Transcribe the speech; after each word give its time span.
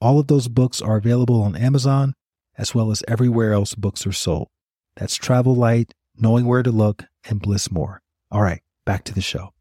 All 0.00 0.18
of 0.18 0.26
those 0.26 0.48
books 0.48 0.82
are 0.82 0.96
available 0.96 1.42
on 1.42 1.56
Amazon 1.56 2.14
as 2.58 2.74
well 2.74 2.90
as 2.90 3.02
everywhere 3.06 3.52
else 3.52 3.74
books 3.74 4.06
are 4.06 4.12
sold. 4.12 4.48
That's 4.96 5.16
Travel 5.16 5.54
Light, 5.54 5.92
Knowing 6.18 6.46
Where 6.46 6.62
to 6.62 6.70
Look, 6.70 7.04
and 7.28 7.40
Bliss 7.40 7.70
More. 7.70 8.02
All 8.30 8.42
right, 8.42 8.62
back 8.84 9.04
to 9.04 9.14
the 9.14 9.20
show. 9.20 9.52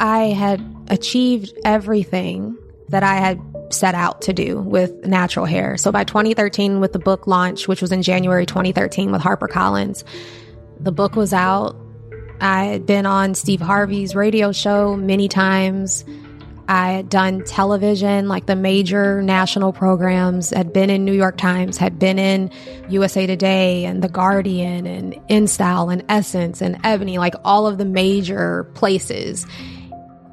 I 0.00 0.26
had 0.26 0.64
achieved 0.88 1.52
everything 1.64 2.56
that 2.88 3.02
I 3.02 3.16
had 3.16 3.40
set 3.70 3.94
out 3.94 4.22
to 4.22 4.32
do 4.32 4.60
with 4.60 5.04
natural 5.04 5.44
hair. 5.44 5.76
So 5.76 5.92
by 5.92 6.04
2013, 6.04 6.80
with 6.80 6.92
the 6.92 6.98
book 6.98 7.26
launch, 7.26 7.68
which 7.68 7.82
was 7.82 7.92
in 7.92 8.02
January 8.02 8.46
2013 8.46 9.10
with 9.12 9.20
HarperCollins, 9.20 10.04
the 10.80 10.92
book 10.92 11.16
was 11.16 11.32
out. 11.32 11.76
I 12.40 12.64
had 12.64 12.86
been 12.86 13.06
on 13.06 13.34
Steve 13.34 13.60
Harvey's 13.60 14.14
radio 14.14 14.52
show 14.52 14.96
many 14.96 15.28
times. 15.28 16.04
I 16.68 16.92
had 16.92 17.08
done 17.08 17.44
television, 17.44 18.28
like 18.28 18.44
the 18.44 18.54
major 18.54 19.22
national 19.22 19.72
programs, 19.72 20.50
had 20.50 20.70
been 20.70 20.90
in 20.90 21.06
New 21.06 21.14
York 21.14 21.38
Times, 21.38 21.78
had 21.78 21.98
been 21.98 22.18
in 22.18 22.50
USA 22.90 23.26
Today 23.26 23.86
and 23.86 24.02
The 24.02 24.08
Guardian 24.08 24.86
and 24.86 25.14
InStyle 25.30 25.90
and 25.90 26.04
Essence 26.10 26.60
and 26.60 26.78
Ebony, 26.84 27.16
like 27.16 27.34
all 27.42 27.66
of 27.66 27.78
the 27.78 27.86
major 27.86 28.64
places. 28.74 29.46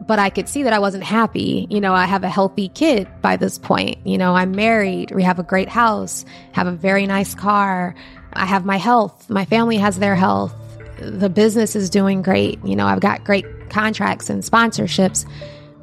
But 0.06 0.20
I 0.20 0.30
could 0.30 0.50
see 0.50 0.64
that 0.64 0.74
I 0.74 0.80
wasn't 0.80 1.06
happy. 1.06 1.68
You 1.70 1.80
know, 1.80 1.94
I 1.94 2.06
have 2.06 2.26
a 2.26 2.30
healthy 2.30 2.68
kid 2.68 3.08
by 3.22 3.38
this 3.38 3.58
point. 3.58 4.06
You 4.06 4.18
know, 4.18 4.36
I'm 4.36 4.52
married. 4.52 5.12
We 5.12 5.24
have 5.24 5.40
a 5.40 5.44
great 5.44 5.70
house, 5.70 6.26
have 6.52 6.68
a 6.68 6.74
very 6.74 7.08
nice 7.08 7.34
car. 7.34 7.96
I 8.34 8.46
have 8.46 8.66
my 8.66 8.78
health. 8.78 9.30
My 9.30 9.46
family 9.46 9.78
has 9.78 9.98
their 10.00 10.16
health. 10.16 10.54
The 11.00 11.30
business 11.30 11.76
is 11.76 11.90
doing 11.90 12.22
great. 12.22 12.64
You 12.64 12.76
know, 12.76 12.88
I've 12.88 13.00
got 13.00 13.24
great 13.24 13.46
contracts 13.70 14.30
and 14.30 14.44
sponsorships 14.44 15.26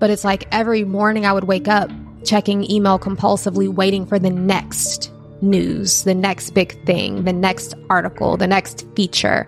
but 0.03 0.11
it's 0.11 0.25
like 0.25 0.49
every 0.51 0.83
morning 0.83 1.27
I 1.27 1.33
would 1.33 1.45
wake 1.45 1.69
up 1.69 1.89
checking 2.25 2.69
email 2.69 2.99
compulsively, 2.99 3.73
waiting 3.73 4.05
for 4.05 4.19
the 4.19 4.31
next 4.31 5.13
news, 5.41 6.03
the 6.03 6.13
next 6.13 6.51
big 6.51 6.85
thing, 6.85 7.23
the 7.23 7.33
next 7.33 7.75
article, 7.89 8.37
the 8.37 8.49
next 8.49 8.85
feature. 8.97 9.47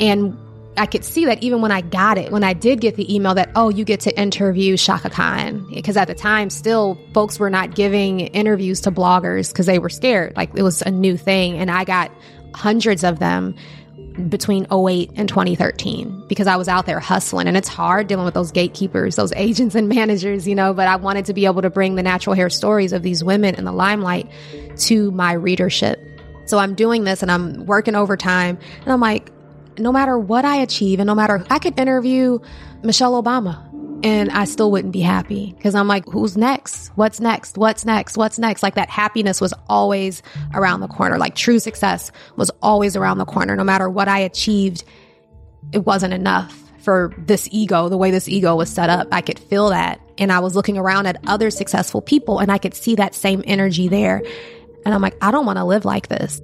And 0.00 0.36
I 0.76 0.86
could 0.86 1.04
see 1.04 1.24
that 1.26 1.40
even 1.44 1.62
when 1.62 1.70
I 1.70 1.82
got 1.82 2.18
it, 2.18 2.32
when 2.32 2.42
I 2.42 2.52
did 2.52 2.80
get 2.80 2.96
the 2.96 3.14
email 3.14 3.32
that, 3.34 3.52
oh, 3.54 3.68
you 3.68 3.84
get 3.84 4.00
to 4.00 4.20
interview 4.20 4.76
Chaka 4.76 5.08
Khan. 5.08 5.64
Because 5.72 5.96
at 5.96 6.08
the 6.08 6.16
time, 6.16 6.50
still, 6.50 6.98
folks 7.14 7.38
were 7.38 7.50
not 7.50 7.76
giving 7.76 8.18
interviews 8.18 8.80
to 8.80 8.90
bloggers 8.90 9.52
because 9.52 9.66
they 9.66 9.78
were 9.78 9.88
scared. 9.88 10.34
Like 10.34 10.50
it 10.56 10.62
was 10.62 10.82
a 10.82 10.90
new 10.90 11.16
thing. 11.16 11.58
And 11.58 11.70
I 11.70 11.84
got 11.84 12.10
hundreds 12.56 13.04
of 13.04 13.20
them 13.20 13.54
between 14.28 14.66
08 14.72 15.12
and 15.16 15.28
2013 15.28 16.24
because 16.28 16.46
I 16.46 16.56
was 16.56 16.68
out 16.68 16.86
there 16.86 17.00
hustling 17.00 17.48
and 17.48 17.56
it's 17.56 17.68
hard 17.68 18.06
dealing 18.06 18.24
with 18.24 18.34
those 18.34 18.52
gatekeepers, 18.52 19.16
those 19.16 19.32
agents 19.36 19.74
and 19.74 19.88
managers, 19.88 20.46
you 20.46 20.54
know, 20.54 20.74
but 20.74 20.88
I 20.88 20.96
wanted 20.96 21.26
to 21.26 21.34
be 21.34 21.46
able 21.46 21.62
to 21.62 21.70
bring 21.70 21.94
the 21.94 22.02
natural 22.02 22.34
hair 22.34 22.50
stories 22.50 22.92
of 22.92 23.02
these 23.02 23.24
women 23.24 23.54
in 23.54 23.64
the 23.64 23.72
limelight 23.72 24.28
to 24.78 25.10
my 25.12 25.32
readership. 25.32 26.00
So 26.46 26.58
I'm 26.58 26.74
doing 26.74 27.04
this 27.04 27.22
and 27.22 27.30
I'm 27.30 27.66
working 27.66 27.94
overtime 27.94 28.58
and 28.82 28.92
I'm 28.92 29.00
like, 29.00 29.30
no 29.78 29.92
matter 29.92 30.18
what 30.18 30.44
I 30.44 30.56
achieve 30.56 31.00
and 31.00 31.06
no 31.06 31.14
matter, 31.14 31.44
I 31.48 31.58
could 31.58 31.78
interview 31.78 32.38
Michelle 32.82 33.20
Obama 33.22 33.71
and 34.02 34.30
I 34.30 34.44
still 34.44 34.70
wouldn't 34.70 34.92
be 34.92 35.00
happy 35.00 35.54
because 35.56 35.74
I'm 35.74 35.86
like, 35.86 36.04
who's 36.06 36.36
next? 36.36 36.88
What's 36.96 37.20
next? 37.20 37.56
What's 37.56 37.84
next? 37.84 38.16
What's 38.16 38.38
next? 38.38 38.62
Like 38.62 38.74
that 38.74 38.90
happiness 38.90 39.40
was 39.40 39.54
always 39.68 40.22
around 40.54 40.80
the 40.80 40.88
corner. 40.88 41.18
Like 41.18 41.34
true 41.34 41.58
success 41.58 42.10
was 42.36 42.50
always 42.60 42.96
around 42.96 43.18
the 43.18 43.24
corner. 43.24 43.54
No 43.54 43.64
matter 43.64 43.88
what 43.88 44.08
I 44.08 44.18
achieved, 44.20 44.84
it 45.72 45.86
wasn't 45.86 46.14
enough 46.14 46.58
for 46.78 47.14
this 47.16 47.48
ego, 47.52 47.88
the 47.88 47.96
way 47.96 48.10
this 48.10 48.28
ego 48.28 48.56
was 48.56 48.68
set 48.68 48.90
up. 48.90 49.06
I 49.12 49.20
could 49.20 49.38
feel 49.38 49.70
that. 49.70 50.00
And 50.18 50.32
I 50.32 50.40
was 50.40 50.56
looking 50.56 50.76
around 50.76 51.06
at 51.06 51.16
other 51.26 51.50
successful 51.50 52.02
people 52.02 52.40
and 52.40 52.50
I 52.50 52.58
could 52.58 52.74
see 52.74 52.96
that 52.96 53.14
same 53.14 53.42
energy 53.46 53.88
there. 53.88 54.22
And 54.84 54.92
I'm 54.92 55.00
like, 55.00 55.16
I 55.22 55.30
don't 55.30 55.46
want 55.46 55.58
to 55.58 55.64
live 55.64 55.84
like 55.84 56.08
this. 56.08 56.40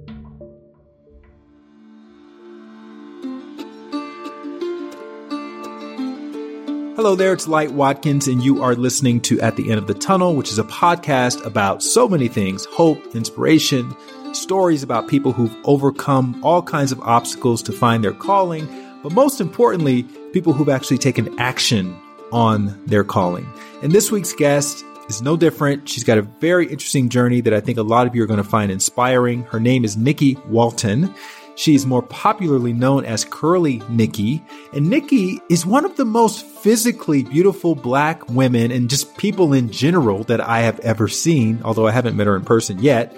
Hello 6.99 7.15
there, 7.15 7.31
it's 7.31 7.47
Light 7.47 7.71
Watkins, 7.71 8.27
and 8.27 8.43
you 8.43 8.61
are 8.61 8.75
listening 8.75 9.21
to 9.21 9.39
At 9.39 9.55
the 9.55 9.69
End 9.71 9.79
of 9.79 9.87
the 9.87 9.93
Tunnel, 9.93 10.35
which 10.35 10.51
is 10.51 10.59
a 10.59 10.65
podcast 10.65 11.45
about 11.45 11.81
so 11.81 12.09
many 12.09 12.27
things 12.27 12.65
hope, 12.65 13.15
inspiration, 13.15 13.95
stories 14.33 14.83
about 14.83 15.07
people 15.07 15.31
who've 15.31 15.55
overcome 15.63 16.37
all 16.43 16.61
kinds 16.61 16.91
of 16.91 16.99
obstacles 16.99 17.63
to 17.63 17.71
find 17.71 18.03
their 18.03 18.11
calling, 18.11 18.67
but 19.01 19.13
most 19.13 19.39
importantly, 19.39 20.03
people 20.33 20.51
who've 20.51 20.67
actually 20.67 20.97
taken 20.97 21.39
action 21.39 21.97
on 22.33 22.77
their 22.85 23.05
calling. 23.05 23.49
And 23.81 23.93
this 23.93 24.11
week's 24.11 24.33
guest 24.33 24.83
is 25.07 25.21
no 25.21 25.37
different. 25.37 25.87
She's 25.87 26.03
got 26.03 26.17
a 26.17 26.23
very 26.23 26.67
interesting 26.67 27.07
journey 27.07 27.39
that 27.39 27.53
I 27.53 27.61
think 27.61 27.77
a 27.77 27.81
lot 27.81 28.07
of 28.07 28.15
you 28.15 28.23
are 28.23 28.27
going 28.27 28.43
to 28.43 28.43
find 28.43 28.73
inspiring. 28.73 29.43
Her 29.43 29.61
name 29.61 29.85
is 29.85 29.95
Nikki 29.95 30.37
Walton. 30.49 31.15
She 31.59 31.75
is 31.75 31.85
more 31.85 32.01
popularly 32.01 32.71
known 32.71 33.03
as 33.03 33.25
Curly 33.25 33.83
Nikki. 33.89 34.41
And 34.71 34.89
Nikki 34.89 35.41
is 35.49 35.65
one 35.65 35.83
of 35.83 35.97
the 35.97 36.05
most 36.05 36.45
physically 36.45 37.21
beautiful 37.21 37.75
black 37.75 38.29
women 38.29 38.71
and 38.71 38.89
just 38.89 39.17
people 39.17 39.51
in 39.51 39.69
general 39.69 40.23
that 40.23 40.39
I 40.39 40.61
have 40.61 40.79
ever 40.79 41.09
seen, 41.09 41.59
although 41.65 41.85
I 41.85 41.91
haven't 41.91 42.15
met 42.15 42.27
her 42.27 42.37
in 42.37 42.45
person 42.45 42.79
yet. 42.79 43.13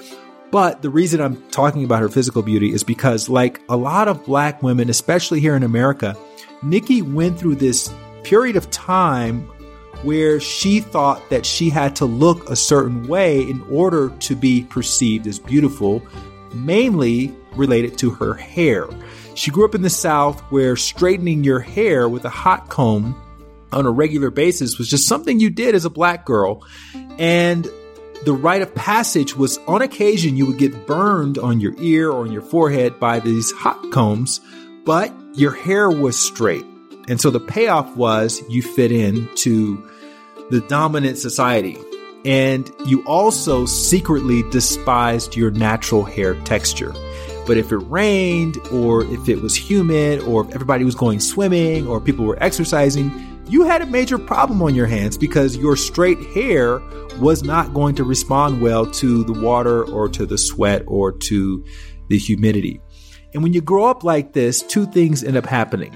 But 0.49 0.81
the 0.81 0.89
reason 0.89 1.21
I'm 1.21 1.39
talking 1.51 1.83
about 1.83 2.01
her 2.01 2.09
physical 2.09 2.41
beauty 2.41 2.73
is 2.73 2.83
because, 2.83 3.29
like 3.29 3.61
a 3.69 3.77
lot 3.77 4.07
of 4.07 4.25
black 4.25 4.63
women, 4.63 4.89
especially 4.89 5.39
here 5.39 5.55
in 5.55 5.61
America, 5.61 6.17
Nikki 6.63 7.03
went 7.03 7.37
through 7.37 7.57
this 7.57 7.93
period 8.23 8.55
of 8.55 8.71
time 8.71 9.41
where 10.01 10.39
she 10.39 10.79
thought 10.79 11.29
that 11.29 11.45
she 11.45 11.69
had 11.69 11.95
to 11.97 12.05
look 12.05 12.49
a 12.49 12.55
certain 12.55 13.07
way 13.07 13.47
in 13.47 13.61
order 13.69 14.09
to 14.21 14.35
be 14.35 14.63
perceived 14.63 15.27
as 15.27 15.37
beautiful, 15.37 16.01
mainly 16.53 17.35
related 17.55 17.97
to 17.99 18.11
her 18.11 18.33
hair. 18.33 18.87
She 19.35 19.51
grew 19.51 19.65
up 19.65 19.75
in 19.75 19.81
the 19.81 19.89
South 19.89 20.39
where 20.51 20.75
straightening 20.75 21.43
your 21.43 21.59
hair 21.59 22.07
with 22.07 22.25
a 22.25 22.29
hot 22.29 22.69
comb 22.69 23.19
on 23.71 23.85
a 23.85 23.91
regular 23.91 24.29
basis 24.29 24.77
was 24.77 24.89
just 24.89 25.07
something 25.07 25.39
you 25.39 25.49
did 25.49 25.75
as 25.75 25.85
a 25.85 25.89
black 25.89 26.25
girl. 26.25 26.65
And 27.17 27.69
the 28.25 28.33
rite 28.33 28.61
of 28.61 28.75
passage 28.75 29.35
was 29.35 29.57
on 29.59 29.81
occasion 29.81 30.37
you 30.37 30.45
would 30.45 30.57
get 30.57 30.85
burned 30.85 31.37
on 31.37 31.59
your 31.59 31.73
ear 31.79 32.11
or 32.11 32.25
on 32.25 32.31
your 32.31 32.41
forehead 32.41 32.99
by 32.99 33.19
these 33.19 33.51
hot 33.51 33.91
combs, 33.91 34.41
but 34.85 35.13
your 35.33 35.51
hair 35.51 35.89
was 35.89 36.19
straight. 36.19 36.65
And 37.07 37.19
so 37.19 37.31
the 37.31 37.39
payoff 37.39 37.95
was 37.95 38.41
you 38.49 38.61
fit 38.61 38.91
in 38.91 39.27
to 39.37 39.89
the 40.49 40.61
dominant 40.61 41.17
society. 41.17 41.77
And 42.23 42.71
you 42.85 43.03
also 43.05 43.65
secretly 43.65 44.43
despised 44.51 45.35
your 45.35 45.51
natural 45.51 46.03
hair 46.03 46.35
texture. 46.41 46.93
But 47.47 47.57
if 47.57 47.71
it 47.71 47.77
rained, 47.77 48.57
or 48.71 49.03
if 49.05 49.27
it 49.27 49.41
was 49.41 49.55
humid, 49.55 50.21
or 50.21 50.45
if 50.45 50.53
everybody 50.53 50.85
was 50.85 50.95
going 50.95 51.19
swimming, 51.19 51.87
or 51.87 51.99
people 51.99 52.25
were 52.25 52.41
exercising, 52.41 53.11
you 53.47 53.63
had 53.63 53.81
a 53.81 53.85
major 53.87 54.17
problem 54.17 54.61
on 54.61 54.75
your 54.75 54.85
hands 54.85 55.17
because 55.17 55.57
your 55.57 55.75
straight 55.75 56.19
hair 56.33 56.79
was 57.19 57.43
not 57.43 57.73
going 57.73 57.95
to 57.95 58.03
respond 58.03 58.61
well 58.61 58.85
to 58.85 59.23
the 59.23 59.33
water 59.33 59.83
or 59.83 60.07
to 60.09 60.25
the 60.25 60.37
sweat 60.37 60.83
or 60.87 61.11
to 61.11 61.65
the 62.07 62.17
humidity. 62.17 62.79
And 63.33 63.43
when 63.43 63.53
you 63.53 63.61
grow 63.61 63.85
up 63.85 64.03
like 64.03 64.33
this, 64.33 64.61
two 64.61 64.85
things 64.85 65.23
end 65.23 65.37
up 65.37 65.45
happening. 65.45 65.93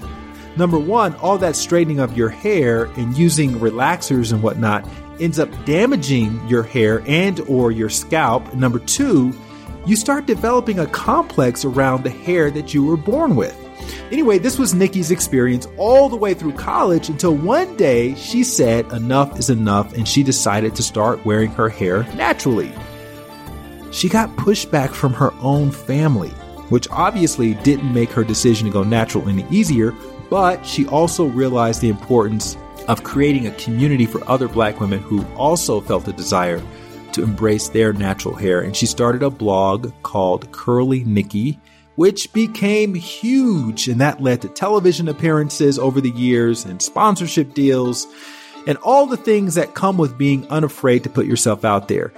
Number 0.56 0.78
one, 0.78 1.14
all 1.16 1.38
that 1.38 1.54
straightening 1.54 2.00
of 2.00 2.16
your 2.16 2.30
hair 2.30 2.84
and 2.96 3.16
using 3.16 3.52
relaxers 3.60 4.32
and 4.32 4.42
whatnot 4.42 4.86
ends 5.20 5.38
up 5.38 5.50
damaging 5.64 6.46
your 6.48 6.62
hair 6.62 7.02
and 7.06 7.40
or 7.40 7.72
your 7.72 7.88
scalp. 7.88 8.54
Number 8.54 8.78
two, 8.78 9.32
you 9.86 9.96
start 9.96 10.26
developing 10.26 10.78
a 10.78 10.86
complex 10.86 11.64
around 11.64 12.02
the 12.02 12.10
hair 12.10 12.50
that 12.50 12.74
you 12.74 12.84
were 12.84 12.96
born 12.96 13.36
with. 13.36 13.56
Anyway, 14.10 14.38
this 14.38 14.58
was 14.58 14.74
Nikki's 14.74 15.10
experience 15.10 15.66
all 15.76 16.08
the 16.08 16.16
way 16.16 16.34
through 16.34 16.52
college 16.52 17.08
until 17.08 17.34
one 17.34 17.76
day 17.76 18.14
she 18.14 18.44
said 18.44 18.90
enough 18.92 19.38
is 19.38 19.50
enough 19.50 19.92
and 19.94 20.06
she 20.06 20.22
decided 20.22 20.74
to 20.74 20.82
start 20.82 21.24
wearing 21.24 21.50
her 21.50 21.68
hair 21.68 22.02
naturally. 22.14 22.72
She 23.92 24.08
got 24.08 24.34
pushback 24.36 24.90
from 24.90 25.12
her 25.14 25.32
own 25.40 25.70
family, 25.70 26.30
which 26.68 26.88
obviously 26.90 27.54
didn't 27.54 27.92
make 27.92 28.10
her 28.10 28.24
decision 28.24 28.66
to 28.66 28.72
go 28.72 28.82
natural 28.82 29.28
any 29.28 29.46
easier, 29.50 29.94
but 30.28 30.66
she 30.66 30.86
also 30.86 31.26
realized 31.26 31.80
the 31.80 31.88
importance 31.88 32.56
of 32.88 33.02
creating 33.02 33.46
a 33.46 33.52
community 33.52 34.06
for 34.06 34.28
other 34.28 34.48
black 34.48 34.80
women 34.80 35.00
who 35.00 35.24
also 35.36 35.80
felt 35.80 36.08
a 36.08 36.12
desire 36.12 36.62
to 37.12 37.22
embrace 37.22 37.68
their 37.68 37.92
natural 37.92 38.34
hair. 38.34 38.60
And 38.60 38.76
she 38.76 38.86
started 38.86 39.22
a 39.22 39.30
blog 39.30 39.92
called 40.02 40.52
Curly 40.52 41.04
Nikki, 41.04 41.58
which 41.96 42.32
became 42.32 42.94
huge. 42.94 43.88
And 43.88 44.00
that 44.00 44.22
led 44.22 44.42
to 44.42 44.48
television 44.48 45.08
appearances 45.08 45.78
over 45.78 46.00
the 46.00 46.10
years 46.10 46.64
and 46.64 46.80
sponsorship 46.80 47.54
deals 47.54 48.06
and 48.66 48.76
all 48.78 49.06
the 49.06 49.16
things 49.16 49.54
that 49.54 49.74
come 49.74 49.96
with 49.96 50.18
being 50.18 50.46
unafraid 50.48 51.04
to 51.04 51.10
put 51.10 51.26
yourself 51.26 51.64
out 51.64 51.88
there. 51.88 52.12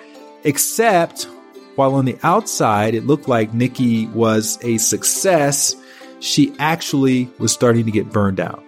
Except 0.44 1.28
while 1.76 1.94
on 1.94 2.06
the 2.06 2.18
outside 2.22 2.94
it 2.94 3.06
looked 3.06 3.28
like 3.28 3.54
Nikki 3.54 4.06
was 4.08 4.58
a 4.62 4.78
success, 4.78 5.76
she 6.20 6.52
actually 6.58 7.30
was 7.38 7.52
starting 7.52 7.84
to 7.84 7.92
get 7.92 8.10
burned 8.10 8.40
out. 8.40 8.64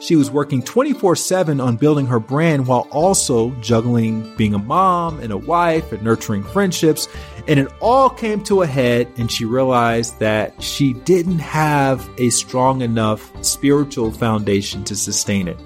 She 0.00 0.16
was 0.16 0.30
working 0.30 0.62
24 0.62 1.16
7 1.16 1.60
on 1.60 1.76
building 1.76 2.06
her 2.06 2.20
brand 2.20 2.66
while 2.66 2.86
also 2.90 3.50
juggling 3.60 4.34
being 4.36 4.54
a 4.54 4.58
mom 4.58 5.20
and 5.20 5.32
a 5.32 5.36
wife 5.36 5.92
and 5.92 6.02
nurturing 6.02 6.44
friendships. 6.44 7.08
And 7.48 7.60
it 7.60 7.68
all 7.80 8.10
came 8.10 8.42
to 8.44 8.62
a 8.62 8.66
head, 8.66 9.08
and 9.16 9.30
she 9.30 9.44
realized 9.44 10.18
that 10.18 10.60
she 10.62 10.92
didn't 10.92 11.38
have 11.38 12.08
a 12.18 12.30
strong 12.30 12.82
enough 12.82 13.30
spiritual 13.44 14.10
foundation 14.10 14.82
to 14.84 14.96
sustain 14.96 15.48
it. 15.48 15.58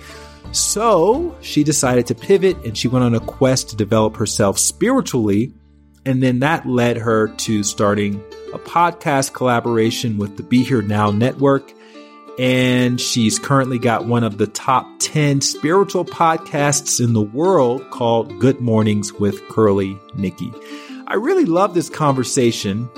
So 0.52 1.36
she 1.40 1.62
decided 1.62 2.06
to 2.08 2.14
pivot 2.14 2.56
and 2.64 2.76
she 2.76 2.88
went 2.88 3.04
on 3.04 3.14
a 3.14 3.20
quest 3.20 3.70
to 3.70 3.76
develop 3.76 4.16
herself 4.16 4.58
spiritually. 4.58 5.54
And 6.04 6.22
then 6.22 6.40
that 6.40 6.66
led 6.66 6.96
her 6.96 7.28
to 7.28 7.62
starting 7.62 8.16
a 8.52 8.58
podcast 8.58 9.32
collaboration 9.32 10.18
with 10.18 10.36
the 10.36 10.42
Be 10.42 10.64
Here 10.64 10.82
Now 10.82 11.10
Network 11.10 11.72
and 12.38 13.00
she's 13.00 13.38
currently 13.38 13.78
got 13.78 14.06
one 14.06 14.24
of 14.24 14.38
the 14.38 14.46
top 14.46 14.86
10 15.00 15.40
spiritual 15.40 16.04
podcasts 16.04 17.02
in 17.02 17.12
the 17.12 17.22
world 17.22 17.88
called 17.90 18.38
Good 18.38 18.60
Mornings 18.60 19.12
with 19.12 19.46
Curly 19.48 19.98
Nikki. 20.14 20.52
I 21.06 21.14
really 21.14 21.44
love 21.44 21.74
this 21.74 21.88
conversation 21.88 22.88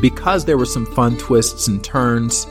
because 0.00 0.44
there 0.44 0.56
were 0.56 0.66
some 0.66 0.86
fun 0.86 1.16
twists 1.18 1.66
and 1.66 1.82
turns. 1.82 2.46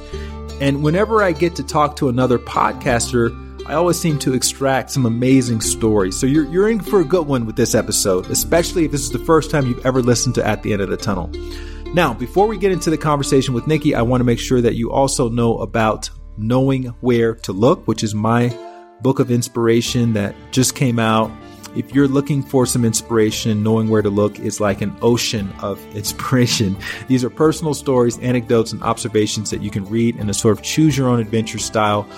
And 0.59 0.83
whenever 0.83 1.23
I 1.23 1.31
get 1.31 1.55
to 1.55 1.63
talk 1.63 1.95
to 1.97 2.09
another 2.09 2.37
podcaster, 2.37 3.39
I 3.65 3.75
always 3.75 3.97
seem 3.97 4.19
to 4.19 4.33
extract 4.33 4.91
some 4.91 5.05
amazing 5.05 5.61
stories. 5.61 6.19
So 6.19 6.27
you're, 6.27 6.45
you're 6.45 6.69
in 6.69 6.81
for 6.81 6.99
a 6.99 7.05
good 7.05 7.27
one 7.27 7.45
with 7.45 7.55
this 7.55 7.73
episode, 7.73 8.29
especially 8.29 8.85
if 8.85 8.91
this 8.91 9.01
is 9.01 9.11
the 9.11 9.19
first 9.19 9.49
time 9.49 9.67
you've 9.67 9.85
ever 9.85 10.01
listened 10.01 10.35
to 10.35 10.45
At 10.45 10.63
the 10.63 10.73
End 10.73 10.81
of 10.81 10.89
the 10.89 10.97
Tunnel. 10.97 11.31
Now, 11.93 12.11
before 12.11 12.47
we 12.47 12.57
get 12.57 12.71
into 12.71 12.89
the 12.89 12.97
conversation 12.97 13.53
with 13.53 13.67
Nikki, 13.67 13.93
I 13.93 14.01
want 14.01 14.21
to 14.21 14.25
make 14.25 14.39
sure 14.39 14.59
that 14.61 14.73
you 14.73 14.91
also 14.91 15.29
know 15.29 15.59
about 15.59 16.09
Knowing 16.37 16.85
Where 17.01 17.35
to 17.35 17.53
Look, 17.53 17.87
which 17.87 18.01
is 18.01 18.15
my 18.15 18.49
book 19.01 19.19
of 19.19 19.29
inspiration 19.29 20.13
that 20.13 20.33
just 20.49 20.73
came 20.73 20.97
out. 20.97 21.29
If 21.75 21.93
you're 21.93 22.07
looking 22.07 22.41
for 22.41 22.65
some 22.65 22.83
inspiration, 22.83 23.61
Knowing 23.61 23.89
Where 23.89 24.01
to 24.01 24.09
Look 24.09 24.39
is 24.39 24.59
like 24.59 24.81
an 24.81 24.95
ocean 25.03 25.53
of 25.59 25.79
inspiration. 25.95 26.75
These 27.07 27.23
are 27.23 27.29
personal 27.29 27.75
stories, 27.75 28.17
anecdotes, 28.17 28.71
and 28.71 28.81
observations 28.81 29.51
that 29.51 29.61
you 29.61 29.69
can 29.69 29.85
read 29.85 30.15
in 30.15 30.31
a 30.31 30.33
sort 30.33 30.57
of 30.57 30.63
choose 30.63 30.97
your 30.97 31.09
own 31.09 31.19
adventure 31.19 31.59
style, 31.59 32.09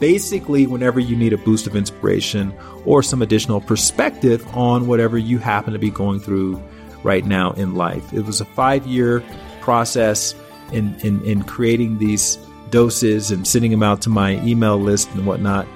basically, 0.00 0.66
whenever 0.66 0.98
you 0.98 1.14
need 1.14 1.32
a 1.32 1.38
boost 1.38 1.68
of 1.68 1.76
inspiration 1.76 2.52
or 2.84 3.00
some 3.00 3.22
additional 3.22 3.60
perspective 3.60 4.44
on 4.56 4.88
whatever 4.88 5.16
you 5.16 5.38
happen 5.38 5.72
to 5.72 5.78
be 5.78 5.90
going 5.90 6.18
through 6.18 6.60
right 7.02 7.24
now 7.24 7.52
in 7.52 7.74
life. 7.74 8.12
It 8.12 8.22
was 8.22 8.40
a 8.40 8.44
five 8.44 8.86
year 8.86 9.22
process 9.60 10.34
in, 10.72 10.94
in, 11.00 11.24
in 11.24 11.42
creating 11.42 11.98
these 11.98 12.36
doses 12.70 13.30
and 13.30 13.46
sending 13.46 13.70
them 13.70 13.82
out 13.82 14.02
to 14.02 14.10
my 14.10 14.32
email 14.44 14.78
list 14.78 15.10
and 15.12 15.26
whatnot. 15.26 15.66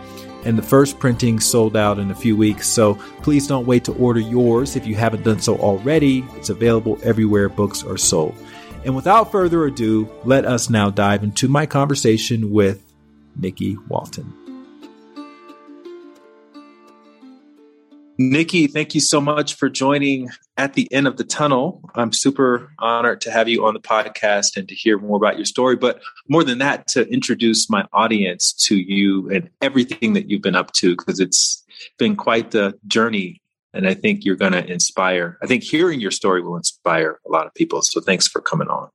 And 0.45 0.59
the 0.59 0.63
first 0.63 0.99
printing 0.99 1.41
sold 1.41 1.77
out 1.77 1.99
in 1.99 2.11
a 2.11 2.15
few 2.15 2.37
weeks. 2.37 2.69
So 2.69 2.97
please 3.23 3.47
don't 3.47 3.67
wait 3.67 3.85
to 3.85 3.95
order 3.95 4.21
yours 4.21 4.77
if 4.77 4.87
you 4.87 4.95
haven't 4.95 5.25
done 5.25 5.41
so 5.41 5.57
already. 5.57 6.25
It's 6.35 6.51
available 6.51 6.99
everywhere 7.03 7.49
books 7.49 7.83
are 7.83 7.97
sold. 7.97 8.35
And 8.85 8.95
without 8.95 9.33
further 9.33 9.65
ado, 9.65 10.11
let 10.25 10.45
us 10.45 10.69
now 10.69 10.91
dive 10.91 11.25
into 11.25 11.49
my 11.49 11.65
conversation 11.65 12.53
with 12.53 12.83
Nikki 13.37 13.79
Walton. 13.89 14.44
Nikki, 18.17 18.69
thank 18.69 18.95
you 18.95 19.01
so 19.01 19.21
much 19.21 19.55
for 19.55 19.69
joining 19.69 20.31
at 20.57 20.75
the 20.75 20.91
end 20.93 21.09
of 21.09 21.17
the 21.17 21.25
tunnel. 21.25 21.81
I'm 21.97 22.13
super 22.13 22.73
honored 22.79 23.21
to 23.23 23.31
have 23.31 23.49
you 23.49 23.67
on 23.67 23.75
the 23.75 23.81
podcast 23.81 24.57
and 24.57 24.69
to 24.69 24.75
hear 24.75 24.99
more 24.99 25.17
about 25.17 25.37
your 25.37 25.45
story. 25.45 25.75
But 25.75 26.01
more 26.29 26.45
than 26.45 26.59
that, 26.59 26.87
to 26.89 27.09
introduce 27.09 27.69
my 27.69 27.87
audience 27.93 28.53
to 28.67 28.77
you 28.77 29.29
and 29.31 29.51
everything 29.61 30.13
that 30.13 30.31
you've 30.31 30.43
been 30.43 30.55
up 30.55 30.73
to, 30.75 30.95
because 30.97 31.19
it's 31.19 31.65
been 31.99 32.15
quite 32.15 32.53
the 32.53 32.79
journey. 32.87 33.41
And 33.73 33.89
I 33.89 33.95
think 33.95 34.25
you're 34.25 34.37
going 34.37 34.53
to 34.53 34.65
inspire. 34.65 35.37
I 35.43 35.47
think 35.47 35.65
hearing 35.65 36.01
your 36.01 36.13
story 36.13 36.41
will 36.41 36.57
inspire 36.57 37.19
a 37.27 37.31
lot 37.31 37.47
of 37.47 37.55
people. 37.55 37.83
So 37.83 38.01
thanks 38.01 38.29
for 38.29 38.41
coming 38.41 38.69
on. 38.69 38.91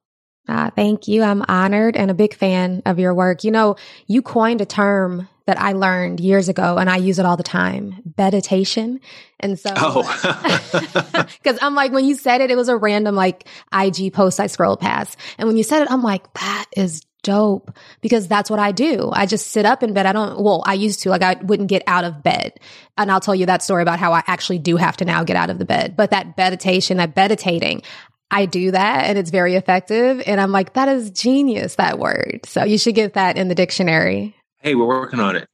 Uh, 0.48 0.72
thank 0.72 1.10
you. 1.10 1.22
I'm 1.24 1.44
honored 1.50 1.98
and 1.98 2.10
a 2.10 2.14
big 2.14 2.34
fan 2.34 2.82
of 2.86 2.98
your 2.98 3.14
work. 3.14 3.44
You 3.44 3.52
know, 3.52 3.76
you 4.08 4.22
coined 4.22 4.62
a 4.62 4.66
term 4.66 5.28
that 5.50 5.60
I 5.60 5.74
learned 5.74 6.20
years 6.20 6.48
ago 6.48 6.78
and 6.78 6.92
I 6.92 6.98
use 6.98 7.18
it 7.18 7.26
all 7.26 7.36
the 7.36 7.42
time, 7.42 8.04
bedditation. 8.06 9.00
And 9.40 9.58
so, 9.58 9.74
oh, 9.76 10.04
cause 11.44 11.58
I'm 11.60 11.74
like, 11.74 11.92
when 11.92 12.06
you 12.06 12.14
said 12.14 12.42
it, 12.42 12.52
it 12.52 12.56
was 12.56 12.70
a 12.70 12.78
random 12.78 13.16
like 13.16 13.48
IG 13.74 14.14
post 14.14 14.40
I 14.40 14.46
scrolled 14.46 14.80
past. 14.80 15.18
And 15.40 15.48
when 15.48 15.58
you 15.58 15.64
said 15.64 15.82
it, 15.82 15.90
I'm 15.90 16.04
like, 16.04 16.32
that 16.34 16.66
is 16.78 17.02
dope 17.24 17.76
because 18.00 18.28
that's 18.28 18.52
what 18.52 18.60
I 18.60 18.72
do. 18.72 19.10
I 19.12 19.26
just 19.26 19.48
sit 19.48 19.66
up 19.66 19.82
in 19.82 19.94
bed. 19.94 20.06
I 20.06 20.12
don't, 20.12 20.40
well, 20.40 20.62
I 20.68 20.76
used 20.76 21.02
to, 21.02 21.10
like, 21.10 21.24
I 21.24 21.34
wouldn't 21.42 21.68
get 21.68 21.82
out 21.88 22.04
of 22.04 22.22
bed. 22.22 22.60
And 22.96 23.12
I'll 23.12 23.20
tell 23.20 23.34
you 23.34 23.48
that 23.48 23.64
story 23.64 23.82
about 23.82 23.98
how 23.98 24.14
I 24.14 24.22
actually 24.28 24.60
do 24.60 24.78
have 24.78 24.98
to 24.98 25.06
now 25.06 25.24
get 25.24 25.36
out 25.36 25.50
of 25.50 25.58
the 25.58 25.66
bed. 25.66 25.98
But 25.98 26.12
that 26.12 26.38
bedditation, 26.38 26.98
that 26.98 27.16
bedditating, 27.16 27.82
I 28.30 28.46
do 28.46 28.70
that 28.72 29.06
and 29.06 29.18
it's 29.18 29.32
very 29.32 29.56
effective. 29.56 30.22
And 30.28 30.40
I'm 30.40 30.52
like, 30.52 30.74
that 30.74 30.88
is 30.90 31.10
genius, 31.10 31.76
that 31.76 31.98
word. 31.98 32.42
So 32.46 32.64
you 32.64 32.78
should 32.78 32.94
get 32.94 33.16
that 33.16 33.36
in 33.36 33.48
the 33.48 33.56
dictionary. 33.56 34.36
Hey, 34.62 34.76
we're 34.76 34.88
working 34.88 35.22
on 35.22 35.38
it. 35.38 35.48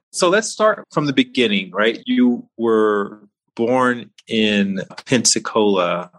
so 0.12 0.30
let's 0.30 0.48
start 0.48 0.84
from 0.92 1.04
the 1.06 1.12
beginning, 1.12 1.70
right? 1.72 2.02
You 2.06 2.48
were 2.56 3.20
born 3.54 4.10
in 4.26 4.80
Pensacola, 5.04 6.10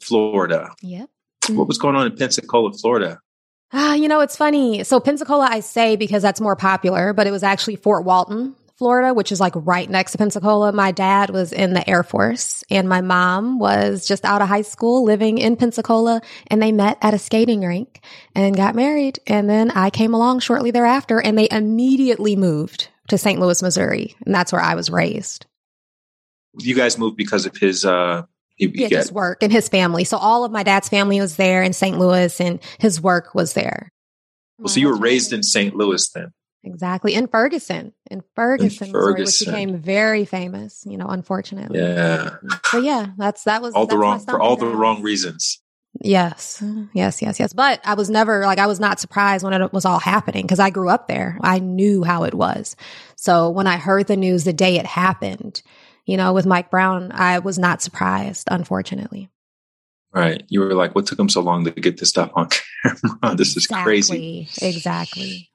Florida. 0.00 0.74
Yep. 0.82 1.08
What 1.48 1.66
was 1.66 1.78
going 1.78 1.96
on 1.96 2.06
in 2.06 2.16
Pensacola, 2.16 2.74
Florida? 2.74 3.20
Ah, 3.72 3.94
you 3.94 4.06
know, 4.08 4.20
it's 4.20 4.36
funny. 4.36 4.84
So 4.84 5.00
Pensacola, 5.00 5.48
I 5.50 5.60
say 5.60 5.96
because 5.96 6.22
that's 6.22 6.40
more 6.40 6.56
popular, 6.56 7.12
but 7.14 7.26
it 7.26 7.30
was 7.30 7.42
actually 7.42 7.76
Fort 7.76 8.04
Walton, 8.04 8.54
Florida, 8.80 9.12
which 9.12 9.30
is 9.30 9.40
like 9.40 9.52
right 9.56 9.90
next 9.90 10.12
to 10.12 10.18
Pensacola. 10.18 10.72
My 10.72 10.90
dad 10.90 11.28
was 11.28 11.52
in 11.52 11.74
the 11.74 11.88
Air 11.88 12.02
Force 12.02 12.64
and 12.70 12.88
my 12.88 13.02
mom 13.02 13.58
was 13.58 14.08
just 14.08 14.24
out 14.24 14.40
of 14.40 14.48
high 14.48 14.62
school 14.62 15.04
living 15.04 15.36
in 15.36 15.56
Pensacola 15.56 16.22
and 16.46 16.62
they 16.62 16.72
met 16.72 16.96
at 17.02 17.12
a 17.12 17.18
skating 17.18 17.60
rink 17.60 18.02
and 18.34 18.56
got 18.56 18.74
married. 18.74 19.18
And 19.26 19.50
then 19.50 19.70
I 19.70 19.90
came 19.90 20.14
along 20.14 20.38
shortly 20.38 20.70
thereafter 20.70 21.20
and 21.20 21.36
they 21.36 21.46
immediately 21.50 22.36
moved 22.36 22.88
to 23.08 23.18
St. 23.18 23.38
Louis, 23.38 23.62
Missouri. 23.62 24.16
And 24.24 24.34
that's 24.34 24.50
where 24.50 24.62
I 24.62 24.74
was 24.74 24.88
raised. 24.88 25.44
You 26.58 26.74
guys 26.74 26.96
moved 26.96 27.18
because 27.18 27.44
of 27.44 27.54
his, 27.58 27.84
uh, 27.84 28.22
he, 28.54 28.72
yeah, 28.74 28.88
his 28.88 29.12
work 29.12 29.42
and 29.42 29.52
his 29.52 29.68
family. 29.68 30.04
So 30.04 30.16
all 30.16 30.42
of 30.46 30.52
my 30.52 30.62
dad's 30.62 30.88
family 30.88 31.20
was 31.20 31.36
there 31.36 31.62
in 31.62 31.74
St. 31.74 31.98
Louis 31.98 32.40
and 32.40 32.60
his 32.78 32.98
work 32.98 33.34
was 33.34 33.52
there. 33.52 33.90
Well, 34.58 34.68
so 34.68 34.80
you 34.80 34.88
were 34.88 34.96
raised 34.96 35.34
in 35.34 35.42
St. 35.42 35.76
Louis 35.76 36.08
then? 36.14 36.32
Exactly. 36.62 37.14
In 37.14 37.26
Ferguson, 37.26 37.94
in 38.10 38.22
Ferguson, 38.36 38.90
Ferguson. 38.92 39.46
Which 39.46 39.54
became 39.54 39.80
very 39.80 40.24
famous, 40.26 40.84
you 40.86 40.98
know, 40.98 41.06
unfortunately. 41.06 41.78
Yeah. 41.78 42.36
But 42.72 42.82
yeah, 42.82 43.06
that's, 43.16 43.44
that 43.44 43.62
was 43.62 43.74
all 43.74 43.86
the 43.86 43.96
wrong, 43.96 44.20
for 44.20 44.40
all 44.40 44.56
the 44.56 44.66
wrong 44.66 45.02
reasons. 45.02 45.58
Yes. 46.00 46.62
Yes. 46.92 47.22
Yes. 47.22 47.40
Yes. 47.40 47.52
But 47.52 47.80
I 47.84 47.94
was 47.94 48.10
never 48.10 48.42
like, 48.42 48.58
I 48.58 48.66
was 48.66 48.78
not 48.78 49.00
surprised 49.00 49.42
when 49.42 49.54
it 49.54 49.72
was 49.72 49.84
all 49.84 49.98
happening 49.98 50.42
because 50.42 50.60
I 50.60 50.70
grew 50.70 50.88
up 50.88 51.08
there. 51.08 51.38
I 51.40 51.58
knew 51.58 52.04
how 52.04 52.24
it 52.24 52.34
was. 52.34 52.76
So 53.16 53.50
when 53.50 53.66
I 53.66 53.76
heard 53.76 54.06
the 54.06 54.16
news 54.16 54.44
the 54.44 54.52
day 54.52 54.76
it 54.76 54.86
happened, 54.86 55.62
you 56.04 56.16
know, 56.16 56.32
with 56.32 56.46
Mike 56.46 56.70
Brown, 56.70 57.10
I 57.12 57.38
was 57.38 57.58
not 57.58 57.82
surprised, 57.82 58.48
unfortunately. 58.50 59.30
Right. 60.12 60.44
You 60.48 60.60
were 60.60 60.74
like, 60.74 60.94
what 60.94 61.06
took 61.06 61.18
him 61.18 61.28
so 61.28 61.40
long 61.40 61.64
to 61.64 61.70
get 61.70 61.98
this 61.98 62.08
stuff 62.10 62.30
on 62.34 62.48
camera? 62.82 63.36
this 63.36 63.56
is 63.56 63.64
exactly, 63.64 63.84
crazy. 63.84 64.48
Exactly 64.62 65.49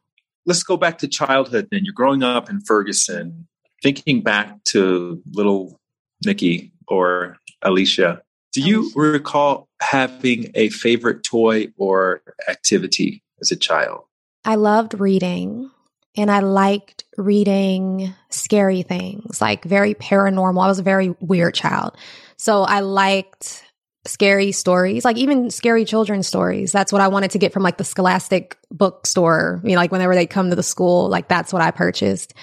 let's 0.46 0.64
go 0.64 0.78
back 0.78 1.00
to 1.00 1.08
childhood 1.08 1.68
then. 1.72 1.82
You're 1.84 1.94
growing 1.94 2.24
up 2.24 2.50
in 2.50 2.62
Ferguson, 2.62 3.48
thinking 3.82 4.22
back 4.22 4.64
to 4.66 5.22
little 5.32 5.80
Nikki 6.26 6.72
or 6.88 7.38
Alicia. 7.62 8.22
Do 8.54 8.62
you 8.62 8.90
recall 8.96 9.68
having 9.82 10.52
a 10.56 10.70
favorite 10.70 11.24
toy 11.24 11.68
or 11.78 12.22
activity 12.48 13.22
as 13.42 13.52
a 13.52 13.58
child? 13.58 14.06
I 14.46 14.56
loved 14.56 14.98
reading 14.98 15.70
and 16.16 16.32
I 16.32 16.40
liked 16.40 17.04
reading 17.18 18.14
scary 18.30 18.84
things, 18.84 19.42
like 19.42 19.66
very 19.66 19.94
paranormal. 19.94 20.64
I 20.64 20.68
was 20.68 20.80
a 20.80 20.84
very 20.84 21.16
weird 21.20 21.54
child. 21.54 21.98
So 22.38 22.64
I 22.64 22.80
liked 22.80 23.65
scary 24.06 24.52
stories, 24.52 25.04
like 25.04 25.18
even 25.18 25.50
scary 25.50 25.86
children's 25.86 26.28
stories. 26.28 26.72
That's 26.72 26.92
what 26.92 27.02
I 27.02 27.08
wanted 27.08 27.32
to 27.32 27.40
get 27.40 27.54
from 27.54 27.64
like 27.64 27.78
the 27.78 27.84
Scholastic 27.84 28.58
bookstore. 28.72 29.62
You 29.64 29.72
know, 29.72 29.78
like 29.78 29.92
whenever 29.92 30.16
they 30.16 30.28
come 30.28 30.50
to 30.50 30.56
the 30.56 30.64
school, 30.64 31.10
like 31.10 31.28
that's 31.28 31.52
what 31.52 31.62
I 31.62 31.72
purchased. 31.72 32.34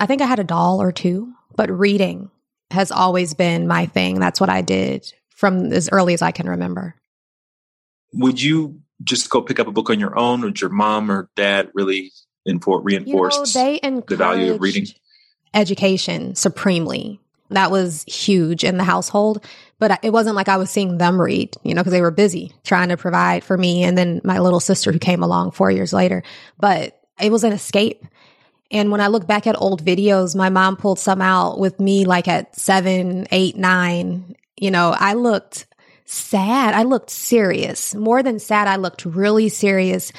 I 0.00 0.06
think 0.06 0.20
I 0.20 0.26
had 0.26 0.40
a 0.40 0.44
doll 0.44 0.82
or 0.82 0.92
two, 0.92 1.32
but 1.56 1.70
reading 1.70 2.30
has 2.70 2.90
always 2.90 3.34
been 3.34 3.68
my 3.68 3.86
thing. 3.86 4.18
That's 4.18 4.40
what 4.40 4.50
I 4.50 4.62
did 4.62 5.12
from 5.28 5.72
as 5.72 5.88
early 5.92 6.14
as 6.14 6.22
I 6.22 6.30
can 6.30 6.48
remember. 6.48 6.94
Would 8.14 8.42
you 8.42 8.80
just 9.02 9.30
go 9.30 9.42
pick 9.42 9.58
up 9.58 9.66
a 9.66 9.72
book 9.72 9.90
on 9.90 10.00
your 10.00 10.18
own, 10.18 10.44
or 10.44 10.48
did 10.48 10.60
your 10.60 10.70
mom 10.70 11.10
or 11.10 11.30
dad 11.36 11.70
really 11.74 12.12
infor- 12.48 12.80
reinforce 12.82 13.54
you 13.54 13.78
know, 13.82 14.00
the 14.06 14.16
value 14.16 14.54
of 14.54 14.60
reading? 14.60 14.86
Education 15.54 16.34
supremely. 16.34 17.20
That 17.50 17.70
was 17.70 18.04
huge 18.04 18.64
in 18.64 18.78
the 18.78 18.84
household, 18.84 19.44
but 19.82 19.98
it 20.04 20.12
wasn't 20.12 20.36
like 20.36 20.48
I 20.48 20.58
was 20.58 20.70
seeing 20.70 20.98
them 20.98 21.20
read, 21.20 21.56
you 21.64 21.74
know, 21.74 21.80
because 21.80 21.90
they 21.90 22.02
were 22.02 22.12
busy 22.12 22.52
trying 22.62 22.90
to 22.90 22.96
provide 22.96 23.42
for 23.42 23.58
me 23.58 23.82
and 23.82 23.98
then 23.98 24.20
my 24.22 24.38
little 24.38 24.60
sister 24.60 24.92
who 24.92 25.00
came 25.00 25.24
along 25.24 25.50
four 25.50 25.72
years 25.72 25.92
later. 25.92 26.22
But 26.56 27.00
it 27.20 27.32
was 27.32 27.42
an 27.42 27.52
escape. 27.52 28.04
And 28.70 28.92
when 28.92 29.00
I 29.00 29.08
look 29.08 29.26
back 29.26 29.48
at 29.48 29.60
old 29.60 29.84
videos, 29.84 30.36
my 30.36 30.50
mom 30.50 30.76
pulled 30.76 31.00
some 31.00 31.20
out 31.20 31.58
with 31.58 31.80
me 31.80 32.04
like 32.04 32.28
at 32.28 32.54
seven, 32.54 33.26
eight, 33.32 33.56
nine. 33.56 34.36
You 34.56 34.70
know, 34.70 34.94
I 34.96 35.14
looked 35.14 35.66
sad. 36.04 36.74
I 36.74 36.84
looked 36.84 37.10
serious. 37.10 37.92
More 37.92 38.22
than 38.22 38.38
sad, 38.38 38.68
I 38.68 38.76
looked 38.76 39.04
really 39.04 39.48
serious. 39.48 40.12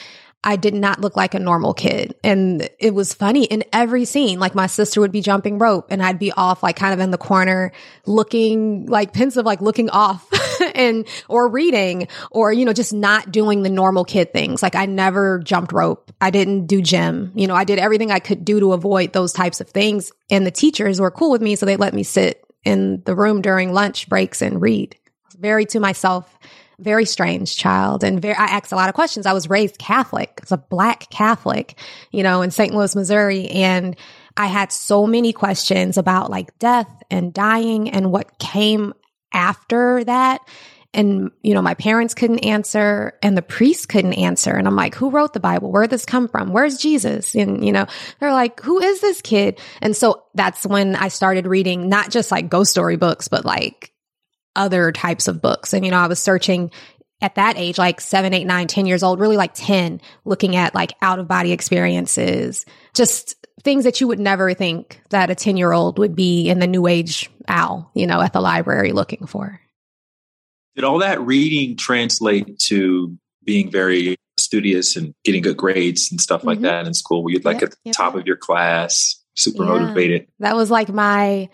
I 0.43 0.57
did 0.57 0.73
not 0.73 0.99
look 0.99 1.15
like 1.15 1.33
a 1.33 1.39
normal 1.39 1.73
kid. 1.73 2.15
And 2.23 2.69
it 2.77 2.93
was 2.93 3.13
funny 3.13 3.45
in 3.45 3.63
every 3.71 4.03
scene. 4.03 4.39
Like 4.39 4.55
my 4.55 4.67
sister 4.67 4.99
would 4.99 5.11
be 5.11 5.21
jumping 5.21 5.57
rope 5.57 5.87
and 5.89 6.03
I'd 6.03 6.19
be 6.19 6.31
off 6.33 6.61
like 6.61 6.75
kind 6.75 6.93
of 6.93 6.99
in 6.99 7.11
the 7.11 7.17
corner 7.17 7.71
looking 8.05 8.85
like 8.87 9.13
pensive, 9.13 9.45
like 9.45 9.61
looking 9.61 9.89
off 9.89 10.27
and, 10.75 11.07
or 11.29 11.47
reading 11.47 12.09
or, 12.29 12.51
you 12.51 12.65
know, 12.65 12.73
just 12.73 12.93
not 12.93 13.31
doing 13.31 13.63
the 13.63 13.69
normal 13.69 14.03
kid 14.03 14.33
things. 14.33 14.61
Like 14.61 14.75
I 14.75 14.85
never 14.85 15.39
jumped 15.39 15.71
rope. 15.71 16.11
I 16.19 16.29
didn't 16.29 16.67
do 16.67 16.81
gym. 16.81 17.31
You 17.35 17.47
know, 17.47 17.55
I 17.55 17.63
did 17.63 17.79
everything 17.79 18.11
I 18.11 18.19
could 18.19 18.43
do 18.43 18.59
to 18.59 18.73
avoid 18.73 19.13
those 19.13 19.31
types 19.31 19.61
of 19.61 19.69
things. 19.69 20.11
And 20.29 20.45
the 20.45 20.51
teachers 20.51 20.99
were 20.99 21.11
cool 21.11 21.31
with 21.31 21.41
me. 21.41 21.55
So 21.55 21.65
they 21.65 21.77
let 21.77 21.93
me 21.93 22.03
sit 22.03 22.43
in 22.65 23.01
the 23.05 23.15
room 23.15 23.41
during 23.41 23.71
lunch 23.73 24.09
breaks 24.09 24.41
and 24.41 24.61
read. 24.61 24.97
Very 25.37 25.65
to 25.67 25.79
myself 25.79 26.37
very 26.79 27.05
strange 27.05 27.55
child 27.55 28.03
and 28.03 28.21
very, 28.21 28.35
I 28.35 28.45
asked 28.45 28.71
a 28.71 28.75
lot 28.75 28.89
of 28.89 28.95
questions. 28.95 29.25
I 29.25 29.33
was 29.33 29.49
raised 29.49 29.77
Catholic. 29.77 30.39
It's 30.41 30.51
a 30.51 30.57
black 30.57 31.09
Catholic, 31.09 31.77
you 32.11 32.23
know, 32.23 32.41
in 32.41 32.51
St. 32.51 32.73
Louis, 32.73 32.95
Missouri. 32.95 33.47
And 33.47 33.95
I 34.35 34.47
had 34.47 34.71
so 34.71 35.05
many 35.05 35.33
questions 35.33 35.97
about 35.97 36.29
like 36.29 36.57
death 36.59 36.89
and 37.11 37.33
dying 37.33 37.89
and 37.89 38.11
what 38.11 38.39
came 38.39 38.93
after 39.31 40.03
that. 40.03 40.41
And, 40.95 41.31
you 41.41 41.55
know, 41.55 41.61
my 41.61 41.73
parents 41.73 42.13
couldn't 42.13 42.45
answer 42.45 43.17
and 43.23 43.35
the 43.35 43.41
priest 43.41 43.89
couldn't 43.89 44.13
answer. 44.13 44.51
And 44.51 44.67
I'm 44.67 44.75
like, 44.75 44.93
who 44.93 45.09
wrote 45.09 45.33
the 45.33 45.39
Bible? 45.39 45.71
Where 45.71 45.83
did 45.83 45.89
this 45.89 46.05
come 46.05 46.27
from? 46.27 46.53
Where's 46.53 46.77
Jesus? 46.77 47.33
And, 47.33 47.65
you 47.65 47.71
know, 47.71 47.87
they're 48.19 48.31
like, 48.31 48.59
who 48.59 48.79
is 48.79 49.01
this 49.01 49.21
kid? 49.21 49.59
And 49.81 49.95
so 49.95 50.23
that's 50.35 50.65
when 50.65 50.95
I 50.95 51.07
started 51.07 51.47
reading 51.47 51.89
not 51.89 52.11
just 52.11 52.29
like 52.29 52.49
ghost 52.49 52.69
story 52.71 52.97
books, 52.97 53.27
but 53.27 53.43
like 53.43 53.92
other 54.55 54.91
types 54.91 55.27
of 55.27 55.41
books. 55.41 55.73
And, 55.73 55.85
you 55.85 55.91
know, 55.91 55.97
I 55.97 56.07
was 56.07 56.19
searching 56.19 56.71
at 57.21 57.35
that 57.35 57.57
age, 57.57 57.77
like 57.77 58.01
seven, 58.01 58.33
eight, 58.33 58.45
nine, 58.45 58.67
10 58.67 58.85
years 58.85 59.01
old, 59.01 59.19
really 59.19 59.37
like 59.37 59.53
10, 59.53 60.01
looking 60.25 60.55
at 60.55 60.75
like 60.75 60.93
out 61.01 61.19
of 61.19 61.27
body 61.27 61.51
experiences, 61.51 62.65
just 62.93 63.35
things 63.63 63.85
that 63.85 64.01
you 64.01 64.07
would 64.07 64.19
never 64.19 64.53
think 64.53 65.01
that 65.09 65.29
a 65.29 65.35
10 65.35 65.55
year 65.57 65.71
old 65.71 65.97
would 65.99 66.15
be 66.15 66.49
in 66.49 66.59
the 66.59 66.67
new 66.67 66.85
age 66.85 67.29
owl, 67.47 67.91
you 67.95 68.05
know, 68.05 68.21
at 68.21 68.33
the 68.33 68.41
library 68.41 68.91
looking 68.91 69.25
for. 69.25 69.59
Did 70.75 70.83
all 70.83 70.99
that 70.99 71.21
reading 71.21 71.77
translate 71.77 72.59
to 72.59 73.17
being 73.43 73.71
very 73.71 74.17
studious 74.37 74.95
and 74.95 75.13
getting 75.23 75.43
good 75.43 75.57
grades 75.57 76.11
and 76.11 76.19
stuff 76.19 76.43
like 76.43 76.57
mm-hmm. 76.57 76.65
that 76.65 76.87
in 76.87 76.93
school? 76.93 77.23
Were 77.23 77.31
you 77.31 77.39
like 77.39 77.61
yep, 77.61 77.63
at 77.63 77.71
the 77.71 77.77
yep. 77.85 77.95
top 77.95 78.15
of 78.15 78.25
your 78.25 78.37
class, 78.37 79.21
super 79.35 79.63
yeah. 79.63 79.69
motivated? 79.69 80.27
That 80.39 80.55
was 80.55 80.71
like 80.71 80.89
my 80.89 81.49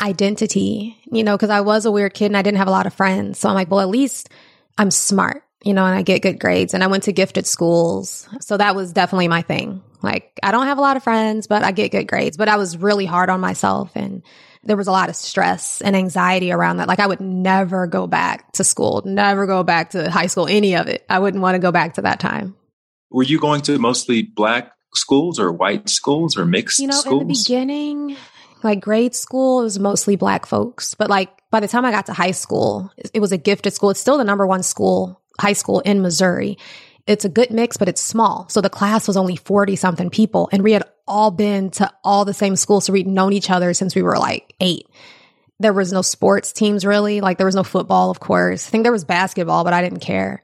identity, 0.00 0.96
you 1.10 1.24
know, 1.24 1.36
because 1.36 1.50
I 1.50 1.60
was 1.60 1.84
a 1.84 1.92
weird 1.92 2.14
kid 2.14 2.26
and 2.26 2.36
I 2.36 2.42
didn't 2.42 2.58
have 2.58 2.68
a 2.68 2.72
lot 2.72 2.86
of 2.86 2.94
friends. 2.94 3.38
So 3.38 3.48
I'm 3.48 3.54
like, 3.54 3.70
well, 3.70 3.80
at 3.80 3.88
least 3.88 4.30
I'm 4.78 4.90
smart, 4.90 5.42
you 5.64 5.74
know, 5.74 5.84
and 5.84 5.94
I 5.94 6.02
get 6.02 6.22
good 6.22 6.40
grades. 6.40 6.74
And 6.74 6.82
I 6.82 6.88
went 6.88 7.04
to 7.04 7.12
gifted 7.12 7.46
schools. 7.46 8.28
So 8.40 8.56
that 8.56 8.74
was 8.74 8.92
definitely 8.92 9.28
my 9.28 9.42
thing. 9.42 9.82
Like, 10.02 10.38
I 10.42 10.50
don't 10.50 10.66
have 10.66 10.78
a 10.78 10.82
lot 10.82 10.96
of 10.96 11.04
friends, 11.04 11.46
but 11.46 11.62
I 11.62 11.72
get 11.72 11.92
good 11.92 12.08
grades. 12.08 12.36
But 12.36 12.48
I 12.48 12.56
was 12.56 12.76
really 12.76 13.06
hard 13.06 13.30
on 13.30 13.40
myself 13.40 13.92
and 13.94 14.22
there 14.64 14.76
was 14.76 14.86
a 14.86 14.92
lot 14.92 15.08
of 15.08 15.16
stress 15.16 15.80
and 15.80 15.96
anxiety 15.96 16.52
around 16.52 16.76
that. 16.76 16.88
Like, 16.88 17.00
I 17.00 17.06
would 17.06 17.20
never 17.20 17.86
go 17.86 18.06
back 18.06 18.52
to 18.52 18.64
school, 18.64 19.02
never 19.04 19.46
go 19.46 19.62
back 19.62 19.90
to 19.90 20.10
high 20.10 20.26
school, 20.26 20.46
any 20.46 20.76
of 20.76 20.86
it. 20.86 21.04
I 21.08 21.18
wouldn't 21.18 21.42
want 21.42 21.56
to 21.56 21.58
go 21.58 21.72
back 21.72 21.94
to 21.94 22.02
that 22.02 22.20
time. 22.20 22.54
Were 23.10 23.24
you 23.24 23.38
going 23.38 23.60
to 23.62 23.78
mostly 23.78 24.22
black 24.22 24.72
schools 24.94 25.38
or 25.38 25.52
white 25.52 25.88
schools 25.88 26.36
or 26.36 26.46
mixed 26.46 26.78
you 26.78 26.86
know, 26.86 26.94
schools? 26.94 27.22
In 27.22 27.28
the 27.28 27.34
beginning, 27.34 28.16
like 28.64 28.80
grade 28.80 29.14
school 29.14 29.60
it 29.60 29.64
was 29.64 29.78
mostly 29.78 30.16
black 30.16 30.46
folks 30.46 30.94
but 30.94 31.10
like 31.10 31.30
by 31.50 31.60
the 31.60 31.68
time 31.68 31.84
i 31.84 31.90
got 31.90 32.06
to 32.06 32.12
high 32.12 32.30
school 32.30 32.90
it 33.12 33.20
was 33.20 33.32
a 33.32 33.38
gifted 33.38 33.72
school. 33.72 33.90
It's 33.90 34.00
still 34.00 34.18
the 34.18 34.24
number 34.24 34.46
one 34.46 34.62
school 34.62 35.20
high 35.40 35.52
school 35.54 35.80
in 35.80 36.02
missouri. 36.02 36.58
It's 37.06 37.24
a 37.24 37.28
good 37.28 37.50
mix 37.50 37.76
but 37.76 37.88
it's 37.88 38.00
small. 38.00 38.48
So 38.48 38.60
the 38.60 38.70
class 38.70 39.06
was 39.06 39.16
only 39.16 39.36
40 39.36 39.76
something 39.76 40.10
people 40.10 40.48
and 40.52 40.62
we 40.62 40.72
had 40.72 40.84
all 41.06 41.30
been 41.30 41.70
to 41.70 41.92
all 42.04 42.24
the 42.24 42.34
same 42.34 42.56
schools 42.56 42.86
so 42.86 42.92
we'd 42.92 43.06
known 43.06 43.32
each 43.32 43.50
other 43.50 43.74
since 43.74 43.94
we 43.94 44.02
were 44.02 44.18
like 44.18 44.54
eight. 44.60 44.86
There 45.58 45.72
was 45.72 45.92
no 45.92 46.02
sports 46.02 46.52
teams 46.52 46.84
really. 46.84 47.20
Like 47.20 47.38
there 47.38 47.46
was 47.46 47.54
no 47.54 47.64
football 47.64 48.10
of 48.10 48.20
course. 48.20 48.66
I 48.66 48.70
think 48.70 48.84
there 48.84 48.92
was 48.92 49.04
basketball 49.04 49.64
but 49.64 49.72
i 49.72 49.82
didn't 49.82 50.00
care. 50.00 50.42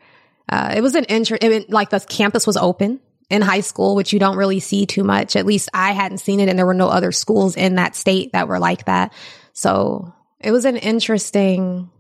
Uh, 0.51 0.75
it 0.77 0.81
was 0.81 0.95
an 0.95 1.05
interest 1.05 1.43
like 1.69 1.91
the 1.91 2.01
campus 2.01 2.47
was 2.47 2.57
open 2.57 3.01
in 3.31 3.43
high 3.43 3.61
school, 3.61 3.95
which 3.95 4.13
you 4.13 4.19
don't 4.19 4.37
really 4.37 4.61
see 4.61 4.87
too 4.87 5.05
much. 5.05 5.37
At 5.37 5.47
least 5.47 5.69
I 5.75 5.93
hadn't 5.93 6.19
seen 6.19 6.41
it, 6.41 6.49
and 6.49 6.59
there 6.59 6.67
were 6.67 6.75
no 6.75 6.89
other 6.89 7.13
schools 7.13 7.57
in 7.57 7.75
that 7.75 7.95
state 7.95 8.33
that 8.33 8.49
were 8.49 8.59
like 8.59 8.87
that. 8.87 9.13
So 9.53 10.15
it 10.41 10.51
was 10.51 10.65
an 10.65 10.77
interesting 10.77 11.91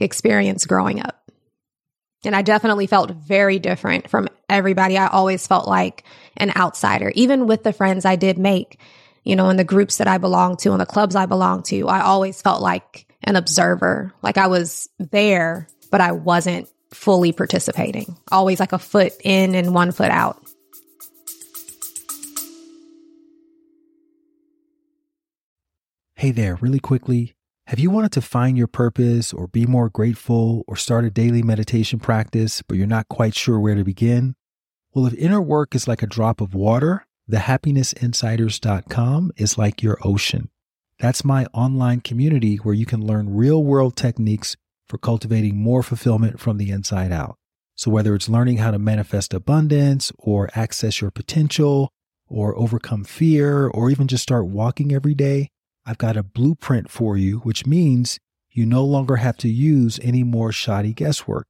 experience 0.00 0.66
growing 0.66 1.00
up. 1.00 1.18
And 2.24 2.36
I 2.36 2.42
definitely 2.42 2.86
felt 2.86 3.10
very 3.10 3.58
different 3.58 4.08
from 4.08 4.28
everybody. 4.48 4.96
I 4.96 5.08
always 5.08 5.46
felt 5.46 5.66
like 5.66 6.04
an 6.36 6.52
outsider, 6.54 7.10
even 7.14 7.46
with 7.46 7.64
the 7.64 7.72
friends 7.72 8.04
I 8.04 8.16
did 8.16 8.38
make, 8.38 8.78
you 9.24 9.34
know, 9.34 9.48
in 9.48 9.56
the 9.56 9.64
groups 9.64 9.98
that 9.98 10.06
I 10.06 10.18
belonged 10.18 10.60
to 10.60 10.72
and 10.72 10.80
the 10.80 10.86
clubs 10.86 11.16
I 11.16 11.26
belonged 11.26 11.64
to. 11.66 11.88
I 11.88 12.02
always 12.02 12.40
felt 12.40 12.62
like 12.62 13.06
an 13.24 13.36
observer, 13.36 14.12
like 14.22 14.38
I 14.38 14.46
was 14.46 14.88
there, 14.98 15.68
but 15.90 16.00
I 16.00 16.12
wasn't 16.12 16.68
fully 16.92 17.32
participating, 17.32 18.16
always 18.30 18.60
like 18.60 18.72
a 18.72 18.78
foot 18.78 19.12
in 19.24 19.54
and 19.54 19.74
one 19.74 19.92
foot 19.92 20.10
out. 20.10 20.42
Hey 26.16 26.30
there, 26.30 26.56
really 26.56 26.78
quickly. 26.78 27.34
Have 27.66 27.80
you 27.80 27.90
wanted 27.90 28.12
to 28.12 28.20
find 28.20 28.56
your 28.56 28.68
purpose 28.68 29.32
or 29.32 29.48
be 29.48 29.66
more 29.66 29.88
grateful 29.88 30.62
or 30.68 30.76
start 30.76 31.04
a 31.04 31.10
daily 31.10 31.42
meditation 31.42 31.98
practice, 31.98 32.62
but 32.62 32.76
you're 32.76 32.86
not 32.86 33.08
quite 33.08 33.34
sure 33.34 33.58
where 33.58 33.74
to 33.74 33.82
begin? 33.82 34.36
Well, 34.94 35.06
if 35.06 35.14
inner 35.14 35.40
work 35.40 35.74
is 35.74 35.88
like 35.88 36.02
a 36.02 36.06
drop 36.06 36.40
of 36.40 36.54
water, 36.54 37.06
thehappinessinsiders.com 37.30 39.32
is 39.36 39.58
like 39.58 39.82
your 39.82 39.98
ocean. 40.02 40.50
That's 41.00 41.24
my 41.24 41.46
online 41.46 42.00
community 42.00 42.56
where 42.56 42.74
you 42.74 42.86
can 42.86 43.04
learn 43.04 43.34
real 43.34 43.64
world 43.64 43.96
techniques 43.96 44.56
for 44.92 44.98
cultivating 44.98 45.56
more 45.56 45.82
fulfillment 45.82 46.38
from 46.38 46.58
the 46.58 46.68
inside 46.68 47.10
out. 47.10 47.38
So, 47.74 47.90
whether 47.90 48.14
it's 48.14 48.28
learning 48.28 48.58
how 48.58 48.72
to 48.72 48.78
manifest 48.78 49.32
abundance 49.32 50.12
or 50.18 50.50
access 50.54 51.00
your 51.00 51.10
potential 51.10 51.88
or 52.26 52.54
overcome 52.58 53.04
fear 53.04 53.68
or 53.68 53.90
even 53.90 54.06
just 54.06 54.22
start 54.22 54.48
walking 54.48 54.92
every 54.92 55.14
day, 55.14 55.48
I've 55.86 55.96
got 55.96 56.18
a 56.18 56.22
blueprint 56.22 56.90
for 56.90 57.16
you, 57.16 57.38
which 57.38 57.64
means 57.64 58.18
you 58.50 58.66
no 58.66 58.84
longer 58.84 59.16
have 59.16 59.38
to 59.38 59.48
use 59.48 59.98
any 60.02 60.24
more 60.24 60.52
shoddy 60.52 60.92
guesswork. 60.92 61.46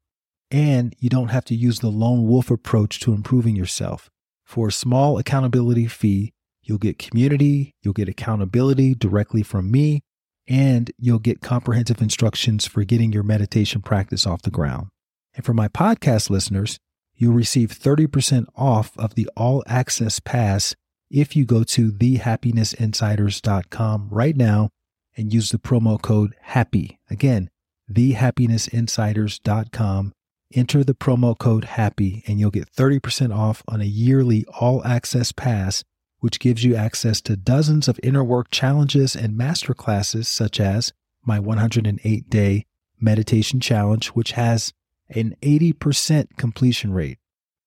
And 0.53 0.95
you 1.01 1.09
don't 1.09 1.33
have 1.33 1.47
to 1.47 1.57
use 1.57 1.81
the 1.81 1.91
lone 1.91 2.29
wolf 2.29 2.49
approach 2.49 3.01
to 3.01 3.13
improving 3.13 3.57
yourself. 3.57 4.09
For 4.45 4.69
a 4.69 4.73
small 4.73 5.19
accountability 5.19 5.89
fee, 5.89 6.33
you'll 6.63 6.79
get 6.79 6.97
community, 6.97 7.75
you'll 7.83 7.93
get 7.93 8.09
accountability 8.09 8.95
directly 8.95 9.43
from 9.43 9.69
me, 9.69 10.03
and 10.49 10.91
you'll 10.99 11.19
get 11.19 11.41
comprehensive 11.41 12.01
instructions 12.01 12.67
for 12.67 12.85
getting 12.85 13.13
your 13.13 13.23
meditation 13.23 13.83
practice 13.83 14.27
off 14.27 14.43
the 14.43 14.51
ground. 14.51 14.89
And 15.35 15.45
for 15.45 15.55
my 15.55 15.69
podcast 15.69 16.31
listeners, 16.31 16.79
you'll 17.15 17.35
receive 17.35 17.71
30% 17.71 18.47
off 18.57 18.99
of 18.99 19.15
the 19.15 19.31
all 19.37 19.63
access 19.67 20.19
pass 20.21 20.75
if 21.11 21.37
you 21.37 21.45
go 21.45 21.63
to 21.63 21.93
thehappinessinsiders.com 21.93 24.09
right 24.11 24.37
now 24.37 24.71
and 25.17 25.33
use 25.33 25.51
the 25.51 25.59
promo 25.59 26.01
code 26.01 26.35
HAPPY. 26.49 26.99
Again, 27.11 27.51
thehappinessinsiders.com. 27.91 30.13
Enter 30.55 30.85
the 30.85 30.95
promo 30.95 31.39
code 31.39 31.65
HAPPY 31.65 32.23
and 32.27 32.39
you'll 32.41 32.51
get 32.51 32.71
30% 32.73 33.35
off 33.35 33.63
on 33.69 33.81
a 33.81 33.85
yearly 33.85 34.45
all 34.61 34.85
access 34.85 35.33
pass 35.33 35.83
which 36.23 36.39
gives 36.39 36.63
you 36.63 36.77
access 36.77 37.21
to 37.21 37.37
dozens 37.37 37.89
of 37.89 37.99
inner 38.01 38.23
work 38.23 38.49
challenges 38.53 39.17
and 39.17 39.37
masterclasses, 39.37 40.27
such 40.27 40.61
as 40.61 40.93
my 41.25 41.41
108 41.41 42.31
day 42.31 42.65
meditation 43.01 43.59
challenge, 43.59 44.07
which 44.09 44.33
has 44.33 44.75
an 45.09 45.35
80% 45.43 46.37
completion 46.37 46.93
rate. 46.93 47.19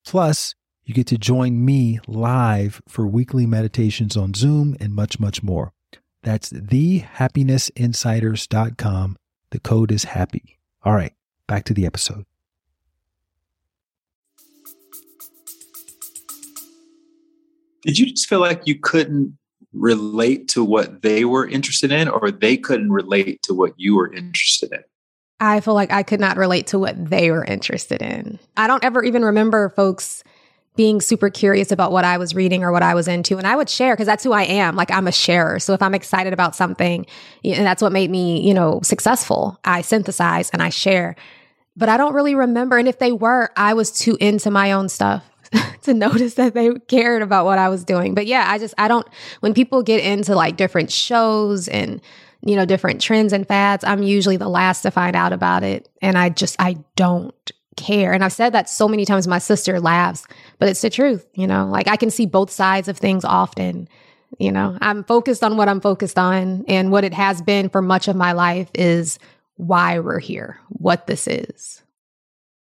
Plus, 0.06 0.54
you 0.86 0.94
get 0.94 1.08
to 1.08 1.18
join 1.18 1.66
me 1.66 2.00
live 2.08 2.82
for 2.88 3.06
weekly 3.06 3.46
meditations 3.46 4.16
on 4.16 4.34
Zoom 4.34 4.78
and 4.80 4.96
much, 4.96 5.20
much 5.20 5.44
more. 5.44 5.74
That's 6.24 6.50
thehappinessinsiders.com. 6.50 9.18
The 9.50 9.60
code 9.60 9.92
is 9.92 10.06
happy. 10.06 10.60
All 10.84 10.96
right, 10.96 11.12
back 11.46 11.66
to 11.66 11.74
the 11.74 11.86
episode. 11.86 12.26
Did 17.86 18.00
you 18.00 18.08
just 18.08 18.28
feel 18.28 18.40
like 18.40 18.64
you 18.66 18.80
couldn't 18.80 19.38
relate 19.74 20.48
to 20.50 20.64
what 20.64 21.02
they 21.02 21.26
were 21.26 21.48
interested 21.48 21.92
in, 21.92 22.08
or 22.08 22.32
they 22.32 22.58
couldn't 22.58 22.92
relate 22.92 23.42
to 23.44 23.54
what 23.54 23.74
you 23.78 23.96
were 23.96 24.12
interested 24.12 24.72
in? 24.72 24.84
I 25.40 25.60
feel 25.60 25.74
like 25.74 25.92
I 25.92 26.02
could 26.02 26.20
not 26.20 26.38
relate 26.38 26.68
to 26.68 26.80
what 26.80 27.10
they 27.10 27.30
were 27.30 27.44
interested 27.44 28.02
in. 28.02 28.40
I 28.58 28.68
don't 28.68 28.84
ever 28.84 29.04
even 29.04 29.24
remember 29.24 29.70
folks 29.70 30.24
being 30.76 31.00
super 31.00 31.30
curious 31.30 31.72
about 31.72 31.92
what 31.92 32.04
I 32.06 32.18
was 32.18 32.36
reading 32.36 32.64
or 32.64 32.72
what 32.72 32.84
I 32.84 32.96
was 32.96 33.08
into. 33.08 33.38
And 33.38 33.48
I 33.48 33.56
would 33.56 33.70
share 33.70 33.94
because 33.94 34.08
that's 34.08 34.24
who 34.24 34.34
I 34.34 34.44
am. 34.44 34.76
Like 34.76 34.92
I'm 34.92 35.08
a 35.08 35.12
sharer. 35.12 35.60
So 35.60 35.74
if 35.74 35.82
I'm 35.82 35.96
excited 35.96 36.34
about 36.34 36.56
something, 36.56 37.06
and 37.44 37.66
that's 37.66 37.82
what 37.82 37.92
made 37.92 38.10
me, 38.10 38.46
you 38.46 38.54
know, 38.54 38.82
successful, 38.84 39.60
I 39.64 39.82
synthesize 39.82 40.50
and 40.50 40.62
I 40.62 40.70
share. 40.70 41.16
But 41.78 41.90
I 41.90 41.98
don't 41.98 42.14
really 42.14 42.36
remember. 42.36 42.78
And 42.78 42.88
if 42.88 43.00
they 43.00 43.12
were, 43.12 43.52
I 43.56 43.74
was 43.74 43.92
too 43.92 44.18
into 44.20 44.50
my 44.52 44.72
own 44.72 44.90
stuff 44.90 45.24
to 45.84 45.94
notice 45.94 46.36
that 46.36 46.54
they 46.54 46.74
cared 46.88 47.22
about 47.22 47.46
what 47.46 47.58
I 47.58 47.70
was 47.70 47.84
doing. 47.84 48.14
But 48.14 48.26
yeah, 48.26 48.46
I 48.48 48.58
just, 48.58 48.74
I 48.78 48.88
don't, 48.88 49.08
when 49.40 49.54
people 49.54 49.84
get 49.84 50.04
into 50.04 50.36
like 50.36 50.58
different 50.58 50.92
shows 50.92 51.68
and, 51.68 52.02
you 52.42 52.56
know, 52.56 52.66
different 52.66 53.02
trends 53.02 53.34
and 53.34 53.48
fads, 53.48 53.84
I'm 53.84 54.04
usually 54.04 54.38
the 54.38 54.50
last 54.50 54.82
to 54.82 54.92
find 54.92 55.16
out 55.16 55.34
about 55.34 55.64
it. 55.64 55.90
And 56.02 56.18
I 56.18 56.30
just, 56.30 56.56
I 56.60 56.78
don't 56.96 57.34
care. 57.76 58.14
And 58.14 58.24
I've 58.24 58.34
said 58.34 58.54
that 58.54 58.70
so 58.70 58.88
many 58.88 59.06
times. 59.06 59.28
My 59.28 59.40
sister 59.40 59.80
laughs, 59.80 60.26
but 60.60 60.70
it's 60.70 60.82
the 60.82 60.90
truth, 60.90 61.26
you 61.34 61.48
know, 61.48 61.68
like 61.68 61.88
I 61.88 61.98
can 61.98 62.10
see 62.10 62.26
both 62.26 62.50
sides 62.50 62.88
of 62.88 62.98
things 62.98 63.26
often. 63.26 63.88
You 64.40 64.52
know, 64.52 64.78
I'm 64.82 65.04
focused 65.04 65.44
on 65.44 65.56
what 65.56 65.70
I'm 65.70 65.82
focused 65.82 66.18
on. 66.18 66.66
And 66.68 66.92
what 66.92 67.04
it 67.04 67.14
has 67.14 67.42
been 67.42 67.70
for 67.70 67.82
much 67.82 68.08
of 68.08 68.16
my 68.16 68.34
life 68.34 68.70
is 68.74 69.20
why 69.56 70.00
we're 70.00 70.20
here, 70.20 70.60
what 70.68 71.08
this 71.08 71.28
is. 71.28 71.84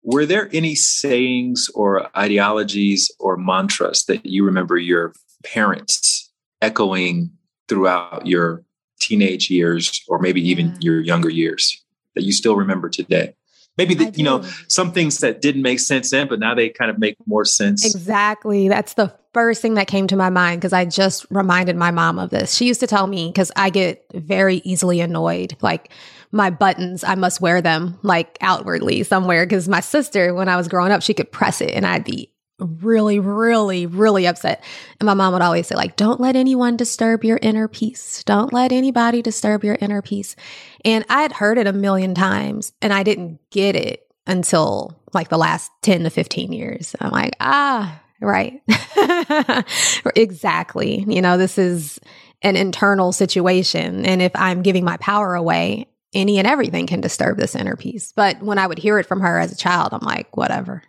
Were 0.08 0.26
there 0.26 0.50
any 0.54 0.74
sayings 0.74 1.70
or 1.76 2.08
ideologies 2.18 3.12
or 3.20 3.36
mantras 3.36 4.06
that 4.06 4.26
you 4.26 4.46
remember 4.46 4.78
your 4.78 5.14
parents 5.44 6.32
echoing 6.62 7.30
throughout 7.68 8.26
your 8.26 8.64
teenage 9.02 9.50
years 9.50 10.02
or 10.08 10.18
maybe 10.20 10.40
even 10.50 10.68
yeah. 10.68 10.78
your 10.80 11.02
younger 11.02 11.30
years 11.30 11.84
that 12.16 12.24
you 12.24 12.32
still 12.32 12.56
remember 12.56 12.88
today? 12.88 13.34
maybe 13.78 13.94
the, 13.94 14.10
you 14.12 14.24
know 14.24 14.44
some 14.68 14.92
things 14.92 15.20
that 15.20 15.42
didn't 15.42 15.62
make 15.62 15.80
sense 15.80 16.10
then 16.12 16.28
but 16.28 16.40
now 16.40 16.56
they 16.56 16.70
kind 16.70 16.90
of 16.90 16.98
make 16.98 17.16
more 17.26 17.46
sense 17.46 17.86
exactly 17.86 18.68
that's 18.68 18.94
the 18.96 19.14
first 19.34 19.62
thing 19.62 19.76
that 19.76 19.88
came 19.88 20.08
to 20.08 20.16
my 20.16 20.30
mind 20.30 20.60
because 20.60 20.74
i 20.74 20.84
just 20.84 21.26
reminded 21.30 21.76
my 21.76 21.92
mom 21.92 22.18
of 22.18 22.30
this 22.32 22.56
she 22.56 22.66
used 22.66 22.80
to 22.80 22.88
tell 22.88 23.08
me 23.08 23.28
because 23.28 23.52
i 23.56 23.70
get 23.70 24.04
very 24.14 24.58
easily 24.64 25.00
annoyed 25.00 25.56
like 25.62 25.92
my 26.32 26.50
buttons 26.50 27.04
i 27.04 27.16
must 27.16 27.42
wear 27.42 27.62
them 27.62 27.98
like 28.04 28.38
outwardly 28.42 29.04
somewhere 29.04 29.46
because 29.46 29.68
my 29.68 29.80
sister 29.80 30.34
when 30.34 30.50
i 30.50 30.58
was 30.58 30.68
growing 30.68 30.92
up 30.92 31.02
she 31.02 31.14
could 31.14 31.32
press 31.32 31.62
it 31.62 31.72
and 31.72 31.86
i'd 31.86 32.04
be 32.04 32.32
really, 32.60 33.20
really, 33.20 33.86
really 33.86 34.26
upset. 34.26 34.64
And 35.00 35.06
my 35.06 35.14
mom 35.14 35.34
would 35.34 35.42
always 35.42 35.68
say, 35.68 35.76
like, 35.76 35.96
don't 35.96 36.20
let 36.20 36.36
anyone 36.36 36.78
disturb 36.78 37.24
your 37.24 37.40
inner 37.42 37.68
peace. 37.68 38.24
Don't 38.24 38.54
let 38.54 38.72
anybody 38.72 39.22
disturb 39.22 39.64
your 39.64 39.78
inner 39.80 40.02
peace. 40.02 40.36
And 40.84 41.06
I 41.10 41.22
had 41.22 41.34
heard 41.34 41.58
it 41.58 41.68
a 41.68 41.74
million 41.74 42.16
times 42.16 42.74
and 42.82 42.94
I 42.94 43.04
didn't 43.04 43.40
get 43.52 43.76
it 43.76 44.08
until 44.26 45.00
like 45.14 45.30
the 45.30 45.38
last 45.38 45.72
10 45.84 46.04
to 46.04 46.10
15 46.10 46.52
years. 46.52 46.96
I'm 47.00 47.12
like, 47.12 47.36
ah, 47.40 48.02
right. 48.22 48.62
exactly. 50.16 51.06
You 51.08 51.22
know, 51.22 51.38
this 51.38 51.58
is 51.58 52.00
an 52.42 52.56
internal 52.56 53.12
situation. 53.12 54.06
And 54.06 54.22
if 54.22 54.32
I'm 54.36 54.64
giving 54.64 54.84
my 54.84 54.98
power 54.98 55.36
away, 55.36 55.88
any 56.18 56.38
and 56.38 56.48
everything 56.48 56.88
can 56.88 57.00
disturb 57.00 57.38
this 57.38 57.56
inner 57.56 57.78
peace. 57.78 58.12
But 58.16 58.42
when 58.42 58.58
I 58.58 58.68
would 58.68 58.80
hear 58.80 59.00
it 59.00 59.06
from 59.06 59.22
her 59.22 59.40
as 59.40 59.52
a 59.52 59.58
child, 59.58 59.94
I'm 59.94 60.02
like, 60.02 60.36
whatever 60.36 60.84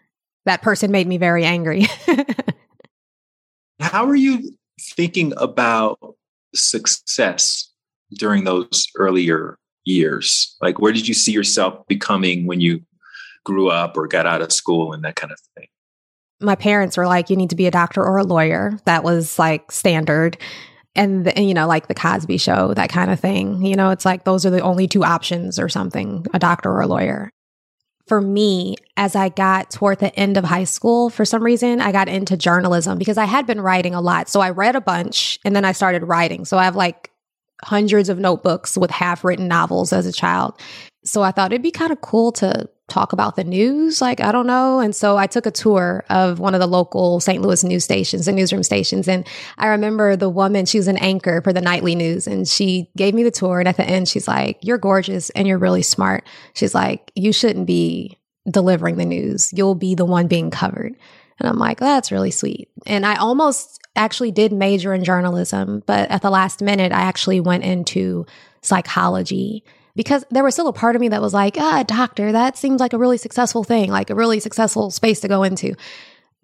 that 0.49 0.63
person 0.63 0.91
made 0.91 1.07
me 1.07 1.19
very 1.19 1.45
angry. 1.45 1.87
How 3.81 4.07
are 4.07 4.17
you 4.17 4.51
thinking 4.81 5.33
about 5.37 5.99
success 6.55 7.71
during 8.15 8.45
those 8.45 8.87
earlier 8.97 9.59
years? 9.85 10.57
Like, 10.61 10.81
where 10.81 10.93
did 10.93 11.07
you 11.07 11.15
see 11.15 11.33
yourself 11.33 11.87
becoming 11.87 12.47
when 12.47 12.61
you 12.61 12.83
grew 13.45 13.69
up 13.69 13.97
or 13.97 14.09
got 14.09 14.27
out 14.27 14.43
of 14.43 14.53
school 14.53 14.93
and 14.93 15.05
that 15.05 15.17
kind 15.17 15.33
of 15.33 15.39
thing? 15.57 15.69
My 16.41 16.55
parents 16.55 16.97
were 16.97 17.07
like, 17.07 17.31
you 17.31 17.37
need 17.37 17.51
to 17.51 17.57
be 17.57 17.67
a 17.67 17.71
doctor 17.71 18.03
or 18.03 18.17
a 18.17 18.25
lawyer. 18.25 18.79
That 18.85 19.05
was 19.05 19.39
like 19.39 19.71
standard. 19.71 20.39
And, 20.95 21.27
the, 21.27 21.41
you 21.41 21.55
know, 21.55 21.69
like 21.69 21.87
the 21.87 21.95
Cosby 21.95 22.39
show, 22.39 22.75
that 22.75 22.89
kind 22.89 23.11
of 23.11 23.21
thing. 23.21 23.65
You 23.65 23.77
know, 23.77 23.91
it's 23.91 24.05
like 24.05 24.25
those 24.25 24.45
are 24.45 24.51
the 24.51 24.61
only 24.61 24.89
two 24.89 25.05
options 25.05 25.59
or 25.59 25.69
something 25.69 26.27
a 26.35 26.39
doctor 26.39 26.71
or 26.71 26.81
a 26.81 26.87
lawyer 26.87 27.31
for 28.09 28.21
me, 28.21 28.75
as 28.97 29.15
I 29.15 29.29
got 29.29 29.71
toward 29.71 29.99
the 29.99 30.15
end 30.19 30.37
of 30.37 30.45
high 30.45 30.65
school, 30.65 31.11
for 31.11 31.25
some 31.25 31.43
reason, 31.43 31.81
I 31.81 31.93
got 31.93 32.09
into 32.09 32.37
journalism 32.37 32.99
because 32.99 33.19
I 33.19 33.27
had 33.27 33.47
been 33.47 33.61
writing 33.61 33.95
a 33.95 34.01
lot. 34.01 34.29
So 34.29 34.41
I 34.41 34.51
read 34.51 34.75
a 34.75 34.81
bunch 34.81 35.39
and 35.45 35.55
then 35.55 35.65
I 35.65 35.73
started 35.73 36.03
writing. 36.03 36.45
So 36.45 36.57
I 36.57 36.65
have 36.65 36.75
like 36.75 37.13
hundreds 37.63 38.09
of 38.09 38.19
notebooks 38.19 38.79
with 38.79 38.91
half 38.91 39.25
written 39.25 39.47
novels 39.47 39.93
as 39.93 40.07
a 40.07 40.13
child. 40.13 40.59
So 41.05 41.23
I 41.23 41.31
thought 41.31 41.53
it'd 41.53 41.63
be 41.63 41.71
kind 41.71 41.93
of 41.93 42.01
cool 42.01 42.33
to 42.33 42.69
talk 42.89 43.13
about 43.13 43.37
the 43.37 43.45
news. 43.45 44.01
Like, 44.01 44.21
I 44.21 44.33
don't 44.33 44.47
know. 44.47 44.81
And 44.81 44.97
so 44.97 45.17
I 45.17 45.27
took 45.27 45.47
a 45.47 45.51
tour 45.51 46.05
of 46.09 46.39
one 46.39 46.55
of 46.55 46.61
the 46.61 46.67
local 46.67 47.21
St. 47.21 47.43
Louis 47.43 47.63
news 47.63 47.85
stations, 47.85 48.27
the 48.27 48.33
newsroom 48.33 48.63
stations. 48.63 49.07
And 49.07 49.27
I 49.59 49.69
remember 49.69 50.17
the 50.17 50.31
woman, 50.31 50.65
she 50.67 50.79
was 50.79 50.89
an 50.89 50.97
anchor 50.97 51.43
for 51.43 51.53
the 51.53 51.61
nightly 51.61 51.95
news 51.95 52.27
and 52.27 52.49
she 52.49 52.91
gave 52.97 53.15
me 53.15 53.23
the 53.23 53.31
tour. 53.31 53.61
And 53.61 53.69
at 53.69 53.77
the 53.77 53.85
end, 53.85 54.09
she's 54.09 54.27
like, 54.27 54.59
You're 54.63 54.79
gorgeous 54.79 55.31
and 55.31 55.47
you're 55.47 55.59
really 55.59 55.83
smart. 55.83 56.25
She's 56.55 56.75
like, 56.75 57.13
You 57.15 57.33
shouldn't 57.33 57.67
be 57.67 58.19
delivering 58.51 58.97
the 58.97 59.05
news. 59.05 59.53
You'll 59.53 59.75
be 59.75 59.95
the 59.95 60.07
one 60.07 60.27
being 60.27 60.51
covered. 60.51 60.95
And 61.39 61.49
I'm 61.49 61.59
like, 61.59 61.79
That's 61.79 62.11
really 62.11 62.31
sweet. 62.31 62.71
And 62.87 63.05
I 63.05 63.17
almost 63.17 63.81
actually 63.97 64.33
did 64.33 64.53
major 64.53 64.95
in 64.95 65.05
journalism, 65.05 65.83
but 65.85 66.11
at 66.11 66.23
the 66.23 66.31
last 66.31 66.63
minute, 66.63 66.93
I 66.93 67.03
actually 67.03 67.41
went 67.41 67.65
into 67.65 68.25
psychology 68.63 69.65
because 69.99 70.25
there 70.31 70.45
was 70.45 70.55
still 70.55 70.69
a 70.69 70.73
part 70.73 70.95
of 70.95 71.01
me 71.01 71.09
that 71.09 71.21
was 71.21 71.35
like, 71.35 71.57
ah, 71.59 71.83
doctor, 71.83 72.31
that 72.31 72.57
seems 72.57 72.81
like 72.81 72.93
a 72.93 72.99
really 72.99 73.19
successful 73.19 73.65
thing, 73.65 73.91
like 73.91 74.11
a 74.11 74.15
really 74.15 74.39
successful 74.39 74.93
space 74.93 75.19
to 75.19 75.27
go 75.27 75.43
into. 75.43 75.75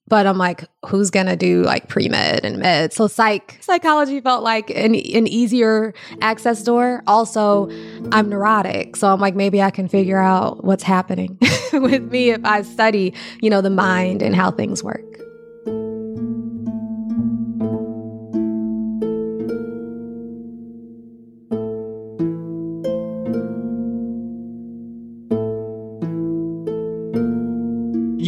But 0.08 0.26
I'm 0.26 0.36
like, 0.36 0.64
who's 0.84 1.10
gonna 1.10 1.36
do 1.36 1.62
like 1.62 1.88
pre 1.88 2.08
med 2.08 2.44
and 2.44 2.58
med? 2.58 2.92
So 2.92 3.06
psych 3.06 3.58
psychology 3.60 4.20
felt 4.20 4.42
like 4.42 4.70
an, 4.70 4.96
an 4.96 5.28
easier 5.28 5.94
access 6.20 6.64
door. 6.64 7.04
Also, 7.06 7.70
I'm 8.10 8.28
neurotic, 8.28 8.96
so 8.96 9.06
I'm 9.06 9.20
like, 9.20 9.36
maybe 9.36 9.62
I 9.62 9.70
can 9.70 9.86
figure 9.86 10.18
out 10.18 10.64
what's 10.64 10.82
happening 10.82 11.38
with 11.72 12.10
me 12.10 12.30
if 12.30 12.44
I 12.44 12.62
study, 12.62 13.14
you 13.40 13.50
know, 13.50 13.60
the 13.60 13.70
mind 13.70 14.20
and 14.20 14.34
how 14.34 14.50
things 14.50 14.82
work. 14.82 15.23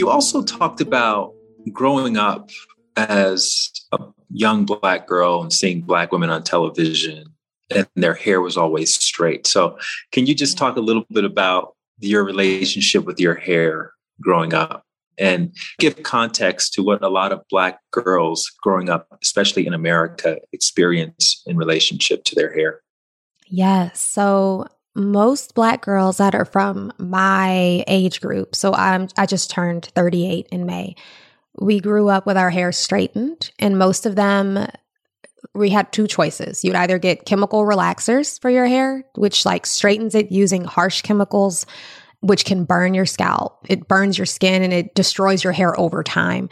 You 0.06 0.12
also 0.12 0.40
talked 0.42 0.80
about 0.80 1.34
growing 1.72 2.16
up 2.16 2.50
as 2.96 3.72
a 3.90 3.98
young 4.30 4.64
black 4.64 5.08
girl 5.08 5.42
and 5.42 5.52
seeing 5.52 5.80
black 5.80 6.12
women 6.12 6.30
on 6.30 6.44
television 6.44 7.24
and 7.74 7.88
their 7.96 8.14
hair 8.14 8.40
was 8.40 8.56
always 8.56 8.94
straight. 8.94 9.48
So, 9.48 9.76
can 10.12 10.26
you 10.26 10.34
just 10.34 10.56
talk 10.56 10.76
a 10.76 10.80
little 10.80 11.04
bit 11.10 11.24
about 11.24 11.74
your 11.98 12.22
relationship 12.22 13.04
with 13.04 13.18
your 13.18 13.34
hair 13.34 13.92
growing 14.20 14.54
up 14.54 14.84
and 15.18 15.52
give 15.80 16.00
context 16.04 16.74
to 16.74 16.84
what 16.84 17.02
a 17.02 17.08
lot 17.08 17.32
of 17.32 17.42
black 17.50 17.80
girls 17.90 18.48
growing 18.62 18.88
up, 18.88 19.08
especially 19.20 19.66
in 19.66 19.74
America, 19.74 20.38
experience 20.52 21.42
in 21.46 21.56
relationship 21.56 22.22
to 22.24 22.36
their 22.36 22.54
hair? 22.54 22.80
Yes. 23.48 24.00
So, 24.00 24.68
most 24.96 25.54
black 25.54 25.82
girls 25.82 26.16
that 26.16 26.34
are 26.34 26.44
from 26.44 26.92
my 26.98 27.84
age 27.86 28.20
group, 28.20 28.54
so 28.54 28.72
I'm 28.74 29.08
I 29.16 29.26
just 29.26 29.50
turned 29.50 29.86
38 29.94 30.48
in 30.50 30.66
May. 30.66 30.96
We 31.60 31.80
grew 31.80 32.08
up 32.08 32.26
with 32.26 32.36
our 32.36 32.50
hair 32.50 32.72
straightened 32.72 33.50
and 33.58 33.78
most 33.78 34.06
of 34.06 34.16
them 34.16 34.66
we 35.54 35.70
had 35.70 35.92
two 35.92 36.06
choices. 36.06 36.64
You'd 36.64 36.74
either 36.74 36.98
get 36.98 37.24
chemical 37.24 37.64
relaxers 37.64 38.40
for 38.40 38.50
your 38.50 38.66
hair, 38.66 39.04
which 39.14 39.46
like 39.46 39.64
straightens 39.64 40.14
it 40.14 40.32
using 40.32 40.64
harsh 40.64 41.02
chemicals 41.02 41.66
which 42.20 42.44
can 42.44 42.64
burn 42.64 42.94
your 42.94 43.06
scalp. 43.06 43.64
It 43.68 43.86
burns 43.86 44.18
your 44.18 44.26
skin 44.26 44.62
and 44.62 44.72
it 44.72 44.94
destroys 44.94 45.44
your 45.44 45.52
hair 45.52 45.78
over 45.78 46.02
time 46.02 46.48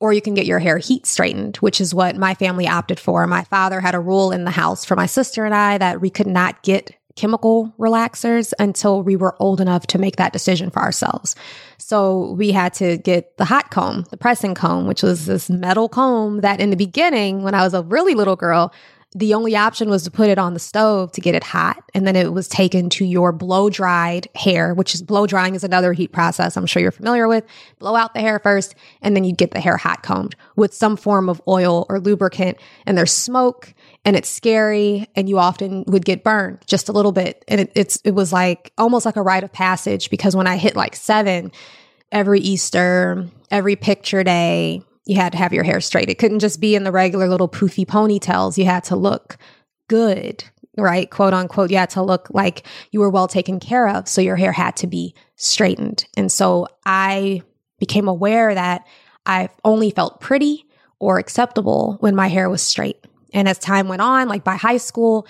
or 0.00 0.12
you 0.12 0.22
can 0.22 0.34
get 0.34 0.46
your 0.46 0.60
hair 0.60 0.78
heat 0.78 1.06
straightened, 1.06 1.56
which 1.56 1.80
is 1.80 1.94
what 1.94 2.16
my 2.16 2.34
family 2.34 2.68
opted 2.68 3.00
for. 3.00 3.26
My 3.26 3.44
father 3.44 3.80
had 3.80 3.94
a 3.94 4.00
rule 4.00 4.30
in 4.30 4.44
the 4.44 4.50
house 4.50 4.84
for 4.84 4.94
my 4.94 5.06
sister 5.06 5.44
and 5.44 5.54
I 5.54 5.78
that 5.78 6.00
we 6.00 6.08
could 6.08 6.28
not 6.28 6.62
get 6.62 6.94
chemical 7.18 7.74
relaxers 7.78 8.52
until 8.58 9.02
we 9.02 9.16
were 9.16 9.34
old 9.40 9.60
enough 9.60 9.86
to 9.88 9.98
make 9.98 10.16
that 10.16 10.32
decision 10.32 10.70
for 10.70 10.80
ourselves. 10.80 11.34
So 11.76 12.32
we 12.32 12.52
had 12.52 12.72
to 12.74 12.96
get 12.96 13.36
the 13.36 13.44
hot 13.44 13.70
comb, 13.70 14.06
the 14.10 14.16
pressing 14.16 14.54
comb, 14.54 14.86
which 14.86 15.02
was 15.02 15.26
this 15.26 15.50
metal 15.50 15.88
comb 15.88 16.42
that 16.42 16.60
in 16.60 16.70
the 16.70 16.76
beginning, 16.76 17.42
when 17.42 17.54
I 17.54 17.64
was 17.64 17.74
a 17.74 17.82
really 17.82 18.14
little 18.14 18.36
girl, 18.36 18.72
the 19.14 19.34
only 19.34 19.56
option 19.56 19.88
was 19.88 20.02
to 20.02 20.10
put 20.10 20.28
it 20.28 20.38
on 20.38 20.52
the 20.52 20.60
stove 20.60 21.10
to 21.12 21.20
get 21.20 21.34
it 21.34 21.42
hot. 21.42 21.82
And 21.94 22.06
then 22.06 22.14
it 22.14 22.32
was 22.32 22.46
taken 22.46 22.90
to 22.90 23.04
your 23.04 23.32
blow 23.32 23.70
dried 23.70 24.28
hair, 24.34 24.74
which 24.74 24.94
is 24.94 25.02
blow 25.02 25.26
drying 25.26 25.54
is 25.54 25.64
another 25.64 25.92
heat 25.92 26.12
process 26.12 26.56
I'm 26.56 26.66
sure 26.66 26.82
you're 26.82 26.92
familiar 26.92 27.26
with. 27.26 27.44
Blow 27.78 27.96
out 27.96 28.14
the 28.14 28.20
hair 28.20 28.38
first, 28.38 28.74
and 29.00 29.16
then 29.16 29.24
you'd 29.24 29.38
get 29.38 29.52
the 29.52 29.60
hair 29.60 29.78
hot 29.78 30.02
combed 30.02 30.36
with 30.56 30.74
some 30.74 30.96
form 30.96 31.28
of 31.28 31.40
oil 31.48 31.86
or 31.88 31.98
lubricant. 31.98 32.58
And 32.86 32.98
there's 32.98 33.12
smoke 33.12 33.74
and 34.04 34.16
it's 34.16 34.30
scary 34.30 35.06
and 35.14 35.28
you 35.28 35.38
often 35.38 35.84
would 35.86 36.04
get 36.04 36.24
burned 36.24 36.58
just 36.66 36.88
a 36.88 36.92
little 36.92 37.12
bit. 37.12 37.44
And 37.48 37.60
it, 37.62 37.72
it's, 37.74 38.00
it 38.04 38.12
was 38.12 38.32
like 38.32 38.72
almost 38.78 39.04
like 39.04 39.16
a 39.16 39.22
rite 39.22 39.44
of 39.44 39.52
passage 39.52 40.10
because 40.10 40.34
when 40.34 40.46
I 40.46 40.56
hit 40.56 40.76
like 40.76 40.96
seven, 40.96 41.52
every 42.10 42.40
Easter, 42.40 43.26
every 43.50 43.76
picture 43.76 44.24
day, 44.24 44.82
you 45.04 45.16
had 45.16 45.32
to 45.32 45.38
have 45.38 45.52
your 45.52 45.64
hair 45.64 45.80
straight. 45.80 46.10
It 46.10 46.18
couldn't 46.18 46.40
just 46.40 46.60
be 46.60 46.74
in 46.74 46.84
the 46.84 46.92
regular 46.92 47.28
little 47.28 47.48
poofy 47.48 47.86
ponytails. 47.86 48.58
You 48.58 48.66
had 48.66 48.84
to 48.84 48.96
look 48.96 49.38
good, 49.88 50.44
right? 50.76 51.10
Quote 51.10 51.34
unquote. 51.34 51.70
You 51.70 51.78
had 51.78 51.90
to 51.90 52.02
look 52.02 52.28
like 52.30 52.66
you 52.90 53.00
were 53.00 53.10
well 53.10 53.28
taken 53.28 53.58
care 53.58 53.88
of. 53.88 54.06
So 54.06 54.20
your 54.20 54.36
hair 54.36 54.52
had 54.52 54.76
to 54.76 54.86
be 54.86 55.14
straightened. 55.36 56.04
And 56.16 56.30
so 56.30 56.68
I 56.84 57.42
became 57.78 58.06
aware 58.08 58.54
that 58.54 58.86
I 59.24 59.48
only 59.64 59.90
felt 59.90 60.20
pretty 60.20 60.66
or 60.98 61.18
acceptable 61.18 61.96
when 62.00 62.14
my 62.14 62.28
hair 62.28 62.50
was 62.50 62.62
straight. 62.62 63.02
And 63.32 63.48
as 63.48 63.58
time 63.58 63.88
went 63.88 64.02
on, 64.02 64.28
like 64.28 64.44
by 64.44 64.56
high 64.56 64.76
school, 64.76 65.26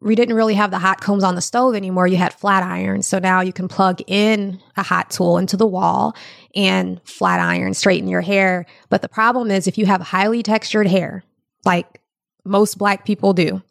we 0.00 0.14
didn't 0.14 0.36
really 0.36 0.54
have 0.54 0.70
the 0.70 0.78
hot 0.78 1.00
combs 1.00 1.24
on 1.24 1.34
the 1.34 1.40
stove 1.40 1.74
anymore. 1.74 2.06
You 2.06 2.16
had 2.16 2.32
flat 2.32 2.62
irons. 2.62 3.06
So 3.06 3.18
now 3.18 3.40
you 3.40 3.52
can 3.52 3.68
plug 3.68 4.00
in 4.06 4.60
a 4.76 4.82
hot 4.82 5.10
tool 5.10 5.38
into 5.38 5.56
the 5.56 5.66
wall 5.66 6.14
and 6.54 7.00
flat 7.04 7.40
iron, 7.40 7.74
straighten 7.74 8.08
your 8.08 8.20
hair. 8.20 8.66
But 8.90 9.02
the 9.02 9.08
problem 9.08 9.50
is 9.50 9.66
if 9.66 9.78
you 9.78 9.86
have 9.86 10.00
highly 10.00 10.42
textured 10.42 10.86
hair, 10.86 11.24
like 11.64 12.00
most 12.44 12.78
black 12.78 13.04
people 13.04 13.32
do, 13.32 13.62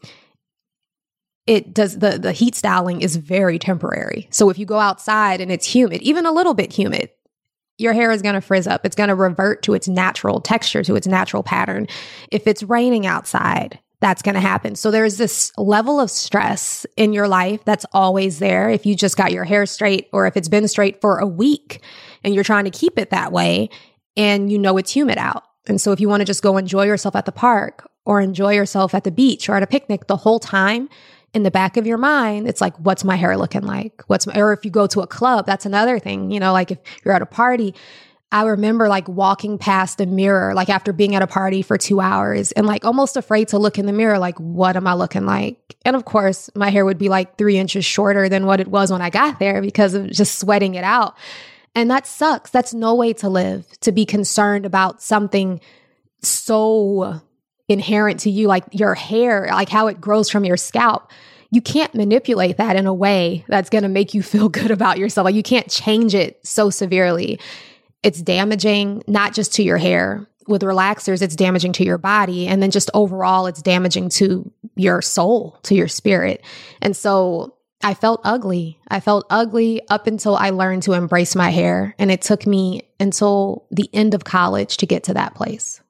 it 1.45 1.73
does 1.73 1.99
the, 1.99 2.19
the 2.19 2.33
heat 2.33 2.55
styling 2.55 3.01
is 3.01 3.15
very 3.15 3.57
temporary. 3.57 4.27
So 4.31 4.49
if 4.49 4.59
you 4.59 4.65
go 4.65 4.79
outside 4.79 5.39
and 5.39 5.49
it's 5.49 5.65
humid, 5.65 6.01
even 6.01 6.25
a 6.25 6.31
little 6.33 6.53
bit 6.53 6.73
humid, 6.73 7.09
your 7.77 7.93
hair 7.93 8.11
is 8.11 8.21
going 8.21 8.35
to 8.35 8.41
frizz 8.41 8.67
up. 8.67 8.85
It's 8.85 8.95
going 8.95 9.09
to 9.09 9.15
revert 9.15 9.63
to 9.63 9.73
its 9.73 9.87
natural 9.87 10.41
texture, 10.41 10.83
to 10.83 10.95
its 10.95 11.07
natural 11.07 11.43
pattern. 11.43 11.87
If 12.31 12.47
it's 12.47 12.63
raining 12.63 13.05
outside, 13.05 13.79
that's 13.99 14.21
going 14.21 14.35
to 14.35 14.41
happen. 14.41 14.75
So 14.75 14.91
there's 14.91 15.17
this 15.17 15.51
level 15.57 15.99
of 15.99 16.11
stress 16.11 16.85
in 16.97 17.13
your 17.13 17.27
life 17.27 17.63
that's 17.65 17.85
always 17.93 18.39
there. 18.39 18.69
If 18.69 18.85
you 18.85 18.95
just 18.95 19.17
got 19.17 19.31
your 19.31 19.43
hair 19.43 19.65
straight 19.65 20.07
or 20.13 20.27
if 20.27 20.37
it's 20.37 20.49
been 20.49 20.67
straight 20.67 21.01
for 21.01 21.17
a 21.17 21.25
week 21.25 21.81
and 22.23 22.33
you're 22.35 22.43
trying 22.43 22.65
to 22.65 22.71
keep 22.71 22.99
it 22.99 23.09
that 23.09 23.31
way 23.31 23.69
and 24.15 24.51
you 24.51 24.59
know 24.59 24.77
it's 24.77 24.91
humid 24.91 25.17
out. 25.17 25.43
And 25.67 25.81
so 25.81 25.91
if 25.91 25.99
you 25.99 26.07
want 26.07 26.21
to 26.21 26.25
just 26.25 26.43
go 26.43 26.57
enjoy 26.57 26.85
yourself 26.85 27.15
at 27.15 27.25
the 27.25 27.31
park 27.31 27.89
or 28.05 28.21
enjoy 28.21 28.53
yourself 28.53 28.93
at 28.93 29.03
the 29.03 29.11
beach 29.11 29.49
or 29.49 29.55
at 29.55 29.63
a 29.63 29.67
picnic 29.67 30.07
the 30.07 30.15
whole 30.15 30.39
time, 30.39 30.89
in 31.33 31.43
the 31.43 31.51
back 31.51 31.77
of 31.77 31.85
your 31.85 31.97
mind, 31.97 32.47
it's 32.47 32.61
like, 32.61 32.75
what's 32.77 33.03
my 33.03 33.15
hair 33.15 33.37
looking 33.37 33.63
like? 33.63 34.03
What's 34.07 34.25
my, 34.25 34.39
or 34.39 34.53
if 34.53 34.65
you 34.65 34.71
go 34.71 34.87
to 34.87 35.01
a 35.01 35.07
club, 35.07 35.45
that's 35.45 35.65
another 35.65 35.99
thing. 35.99 36.31
You 36.31 36.39
know, 36.39 36.53
like 36.53 36.71
if 36.71 36.79
you're 37.03 37.13
at 37.13 37.21
a 37.21 37.27
party, 37.27 37.75
I 38.31 38.43
remember 38.43 38.89
like 38.89 39.07
walking 39.07 39.57
past 39.57 40.01
a 40.01 40.05
mirror, 40.05 40.53
like 40.53 40.69
after 40.69 40.91
being 40.91 41.15
at 41.15 41.21
a 41.21 41.27
party 41.27 41.61
for 41.61 41.77
two 41.77 42.01
hours 42.01 42.51
and 42.53 42.67
like 42.67 42.83
almost 42.83 43.15
afraid 43.15 43.49
to 43.49 43.57
look 43.57 43.77
in 43.77 43.85
the 43.85 43.93
mirror, 43.93 44.19
like, 44.19 44.37
what 44.37 44.75
am 44.75 44.85
I 44.85 44.93
looking 44.93 45.25
like? 45.25 45.77
And 45.85 45.95
of 45.95 46.03
course, 46.05 46.49
my 46.53 46.69
hair 46.69 46.83
would 46.83 46.97
be 46.97 47.07
like 47.07 47.37
three 47.37 47.57
inches 47.57 47.85
shorter 47.85 48.27
than 48.27 48.45
what 48.45 48.59
it 48.59 48.67
was 48.67 48.91
when 48.91 49.01
I 49.01 49.09
got 49.09 49.39
there 49.39 49.61
because 49.61 49.93
of 49.93 50.09
just 50.11 50.39
sweating 50.39 50.75
it 50.75 50.83
out. 50.83 51.15
And 51.73 51.89
that 51.91 52.07
sucks. 52.07 52.49
That's 52.49 52.73
no 52.73 52.95
way 52.95 53.13
to 53.13 53.29
live, 53.29 53.65
to 53.81 53.91
be 53.91 54.05
concerned 54.05 54.65
about 54.65 55.01
something 55.01 55.61
so 56.21 57.21
inherent 57.69 58.21
to 58.21 58.29
you, 58.29 58.47
like 58.47 58.63
your 58.71 58.95
hair, 58.95 59.47
like 59.51 59.69
how 59.69 59.87
it 59.87 59.99
grows 59.99 60.29
from 60.29 60.45
your 60.45 60.57
scalp 60.57 61.11
you 61.49 61.61
can't 61.61 61.93
manipulate 61.95 62.57
that 62.57 62.75
in 62.75 62.85
a 62.87 62.93
way 62.93 63.45
that's 63.47 63.69
going 63.69 63.83
to 63.83 63.89
make 63.89 64.13
you 64.13 64.21
feel 64.23 64.49
good 64.49 64.71
about 64.71 64.97
yourself. 64.97 65.25
Like 65.25 65.35
you 65.35 65.43
can't 65.43 65.69
change 65.69 66.15
it 66.15 66.45
so 66.45 66.69
severely. 66.69 67.39
It's 68.03 68.21
damaging 68.21 69.03
not 69.07 69.33
just 69.33 69.53
to 69.55 69.63
your 69.63 69.77
hair. 69.77 70.27
With 70.47 70.61
relaxers, 70.61 71.21
it's 71.21 71.35
damaging 71.35 71.73
to 71.73 71.83
your 71.83 71.97
body. 71.97 72.47
And 72.47 72.63
then 72.63 72.71
just 72.71 72.89
overall, 72.93 73.47
it's 73.47 73.61
damaging 73.61 74.07
to 74.11 74.49
your 74.77 75.01
soul, 75.01 75.59
to 75.63 75.75
your 75.75 75.89
spirit. 75.89 76.41
And 76.81 76.95
so 76.95 77.55
I 77.83 77.93
felt 77.93 78.21
ugly. 78.23 78.79
I 78.87 79.01
felt 79.01 79.25
ugly 79.29 79.81
up 79.89 80.07
until 80.07 80.37
I 80.37 80.51
learned 80.51 80.83
to 80.83 80.93
embrace 80.93 81.35
my 81.35 81.49
hair. 81.49 81.95
And 81.99 82.09
it 82.09 82.21
took 82.21 82.47
me 82.47 82.83
until 82.97 83.65
the 83.71 83.89
end 83.91 84.13
of 84.13 84.23
college 84.23 84.77
to 84.77 84.85
get 84.85 85.03
to 85.05 85.15
that 85.15 85.35
place. 85.35 85.81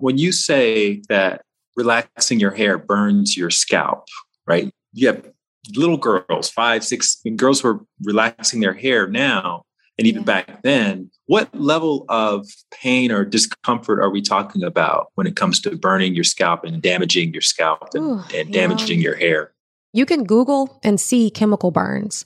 When 0.00 0.18
you 0.18 0.32
say 0.32 1.02
that 1.08 1.42
relaxing 1.76 2.40
your 2.40 2.50
hair 2.50 2.76
burns 2.78 3.36
your 3.36 3.50
scalp, 3.50 4.04
right? 4.46 4.70
You 4.92 5.06
have 5.08 5.30
little 5.76 5.96
girls, 5.96 6.50
five, 6.50 6.84
six, 6.84 7.22
girls 7.36 7.60
who 7.60 7.68
are 7.68 7.80
relaxing 8.02 8.60
their 8.60 8.74
hair 8.74 9.06
now 9.06 9.64
and 10.00 10.06
even 10.06 10.22
yeah. 10.22 10.24
back 10.24 10.62
then, 10.62 11.10
what 11.26 11.54
level 11.54 12.06
of 12.08 12.46
pain 12.72 13.12
or 13.12 13.22
discomfort 13.22 14.00
are 14.00 14.08
we 14.08 14.22
talking 14.22 14.62
about 14.62 15.08
when 15.14 15.26
it 15.26 15.36
comes 15.36 15.60
to 15.60 15.76
burning 15.76 16.14
your 16.14 16.24
scalp 16.24 16.64
and 16.64 16.80
damaging 16.80 17.34
your 17.34 17.42
scalp 17.42 17.90
and, 17.92 18.02
Ooh, 18.02 18.22
and 18.34 18.50
damaging 18.50 18.98
yeah. 18.98 19.04
your 19.04 19.16
hair? 19.16 19.52
You 19.92 20.06
can 20.06 20.24
Google 20.24 20.80
and 20.82 20.98
see 20.98 21.28
chemical 21.28 21.70
burns. 21.70 22.24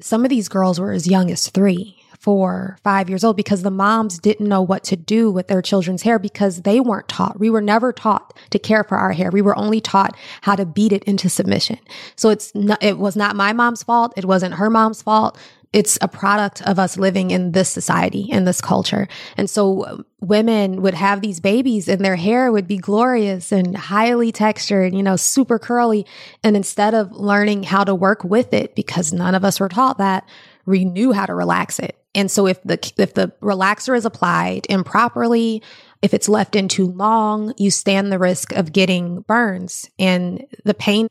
Some 0.00 0.24
of 0.24 0.30
these 0.30 0.48
girls 0.48 0.78
were 0.78 0.92
as 0.92 1.08
young 1.08 1.28
as 1.28 1.48
three, 1.48 1.96
four, 2.22 2.78
five 2.84 3.08
years 3.08 3.24
old 3.24 3.36
because 3.36 3.62
the 3.62 3.70
moms 3.70 4.18
didn't 4.18 4.48
know 4.48 4.62
what 4.62 4.84
to 4.84 4.96
do 4.96 5.28
with 5.28 5.48
their 5.48 5.60
children's 5.60 6.02
hair 6.02 6.20
because 6.20 6.62
they 6.62 6.78
weren't 6.78 7.08
taught. 7.08 7.40
We 7.40 7.50
were 7.50 7.60
never 7.60 7.92
taught 7.92 8.32
to 8.50 8.60
care 8.60 8.84
for 8.84 8.96
our 8.96 9.10
hair. 9.10 9.30
We 9.30 9.42
were 9.42 9.58
only 9.58 9.80
taught 9.80 10.16
how 10.42 10.54
to 10.54 10.64
beat 10.64 10.92
it 10.92 11.02
into 11.02 11.28
submission. 11.28 11.78
So 12.14 12.30
it's 12.30 12.54
not, 12.54 12.80
it 12.80 12.98
was 12.98 13.16
not 13.16 13.34
my 13.34 13.52
mom's 13.52 13.82
fault. 13.82 14.14
It 14.16 14.24
wasn't 14.24 14.54
her 14.54 14.70
mom's 14.70 15.02
fault 15.02 15.36
it's 15.72 15.98
a 16.02 16.08
product 16.08 16.60
of 16.62 16.78
us 16.78 16.98
living 16.98 17.30
in 17.30 17.52
this 17.52 17.70
society, 17.70 18.26
in 18.30 18.44
this 18.44 18.60
culture. 18.60 19.08
And 19.38 19.48
so 19.48 19.82
uh, 19.82 19.96
women 20.20 20.82
would 20.82 20.92
have 20.92 21.22
these 21.22 21.40
babies 21.40 21.88
and 21.88 22.04
their 22.04 22.16
hair 22.16 22.52
would 22.52 22.68
be 22.68 22.76
glorious 22.76 23.52
and 23.52 23.74
highly 23.74 24.32
textured, 24.32 24.94
you 24.94 25.02
know, 25.02 25.16
super 25.16 25.58
curly. 25.58 26.04
And 26.44 26.56
instead 26.56 26.92
of 26.92 27.12
learning 27.12 27.62
how 27.62 27.84
to 27.84 27.94
work 27.94 28.22
with 28.22 28.52
it, 28.52 28.74
because 28.74 29.12
none 29.14 29.34
of 29.34 29.44
us 29.44 29.60
were 29.60 29.70
taught 29.70 29.96
that, 29.96 30.28
we 30.66 30.84
knew 30.84 31.12
how 31.12 31.26
to 31.26 31.34
relax 31.34 31.78
it. 31.78 31.96
And 32.14 32.30
so 32.30 32.46
if 32.46 32.62
the, 32.62 32.78
if 32.98 33.14
the 33.14 33.32
relaxer 33.40 33.96
is 33.96 34.04
applied 34.04 34.66
improperly, 34.68 35.62
if 36.02 36.12
it's 36.12 36.28
left 36.28 36.56
in 36.56 36.68
too 36.68 36.86
long, 36.86 37.54
you 37.56 37.70
stand 37.70 38.12
the 38.12 38.18
risk 38.18 38.52
of 38.52 38.72
getting 38.72 39.20
burns. 39.20 39.88
And 39.98 40.46
the 40.64 40.74
pain 40.74 41.08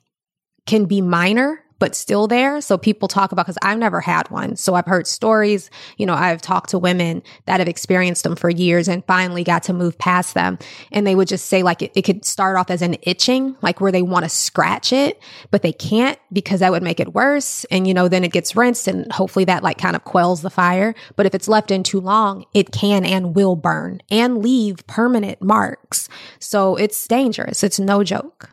can 0.66 0.86
be 0.86 1.02
minor 1.02 1.64
but 1.82 1.96
still 1.96 2.28
there. 2.28 2.62
So 2.62 2.78
people 2.78 3.08
talk 3.08 3.32
about, 3.32 3.48
cause 3.48 3.58
I've 3.64 3.80
never 3.80 4.02
had 4.02 4.30
one. 4.30 4.56
So 4.56 4.76
I've 4.76 4.86
heard 4.86 5.08
stories, 5.08 5.72
you 5.98 6.06
know, 6.06 6.14
I've 6.14 6.40
talked 6.40 6.70
to 6.70 6.78
women 6.78 7.24
that 7.48 7.60
have 7.60 7.68
experienced 7.68 8.24
them 8.24 8.36
for 8.36 8.52
years 8.52 8.88
and 8.88 9.04
finally 9.06 9.44
got 9.44 9.64
to 9.64 9.74
move 9.74 9.98
past 9.98 10.36
them. 10.36 10.60
And 10.92 11.08
they 11.08 11.16
would 11.16 11.28
just 11.28 11.48
say 11.48 11.64
like 11.64 11.82
it, 11.82 11.92
it 11.96 12.04
could 12.04 12.24
start 12.24 12.56
off 12.56 12.70
as 12.70 12.84
an 12.84 12.98
itching, 13.02 13.56
like 13.64 13.82
where 13.82 13.92
they 13.92 14.04
want 14.04 14.26
to 14.26 14.30
scratch 14.30 14.94
it, 14.94 15.20
but 15.50 15.64
they 15.64 15.74
can't 15.74 16.20
because 16.32 16.60
that 16.60 16.72
would 16.72 16.84
make 16.84 17.00
it 17.00 17.16
worse. 17.16 17.66
And, 17.72 17.88
you 17.88 17.96
know, 17.96 18.08
then 18.08 18.24
it 18.24 18.32
gets 18.32 18.56
rinsed 18.56 18.88
and 18.88 19.12
hopefully 19.12 19.46
that 19.46 19.64
like 19.64 19.80
kind 19.80 19.96
of 19.96 20.04
quells 20.04 20.44
the 20.44 20.52
fire. 20.52 20.94
But 21.16 21.26
if 21.26 21.34
it's 21.34 21.48
left 21.48 21.72
in 21.72 21.82
too 21.82 22.00
long, 22.00 22.46
it 22.54 22.72
can 22.72 23.04
and 23.04 23.36
will 23.36 23.56
burn 23.56 24.04
and 24.12 24.44
leave 24.44 24.86
permanent 24.86 25.42
marks. 25.42 26.10
So 26.38 26.76
it's 26.76 27.08
dangerous. 27.08 27.64
It's 27.64 27.80
no 27.80 28.04
joke 28.04 28.52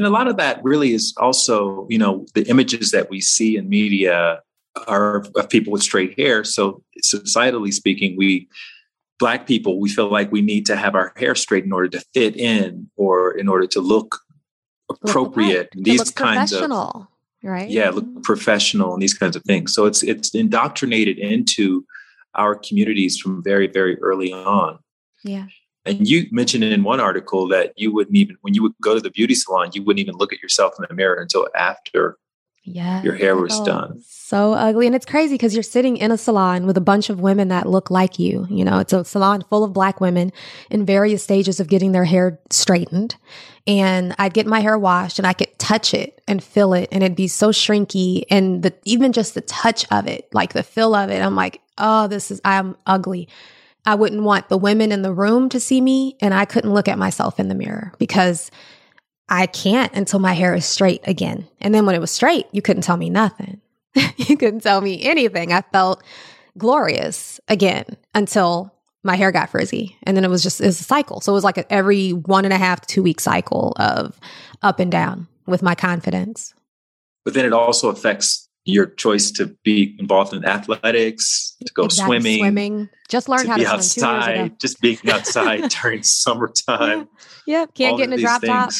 and 0.00 0.06
a 0.06 0.10
lot 0.10 0.28
of 0.28 0.38
that 0.38 0.64
really 0.64 0.94
is 0.94 1.12
also 1.18 1.86
you 1.90 1.98
know 1.98 2.24
the 2.34 2.48
images 2.48 2.90
that 2.90 3.10
we 3.10 3.20
see 3.20 3.58
in 3.58 3.68
media 3.68 4.40
are 4.86 5.26
of 5.36 5.50
people 5.50 5.74
with 5.74 5.82
straight 5.82 6.18
hair. 6.18 6.42
So 6.42 6.82
societally 7.04 7.70
speaking 7.70 8.16
we 8.16 8.48
black 9.18 9.46
people 9.46 9.78
we 9.78 9.90
feel 9.90 10.10
like 10.10 10.32
we 10.32 10.40
need 10.40 10.64
to 10.64 10.76
have 10.76 10.94
our 10.94 11.12
hair 11.16 11.34
straight 11.34 11.64
in 11.64 11.72
order 11.72 11.88
to 11.88 12.00
fit 12.14 12.34
in 12.34 12.88
or 12.96 13.32
in 13.36 13.46
order 13.46 13.66
to 13.66 13.80
look 13.82 14.20
appropriate. 14.88 15.68
Look 15.74 15.84
these 15.84 16.10
kinds 16.10 16.54
of 16.54 16.70
right? 17.42 17.68
Yeah 17.68 17.90
look 17.90 18.22
professional 18.22 18.94
and 18.94 19.02
these 19.02 19.12
kinds 19.12 19.36
of 19.36 19.42
things. 19.42 19.74
So 19.74 19.84
it's 19.84 20.02
it's 20.02 20.34
indoctrinated 20.34 21.18
into 21.18 21.84
our 22.34 22.54
communities 22.54 23.18
from 23.18 23.44
very 23.44 23.66
very 23.66 23.98
early 24.00 24.32
on. 24.32 24.78
Yeah 25.22 25.48
and 25.86 26.08
you 26.08 26.26
mentioned 26.30 26.64
in 26.64 26.82
one 26.82 27.00
article 27.00 27.48
that 27.48 27.72
you 27.76 27.92
wouldn't 27.92 28.16
even, 28.16 28.36
when 28.42 28.54
you 28.54 28.62
would 28.62 28.74
go 28.82 28.94
to 28.94 29.00
the 29.00 29.10
beauty 29.10 29.34
salon, 29.34 29.70
you 29.72 29.82
wouldn't 29.82 30.00
even 30.00 30.16
look 30.16 30.32
at 30.32 30.42
yourself 30.42 30.74
in 30.78 30.84
the 30.88 30.94
mirror 30.94 31.14
until 31.14 31.48
after 31.54 32.18
Yeah. 32.64 33.02
Your 33.02 33.14
hair 33.14 33.36
was 33.36 33.58
done. 33.60 34.02
So 34.06 34.52
ugly. 34.52 34.86
And 34.86 34.94
it's 34.94 35.06
crazy 35.06 35.34
because 35.34 35.54
you're 35.54 35.62
sitting 35.62 35.96
in 35.96 36.12
a 36.12 36.18
salon 36.18 36.66
with 36.66 36.76
a 36.76 36.82
bunch 36.82 37.08
of 37.08 37.20
women 37.20 37.48
that 37.48 37.66
look 37.66 37.90
like 37.90 38.18
you. 38.18 38.46
You 38.50 38.64
know, 38.64 38.78
it's 38.78 38.92
a 38.92 39.04
salon 39.04 39.42
full 39.48 39.64
of 39.64 39.72
black 39.72 40.00
women 40.00 40.30
in 40.70 40.84
various 40.84 41.22
stages 41.22 41.58
of 41.58 41.68
getting 41.68 41.92
their 41.92 42.04
hair 42.04 42.38
straightened. 42.50 43.16
And 43.66 44.14
I'd 44.18 44.34
get 44.34 44.46
my 44.46 44.60
hair 44.60 44.78
washed 44.78 45.18
and 45.18 45.26
I 45.26 45.32
could 45.32 45.58
touch 45.58 45.94
it 45.94 46.20
and 46.28 46.44
feel 46.44 46.74
it. 46.74 46.88
And 46.92 47.02
it'd 47.02 47.16
be 47.16 47.28
so 47.28 47.50
shrinky. 47.50 48.24
And 48.30 48.62
the, 48.62 48.74
even 48.84 49.12
just 49.12 49.34
the 49.34 49.40
touch 49.42 49.86
of 49.90 50.06
it, 50.06 50.28
like 50.32 50.52
the 50.52 50.62
feel 50.62 50.94
of 50.94 51.10
it, 51.10 51.22
I'm 51.22 51.36
like, 51.36 51.60
oh, 51.78 52.08
this 52.08 52.30
is, 52.30 52.40
I'm 52.44 52.76
ugly. 52.86 53.26
I 53.86 53.94
wouldn't 53.94 54.22
want 54.22 54.48
the 54.48 54.58
women 54.58 54.92
in 54.92 55.02
the 55.02 55.12
room 55.12 55.48
to 55.50 55.60
see 55.60 55.80
me. 55.80 56.16
And 56.20 56.34
I 56.34 56.44
couldn't 56.44 56.74
look 56.74 56.88
at 56.88 56.98
myself 56.98 57.40
in 57.40 57.48
the 57.48 57.54
mirror 57.54 57.92
because 57.98 58.50
I 59.28 59.46
can't 59.46 59.92
until 59.94 60.18
my 60.18 60.32
hair 60.32 60.54
is 60.54 60.66
straight 60.66 61.00
again. 61.04 61.48
And 61.60 61.74
then 61.74 61.86
when 61.86 61.94
it 61.94 62.00
was 62.00 62.10
straight, 62.10 62.46
you 62.52 62.62
couldn't 62.62 62.82
tell 62.82 62.96
me 62.96 63.10
nothing. 63.10 63.60
you 64.16 64.36
couldn't 64.36 64.62
tell 64.62 64.80
me 64.80 65.02
anything. 65.02 65.52
I 65.52 65.62
felt 65.72 66.02
glorious 66.58 67.40
again 67.48 67.84
until 68.14 68.74
my 69.02 69.16
hair 69.16 69.32
got 69.32 69.50
frizzy. 69.50 69.96
And 70.02 70.16
then 70.16 70.24
it 70.24 70.30
was 70.30 70.42
just, 70.42 70.60
it 70.60 70.66
was 70.66 70.80
a 70.80 70.84
cycle. 70.84 71.20
So 71.20 71.32
it 71.32 71.34
was 71.34 71.44
like 71.44 71.58
a, 71.58 71.72
every 71.72 72.10
one 72.10 72.44
and 72.44 72.52
a 72.52 72.58
half, 72.58 72.86
two 72.86 73.02
week 73.02 73.20
cycle 73.20 73.72
of 73.76 74.18
up 74.62 74.78
and 74.78 74.92
down 74.92 75.26
with 75.46 75.62
my 75.62 75.74
confidence. 75.74 76.54
But 77.24 77.34
then 77.34 77.46
it 77.46 77.52
also 77.52 77.88
affects 77.88 78.48
your 78.64 78.86
choice 78.86 79.30
to 79.32 79.46
be 79.64 79.96
involved 79.98 80.32
in 80.32 80.44
athletics, 80.44 81.56
to 81.64 81.72
go 81.72 81.84
exactly. 81.84 82.20
swimming, 82.20 82.38
swimming. 82.38 82.88
Just 83.08 83.28
learn 83.28 83.46
how 83.46 83.54
to 83.54 83.60
be 83.60 83.64
to 83.64 83.72
outside, 83.72 84.60
just 84.60 84.80
being 84.80 84.98
outside 85.10 85.70
during 85.70 86.02
summertime. 86.02 87.08
Yeah, 87.46 87.60
yeah. 87.60 87.66
can't 87.74 87.96
get 87.96 88.08
in 88.08 88.12
a 88.12 88.18
drop 88.18 88.40
things. 88.40 88.50
top 88.50 88.72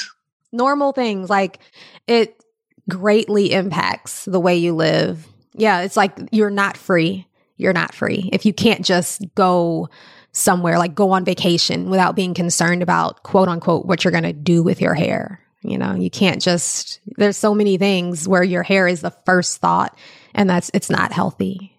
normal 0.53 0.93
things 0.93 1.31
like 1.31 1.61
it 2.07 2.43
greatly 2.89 3.53
impacts 3.53 4.25
the 4.25 4.41
way 4.41 4.57
you 4.57 4.75
live. 4.75 5.27
Yeah, 5.55 5.83
it's 5.83 5.97
like 5.97 6.17
you're 6.33 6.51
not 6.51 6.77
free. 6.77 7.27
You're 7.57 7.73
not 7.73 7.95
free. 7.95 8.31
If 8.33 8.47
you 8.47 8.53
can't 8.53 8.85
just 8.85 9.23
go 9.35 9.89
somewhere, 10.33 10.79
like 10.79 10.95
go 10.95 11.11
on 11.11 11.25
vacation 11.25 11.91
without 11.91 12.17
being 12.17 12.35
concerned 12.35 12.83
about 12.83 13.23
quote 13.23 13.49
unquote 13.49 13.87
what 13.87 14.05
you're 14.05 14.13
going 14.13 14.25
to 14.25 14.33
do 14.33 14.63
with 14.63 14.81
your 14.81 14.95
hair. 14.95 15.41
You 15.63 15.77
know, 15.77 15.95
you 15.95 16.09
can't 16.09 16.41
just, 16.41 17.01
there's 17.17 17.37
so 17.37 17.55
many 17.55 17.77
things 17.77 18.27
where 18.27 18.43
your 18.43 18.63
hair 18.63 18.89
is 18.89 19.03
the 19.03 19.11
first 19.11 19.59
thought 19.59 19.97
and 20.35 20.49
that's, 20.49 20.71
it's 20.73 20.89
not 20.89 21.13
healthy 21.13 21.77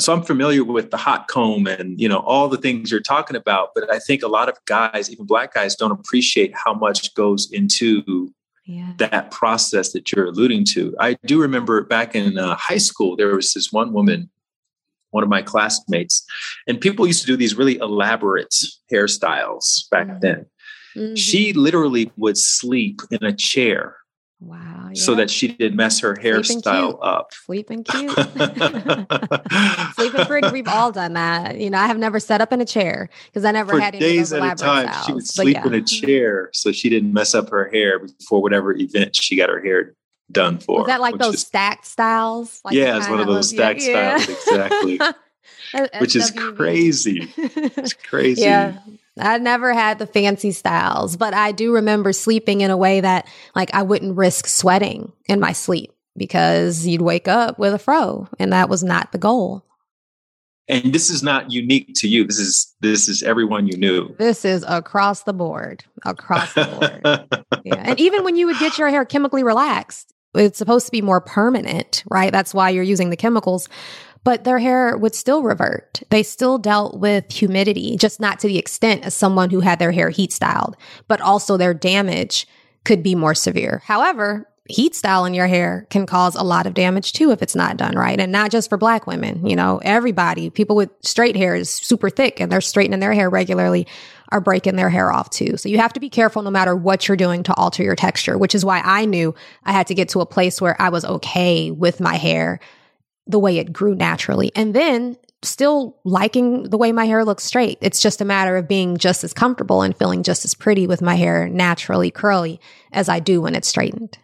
so 0.00 0.12
I'm 0.12 0.22
familiar 0.22 0.64
with 0.64 0.90
the 0.90 0.96
hot 0.96 1.28
comb 1.28 1.66
and 1.66 2.00
you 2.00 2.08
know 2.08 2.18
all 2.18 2.48
the 2.48 2.56
things 2.56 2.90
you're 2.90 3.00
talking 3.00 3.36
about, 3.36 3.70
but 3.74 3.92
I 3.92 3.98
think 3.98 4.22
a 4.22 4.28
lot 4.28 4.48
of 4.48 4.58
guys, 4.64 5.10
even 5.10 5.26
black 5.26 5.54
guys, 5.54 5.76
don't 5.76 5.92
appreciate 5.92 6.52
how 6.54 6.74
much 6.74 7.14
goes 7.14 7.50
into 7.52 8.32
yeah. 8.66 8.92
that 8.98 9.30
process 9.30 9.92
that 9.92 10.10
you're 10.10 10.26
alluding 10.26 10.64
to. 10.72 10.94
I 10.98 11.16
do 11.26 11.40
remember 11.40 11.82
back 11.84 12.14
in 12.14 12.38
uh, 12.38 12.56
high 12.56 12.78
school, 12.78 13.16
there 13.16 13.34
was 13.36 13.52
this 13.52 13.72
one 13.72 13.92
woman, 13.92 14.30
one 15.10 15.22
of 15.22 15.28
my 15.28 15.42
classmates, 15.42 16.24
and 16.66 16.80
people 16.80 17.06
used 17.06 17.20
to 17.20 17.26
do 17.26 17.36
these 17.36 17.54
really 17.54 17.76
elaborate 17.76 18.54
hairstyles 18.92 19.88
back 19.90 20.08
mm-hmm. 20.08 20.20
then. 20.20 20.46
Mm-hmm. 20.96 21.14
She 21.14 21.52
literally 21.52 22.12
would 22.16 22.38
sleep 22.38 23.00
in 23.10 23.24
a 23.24 23.32
chair 23.32 23.96
Wow. 24.44 24.90
Yeah. 24.92 25.02
So 25.02 25.14
that 25.14 25.30
she 25.30 25.48
didn't 25.48 25.76
mess 25.76 26.00
her 26.00 26.14
hairstyle 26.14 26.98
up. 27.02 27.32
Sleeping 27.32 27.82
cute. 27.88 28.12
Sleeping 29.94 30.26
pretty. 30.26 30.50
We've 30.52 30.68
all 30.68 30.92
done 30.92 31.14
that. 31.14 31.58
You 31.58 31.70
know, 31.70 31.78
I 31.78 31.86
have 31.86 31.98
never 31.98 32.20
sat 32.20 32.40
up 32.40 32.52
in 32.52 32.60
a 32.60 32.64
chair 32.64 33.08
because 33.26 33.44
I 33.44 33.52
never 33.52 33.72
For 33.72 33.80
had 33.80 33.94
any 33.94 34.04
days 34.04 34.32
at 34.32 34.42
a 34.42 34.54
time. 34.54 34.88
Styles, 34.88 35.06
she 35.06 35.12
would 35.12 35.26
sleep 35.26 35.56
yeah. 35.56 35.66
in 35.66 35.74
a 35.74 35.82
chair 35.84 36.50
so 36.52 36.72
she 36.72 36.90
didn't 36.90 37.12
mess 37.12 37.34
up 37.34 37.48
her 37.50 37.70
hair 37.70 38.00
before 38.00 38.42
whatever 38.42 38.72
event 38.76 39.16
she 39.16 39.36
got 39.36 39.48
her 39.48 39.62
hair 39.62 39.94
done 40.30 40.58
for. 40.58 40.80
Was 40.80 40.88
that 40.88 41.00
like 41.00 41.18
those 41.18 41.34
is, 41.34 41.40
stacked 41.40 41.86
styles? 41.86 42.60
Like 42.64 42.74
yeah, 42.74 42.98
it's 42.98 43.08
one 43.08 43.20
of 43.20 43.26
those 43.26 43.48
stacked 43.48 43.82
yeah. 43.82 44.18
styles. 44.18 44.38
Exactly. 44.46 45.00
which 46.00 46.16
is 46.16 46.30
crazy. 46.56 47.32
It's 47.36 47.94
crazy. 47.94 48.42
yeah. 48.42 48.78
I 49.18 49.38
never 49.38 49.72
had 49.72 49.98
the 49.98 50.06
fancy 50.06 50.50
styles, 50.50 51.16
but 51.16 51.34
I 51.34 51.52
do 51.52 51.72
remember 51.72 52.12
sleeping 52.12 52.62
in 52.62 52.70
a 52.70 52.76
way 52.76 53.00
that 53.00 53.28
like 53.54 53.72
I 53.74 53.82
wouldn't 53.82 54.16
risk 54.16 54.46
sweating 54.46 55.12
in 55.26 55.40
my 55.40 55.52
sleep 55.52 55.92
because 56.16 56.86
you'd 56.86 57.02
wake 57.02 57.28
up 57.28 57.58
with 57.58 57.74
a 57.74 57.78
fro 57.78 58.28
and 58.38 58.52
that 58.52 58.68
was 58.68 58.82
not 58.82 59.12
the 59.12 59.18
goal. 59.18 59.64
And 60.66 60.94
this 60.94 61.10
is 61.10 61.22
not 61.22 61.52
unique 61.52 61.92
to 61.96 62.08
you. 62.08 62.24
This 62.24 62.38
is 62.38 62.74
this 62.80 63.08
is 63.08 63.22
everyone 63.22 63.66
you 63.66 63.76
knew. 63.76 64.14
This 64.18 64.44
is 64.44 64.64
across 64.66 65.24
the 65.24 65.34
board. 65.34 65.84
Across 66.04 66.54
the 66.54 66.64
board. 66.64 67.44
yeah. 67.64 67.82
And 67.84 68.00
even 68.00 68.24
when 68.24 68.36
you 68.36 68.46
would 68.46 68.58
get 68.58 68.78
your 68.78 68.88
hair 68.88 69.04
chemically 69.04 69.44
relaxed, 69.44 70.14
it's 70.34 70.58
supposed 70.58 70.86
to 70.86 70.92
be 70.92 71.02
more 71.02 71.20
permanent, 71.20 72.02
right? 72.10 72.32
That's 72.32 72.54
why 72.54 72.70
you're 72.70 72.82
using 72.82 73.10
the 73.10 73.16
chemicals 73.16 73.68
but 74.24 74.44
their 74.44 74.58
hair 74.58 74.96
would 74.96 75.14
still 75.14 75.42
revert. 75.42 76.02
They 76.10 76.22
still 76.22 76.58
dealt 76.58 76.98
with 76.98 77.30
humidity, 77.30 77.96
just 77.96 78.20
not 78.20 78.40
to 78.40 78.48
the 78.48 78.58
extent 78.58 79.04
as 79.04 79.14
someone 79.14 79.50
who 79.50 79.60
had 79.60 79.78
their 79.78 79.92
hair 79.92 80.10
heat 80.10 80.32
styled, 80.32 80.76
but 81.06 81.20
also 81.20 81.56
their 81.56 81.74
damage 81.74 82.48
could 82.84 83.02
be 83.02 83.14
more 83.14 83.34
severe. 83.34 83.82
However, 83.84 84.48
heat 84.66 84.94
style 84.94 85.26
in 85.26 85.34
your 85.34 85.46
hair 85.46 85.86
can 85.90 86.06
cause 86.06 86.34
a 86.34 86.42
lot 86.42 86.66
of 86.66 86.72
damage 86.72 87.12
too 87.12 87.30
if 87.30 87.42
it's 87.42 87.54
not 87.54 87.76
done 87.76 87.96
right. 87.96 88.18
And 88.18 88.32
not 88.32 88.50
just 88.50 88.70
for 88.70 88.78
black 88.78 89.06
women, 89.06 89.46
you 89.46 89.56
know, 89.56 89.78
everybody, 89.84 90.48
people 90.48 90.74
with 90.74 90.90
straight 91.02 91.36
hair 91.36 91.54
is 91.54 91.68
super 91.68 92.08
thick 92.08 92.40
and 92.40 92.50
they're 92.50 92.62
straightening 92.62 93.00
their 93.00 93.12
hair 93.12 93.28
regularly 93.28 93.86
are 94.30 94.40
breaking 94.40 94.76
their 94.76 94.88
hair 94.88 95.12
off 95.12 95.28
too. 95.28 95.58
So 95.58 95.68
you 95.68 95.76
have 95.78 95.92
to 95.92 96.00
be 96.00 96.08
careful 96.08 96.40
no 96.42 96.50
matter 96.50 96.74
what 96.74 97.06
you're 97.06 97.16
doing 97.16 97.42
to 97.42 97.54
alter 97.54 97.82
your 97.82 97.94
texture, 97.94 98.38
which 98.38 98.54
is 98.54 98.64
why 98.64 98.80
I 98.82 99.04
knew 99.04 99.34
I 99.64 99.72
had 99.72 99.86
to 99.88 99.94
get 99.94 100.08
to 100.10 100.22
a 100.22 100.26
place 100.26 100.62
where 100.62 100.80
I 100.80 100.88
was 100.88 101.04
okay 101.04 101.70
with 101.70 102.00
my 102.00 102.16
hair 102.16 102.58
the 103.26 103.38
way 103.38 103.58
it 103.58 103.72
grew 103.72 103.94
naturally. 103.94 104.52
And 104.54 104.74
then 104.74 105.16
still 105.42 105.98
liking 106.04 106.64
the 106.64 106.78
way 106.78 106.92
my 106.92 107.04
hair 107.04 107.24
looks 107.24 107.44
straight. 107.44 107.78
It's 107.80 108.00
just 108.00 108.20
a 108.20 108.24
matter 108.24 108.56
of 108.56 108.68
being 108.68 108.96
just 108.96 109.24
as 109.24 109.32
comfortable 109.32 109.82
and 109.82 109.96
feeling 109.96 110.22
just 110.22 110.44
as 110.44 110.54
pretty 110.54 110.86
with 110.86 111.02
my 111.02 111.14
hair 111.14 111.48
naturally 111.48 112.10
curly 112.10 112.60
as 112.92 113.08
I 113.08 113.20
do 113.20 113.42
when 113.42 113.54
it's 113.54 113.68
straightened. 113.68 114.18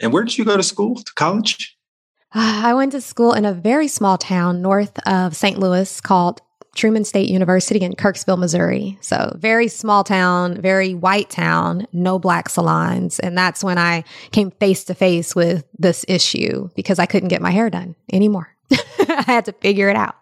And 0.00 0.12
where 0.12 0.24
did 0.24 0.38
you 0.38 0.44
go 0.44 0.56
to 0.56 0.62
school, 0.62 0.96
to 0.96 1.12
college? 1.14 1.76
I 2.32 2.74
went 2.74 2.92
to 2.92 3.00
school 3.00 3.32
in 3.32 3.44
a 3.44 3.52
very 3.52 3.88
small 3.88 4.18
town 4.18 4.62
north 4.62 4.98
of 5.06 5.34
St. 5.34 5.58
Louis 5.58 6.00
called 6.00 6.40
Truman 6.74 7.04
State 7.04 7.28
University 7.28 7.80
in 7.80 7.94
Kirksville, 7.94 8.38
Missouri. 8.38 8.98
So, 9.00 9.36
very 9.36 9.68
small 9.68 10.04
town, 10.04 10.60
very 10.60 10.94
white 10.94 11.30
town, 11.30 11.86
no 11.92 12.18
black 12.18 12.48
salons. 12.48 13.18
And 13.18 13.36
that's 13.36 13.64
when 13.64 13.78
I 13.78 14.04
came 14.30 14.50
face 14.52 14.84
to 14.84 14.94
face 14.94 15.34
with 15.34 15.64
this 15.78 16.04
issue 16.08 16.68
because 16.76 16.98
I 16.98 17.06
couldn't 17.06 17.30
get 17.30 17.42
my 17.42 17.50
hair 17.50 17.70
done 17.70 17.96
anymore. 18.12 18.54
I 18.70 19.24
had 19.26 19.46
to 19.46 19.52
figure 19.52 19.88
it 19.88 19.96
out. 19.96 20.14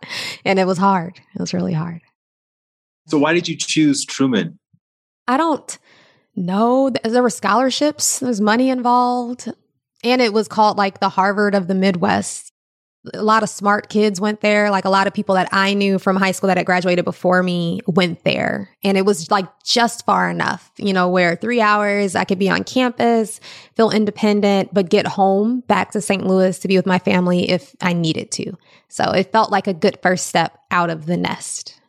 And 0.44 0.59
it 0.59 0.66
was 0.66 0.78
hard. 0.78 1.20
It 1.35 1.40
was 1.40 1.52
really 1.52 1.74
hard. 1.74 2.00
So, 3.06 3.18
why 3.18 3.35
did 3.35 3.48
you 3.48 3.56
choose 3.56 4.04
Truman? 4.04 4.59
I 5.28 5.37
don't 5.37 5.78
know. 6.35 6.90
There 7.04 7.22
were 7.22 7.30
scholarships, 7.30 8.20
there 8.20 8.28
was 8.28 8.40
money 8.40 8.70
involved. 8.70 9.52
And 10.04 10.22
it 10.22 10.32
was 10.32 10.46
called 10.46 10.78
like 10.78 11.00
the 11.00 11.09
Harvard 11.09 11.54
of 11.54 11.66
the 11.66 11.74
Midwest 11.74 12.52
a 13.14 13.23
lot 13.23 13.42
of 13.42 13.49
smart 13.49 13.88
kids 13.88 14.21
went 14.21 14.40
there. 14.40 14.71
Like 14.71 14.85
a 14.85 14.90
lot 14.90 15.07
of 15.07 15.14
people 15.14 15.35
that 15.35 15.49
I 15.53 15.75
knew 15.75 15.99
from 15.99 16.16
high 16.16 16.33
school 16.33 16.49
that 16.49 16.57
had 16.57 16.66
graduated 16.66 17.05
before 17.05 17.42
me 17.42 17.81
went 17.87 18.25
there. 18.25 18.71
And 18.83 18.97
it 18.97 19.05
was 19.05 19.31
like 19.31 19.47
just 19.64 20.05
far 20.05 20.29
enough, 20.29 20.71
you 20.77 20.92
know, 20.92 21.09
where 21.09 21.37
three 21.37 21.61
hours 21.61 22.14
I 22.14 22.25
could 22.25 22.38
be 22.38 22.49
on 22.49 22.64
campus, 22.64 23.40
feel 23.75 23.90
independent, 23.90 24.73
but 24.73 24.90
get 24.90 25.07
home 25.07 25.61
back 25.61 25.92
to 25.92 26.01
St. 26.01 26.27
Louis 26.27 26.59
to 26.59 26.69
be 26.69 26.77
with 26.77 26.87
my 26.87 26.99
family 26.99 27.51
if 27.51 27.75
I 27.81 27.92
needed 27.92 28.31
to. 28.33 28.57
So 28.88 29.11
it 29.11 29.33
felt 29.33 29.51
like 29.51 29.66
a 29.66 29.75
good 29.75 29.99
first 30.03 30.27
step 30.27 30.59
out 30.71 30.90
of 30.90 31.07
the 31.07 31.16
nest. 31.16 31.81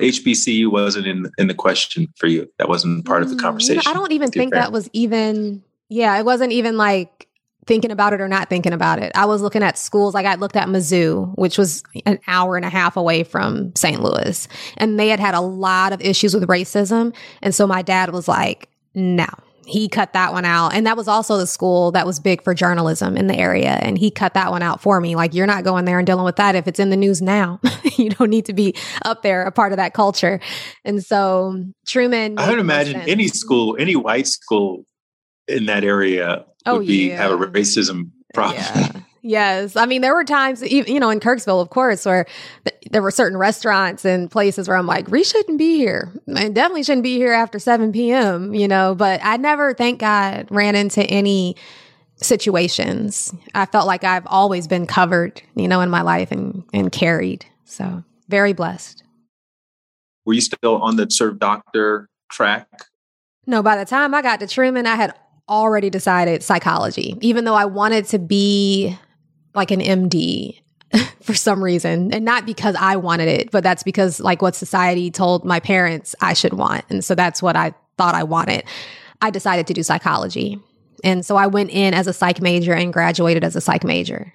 HBCU 0.00 0.70
wasn't 0.70 1.06
in 1.06 1.30
in 1.38 1.48
the 1.48 1.54
question 1.54 2.08
for 2.16 2.26
you. 2.26 2.48
That 2.58 2.68
wasn't 2.68 3.04
part 3.04 3.22
of 3.22 3.30
the 3.30 3.36
conversation. 3.36 3.82
Mm, 3.82 3.84
know, 3.84 3.90
I 3.90 3.94
don't 3.94 4.12
even 4.12 4.30
think 4.30 4.52
that 4.52 4.72
was 4.72 4.88
even 4.92 5.62
yeah, 5.88 6.18
it 6.18 6.24
wasn't 6.24 6.52
even 6.52 6.76
like 6.76 7.28
thinking 7.66 7.90
about 7.90 8.12
it 8.12 8.20
or 8.20 8.28
not 8.28 8.48
thinking 8.48 8.72
about 8.72 8.98
it. 8.98 9.12
I 9.14 9.26
was 9.26 9.42
looking 9.42 9.62
at 9.62 9.78
schools. 9.78 10.14
Like 10.14 10.26
I 10.26 10.34
looked 10.34 10.56
at 10.56 10.68
Mizzou, 10.68 11.36
which 11.36 11.58
was 11.58 11.82
an 12.06 12.18
hour 12.26 12.56
and 12.56 12.64
a 12.64 12.70
half 12.70 12.96
away 12.96 13.22
from 13.22 13.74
St. 13.76 14.02
Louis, 14.02 14.48
and 14.76 14.98
they 14.98 15.08
had 15.08 15.20
had 15.20 15.34
a 15.34 15.40
lot 15.40 15.92
of 15.92 16.00
issues 16.00 16.34
with 16.34 16.48
racism. 16.48 17.14
And 17.40 17.54
so 17.54 17.66
my 17.66 17.82
dad 17.82 18.10
was 18.12 18.28
like, 18.28 18.68
no. 18.94 19.26
He 19.64 19.88
cut 19.88 20.12
that 20.14 20.32
one 20.32 20.44
out. 20.44 20.74
And 20.74 20.84
that 20.88 20.96
was 20.96 21.06
also 21.06 21.36
the 21.36 21.46
school 21.46 21.92
that 21.92 22.04
was 22.04 22.18
big 22.18 22.42
for 22.42 22.52
journalism 22.52 23.16
in 23.16 23.28
the 23.28 23.36
area. 23.36 23.78
And 23.80 23.96
he 23.96 24.10
cut 24.10 24.34
that 24.34 24.50
one 24.50 24.60
out 24.60 24.82
for 24.82 25.00
me. 25.00 25.14
Like, 25.14 25.34
you're 25.34 25.46
not 25.46 25.62
going 25.62 25.84
there 25.84 25.98
and 25.98 26.06
dealing 26.06 26.24
with 26.24 26.34
that 26.36 26.56
if 26.56 26.66
it's 26.66 26.80
in 26.80 26.90
the 26.90 26.96
news 26.96 27.22
now. 27.22 27.60
you 27.96 28.10
don't 28.10 28.28
need 28.28 28.46
to 28.46 28.52
be 28.52 28.74
up 29.04 29.22
there, 29.22 29.44
a 29.44 29.52
part 29.52 29.72
of 29.72 29.76
that 29.76 29.94
culture. 29.94 30.40
And 30.84 31.02
so 31.02 31.64
Truman. 31.86 32.40
I 32.40 32.50
would 32.50 32.58
imagine 32.58 32.94
sense. 32.94 33.08
any 33.08 33.28
school, 33.28 33.76
any 33.78 33.94
white 33.94 34.26
school 34.26 34.84
in 35.46 35.66
that 35.66 35.84
area 35.84 36.44
oh, 36.66 36.78
would 36.78 36.86
be 36.86 37.08
yeah. 37.08 37.16
have 37.16 37.32
a 37.32 37.36
racism 37.36 38.10
problem. 38.34 38.58
Yeah. 38.58 39.00
Yes. 39.24 39.76
I 39.76 39.86
mean, 39.86 40.02
there 40.02 40.14
were 40.14 40.24
times, 40.24 40.62
you 40.62 40.98
know, 40.98 41.10
in 41.10 41.20
Kirksville, 41.20 41.62
of 41.62 41.70
course, 41.70 42.04
where 42.04 42.26
there 42.90 43.02
were 43.02 43.12
certain 43.12 43.38
restaurants 43.38 44.04
and 44.04 44.28
places 44.28 44.66
where 44.66 44.76
I'm 44.76 44.86
like, 44.86 45.08
we 45.08 45.22
shouldn't 45.22 45.58
be 45.58 45.76
here. 45.76 46.12
I 46.34 46.48
definitely 46.48 46.82
shouldn't 46.82 47.04
be 47.04 47.16
here 47.16 47.32
after 47.32 47.60
7 47.60 47.92
p.m., 47.92 48.52
you 48.52 48.66
know, 48.66 48.96
but 48.96 49.20
I 49.22 49.36
never, 49.36 49.74
thank 49.74 50.00
God, 50.00 50.48
ran 50.50 50.74
into 50.74 51.04
any 51.04 51.54
situations. 52.16 53.32
I 53.54 53.66
felt 53.66 53.86
like 53.86 54.02
I've 54.02 54.26
always 54.26 54.66
been 54.66 54.86
covered, 54.86 55.40
you 55.54 55.68
know, 55.68 55.80
in 55.82 55.90
my 55.90 56.02
life 56.02 56.32
and, 56.32 56.64
and 56.72 56.90
carried. 56.90 57.46
So 57.64 58.02
very 58.28 58.52
blessed. 58.52 59.04
Were 60.24 60.34
you 60.34 60.40
still 60.40 60.82
on 60.82 60.96
the 60.96 61.08
sort 61.10 61.30
of 61.30 61.38
doctor 61.38 62.08
track? 62.30 62.66
No, 63.46 63.62
by 63.62 63.76
the 63.76 63.84
time 63.84 64.14
I 64.14 64.22
got 64.22 64.40
to 64.40 64.48
Truman, 64.48 64.86
I 64.86 64.96
had 64.96 65.14
already 65.48 65.90
decided 65.90 66.42
psychology, 66.42 67.16
even 67.20 67.44
though 67.44 67.54
I 67.54 67.64
wanted 67.64 68.06
to 68.06 68.18
be 68.18 68.96
like 69.54 69.70
an 69.70 69.80
MD 69.80 70.60
for 71.22 71.34
some 71.34 71.62
reason. 71.62 72.12
And 72.12 72.24
not 72.24 72.46
because 72.46 72.76
I 72.78 72.96
wanted 72.96 73.28
it, 73.28 73.50
but 73.50 73.62
that's 73.62 73.82
because 73.82 74.20
like 74.20 74.42
what 74.42 74.54
society 74.54 75.10
told 75.10 75.44
my 75.44 75.60
parents 75.60 76.14
I 76.20 76.34
should 76.34 76.54
want. 76.54 76.84
And 76.88 77.04
so 77.04 77.14
that's 77.14 77.42
what 77.42 77.56
I 77.56 77.74
thought 77.98 78.14
I 78.14 78.24
wanted. 78.24 78.64
I 79.20 79.30
decided 79.30 79.66
to 79.68 79.74
do 79.74 79.82
psychology. 79.82 80.58
And 81.04 81.24
so 81.24 81.36
I 81.36 81.46
went 81.46 81.70
in 81.70 81.94
as 81.94 82.06
a 82.06 82.12
psych 82.12 82.40
major 82.40 82.72
and 82.72 82.92
graduated 82.92 83.44
as 83.44 83.56
a 83.56 83.60
psych 83.60 83.84
major 83.84 84.32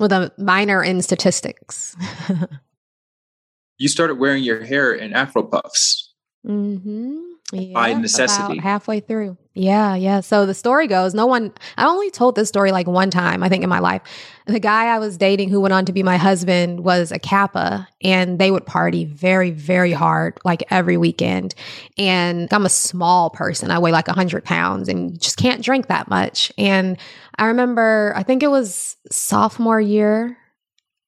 with 0.00 0.12
a 0.12 0.32
minor 0.38 0.82
in 0.82 1.02
statistics. 1.02 1.96
you 3.78 3.88
started 3.88 4.18
wearing 4.18 4.42
your 4.42 4.64
hair 4.64 4.92
in 4.92 5.12
afro 5.12 5.42
puffs. 5.42 6.12
Mm-hmm. 6.46 7.18
Yeah, 7.52 7.74
by 7.74 7.92
necessity. 7.92 8.58
halfway 8.58 9.00
through. 9.00 9.36
Yeah, 9.54 9.94
yeah. 9.96 10.20
So 10.20 10.46
the 10.46 10.54
story 10.54 10.86
goes, 10.86 11.12
no 11.12 11.26
one, 11.26 11.52
I 11.76 11.84
only 11.84 12.10
told 12.10 12.36
this 12.36 12.48
story 12.48 12.72
like 12.72 12.86
one 12.86 13.10
time, 13.10 13.42
I 13.42 13.50
think, 13.50 13.62
in 13.62 13.68
my 13.68 13.80
life. 13.80 14.00
The 14.46 14.58
guy 14.58 14.86
I 14.86 14.98
was 14.98 15.18
dating 15.18 15.50
who 15.50 15.60
went 15.60 15.74
on 15.74 15.84
to 15.84 15.92
be 15.92 16.02
my 16.02 16.16
husband 16.16 16.84
was 16.84 17.12
a 17.12 17.18
Kappa 17.18 17.86
and 18.02 18.38
they 18.38 18.50
would 18.50 18.64
party 18.64 19.04
very, 19.04 19.50
very 19.50 19.92
hard, 19.92 20.38
like 20.42 20.64
every 20.70 20.96
weekend. 20.96 21.54
And 21.98 22.50
I'm 22.50 22.64
a 22.64 22.70
small 22.70 23.28
person. 23.28 23.70
I 23.70 23.78
weigh 23.78 23.92
like 23.92 24.08
100 24.08 24.42
pounds 24.42 24.88
and 24.88 25.20
just 25.20 25.36
can't 25.36 25.62
drink 25.62 25.88
that 25.88 26.08
much. 26.08 26.50
And 26.56 26.96
I 27.36 27.46
remember, 27.46 28.14
I 28.16 28.22
think 28.22 28.42
it 28.42 28.50
was 28.50 28.96
sophomore 29.10 29.80
year 29.80 30.38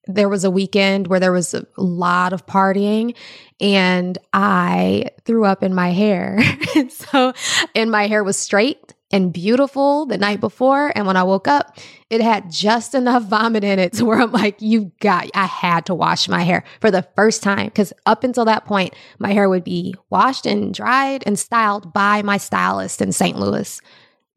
there 0.07 0.29
was 0.29 0.43
a 0.43 0.51
weekend 0.51 1.07
where 1.07 1.19
there 1.19 1.31
was 1.31 1.53
a 1.53 1.65
lot 1.77 2.33
of 2.33 2.45
partying 2.45 3.15
and 3.59 4.17
I 4.33 5.11
threw 5.23 5.45
up 5.45 5.63
in 5.63 5.73
my 5.73 5.89
hair. 5.91 6.39
so, 6.89 7.33
and 7.73 7.91
my 7.91 8.07
hair 8.07 8.23
was 8.23 8.37
straight 8.37 8.93
and 9.11 9.31
beautiful 9.31 10.05
the 10.05 10.17
night 10.17 10.39
before. 10.39 10.91
And 10.95 11.07
when 11.07 11.15
I 11.15 11.23
woke 11.23 11.47
up, 11.47 11.77
it 12.09 12.21
had 12.21 12.51
just 12.51 12.93
enough 12.95 13.23
vomit 13.23 13.63
in 13.63 13.79
it 13.79 13.93
to 13.93 14.05
where 14.05 14.19
I'm 14.19 14.31
like, 14.31 14.61
you 14.61 14.91
got, 14.99 15.29
I 15.33 15.45
had 15.45 15.85
to 15.87 15.95
wash 15.95 16.27
my 16.27 16.43
hair 16.43 16.63
for 16.81 16.91
the 16.91 17.07
first 17.15 17.41
time. 17.41 17.69
Cause 17.71 17.93
up 18.05 18.23
until 18.23 18.45
that 18.45 18.65
point, 18.65 18.93
my 19.19 19.31
hair 19.31 19.47
would 19.47 19.63
be 19.63 19.95
washed 20.09 20.45
and 20.45 20.73
dried 20.73 21.23
and 21.25 21.39
styled 21.39 21.93
by 21.93 22.21
my 22.23 22.37
stylist 22.37 23.01
in 23.01 23.11
St. 23.11 23.37
Louis. 23.39 23.79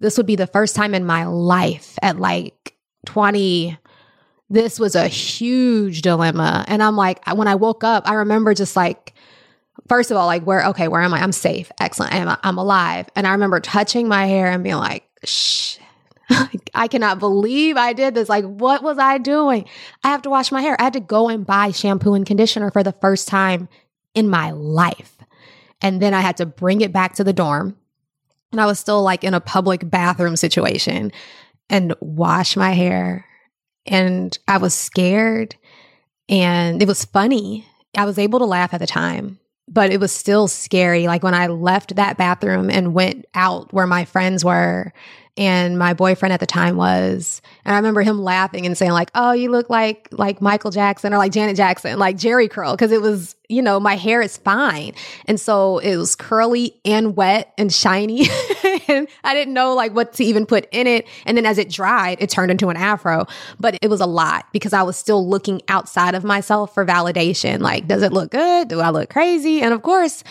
This 0.01 0.17
would 0.17 0.27
be 0.27 0.37
the 0.37 0.47
first 0.47 0.77
time 0.77 0.95
in 0.95 1.05
my 1.05 1.25
life 1.25 1.99
at 2.03 2.21
like 2.21 2.77
20, 3.07 3.77
this 4.51 4.81
was 4.81 4.95
a 4.95 5.09
huge 5.09 6.03
dilemma. 6.03 6.65
And 6.69 6.83
I'm 6.83 6.97
like, 6.97 7.27
when 7.27 7.49
I 7.49 7.55
woke 7.55 7.85
up, 7.85 8.09
I 8.09 8.15
remember 8.15 8.55
just 8.55 8.77
like, 8.77 9.15
first 9.89 10.11
of 10.11 10.17
all, 10.17 10.27
like, 10.27 10.45
where, 10.45 10.65
okay, 10.67 10.89
where 10.89 11.03
am 11.03 11.13
I? 11.13 11.21
I'm 11.21 11.33
safe. 11.33 11.71
Excellent. 11.81 12.15
I'm, 12.15 12.37
I'm 12.43 12.59
alive. 12.59 13.09
And 13.15 13.27
I 13.27 13.33
remember 13.33 13.61
touching 13.61 14.09
my 14.09 14.27
hair 14.27 14.51
and 14.51 14.65
being 14.65 14.77
like, 14.77 15.05
shh. 15.25 15.79
I 16.75 16.89
cannot 16.89 17.19
believe 17.19 17.77
I 17.77 17.93
did 17.93 18.15
this. 18.15 18.29
Like, 18.29 18.45
what 18.45 18.83
was 18.83 18.99
I 18.99 19.19
doing? 19.19 19.67
I 20.05 20.09
have 20.09 20.23
to 20.23 20.31
wash 20.31 20.53
my 20.53 20.61
hair. 20.61 20.77
I 20.79 20.85
had 20.85 20.93
to 20.95 21.01
go 21.01 21.29
and 21.29 21.47
buy 21.47 21.71
shampoo 21.71 22.15
and 22.15 22.27
conditioner 22.27 22.71
for 22.71 22.83
the 22.83 22.93
first 22.93 23.29
time 23.29 23.69
in 24.15 24.29
my 24.29 24.51
life. 24.51 25.17
And 25.81 26.03
then 26.03 26.13
I 26.13 26.21
had 26.21 26.37
to 26.39 26.47
bring 26.47 26.81
it 26.81 26.93
back 26.93 27.15
to 27.15 27.25
the 27.25 27.33
dorm. 27.33 27.77
And 28.53 28.61
I 28.61 28.67
was 28.67 28.79
still 28.79 29.03
like 29.03 29.25
in 29.25 29.35
a 29.35 29.41
public 29.41 29.89
bathroom 29.89 30.37
situation 30.37 31.13
and 31.71 31.95
wash 32.01 32.57
my 32.57 32.73
hair 32.73 33.27
and 33.89 34.37
I 34.47 34.59
was 34.59 34.75
scared 34.75 35.57
and 36.29 36.83
it 36.83 36.89
was 36.89 37.05
funny. 37.05 37.67
I 37.97 38.05
was 38.05 38.19
able 38.19 38.39
to 38.39 38.45
laugh 38.45 38.75
at 38.75 38.81
the 38.81 38.87
time, 38.87 39.39
but 39.67 39.91
it 39.91 40.01
was 40.01 40.13
still 40.13 40.47
scary. 40.47 41.07
Like 41.07 41.23
when 41.23 41.35
I 41.35 41.47
left 41.47 41.97
that 41.97 42.17
bathroom 42.17 42.71
and 42.71 42.95
went 42.95 43.25
out 43.35 43.73
where 43.73 43.87
my 43.87 44.05
friends 44.05 44.45
were 44.45 44.93
and 45.39 45.79
my 45.79 45.95
boyfriend 45.95 46.33
at 46.33 46.41
the 46.41 46.47
time 46.47 46.77
was 46.77 47.41
and 47.65 47.75
i 47.75 47.79
remember 47.79 48.03
him 48.03 48.21
laughing 48.21 48.67
and 48.67 48.77
saying 48.77 48.93
like 48.93 49.11
oh 49.15 49.33
you 49.33 49.51
look 49.51 49.71
like 49.71 50.09
like 50.13 50.43
michael 50.43 50.71
jackson 50.71 51.15
or 51.15 51.19
like 51.19 51.33
janet 51.33 51.57
jackson 51.57 51.99
like 51.99 52.17
Jheri 52.17 52.51
curl 52.51 52.73
because 52.73 52.93
it 52.93 53.01
was 53.01 53.37
you 53.49 53.63
know 53.63 53.81
my 53.81 53.97
hair 53.97 54.21
is 54.21 54.37
fine. 54.37 54.93
And 55.27 55.41
so 55.41 55.79
it 55.79 55.97
was 55.97 56.15
curly 56.15 56.79
and 56.85 57.17
wet 57.17 57.53
and 57.59 57.73
shiny. 57.73 58.29
And 58.91 59.07
i 59.23 59.35
didn't 59.35 59.53
know 59.53 59.75
like 59.75 59.93
what 59.93 60.15
to 60.15 60.25
even 60.25 60.47
put 60.47 60.67
in 60.73 60.87
it. 60.87 61.07
And 61.27 61.37
then 61.37 61.45
as 61.45 61.59
it 61.59 61.69
dried 61.69 62.19
it 62.21 62.31
turned 62.31 62.51
into 62.51 62.71
an 62.71 62.77
afro. 62.77 63.27
But 63.61 63.77
it 63.83 63.89
was 63.89 64.01
a 64.01 64.07
lot 64.07 64.47
because 64.53 64.73
i 64.73 64.83
was 64.83 64.97
still 64.97 65.29
looking 65.29 65.61
outside 65.69 66.15
of 66.15 66.25
myself 66.25 66.73
for 66.73 66.87
validation. 66.87 67.61
Like 67.61 67.87
does 67.87 68.03
it 68.03 68.13
look 68.13 68.31
good? 68.31 68.69
Do 68.69 68.81
i 68.81 68.89
look 68.89 69.11
crazy? 69.11 69.61
And 69.61 69.75
of 69.75 69.83
course 69.83 70.25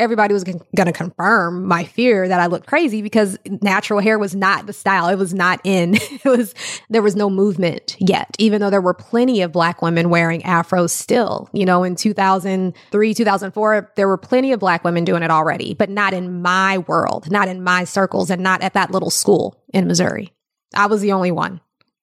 everybody 0.00 0.32
was 0.32 0.42
going 0.42 0.60
to 0.76 0.92
confirm 0.92 1.66
my 1.66 1.84
fear 1.84 2.26
that 2.26 2.40
I 2.40 2.46
looked 2.46 2.66
crazy 2.66 3.02
because 3.02 3.38
natural 3.60 4.00
hair 4.00 4.18
was 4.18 4.34
not 4.34 4.66
the 4.66 4.72
style. 4.72 5.08
It 5.08 5.16
was 5.16 5.34
not 5.34 5.60
in. 5.62 5.98
It 6.22 6.28
was, 6.28 6.54
there 6.90 7.00
was 7.00 7.16
no 7.16 7.30
movement 7.30 7.96
yet, 7.98 8.36
even 8.38 8.60
though 8.60 8.68
there 8.68 8.80
were 8.80 8.92
plenty 8.92 9.40
of 9.40 9.52
black 9.52 9.80
women 9.80 10.10
wearing 10.10 10.42
afros 10.42 10.90
still. 10.90 11.48
You 11.52 11.64
know, 11.64 11.82
in 11.82 11.96
2003, 11.96 13.14
2004, 13.14 13.92
there 13.96 14.06
were 14.06 14.18
plenty 14.18 14.52
of 14.52 14.60
black 14.60 14.84
women 14.84 15.04
doing 15.04 15.22
it 15.22 15.30
already, 15.30 15.72
but 15.72 15.88
not 15.88 16.12
in 16.12 16.42
my 16.42 16.78
world, 16.78 17.30
not 17.30 17.48
in 17.48 17.62
my 17.62 17.84
circles, 17.84 18.28
and 18.28 18.42
not 18.42 18.62
at 18.62 18.74
that 18.74 18.90
little 18.90 19.08
school 19.08 19.56
in 19.72 19.86
Missouri. 19.86 20.32
I 20.74 20.86
was 20.86 21.00
the 21.00 21.12
only 21.12 21.30
one. 21.30 21.60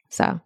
So 0.09 0.39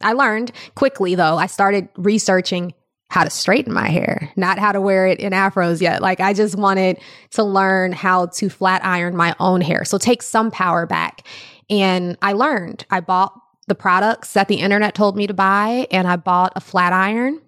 I 0.00 0.14
learned 0.14 0.52
quickly, 0.74 1.14
though. 1.14 1.36
I 1.36 1.46
started 1.46 1.88
researching 1.96 2.72
how 3.10 3.24
to 3.24 3.30
straighten 3.30 3.72
my 3.72 3.88
hair, 3.88 4.30
not 4.36 4.58
how 4.58 4.72
to 4.72 4.80
wear 4.80 5.06
it 5.06 5.18
in 5.18 5.32
afros 5.32 5.80
yet. 5.80 6.02
Like 6.02 6.20
I 6.20 6.34
just 6.34 6.56
wanted 6.56 6.98
to 7.30 7.42
learn 7.42 7.92
how 7.92 8.26
to 8.26 8.50
flat 8.50 8.84
iron 8.84 9.16
my 9.16 9.34
own 9.40 9.60
hair. 9.60 9.84
So 9.84 9.98
take 9.98 10.22
some 10.22 10.50
power 10.50 10.86
back. 10.86 11.26
And 11.70 12.16
I 12.20 12.32
learned. 12.34 12.84
I 12.90 13.00
bought 13.00 13.32
the 13.66 13.74
products 13.74 14.34
that 14.34 14.48
the 14.48 14.56
internet 14.56 14.94
told 14.94 15.16
me 15.16 15.26
to 15.26 15.34
buy 15.34 15.86
and 15.90 16.06
I 16.06 16.16
bought 16.16 16.52
a 16.56 16.60
flat 16.60 16.92
iron 16.92 17.40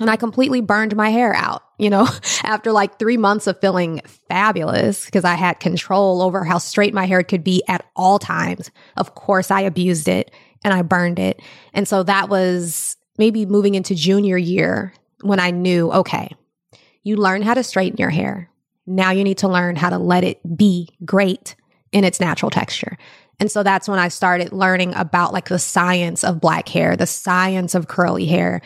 and 0.00 0.08
I 0.08 0.16
completely 0.16 0.60
burned 0.60 0.94
my 0.94 1.10
hair 1.10 1.34
out, 1.34 1.62
you 1.78 1.90
know, 1.90 2.08
after 2.44 2.72
like 2.72 2.98
3 2.98 3.16
months 3.16 3.46
of 3.46 3.60
feeling 3.60 4.00
fabulous 4.28 5.04
because 5.04 5.24
I 5.24 5.34
had 5.34 5.60
control 5.60 6.22
over 6.22 6.44
how 6.44 6.58
straight 6.58 6.94
my 6.94 7.06
hair 7.06 7.22
could 7.22 7.42
be 7.42 7.62
at 7.68 7.84
all 7.96 8.18
times. 8.18 8.70
Of 8.96 9.14
course 9.14 9.50
I 9.50 9.62
abused 9.62 10.08
it 10.08 10.32
and 10.64 10.74
I 10.74 10.82
burned 10.82 11.18
it. 11.18 11.40
And 11.72 11.86
so 11.86 12.02
that 12.04 12.28
was 12.28 12.96
maybe 13.18 13.44
moving 13.44 13.74
into 13.74 13.94
junior 13.94 14.38
year 14.38 14.94
when 15.20 15.40
I 15.40 15.50
knew, 15.50 15.92
okay, 15.92 16.34
you 17.02 17.16
learn 17.16 17.42
how 17.42 17.54
to 17.54 17.62
straighten 17.62 17.98
your 17.98 18.10
hair. 18.10 18.50
Now 18.86 19.10
you 19.10 19.24
need 19.24 19.38
to 19.38 19.48
learn 19.48 19.76
how 19.76 19.90
to 19.90 19.98
let 19.98 20.24
it 20.24 20.40
be 20.56 20.88
great 21.04 21.56
in 21.92 22.04
its 22.04 22.20
natural 22.20 22.50
texture. 22.50 22.96
And 23.40 23.50
so 23.50 23.62
that's 23.62 23.88
when 23.88 23.98
I 23.98 24.08
started 24.08 24.52
learning 24.52 24.94
about 24.94 25.32
like 25.32 25.48
the 25.48 25.58
science 25.58 26.24
of 26.24 26.40
black 26.40 26.68
hair, 26.68 26.96
the 26.96 27.06
science 27.06 27.74
of 27.74 27.88
curly 27.88 28.26
hair 28.26 28.62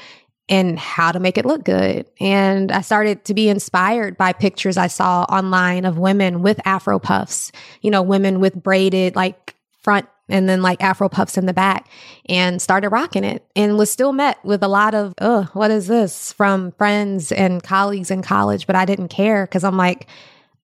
and 0.48 0.78
how 0.78 1.12
to 1.12 1.20
make 1.20 1.38
it 1.38 1.46
look 1.46 1.64
good. 1.64 2.06
And 2.20 2.72
I 2.72 2.80
started 2.80 3.24
to 3.26 3.34
be 3.34 3.48
inspired 3.48 4.16
by 4.16 4.32
pictures 4.32 4.76
I 4.76 4.86
saw 4.86 5.22
online 5.24 5.84
of 5.84 5.98
women 5.98 6.42
with 6.42 6.60
afro 6.64 6.98
puffs, 6.98 7.52
you 7.80 7.90
know, 7.90 8.02
women 8.02 8.40
with 8.40 8.54
braided 8.54 9.14
like 9.14 9.54
front 9.82 10.08
and 10.32 10.48
then 10.48 10.62
like 10.62 10.82
afro 10.82 11.08
puffs 11.08 11.38
in 11.38 11.46
the 11.46 11.52
back 11.52 11.88
and 12.28 12.60
started 12.60 12.88
rocking 12.88 13.22
it 13.22 13.44
and 13.54 13.78
was 13.78 13.90
still 13.90 14.12
met 14.12 14.42
with 14.44 14.62
a 14.62 14.68
lot 14.68 14.94
of 14.94 15.14
oh 15.20 15.48
what 15.52 15.70
is 15.70 15.86
this? 15.86 16.32
from 16.32 16.72
friends 16.72 17.30
and 17.30 17.62
colleagues 17.62 18.10
in 18.10 18.22
college 18.22 18.66
but 18.66 18.74
i 18.74 18.84
didn't 18.84 19.08
care 19.08 19.44
because 19.44 19.62
i'm 19.62 19.76
like 19.76 20.08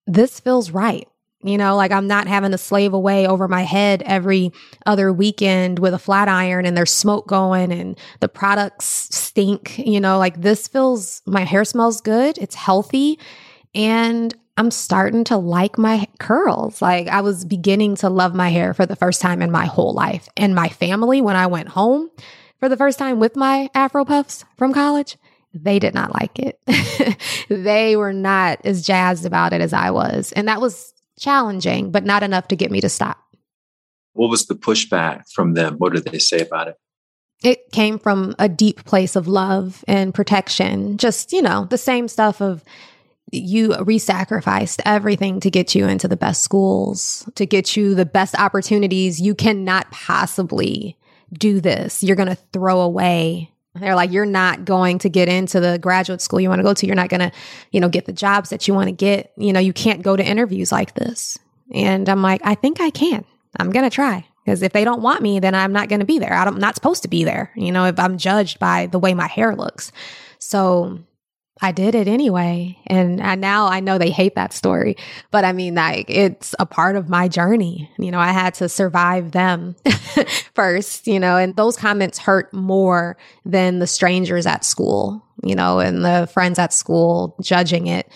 this 0.07 0.41
feels 0.41 0.71
right. 0.71 1.07
You 1.45 1.57
know 1.57 1.77
like 1.77 1.93
i'm 1.93 2.09
not 2.09 2.27
having 2.27 2.51
to 2.51 2.59
slave 2.59 2.93
away 2.93 3.25
over 3.25 3.47
my 3.47 3.63
head 3.63 4.03
every 4.05 4.51
other 4.87 5.13
weekend 5.13 5.79
with 5.79 5.95
a 5.95 5.99
flat 5.99 6.27
iron 6.27 6.67
and 6.67 6.77
there's 6.77 6.91
smoke 6.91 7.29
going 7.29 7.71
and 7.71 7.97
the 8.19 8.29
products 8.29 9.09
stink 9.15 9.79
you 9.79 10.01
know 10.01 10.19
like 10.19 10.41
this 10.41 10.67
feels 10.67 11.23
my 11.27 11.45
hair 11.45 11.65
smells 11.65 12.01
good 12.01 12.39
it's 12.39 12.57
healthy 12.57 13.21
and 13.73 14.35
I'm 14.59 14.73
starting 14.73 15.23
to 15.25 15.37
like 15.37 15.79
my 15.79 16.09
curls. 16.19 16.83
Like 16.83 17.07
I 17.07 17.21
was 17.21 17.45
beginning 17.45 17.95
to 17.97 18.11
love 18.11 18.35
my 18.35 18.49
hair 18.49 18.75
for 18.75 18.87
the 18.87 18.97
first 18.97 19.23
time 19.23 19.41
in 19.41 19.53
my 19.53 19.67
whole 19.67 19.95
life. 19.95 20.29
And 20.37 20.53
my 20.53 20.69
family, 20.69 21.21
when 21.21 21.37
I 21.37 21.47
went 21.47 21.69
home 21.69 22.11
for 22.59 22.69
the 22.69 22.77
first 22.77 22.99
time 22.99 23.21
with 23.21 23.37
my 23.37 23.71
Afro 23.73 24.05
puffs 24.05 24.45
from 24.57 24.75
college, 24.75 25.17
they 25.55 25.79
did 25.79 25.95
not 25.95 26.13
like 26.13 26.41
it. 26.41 26.61
they 27.49 27.95
were 27.95 28.13
not 28.13 28.59
as 28.65 28.85
jazzed 28.85 29.25
about 29.25 29.53
it 29.53 29.61
as 29.61 29.73
I 29.73 29.93
was. 29.93 30.33
And 30.33 30.49
that 30.49 30.61
was 30.61 30.93
challenging, 31.21 31.93
but 31.93 32.05
not 32.05 32.25
enough 32.25 32.49
to 32.49 32.57
get 32.57 32.73
me 32.73 32.81
to 32.81 32.89
stop. 32.89 33.17
What 34.15 34.29
was 34.29 34.47
the 34.47 34.57
pushback 34.57 35.31
from 35.33 35.55
them? 35.55 35.77
What 35.77 35.93
did 35.93 36.07
they 36.07 36.19
say 36.19 36.41
about 36.41 36.67
it? 36.67 36.75
It 37.45 37.71
came 37.71 38.01
from 38.01 38.35
a 38.41 38.49
deep 38.49 38.85
place 38.85 39.15
of 39.15 39.29
love 39.29 39.85
and 39.87 40.13
protection. 40.13 40.97
Just, 40.97 41.33
you 41.33 41.43
know, 41.43 41.67
the 41.71 41.79
same 41.79 42.09
stuff 42.09 42.43
of 42.43 42.65
you 43.31 43.77
re-sacrificed 43.83 44.81
everything 44.85 45.41
to 45.41 45.51
get 45.51 45.75
you 45.75 45.87
into 45.87 46.09
the 46.09 46.17
best 46.17 46.43
schools, 46.43 47.29
to 47.35 47.47
get 47.47 47.77
you 47.77 47.95
the 47.95 48.07
best 48.07 48.35
opportunities. 48.39 49.21
You 49.21 49.35
cannot 49.35 49.91
possibly 49.91 50.97
do 51.33 51.61
this. 51.61 52.03
You're 52.03 52.17
going 52.17 52.29
to 52.29 52.39
throw 52.53 52.81
away. 52.81 53.53
They're 53.75 53.95
like, 53.95 54.11
you're 54.11 54.25
not 54.25 54.65
going 54.65 54.99
to 55.01 55.09
get 55.09 55.29
into 55.29 55.61
the 55.61 55.79
graduate 55.79 56.21
school 56.21 56.41
you 56.41 56.49
want 56.49 56.61
to 56.61 56.65
go 56.65 56.75
to. 56.75 56.87
You're 56.87 56.97
not 56.97 57.11
going 57.11 57.21
to, 57.21 57.33
you 57.71 57.81
know, 57.81 57.89
get 57.89 58.07
the 58.07 58.13
jobs 58.13 58.51
that 58.51 58.67
you 58.67 58.75
want 58.75 58.89
to 58.89 58.93
get. 58.93 59.33
You 59.37 59.53
know, 59.53 59.61
you 59.61 59.73
can't 59.73 60.03
go 60.03 60.17
to 60.17 60.25
interviews 60.25 60.73
like 60.73 60.95
this. 60.95 61.39
And 61.73 62.09
I'm 62.09 62.23
like, 62.23 62.41
I 62.45 62.55
think 62.55 62.81
I 62.81 62.91
can. 62.91 63.25
I'm 63.59 63.71
going 63.71 63.89
to 63.89 63.95
try. 63.95 64.27
Because 64.45 64.63
if 64.63 64.73
they 64.73 64.85
don't 64.85 65.03
want 65.03 65.21
me, 65.21 65.41
then 65.41 65.55
I'm 65.55 65.75
not 65.75 65.91
going 65.91 66.01
to 66.01 66.07
be 66.07 66.19
there. 66.19 66.33
I'm 66.33 66.59
not 66.59 66.75
supposed 66.75 67.03
to 67.03 67.09
be 67.09 67.25
there. 67.25 67.53
You 67.55 67.71
know, 67.71 67.85
if 67.85 67.99
I'm 67.99 68.17
judged 68.17 68.59
by 68.59 68.87
the 68.87 68.99
way 68.99 69.13
my 69.13 69.27
hair 69.27 69.55
looks. 69.55 69.93
So 70.39 71.01
I 71.61 71.73
did 71.73 71.95
it 71.95 72.07
anyway. 72.09 72.79
And, 72.87 73.21
and 73.21 73.41
now 73.41 73.67
I 73.67 73.81
know 73.81 73.99
they 73.99 74.11
hate 74.11 74.35
that 74.37 74.53
story, 74.53 74.97
but 75.31 75.45
I 75.45 75.53
mean, 75.53 75.75
like, 75.75 76.09
it's 76.09 76.55
a 76.59 76.67
part 76.67 76.97
of 76.97 77.09
my 77.09 77.29
journey. 77.29 77.91
You 77.99 78.11
know, 78.11 78.21
I 78.21 78.33
had 78.33 78.55
to 78.55 78.69
survive 78.69 79.33
them 79.33 79.75
first, 80.55 81.07
you 81.07 81.19
know, 81.19 81.37
and 81.37 81.57
those 81.57 81.77
comments 81.77 82.19
hurt 82.19 82.53
more 82.53 83.17
than 83.45 83.79
the 83.81 83.87
strangers 83.87 84.47
at 84.47 84.65
school, 84.65 85.25
you 85.43 85.55
know, 85.55 85.81
and 85.81 86.05
the 86.05 86.29
friends 86.33 86.59
at 86.59 86.73
school 86.73 87.37
judging 87.43 87.87
it. 87.87 88.11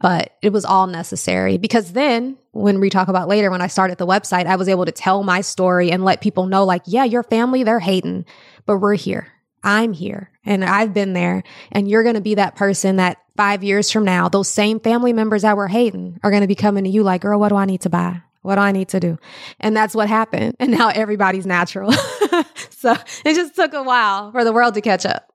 But 0.00 0.36
it 0.42 0.52
was 0.52 0.64
all 0.64 0.86
necessary 0.86 1.56
because 1.56 1.92
then 1.92 2.36
when 2.52 2.78
we 2.78 2.90
talk 2.90 3.08
about 3.08 3.26
later, 3.26 3.50
when 3.50 3.62
I 3.62 3.68
started 3.68 3.96
the 3.96 4.06
website, 4.06 4.46
I 4.46 4.56
was 4.56 4.68
able 4.68 4.84
to 4.84 4.92
tell 4.92 5.22
my 5.22 5.40
story 5.40 5.90
and 5.90 6.04
let 6.04 6.20
people 6.20 6.46
know, 6.46 6.64
like, 6.64 6.82
yeah, 6.84 7.04
your 7.04 7.22
family, 7.22 7.62
they're 7.62 7.80
hating, 7.80 8.26
but 8.66 8.78
we're 8.78 8.94
here 8.94 9.33
I'm 9.64 9.92
here 9.92 10.30
and 10.44 10.64
I've 10.64 10.94
been 10.94 11.14
there. 11.14 11.42
And 11.72 11.88
you're 11.88 12.02
going 12.02 12.14
to 12.14 12.20
be 12.20 12.36
that 12.36 12.54
person 12.54 12.96
that 12.96 13.18
five 13.36 13.64
years 13.64 13.90
from 13.90 14.04
now, 14.04 14.28
those 14.28 14.48
same 14.48 14.78
family 14.78 15.12
members 15.12 15.42
that 15.42 15.56
were 15.56 15.68
hating 15.68 16.20
are 16.22 16.30
going 16.30 16.42
to 16.42 16.46
be 16.46 16.54
coming 16.54 16.84
to 16.84 16.90
you 16.90 17.02
like, 17.02 17.22
girl, 17.22 17.40
what 17.40 17.48
do 17.48 17.56
I 17.56 17.64
need 17.64 17.80
to 17.80 17.90
buy? 17.90 18.22
What 18.42 18.56
do 18.56 18.60
I 18.60 18.72
need 18.72 18.88
to 18.90 19.00
do? 19.00 19.18
And 19.58 19.74
that's 19.74 19.94
what 19.94 20.08
happened. 20.08 20.56
And 20.60 20.70
now 20.70 20.90
everybody's 20.90 21.46
natural. 21.46 21.92
so 22.70 22.94
it 23.24 23.34
just 23.34 23.56
took 23.56 23.72
a 23.72 23.82
while 23.82 24.30
for 24.32 24.44
the 24.44 24.52
world 24.52 24.74
to 24.74 24.82
catch 24.82 25.06
up. 25.06 25.32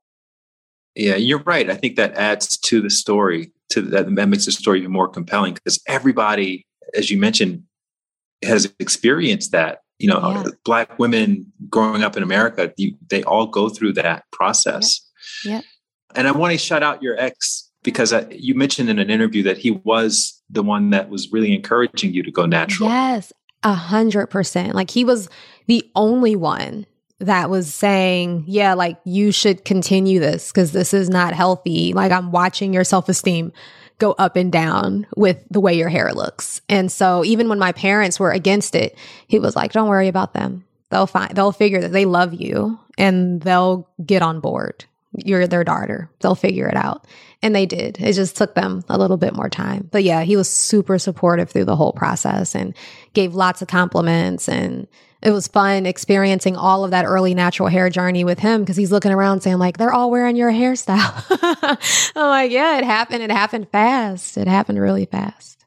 Yeah, 0.95 1.15
you're 1.15 1.41
right. 1.43 1.69
I 1.69 1.75
think 1.75 1.95
that 1.95 2.13
adds 2.13 2.57
to 2.57 2.81
the 2.81 2.89
story, 2.89 3.51
to 3.69 3.81
that, 3.81 4.13
that 4.13 4.27
makes 4.27 4.45
the 4.45 4.51
story 4.51 4.79
even 4.79 4.91
more 4.91 5.07
compelling 5.07 5.55
because 5.55 5.81
everybody, 5.87 6.67
as 6.93 7.09
you 7.09 7.17
mentioned, 7.17 7.63
has 8.43 8.71
experienced 8.79 9.51
that 9.53 9.81
you 9.99 10.07
know 10.07 10.19
yeah. 10.19 10.43
black 10.63 10.97
women 10.97 11.45
growing 11.69 12.03
up 12.03 12.17
in 12.17 12.23
america 12.23 12.73
you, 12.77 12.95
they 13.09 13.23
all 13.23 13.45
go 13.45 13.69
through 13.69 13.93
that 13.93 14.23
process 14.31 15.01
yeah. 15.45 15.55
yeah. 15.55 15.61
and 16.15 16.27
i 16.27 16.31
want 16.31 16.51
to 16.51 16.57
shout 16.57 16.81
out 16.81 17.03
your 17.03 17.19
ex 17.19 17.69
because 17.81 18.11
I, 18.11 18.27
you 18.29 18.55
mentioned 18.55 18.89
in 18.89 18.99
an 18.99 19.09
interview 19.09 19.41
that 19.43 19.57
he 19.57 19.71
was 19.71 20.41
the 20.49 20.63
one 20.63 20.89
that 20.89 21.09
was 21.09 21.31
really 21.31 21.53
encouraging 21.53 22.13
you 22.13 22.23
to 22.23 22.31
go 22.31 22.45
natural 22.45 22.89
yes 22.89 23.31
a 23.63 23.73
hundred 23.73 24.27
percent 24.27 24.73
like 24.73 24.89
he 24.89 25.03
was 25.03 25.29
the 25.67 25.89
only 25.95 26.35
one 26.35 26.85
that 27.19 27.49
was 27.49 27.73
saying, 27.73 28.45
yeah, 28.47 28.73
like 28.73 28.97
you 29.03 29.31
should 29.31 29.65
continue 29.65 30.19
this 30.19 30.51
because 30.51 30.71
this 30.71 30.93
is 30.93 31.09
not 31.09 31.33
healthy. 31.33 31.93
Like 31.93 32.11
I'm 32.11 32.31
watching 32.31 32.73
your 32.73 32.83
self 32.83 33.09
esteem 33.09 33.51
go 33.97 34.13
up 34.13 34.37
and 34.37 34.51
down 34.51 35.05
with 35.17 35.37
the 35.51 35.59
way 35.59 35.73
your 35.73 35.89
hair 35.89 36.13
looks. 36.13 36.61
And 36.69 36.89
so 36.91 37.23
even 37.25 37.49
when 37.49 37.59
my 37.59 37.73
parents 37.73 38.19
were 38.19 38.31
against 38.31 38.73
it, 38.73 38.97
he 39.27 39.39
was 39.39 39.55
like, 39.55 39.73
don't 39.73 39.89
worry 39.89 40.07
about 40.07 40.33
them. 40.33 40.65
They'll 40.89 41.05
find, 41.05 41.35
they'll 41.35 41.51
figure 41.51 41.81
that 41.81 41.91
they 41.91 42.05
love 42.05 42.33
you 42.33 42.79
and 42.97 43.41
they'll 43.41 43.89
get 44.03 44.21
on 44.21 44.39
board. 44.39 44.85
You're 45.11 45.47
their 45.47 45.65
daughter. 45.65 46.09
They'll 46.21 46.35
figure 46.35 46.67
it 46.67 46.75
out. 46.75 47.05
And 47.41 47.53
they 47.53 47.65
did. 47.65 47.99
It 47.99 48.13
just 48.13 48.37
took 48.37 48.55
them 48.55 48.83
a 48.89 48.97
little 48.97 49.17
bit 49.17 49.35
more 49.35 49.49
time. 49.49 49.89
But 49.91 50.03
yeah, 50.03 50.23
he 50.23 50.37
was 50.37 50.49
super 50.49 50.97
supportive 50.97 51.49
through 51.49 51.65
the 51.65 51.75
whole 51.75 51.93
process 51.93 52.55
and 52.55 52.75
gave 53.13 53.35
lots 53.35 53.61
of 53.61 53.67
compliments 53.67 54.47
and 54.47 54.87
it 55.21 55.31
was 55.31 55.47
fun 55.47 55.85
experiencing 55.85 56.55
all 56.55 56.85
of 56.85 56.91
that 56.91 57.05
early 57.05 57.33
natural 57.33 57.67
hair 57.67 57.89
journey 57.89 58.23
with 58.23 58.39
him 58.39 58.61
because 58.61 58.77
he's 58.77 58.91
looking 58.91 59.11
around 59.11 59.41
saying 59.41 59.57
like 59.57 59.77
they're 59.77 59.93
all 59.93 60.09
wearing 60.09 60.35
your 60.35 60.51
hairstyle. 60.51 61.25
I'm 62.15 62.29
like, 62.29 62.51
yeah, 62.51 62.77
it 62.77 62.85
happened. 62.85 63.23
It 63.23 63.31
happened 63.31 63.69
fast. 63.69 64.37
It 64.37 64.47
happened 64.47 64.79
really 64.79 65.05
fast. 65.05 65.65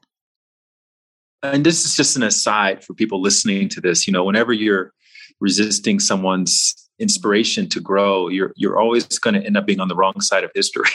And 1.43 1.65
this 1.65 1.85
is 1.85 1.95
just 1.95 2.15
an 2.15 2.23
aside 2.23 2.83
for 2.83 2.93
people 2.93 3.21
listening 3.21 3.69
to 3.69 3.81
this. 3.81 4.07
You 4.07 4.13
know, 4.13 4.23
whenever 4.23 4.53
you're 4.53 4.93
resisting 5.39 5.99
someone's 5.99 6.73
inspiration 6.99 7.67
to 7.69 7.79
grow, 7.79 8.29
you're 8.29 8.53
you're 8.55 8.79
always 8.79 9.05
going 9.19 9.33
to 9.35 9.45
end 9.45 9.57
up 9.57 9.67
being 9.67 9.79
on 9.79 9.87
the 9.87 9.95
wrong 9.95 10.19
side 10.21 10.43
of 10.43 10.51
history. 10.55 10.89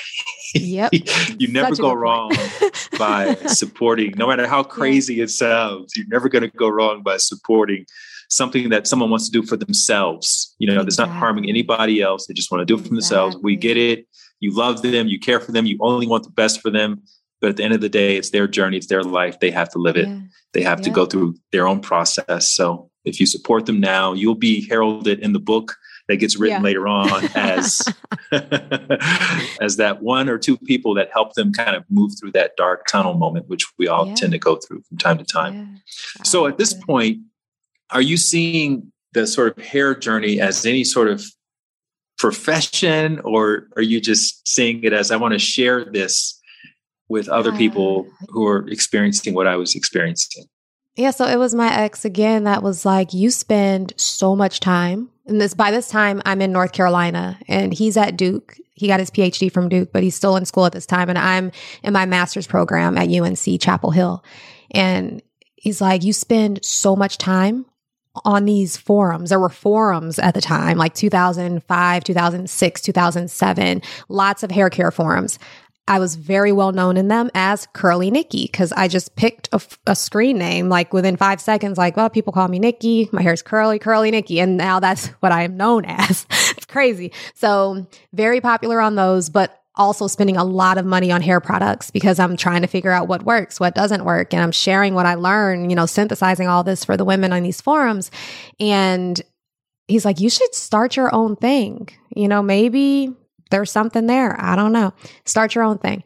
Yep. 0.55 0.93
you 1.39 1.49
never 1.49 1.77
go 1.77 1.93
wrong 1.93 2.33
by 2.99 3.35
supporting, 3.47 4.15
no 4.17 4.27
matter 4.27 4.47
how 4.47 4.63
crazy 4.79 5.17
yeah. 5.17 5.25
it 5.25 5.31
sounds, 5.31 5.93
you're 5.95 6.07
never 6.09 6.29
going 6.29 6.43
to 6.43 6.57
go 6.57 6.69
wrong 6.69 7.03
by 7.03 7.19
supporting 7.19 7.85
something 8.29 8.69
that 8.69 8.87
someone 8.87 9.11
wants 9.11 9.29
to 9.29 9.33
do 9.33 9.43
for 9.47 9.57
themselves. 9.57 10.55
You 10.59 10.67
know, 10.67 10.75
exactly. 10.75 10.85
that's 10.85 10.99
not 10.99 11.09
harming 11.09 11.49
anybody 11.49 12.01
else. 12.01 12.27
They 12.27 12.35
just 12.35 12.51
want 12.51 12.61
to 12.61 12.65
do 12.65 12.79
it 12.79 12.83
for 12.83 12.89
themselves. 12.89 13.37
We 13.43 13.57
get 13.57 13.77
it. 13.77 14.07
You 14.41 14.55
love 14.55 14.83
them, 14.83 15.09
you 15.09 15.19
care 15.19 15.41
for 15.41 15.53
them, 15.53 15.67
you 15.67 15.77
only 15.81 16.07
want 16.07 16.25
the 16.25 16.31
best 16.31 16.61
for 16.61 16.71
them. 16.71 17.03
But 17.41 17.51
at 17.51 17.57
the 17.57 17.65
end 17.65 17.75
of 17.75 17.81
the 17.81 17.89
day, 17.89 18.17
it's 18.17 18.31
their 18.31 18.49
journey, 18.49 18.77
it's 18.77 18.87
their 18.87 19.03
life. 19.03 19.41
They 19.41 19.51
have 19.51 19.69
to 19.71 19.79
live 19.79 19.97
it. 19.97 20.09
Yeah. 20.09 20.21
They 20.53 20.63
have 20.63 20.81
yeah. 20.81 20.85
to 20.85 20.91
go 20.91 21.07
through 21.07 21.37
their 21.53 21.67
own 21.67 21.81
process. 21.81 22.51
So 22.53 22.91
if 23.05 23.21
you 23.21 23.27
support 23.27 23.67
them 23.67 23.81
now, 23.81 24.13
you'll 24.13 24.35
be 24.35 24.67
heralded 24.69 25.21
in 25.21 25.33
the 25.33 25.39
book 25.39 25.77
that 26.09 26.17
gets 26.17 26.39
written 26.39 26.59
yeah. 26.59 26.63
later 26.63 26.89
on 26.89 27.09
as 27.35 27.87
as 29.61 29.77
that 29.77 29.99
one 30.03 30.29
or 30.29 30.39
two 30.39 30.57
people 30.57 30.95
that 30.95 31.11
help 31.13 31.35
them 31.35 31.53
kind 31.53 31.77
of 31.77 31.85
move 31.91 32.13
through 32.19 32.33
that 32.33 32.57
dark 32.57 32.87
tunnel 32.87 33.15
moment, 33.15 33.49
which 33.49 33.67
we 33.79 33.87
all 33.89 34.13
tend 34.15 34.33
to 34.33 34.39
go 34.39 34.57
through 34.57 34.83
from 34.83 34.99
time 34.99 35.19
to 35.19 35.25
time. 35.25 35.81
So 36.25 36.47
at 36.47 36.59
this 36.59 36.75
point, 36.75 37.19
are 37.91 38.03
you 38.03 38.17
seeing 38.17 38.93
the 39.13 39.27
sort 39.27 39.57
of 39.57 39.65
hair 39.65 39.95
journey 39.95 40.41
as 40.41 40.65
any 40.67 40.85
sort 40.85 41.09
of 41.09 41.25
profession 42.19 43.21
or 43.21 43.69
are 43.77 43.83
you 43.83 44.01
just 44.01 44.47
seeing 44.47 44.83
it 44.83 44.93
as 44.93 45.11
i 45.11 45.17
want 45.17 45.33
to 45.33 45.39
share 45.39 45.85
this 45.85 46.41
with 47.09 47.29
other 47.29 47.53
people 47.53 48.07
who 48.29 48.47
are 48.47 48.69
experiencing 48.69 49.35
what 49.35 49.47
i 49.47 49.55
was 49.55 49.75
experiencing 49.75 50.45
yeah 50.97 51.11
so 51.11 51.25
it 51.25 51.37
was 51.37 51.55
my 51.55 51.73
ex 51.73 52.05
again 52.05 52.45
that 52.45 52.63
was 52.63 52.85
like 52.85 53.15
you 53.15 53.31
spend 53.31 53.93
so 53.97 54.35
much 54.35 54.59
time 54.59 55.09
and 55.27 55.41
this 55.41 55.55
by 55.55 55.71
this 55.71 55.89
time 55.89 56.21
i'm 56.25 56.43
in 56.43 56.51
north 56.51 56.73
carolina 56.73 57.39
and 57.49 57.73
he's 57.73 57.97
at 57.97 58.17
duke. 58.17 58.57
He 58.75 58.87
got 58.89 59.01
his 59.01 59.11
phd 59.11 59.53
from 59.53 59.69
duke 59.69 59.93
but 59.93 60.03
he's 60.03 60.17
still 60.17 60.37
in 60.37 60.45
school 60.45 60.67
at 60.67 60.73
this 60.73 60.87
time 60.87 61.09
and 61.09 61.19
i'm 61.19 61.53
in 61.85 61.93
my 61.93 62.05
master's 62.05 62.47
program 62.47 62.99
at 62.99 63.09
unc 63.09 63.61
chapel 63.61 63.91
hill. 63.91 64.25
And 64.73 65.23
he's 65.55 65.81
like 65.81 66.03
you 66.03 66.13
spend 66.13 66.65
so 66.65 66.95
much 66.95 67.17
time 67.19 67.65
on 68.25 68.45
these 68.45 68.77
forums. 68.77 69.31
There 69.31 69.41
were 69.41 69.49
forums 69.49 70.19
at 70.19 70.35
the 70.35 70.41
time, 70.41 70.77
like 70.77 70.95
2005, 70.95 72.05
2006, 72.05 72.81
2007, 72.81 73.83
lots 74.09 74.43
of 74.43 74.51
hair 74.51 74.71
care 74.71 74.91
forums. 74.91 75.39
I 75.89 75.99
was 75.99 76.17
very 76.17 76.53
well 76.53 76.71
known 76.71 76.99
in 76.99 77.09
them 77.09 77.31
as 77.35 77.67
Curly 77.73 78.11
Nikki 78.11 78.45
because 78.45 78.73
I 78.73 78.89
just 78.89 79.17
picked 79.17 79.49
a, 79.87 79.97
screen 79.97 80.37
name 80.37 80.69
like 80.69 80.93
within 80.93 81.17
five 81.17 81.41
seconds, 81.41 81.79
like, 81.79 81.97
well, 81.97 82.11
people 82.11 82.33
call 82.33 82.47
me 82.47 82.59
Nikki. 82.59 83.09
My 83.11 83.23
hair's 83.23 83.41
curly, 83.41 83.79
Curly 83.79 84.11
Nikki. 84.11 84.39
And 84.39 84.59
now 84.59 84.81
that's 84.81 85.07
what 85.21 85.33
I 85.33 85.43
am 85.43 85.57
known 85.57 85.87
as. 85.87 86.27
it's 86.31 86.67
crazy. 86.67 87.11
So, 87.35 87.87
very 88.13 88.41
popular 88.43 88.81
on 88.81 88.97
those, 88.97 89.31
but 89.31 89.63
also 89.79 90.07
spending 90.07 90.37
a 90.37 90.45
lot 90.45 90.77
of 90.77 90.85
money 90.85 91.11
on 91.11 91.23
hair 91.23 91.41
products 91.41 91.91
because 91.91 92.19
I'm 92.19 92.37
trying 92.37 92.63
to 92.63 92.69
figure 92.69 92.91
out 92.91 93.09
what 93.09 93.23
works, 93.23 93.61
what 93.61 93.75
doesn't 93.75 94.05
work. 94.05 94.35
And 94.35 94.43
I'm 94.43 94.53
sharing 94.53 94.95
what 94.95 95.07
I 95.07 95.15
learn, 95.15 95.71
you 95.71 95.77
know, 95.77 95.87
synthesizing 95.87 96.49
all 96.49 96.65
this 96.65 96.85
for 96.85 96.97
the 96.97 97.05
women 97.05 97.33
on 97.33 97.43
these 97.43 97.61
forums. 97.61 98.11
And 98.61 99.21
he's 99.87 100.05
like, 100.05 100.21
you 100.21 100.29
should 100.29 100.55
start 100.55 100.97
your 100.97 101.15
own 101.15 101.37
thing. 101.37 101.89
You 102.15 102.29
know, 102.29 102.43
maybe 102.43 103.15
there's 103.51 103.71
something 103.71 104.07
there. 104.07 104.37
I 104.39 104.57
don't 104.57 104.73
know. 104.73 104.93
Start 105.25 105.55
your 105.55 105.65
own 105.65 105.79
thing. 105.79 106.03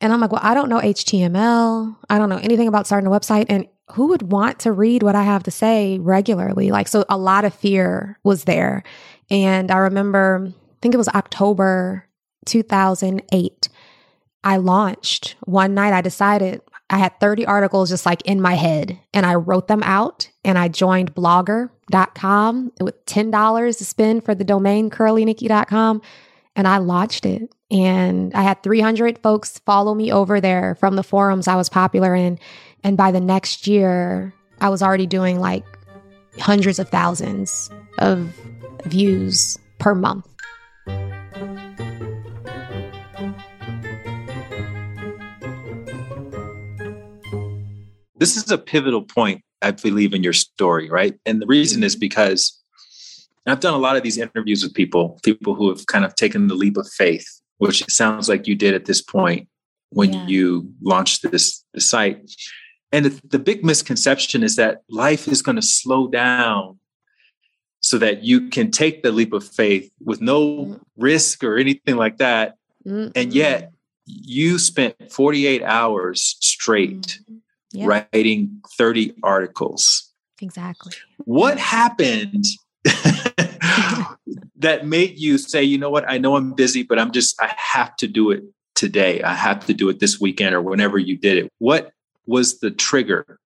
And 0.00 0.12
I'm 0.12 0.20
like, 0.20 0.32
well, 0.32 0.40
I 0.42 0.54
don't 0.54 0.70
know 0.70 0.80
HTML. 0.80 1.96
I 2.08 2.18
don't 2.18 2.30
know 2.30 2.38
anything 2.38 2.68
about 2.68 2.86
starting 2.86 3.06
a 3.06 3.10
website. 3.10 3.46
And 3.48 3.68
who 3.92 4.08
would 4.08 4.32
want 4.32 4.60
to 4.60 4.72
read 4.72 5.02
what 5.02 5.14
I 5.14 5.22
have 5.24 5.42
to 5.42 5.50
say 5.50 5.98
regularly? 5.98 6.70
Like, 6.70 6.88
so 6.88 7.04
a 7.08 7.18
lot 7.18 7.44
of 7.44 7.54
fear 7.54 8.18
was 8.24 8.44
there. 8.44 8.82
And 9.30 9.70
I 9.70 9.78
remember, 9.78 10.46
I 10.48 10.76
think 10.80 10.94
it 10.94 10.98
was 10.98 11.08
October 11.08 12.06
2008, 12.46 13.68
I 14.42 14.56
launched. 14.56 15.36
One 15.44 15.74
night 15.74 15.92
I 15.92 16.00
decided 16.00 16.62
I 16.88 16.98
had 16.98 17.18
30 17.20 17.46
articles 17.46 17.90
just 17.90 18.04
like 18.04 18.22
in 18.22 18.40
my 18.40 18.54
head 18.54 18.98
and 19.14 19.24
I 19.24 19.34
wrote 19.34 19.68
them 19.68 19.82
out 19.84 20.28
and 20.44 20.58
I 20.58 20.68
joined 20.68 21.14
blogger.com 21.14 22.72
with 22.80 23.06
$10 23.06 23.78
to 23.78 23.84
spend 23.84 24.24
for 24.24 24.34
the 24.34 24.44
domain 24.44 24.90
curlynikki.com 24.90 26.02
and 26.56 26.68
I 26.68 26.78
launched 26.78 27.26
it. 27.26 27.54
And 27.70 28.34
I 28.34 28.42
had 28.42 28.62
300 28.64 29.18
folks 29.18 29.60
follow 29.60 29.94
me 29.94 30.10
over 30.10 30.40
there 30.40 30.74
from 30.74 30.96
the 30.96 31.04
forums 31.04 31.46
I 31.46 31.54
was 31.54 31.68
popular 31.68 32.14
in. 32.14 32.40
And 32.82 32.96
by 32.96 33.12
the 33.12 33.20
next 33.20 33.68
year, 33.68 34.34
I 34.60 34.68
was 34.68 34.82
already 34.82 35.06
doing 35.06 35.38
like 35.38 35.64
hundreds 36.40 36.80
of 36.80 36.88
thousands 36.88 37.70
of 37.98 38.34
views 38.84 39.58
per 39.78 39.94
month. 39.94 40.26
This 48.20 48.36
is 48.36 48.50
a 48.50 48.58
pivotal 48.58 49.02
point, 49.02 49.42
I 49.62 49.70
believe, 49.70 50.12
in 50.12 50.22
your 50.22 50.34
story, 50.34 50.90
right? 50.90 51.18
And 51.24 51.40
the 51.40 51.46
reason 51.46 51.82
is 51.82 51.94
mm-hmm. 51.94 52.00
because 52.00 52.60
I've 53.46 53.60
done 53.60 53.72
a 53.72 53.78
lot 53.78 53.96
of 53.96 54.02
these 54.02 54.18
interviews 54.18 54.62
with 54.62 54.74
people, 54.74 55.18
people 55.24 55.54
who 55.54 55.70
have 55.70 55.86
kind 55.86 56.04
of 56.04 56.14
taken 56.14 56.46
the 56.46 56.54
leap 56.54 56.76
of 56.76 56.86
faith, 56.86 57.26
which 57.56 57.82
sounds 57.90 58.28
like 58.28 58.46
you 58.46 58.54
did 58.54 58.74
at 58.74 58.84
this 58.84 59.00
point 59.00 59.48
when 59.88 60.12
yeah. 60.12 60.26
you 60.26 60.70
launched 60.82 61.30
this, 61.30 61.64
this 61.72 61.88
site. 61.88 62.30
And 62.92 63.06
the, 63.06 63.20
the 63.26 63.38
big 63.38 63.64
misconception 63.64 64.42
is 64.42 64.56
that 64.56 64.82
life 64.90 65.26
is 65.26 65.40
going 65.40 65.56
to 65.56 65.62
slow 65.62 66.06
down 66.06 66.78
so 67.80 67.96
that 67.96 68.22
you 68.22 68.50
can 68.50 68.70
take 68.70 69.02
the 69.02 69.12
leap 69.12 69.32
of 69.32 69.48
faith 69.48 69.90
with 70.04 70.20
no 70.20 70.40
mm-hmm. 70.42 70.74
risk 70.98 71.42
or 71.42 71.56
anything 71.56 71.96
like 71.96 72.18
that. 72.18 72.56
Mm-hmm. 72.86 73.12
And 73.16 73.32
yet 73.32 73.72
you 74.04 74.58
spent 74.58 75.10
48 75.10 75.62
hours 75.62 76.36
straight 76.40 77.00
mm-hmm 77.22 77.36
yep. 77.72 77.88
writing 78.12 78.60
30 78.76 79.14
articles. 79.22 80.12
Exactly. 80.40 80.92
What 81.18 81.58
happened 81.58 82.44
that 84.56 84.86
made 84.86 85.18
you 85.18 85.38
say, 85.38 85.62
you 85.62 85.78
know 85.78 85.90
what, 85.90 86.08
I 86.08 86.18
know 86.18 86.36
I'm 86.36 86.52
busy, 86.52 86.82
but 86.82 86.98
I'm 86.98 87.12
just, 87.12 87.40
I 87.40 87.54
have 87.56 87.94
to 87.96 88.06
do 88.06 88.30
it 88.30 88.44
today. 88.74 89.22
I 89.22 89.34
have 89.34 89.66
to 89.66 89.74
do 89.74 89.88
it 89.88 90.00
this 90.00 90.20
weekend 90.20 90.54
or 90.54 90.62
whenever 90.62 90.98
you 90.98 91.16
did 91.16 91.36
it. 91.36 91.52
What 91.58 91.92
was 92.26 92.60
the 92.60 92.70
trigger? 92.70 93.38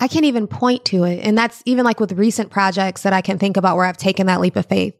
I 0.00 0.08
can't 0.08 0.24
even 0.24 0.46
point 0.46 0.84
to 0.86 1.04
it. 1.04 1.20
And 1.24 1.36
that's 1.36 1.62
even 1.66 1.84
like 1.84 2.00
with 2.00 2.12
recent 2.12 2.50
projects 2.50 3.02
that 3.02 3.12
I 3.12 3.20
can 3.20 3.38
think 3.38 3.56
about 3.56 3.76
where 3.76 3.84
I've 3.84 3.98
taken 3.98 4.26
that 4.26 4.40
leap 4.40 4.56
of 4.56 4.66
faith. 4.66 4.96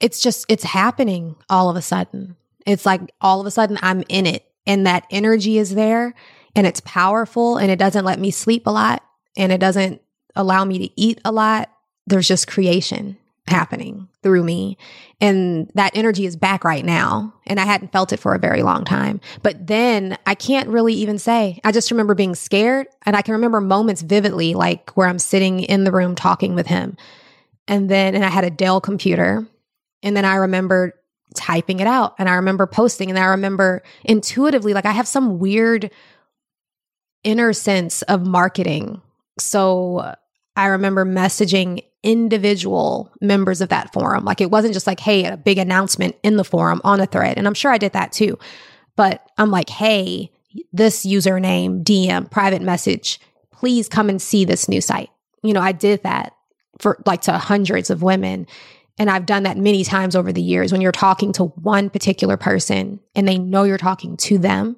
It's 0.00 0.20
just, 0.20 0.44
it's 0.48 0.64
happening 0.64 1.36
all 1.48 1.70
of 1.70 1.76
a 1.76 1.82
sudden. 1.82 2.36
It's 2.66 2.84
like 2.84 3.00
all 3.20 3.40
of 3.40 3.46
a 3.46 3.50
sudden 3.50 3.78
I'm 3.80 4.02
in 4.08 4.26
it 4.26 4.44
and 4.66 4.86
that 4.86 5.06
energy 5.10 5.58
is 5.58 5.74
there 5.74 6.14
and 6.56 6.66
it's 6.66 6.80
powerful 6.80 7.58
and 7.58 7.70
it 7.70 7.78
doesn't 7.78 8.04
let 8.04 8.18
me 8.18 8.32
sleep 8.32 8.66
a 8.66 8.70
lot 8.70 9.04
and 9.36 9.52
it 9.52 9.58
doesn't 9.58 10.00
allow 10.34 10.64
me 10.64 10.78
to 10.78 11.00
eat 11.00 11.20
a 11.24 11.30
lot. 11.30 11.70
There's 12.06 12.26
just 12.26 12.48
creation 12.48 13.18
happening 13.46 14.08
through 14.22 14.42
me. 14.42 14.76
And 15.20 15.70
that 15.74 15.96
energy 15.96 16.26
is 16.26 16.34
back 16.34 16.64
right 16.64 16.84
now. 16.84 17.32
And 17.46 17.60
I 17.60 17.64
hadn't 17.64 17.92
felt 17.92 18.12
it 18.12 18.18
for 18.18 18.34
a 18.34 18.40
very 18.40 18.62
long 18.62 18.84
time. 18.84 19.20
But 19.42 19.66
then 19.66 20.18
I 20.26 20.34
can't 20.34 20.68
really 20.68 20.94
even 20.94 21.18
say. 21.18 21.60
I 21.62 21.70
just 21.70 21.90
remember 21.90 22.14
being 22.14 22.34
scared. 22.34 22.88
And 23.04 23.14
I 23.14 23.22
can 23.22 23.32
remember 23.32 23.60
moments 23.60 24.02
vividly, 24.02 24.54
like 24.54 24.90
where 24.96 25.06
I'm 25.06 25.20
sitting 25.20 25.60
in 25.60 25.84
the 25.84 25.92
room 25.92 26.14
talking 26.16 26.54
with 26.54 26.66
him. 26.66 26.96
And 27.68 27.88
then, 27.88 28.14
and 28.14 28.24
I 28.24 28.30
had 28.30 28.44
a 28.44 28.50
Dell 28.50 28.80
computer. 28.80 29.46
And 30.02 30.16
then 30.16 30.24
I 30.24 30.36
remember 30.36 30.94
typing 31.34 31.80
it 31.80 31.86
out 31.86 32.14
and 32.18 32.28
I 32.28 32.34
remember 32.34 32.66
posting 32.66 33.10
and 33.10 33.18
I 33.18 33.26
remember 33.26 33.82
intuitively, 34.04 34.72
like 34.74 34.86
I 34.86 34.92
have 34.92 35.08
some 35.08 35.38
weird 35.38 35.90
inner 37.26 37.52
sense 37.52 38.02
of 38.02 38.24
marketing. 38.24 39.02
So 39.38 40.14
I 40.54 40.66
remember 40.66 41.04
messaging 41.04 41.82
individual 42.02 43.12
members 43.20 43.60
of 43.60 43.68
that 43.70 43.92
forum. 43.92 44.24
Like 44.24 44.40
it 44.40 44.50
wasn't 44.50 44.74
just 44.74 44.86
like, 44.86 45.00
hey, 45.00 45.24
a 45.24 45.36
big 45.36 45.58
announcement 45.58 46.14
in 46.22 46.36
the 46.36 46.44
forum 46.44 46.80
on 46.84 47.00
a 47.00 47.06
thread. 47.06 47.36
And 47.36 47.46
I'm 47.46 47.54
sure 47.54 47.72
I 47.72 47.78
did 47.78 47.92
that 47.94 48.12
too. 48.12 48.38
But 48.94 49.28
I'm 49.36 49.50
like, 49.50 49.68
hey, 49.68 50.30
this 50.72 51.04
username, 51.04 51.82
DM, 51.82 52.30
private 52.30 52.62
message, 52.62 53.20
please 53.50 53.88
come 53.88 54.08
and 54.08 54.22
see 54.22 54.44
this 54.44 54.68
new 54.68 54.80
site. 54.80 55.10
You 55.42 55.52
know, 55.52 55.60
I 55.60 55.72
did 55.72 56.04
that 56.04 56.32
for 56.78 57.02
like 57.06 57.22
to 57.22 57.32
hundreds 57.32 57.90
of 57.90 58.02
women. 58.02 58.46
And 58.98 59.10
I've 59.10 59.26
done 59.26 59.42
that 59.42 59.58
many 59.58 59.82
times 59.82 60.14
over 60.14 60.32
the 60.32 60.40
years 60.40 60.70
when 60.70 60.80
you're 60.80 60.92
talking 60.92 61.32
to 61.34 61.44
one 61.44 61.90
particular 61.90 62.36
person 62.36 63.00
and 63.16 63.26
they 63.26 63.36
know 63.36 63.64
you're 63.64 63.78
talking 63.78 64.16
to 64.18 64.38
them 64.38 64.76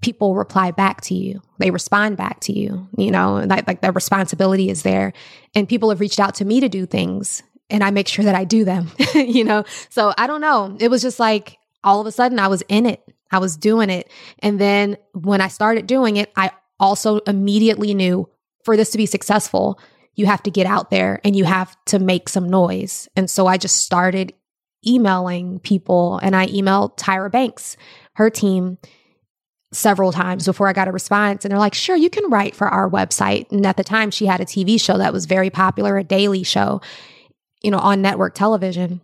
people 0.00 0.34
reply 0.34 0.70
back 0.70 1.00
to 1.02 1.14
you. 1.14 1.42
They 1.58 1.70
respond 1.70 2.16
back 2.16 2.40
to 2.40 2.52
you, 2.52 2.88
you 2.96 3.10
know, 3.10 3.44
like, 3.46 3.66
like 3.66 3.82
the 3.82 3.92
responsibility 3.92 4.70
is 4.70 4.82
there. 4.82 5.12
And 5.54 5.68
people 5.68 5.90
have 5.90 6.00
reached 6.00 6.20
out 6.20 6.36
to 6.36 6.44
me 6.44 6.60
to 6.60 6.68
do 6.68 6.86
things 6.86 7.42
and 7.68 7.84
I 7.84 7.90
make 7.90 8.08
sure 8.08 8.24
that 8.24 8.34
I 8.34 8.44
do 8.44 8.64
them, 8.64 8.90
you 9.14 9.44
know? 9.44 9.64
So 9.90 10.12
I 10.16 10.26
don't 10.26 10.40
know. 10.40 10.76
It 10.80 10.88
was 10.88 11.02
just 11.02 11.20
like 11.20 11.58
all 11.84 12.00
of 12.00 12.06
a 12.06 12.12
sudden 12.12 12.38
I 12.38 12.48
was 12.48 12.62
in 12.68 12.86
it. 12.86 13.02
I 13.30 13.38
was 13.38 13.56
doing 13.56 13.90
it. 13.90 14.10
And 14.40 14.60
then 14.60 14.96
when 15.12 15.40
I 15.40 15.48
started 15.48 15.86
doing 15.86 16.16
it, 16.16 16.32
I 16.34 16.50
also 16.80 17.18
immediately 17.18 17.94
knew 17.94 18.28
for 18.64 18.76
this 18.76 18.90
to 18.90 18.98
be 18.98 19.06
successful, 19.06 19.78
you 20.14 20.26
have 20.26 20.42
to 20.42 20.50
get 20.50 20.66
out 20.66 20.90
there 20.90 21.20
and 21.24 21.36
you 21.36 21.44
have 21.44 21.76
to 21.86 21.98
make 21.98 22.28
some 22.28 22.48
noise. 22.48 23.08
And 23.14 23.30
so 23.30 23.46
I 23.46 23.56
just 23.56 23.76
started 23.76 24.34
emailing 24.86 25.60
people 25.60 26.18
and 26.22 26.34
I 26.34 26.46
emailed 26.48 26.96
Tyra 26.96 27.30
Banks, 27.30 27.76
her 28.14 28.30
team, 28.30 28.78
several 29.72 30.12
times 30.12 30.46
before 30.46 30.68
I 30.68 30.72
got 30.72 30.88
a 30.88 30.92
response. 30.92 31.44
And 31.44 31.52
they're 31.52 31.58
like, 31.58 31.74
sure, 31.74 31.96
you 31.96 32.10
can 32.10 32.28
write 32.30 32.56
for 32.56 32.68
our 32.68 32.90
website. 32.90 33.50
And 33.52 33.64
at 33.64 33.76
the 33.76 33.84
time, 33.84 34.10
she 34.10 34.26
had 34.26 34.40
a 34.40 34.44
TV 34.44 34.80
show 34.80 34.98
that 34.98 35.12
was 35.12 35.26
very 35.26 35.50
popular, 35.50 35.96
a 35.96 36.04
daily 36.04 36.42
show, 36.42 36.80
you 37.62 37.70
know, 37.70 37.78
on 37.78 38.02
network 38.02 38.34
television. 38.34 39.00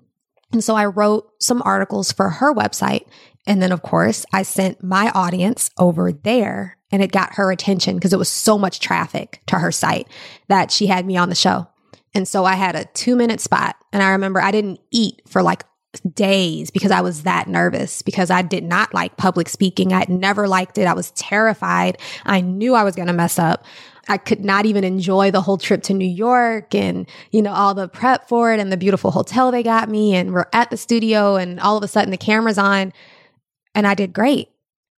And 0.53 0.63
so 0.63 0.75
I 0.75 0.87
wrote 0.87 1.31
some 1.41 1.63
articles 1.65 2.13
for 2.13 2.31
her 2.31 2.53
website. 2.53 3.07
And 3.47 3.63
then, 3.63 3.71
of 3.71 3.83
course, 3.83 4.27
I 4.33 4.43
sent 4.43 4.83
my 4.83 5.11
audience 5.15 5.71
over 5.79 6.13
there 6.13 6.77
and 6.91 7.03
it 7.03 7.13
got 7.13 7.35
her 7.35 7.53
attention 7.53 7.97
because 7.97 8.13
it 8.13 8.19
was 8.19 8.29
so 8.29 8.59
much 8.59 8.81
traffic 8.81 9.43
to 9.47 9.59
her 9.59 9.71
site 9.71 10.09
that 10.49 10.71
she 10.71 10.87
had 10.87 11.07
me 11.07 11.17
on 11.17 11.29
the 11.29 11.35
show. 11.35 11.69
And 12.15 12.27
so 12.27 12.45
I 12.45 12.55
had 12.55 12.75
a 12.75 12.87
two 12.87 13.15
minute 13.15 13.41
spot. 13.41 13.77
And 13.93 14.03
I 14.03 14.11
remember 14.11 14.41
I 14.41 14.51
didn't 14.51 14.81
eat 14.91 15.23
for 15.29 15.43
like 15.43 15.65
days 16.01 16.71
because 16.71 16.91
I 16.91 17.01
was 17.01 17.23
that 17.23 17.49
nervous 17.49 18.03
because 18.03 18.31
I 18.31 18.43
did 18.43 18.65
not 18.65 18.95
like 18.95 19.17
public 19.17 19.49
speaking. 19.49 19.93
I'd 19.93 20.09
never 20.09 20.49
liked 20.49 20.79
it. 20.79 20.87
I 20.87 20.95
was 20.95 21.11
terrified. 21.13 21.99
I 22.25 22.41
knew 22.41 22.75
I 22.75 22.85
was 22.85 22.97
going 22.97 23.09
to 23.09 23.13
mess 23.13 23.39
up. 23.39 23.65
I 24.09 24.19
could 24.19 24.45
not 24.45 24.67
even 24.67 24.85
enjoy 24.85 25.31
the 25.31 25.41
whole 25.41 25.59
trip 25.59 25.83
to 25.85 25.95
New 25.95 26.09
York 26.09 26.75
and, 26.75 27.09
you 27.33 27.43
know, 27.43 27.53
all 27.53 27.75
the 27.75 27.89
prep 27.89 28.29
for 28.29 28.53
it 28.53 28.61
and 28.61 28.71
the 28.71 28.77
beautiful 28.77 29.11
hotel 29.11 29.51
they 29.51 29.63
got 29.63 29.89
me. 29.89 30.15
And 30.15 30.33
we're 30.33 30.47
at 30.53 30.71
the 30.71 30.77
studio 30.77 31.37
and 31.37 31.59
all 31.59 31.77
of 31.77 31.83
a 31.83 31.89
sudden 31.89 32.11
the 32.11 32.17
camera's 32.17 32.59
on 32.59 32.93
and 33.75 33.87
I 33.87 33.95
did 33.95 34.13
great. 34.13 34.49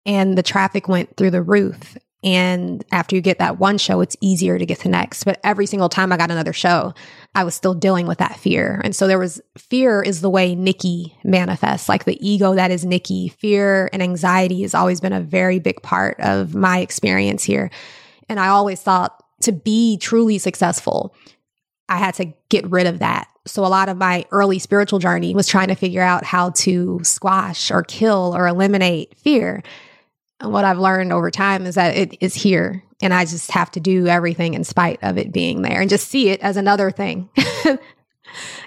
And 0.05 0.37
the 0.37 0.43
traffic 0.43 0.89
went 0.89 1.17
through 1.17 1.31
the 1.33 1.43
roof. 1.43 1.97
And 2.25 2.85
after 2.91 3.15
you 3.15 3.23
get 3.23 3.39
that 3.39 3.59
one 3.59 3.79
show, 3.79 4.01
it's 4.01 4.17
easier 4.21 4.59
to 4.59 4.67
get 4.67 4.81
the 4.81 4.89
next. 4.89 5.25
But 5.25 5.41
every 5.45 5.67
single 5.67 5.89
time 5.89 6.13
I 6.13 6.17
got 6.17 6.31
another 6.31 6.53
show, 6.53 6.95
I 7.35 7.45
was 7.45 7.55
still 7.55 7.75
dealing 7.75 8.07
with 8.07 8.19
that 8.19 8.39
fear. 8.39 8.81
And 8.83 8.97
so 8.97 9.07
there 9.07 9.19
was 9.19 9.41
fear 9.57 10.03
is 10.03 10.21
the 10.21 10.31
way 10.31 10.55
Nikki 10.55 11.17
manifests, 11.23 11.89
like 11.89 12.05
the 12.05 12.19
ego 12.27 12.55
that 12.55 12.71
is 12.71 12.85
Nikki. 12.85 13.29
Fear 13.29 13.91
and 13.93 14.03
anxiety 14.03 14.63
has 14.63 14.75
always 14.75 15.01
been 15.01 15.13
a 15.13 15.21
very 15.21 15.59
big 15.59 15.81
part 15.83 16.19
of 16.21 16.55
my 16.55 16.81
experience 16.81 17.45
here. 17.45 17.71
And 18.29 18.41
I 18.41 18.49
always 18.49 18.81
thought 18.81 19.23
to 19.43 19.53
be 19.53 19.99
truly 19.99 20.39
successful, 20.39 21.15
I 21.89 21.99
had 21.99 22.15
to 22.15 22.33
get 22.49 22.69
rid 22.69 22.87
of 22.87 22.99
that. 22.99 23.29
So 23.47 23.65
a 23.65 23.69
lot 23.69 23.89
of 23.89 23.97
my 23.97 24.25
early 24.31 24.59
spiritual 24.59 24.99
journey 24.99 25.35
was 25.35 25.47
trying 25.47 25.69
to 25.69 25.75
figure 25.75 26.03
out 26.03 26.25
how 26.25 26.51
to 26.51 27.01
squash 27.03 27.71
or 27.71 27.83
kill 27.83 28.35
or 28.37 28.47
eliminate 28.47 29.17
fear. 29.17 29.63
And 30.41 30.53
what 30.53 30.65
I've 30.65 30.79
learned 30.79 31.13
over 31.13 31.31
time 31.31 31.67
is 31.67 31.77
that 31.77 31.97
it 31.97 32.17
is 32.21 32.35
here 32.35 32.83
and 33.01 33.15
I 33.15 33.25
just 33.25 33.51
have 33.53 33.71
to 33.73 33.81
do 33.81 34.07
everything 34.07 34.55
in 34.55 34.65
spite 34.65 34.99
of 35.03 35.19
it 35.19 35.33
being 35.33 35.63
there 35.63 35.81
and 35.81 35.89
just 35.89 36.09
see 36.09 36.31
it 36.31 36.41
as 36.41 36.57
another 36.57 36.91
thing. 36.91 37.29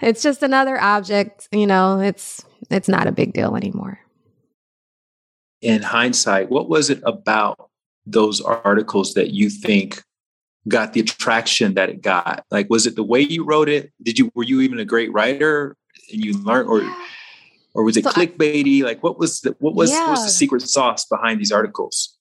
it's 0.02 0.22
just 0.22 0.42
another 0.44 0.80
object, 0.80 1.48
you 1.52 1.68
know, 1.68 2.00
it's 2.00 2.44
it's 2.70 2.88
not 2.88 3.08
a 3.08 3.12
big 3.12 3.34
deal 3.34 3.56
anymore. 3.56 4.00
In 5.62 5.82
hindsight, 5.82 6.50
what 6.50 6.70
was 6.70 6.90
it 6.90 7.02
about 7.06 7.70
those 8.06 8.42
articles 8.42 9.14
that 9.14 9.32
you 9.32 9.50
think 9.50 10.02
got 10.68 10.94
the 10.94 11.02
attraction 11.02 11.74
that 11.74 11.90
it 11.90 12.02
got? 12.02 12.46
Like 12.52 12.70
was 12.70 12.88
it 12.88 12.96
the 12.96 13.04
way 13.04 13.22
you 13.22 13.46
wrote 13.46 13.70
it? 13.70 13.92
Did 14.02 14.18
you 14.18 14.32
were 14.34 14.44
you 14.44 14.62
even 14.62 14.80
a 14.80 14.86
great 14.86 15.12
writer 15.12 15.76
and 16.12 16.24
you 16.24 16.38
learned 16.38 16.70
or 16.70 16.82
or 17.74 17.84
was 17.84 17.98
it 17.98 18.04
so 18.04 18.12
clickbaity? 18.12 18.82
I, 18.82 18.86
like 18.86 19.04
what 19.04 19.20
was 19.20 19.42
the 19.42 19.56
what 19.60 19.76
was, 19.76 19.92
yeah. 19.92 20.02
what 20.02 20.12
was 20.12 20.26
the 20.26 20.32
secret 20.32 20.62
sauce 20.62 21.06
behind 21.06 21.40
these 21.40 21.52
articles? 21.52 22.18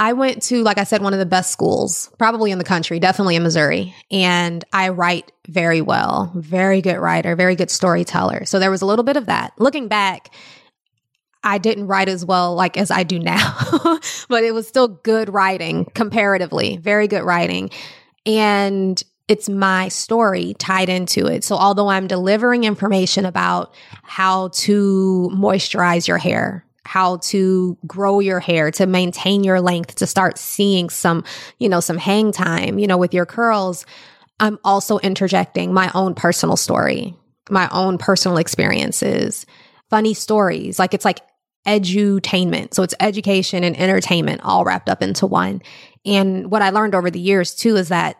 I 0.00 0.14
went 0.14 0.42
to, 0.44 0.62
like 0.62 0.78
I 0.78 0.84
said, 0.84 1.02
one 1.02 1.12
of 1.12 1.18
the 1.18 1.26
best 1.26 1.52
schools, 1.52 2.10
probably 2.18 2.52
in 2.52 2.56
the 2.56 2.64
country, 2.64 2.98
definitely 2.98 3.36
in 3.36 3.42
Missouri. 3.42 3.94
And 4.10 4.64
I 4.72 4.88
write 4.88 5.30
very 5.46 5.82
well, 5.82 6.32
very 6.34 6.80
good 6.80 6.96
writer, 6.96 7.36
very 7.36 7.54
good 7.54 7.70
storyteller. 7.70 8.46
So 8.46 8.58
there 8.58 8.70
was 8.70 8.80
a 8.80 8.86
little 8.86 9.02
bit 9.02 9.18
of 9.18 9.26
that. 9.26 9.52
Looking 9.58 9.88
back, 9.88 10.34
I 11.44 11.58
didn't 11.58 11.86
write 11.86 12.08
as 12.08 12.24
well 12.24 12.54
like 12.54 12.78
as 12.78 12.90
I 12.90 13.02
do 13.02 13.18
now, 13.18 13.54
but 14.30 14.42
it 14.42 14.54
was 14.54 14.66
still 14.66 14.88
good 14.88 15.28
writing 15.28 15.84
comparatively, 15.94 16.78
very 16.78 17.06
good 17.06 17.22
writing. 17.22 17.68
And 18.24 19.02
it's 19.28 19.50
my 19.50 19.88
story 19.88 20.54
tied 20.54 20.88
into 20.88 21.26
it. 21.26 21.44
So 21.44 21.56
although 21.56 21.88
I'm 21.88 22.06
delivering 22.06 22.64
information 22.64 23.26
about 23.26 23.74
how 24.02 24.48
to 24.48 25.30
moisturize 25.34 26.08
your 26.08 26.18
hair, 26.18 26.64
how 26.84 27.18
to 27.18 27.76
grow 27.86 28.20
your 28.20 28.40
hair, 28.40 28.70
to 28.70 28.86
maintain 28.86 29.44
your 29.44 29.60
length, 29.60 29.96
to 29.96 30.06
start 30.06 30.38
seeing 30.38 30.90
some, 30.90 31.24
you 31.58 31.68
know, 31.68 31.80
some 31.80 31.98
hang 31.98 32.32
time, 32.32 32.78
you 32.78 32.86
know, 32.86 32.98
with 32.98 33.14
your 33.14 33.26
curls, 33.26 33.84
I'm 34.40 34.58
also 34.64 34.98
interjecting 35.00 35.72
my 35.74 35.90
own 35.94 36.14
personal 36.14 36.56
story. 36.56 37.14
my 37.50 37.68
own 37.72 37.98
personal 37.98 38.38
experiences, 38.38 39.44
funny 39.90 40.14
stories. 40.14 40.78
Like 40.78 40.94
it's 40.94 41.04
like 41.04 41.20
edutainment. 41.66 42.74
So 42.74 42.82
it's 42.82 42.94
education 43.00 43.64
and 43.64 43.76
entertainment 43.78 44.40
all 44.44 44.64
wrapped 44.64 44.88
up 44.88 45.02
into 45.02 45.26
one. 45.26 45.60
And 46.06 46.50
what 46.50 46.62
I 46.62 46.70
learned 46.70 46.94
over 46.94 47.10
the 47.10 47.20
years 47.20 47.54
too 47.54 47.76
is 47.76 47.88
that 47.88 48.19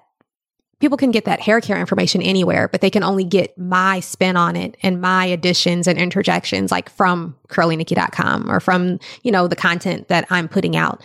people 0.81 0.97
can 0.97 1.11
get 1.11 1.26
that 1.26 1.41
hair 1.41 1.61
care 1.61 1.78
information 1.78 2.22
anywhere, 2.22 2.68
but 2.68 2.81
they 2.81 2.91
can 2.91 3.05
only 3.05 3.24
get 3.24 3.57
my 3.57 4.01
spin 4.01 4.37
on 4.37 4.57
it 4.57 4.76
and 4.83 5.01
my 5.01 5.26
additions 5.26 5.87
and 5.87 5.99
interjections 5.99 6.70
like 6.70 6.91
from 6.91 7.37
curlynikki.com 7.49 8.51
or 8.51 8.61
from, 8.61 8.99
you 9.22 9.31
know, 9.31 9.47
the 9.47 9.57
content 9.57 10.09
that 10.09 10.26
I'm 10.31 10.49
putting 10.49 10.76
out. 10.76 11.03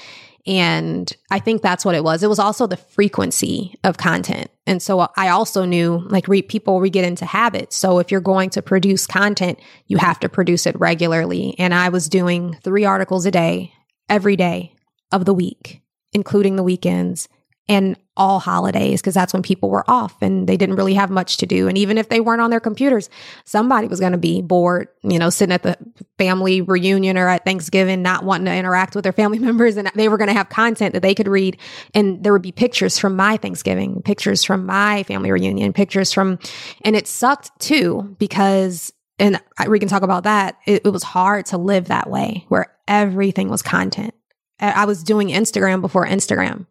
And 0.47 1.11
I 1.31 1.39
think 1.39 1.61
that's 1.61 1.83
what 1.83 1.95
it 1.95 2.03
was. 2.03 2.21
It 2.21 2.29
was 2.29 2.39
also 2.39 2.67
the 2.67 2.77
frequency 2.77 3.75
of 3.83 3.97
content. 3.97 4.51
And 4.67 4.81
so 4.81 5.07
I 5.17 5.29
also 5.29 5.65
knew 5.65 6.03
like 6.07 6.27
re- 6.27 6.43
people, 6.43 6.79
we 6.79 6.91
get 6.91 7.03
into 7.03 7.25
habits. 7.25 7.75
So 7.75 7.97
if 7.99 8.11
you're 8.11 8.21
going 8.21 8.51
to 8.51 8.61
produce 8.61 9.07
content, 9.07 9.59
you 9.87 9.97
have 9.97 10.19
to 10.19 10.29
produce 10.29 10.67
it 10.67 10.79
regularly. 10.79 11.55
And 11.57 11.73
I 11.73 11.89
was 11.89 12.07
doing 12.07 12.57
three 12.63 12.85
articles 12.85 13.25
a 13.25 13.31
day, 13.31 13.73
every 14.07 14.35
day 14.35 14.73
of 15.11 15.25
the 15.25 15.33
week, 15.33 15.81
including 16.13 16.57
the 16.57 16.63
weekends 16.63 17.27
and 17.67 17.97
all 18.17 18.39
holidays 18.39 19.01
because 19.01 19.13
that's 19.13 19.33
when 19.33 19.41
people 19.41 19.69
were 19.69 19.83
off 19.89 20.21
and 20.21 20.47
they 20.47 20.55
didn't 20.55 20.75
really 20.75 20.93
have 20.93 21.09
much 21.09 21.37
to 21.37 21.45
do. 21.45 21.67
And 21.67 21.77
even 21.77 21.97
if 21.97 22.09
they 22.09 22.19
weren't 22.19 22.41
on 22.41 22.49
their 22.49 22.59
computers, 22.59 23.09
somebody 23.43 23.87
was 23.87 23.99
going 23.99 24.13
to 24.13 24.17
be 24.17 24.41
bored, 24.41 24.87
you 25.03 25.19
know, 25.19 25.29
sitting 25.29 25.53
at 25.53 25.63
the 25.63 25.77
family 26.17 26.61
reunion 26.61 27.17
or 27.17 27.27
at 27.27 27.43
Thanksgiving, 27.43 28.01
not 28.01 28.23
wanting 28.23 28.45
to 28.45 28.55
interact 28.55 28.95
with 28.95 29.03
their 29.03 29.11
family 29.11 29.39
members. 29.39 29.77
And 29.77 29.91
they 29.95 30.07
were 30.07 30.17
going 30.17 30.29
to 30.29 30.33
have 30.33 30.49
content 30.49 30.93
that 30.93 31.01
they 31.01 31.15
could 31.15 31.27
read. 31.27 31.57
And 31.93 32.23
there 32.23 32.31
would 32.31 32.41
be 32.41 32.51
pictures 32.51 32.97
from 32.97 33.15
my 33.15 33.37
Thanksgiving, 33.37 34.01
pictures 34.03 34.43
from 34.43 34.65
my 34.65 35.03
family 35.03 35.31
reunion, 35.31 35.73
pictures 35.73 36.13
from, 36.13 36.39
and 36.83 36.95
it 36.95 37.07
sucked 37.07 37.51
too 37.59 38.15
because 38.19 38.93
and 39.17 39.41
we 39.69 39.79
can 39.79 39.87
talk 39.87 40.03
about 40.03 40.23
that. 40.23 40.57
It, 40.65 40.85
it 40.85 40.89
was 40.89 41.03
hard 41.03 41.45
to 41.47 41.57
live 41.57 41.87
that 41.87 42.09
way 42.09 42.45
where 42.49 42.75
everything 42.85 43.47
was 43.49 43.61
content. 43.61 44.13
I 44.59 44.85
was 44.85 45.03
doing 45.03 45.29
Instagram 45.29 45.81
before 45.81 46.05
Instagram 46.05 46.65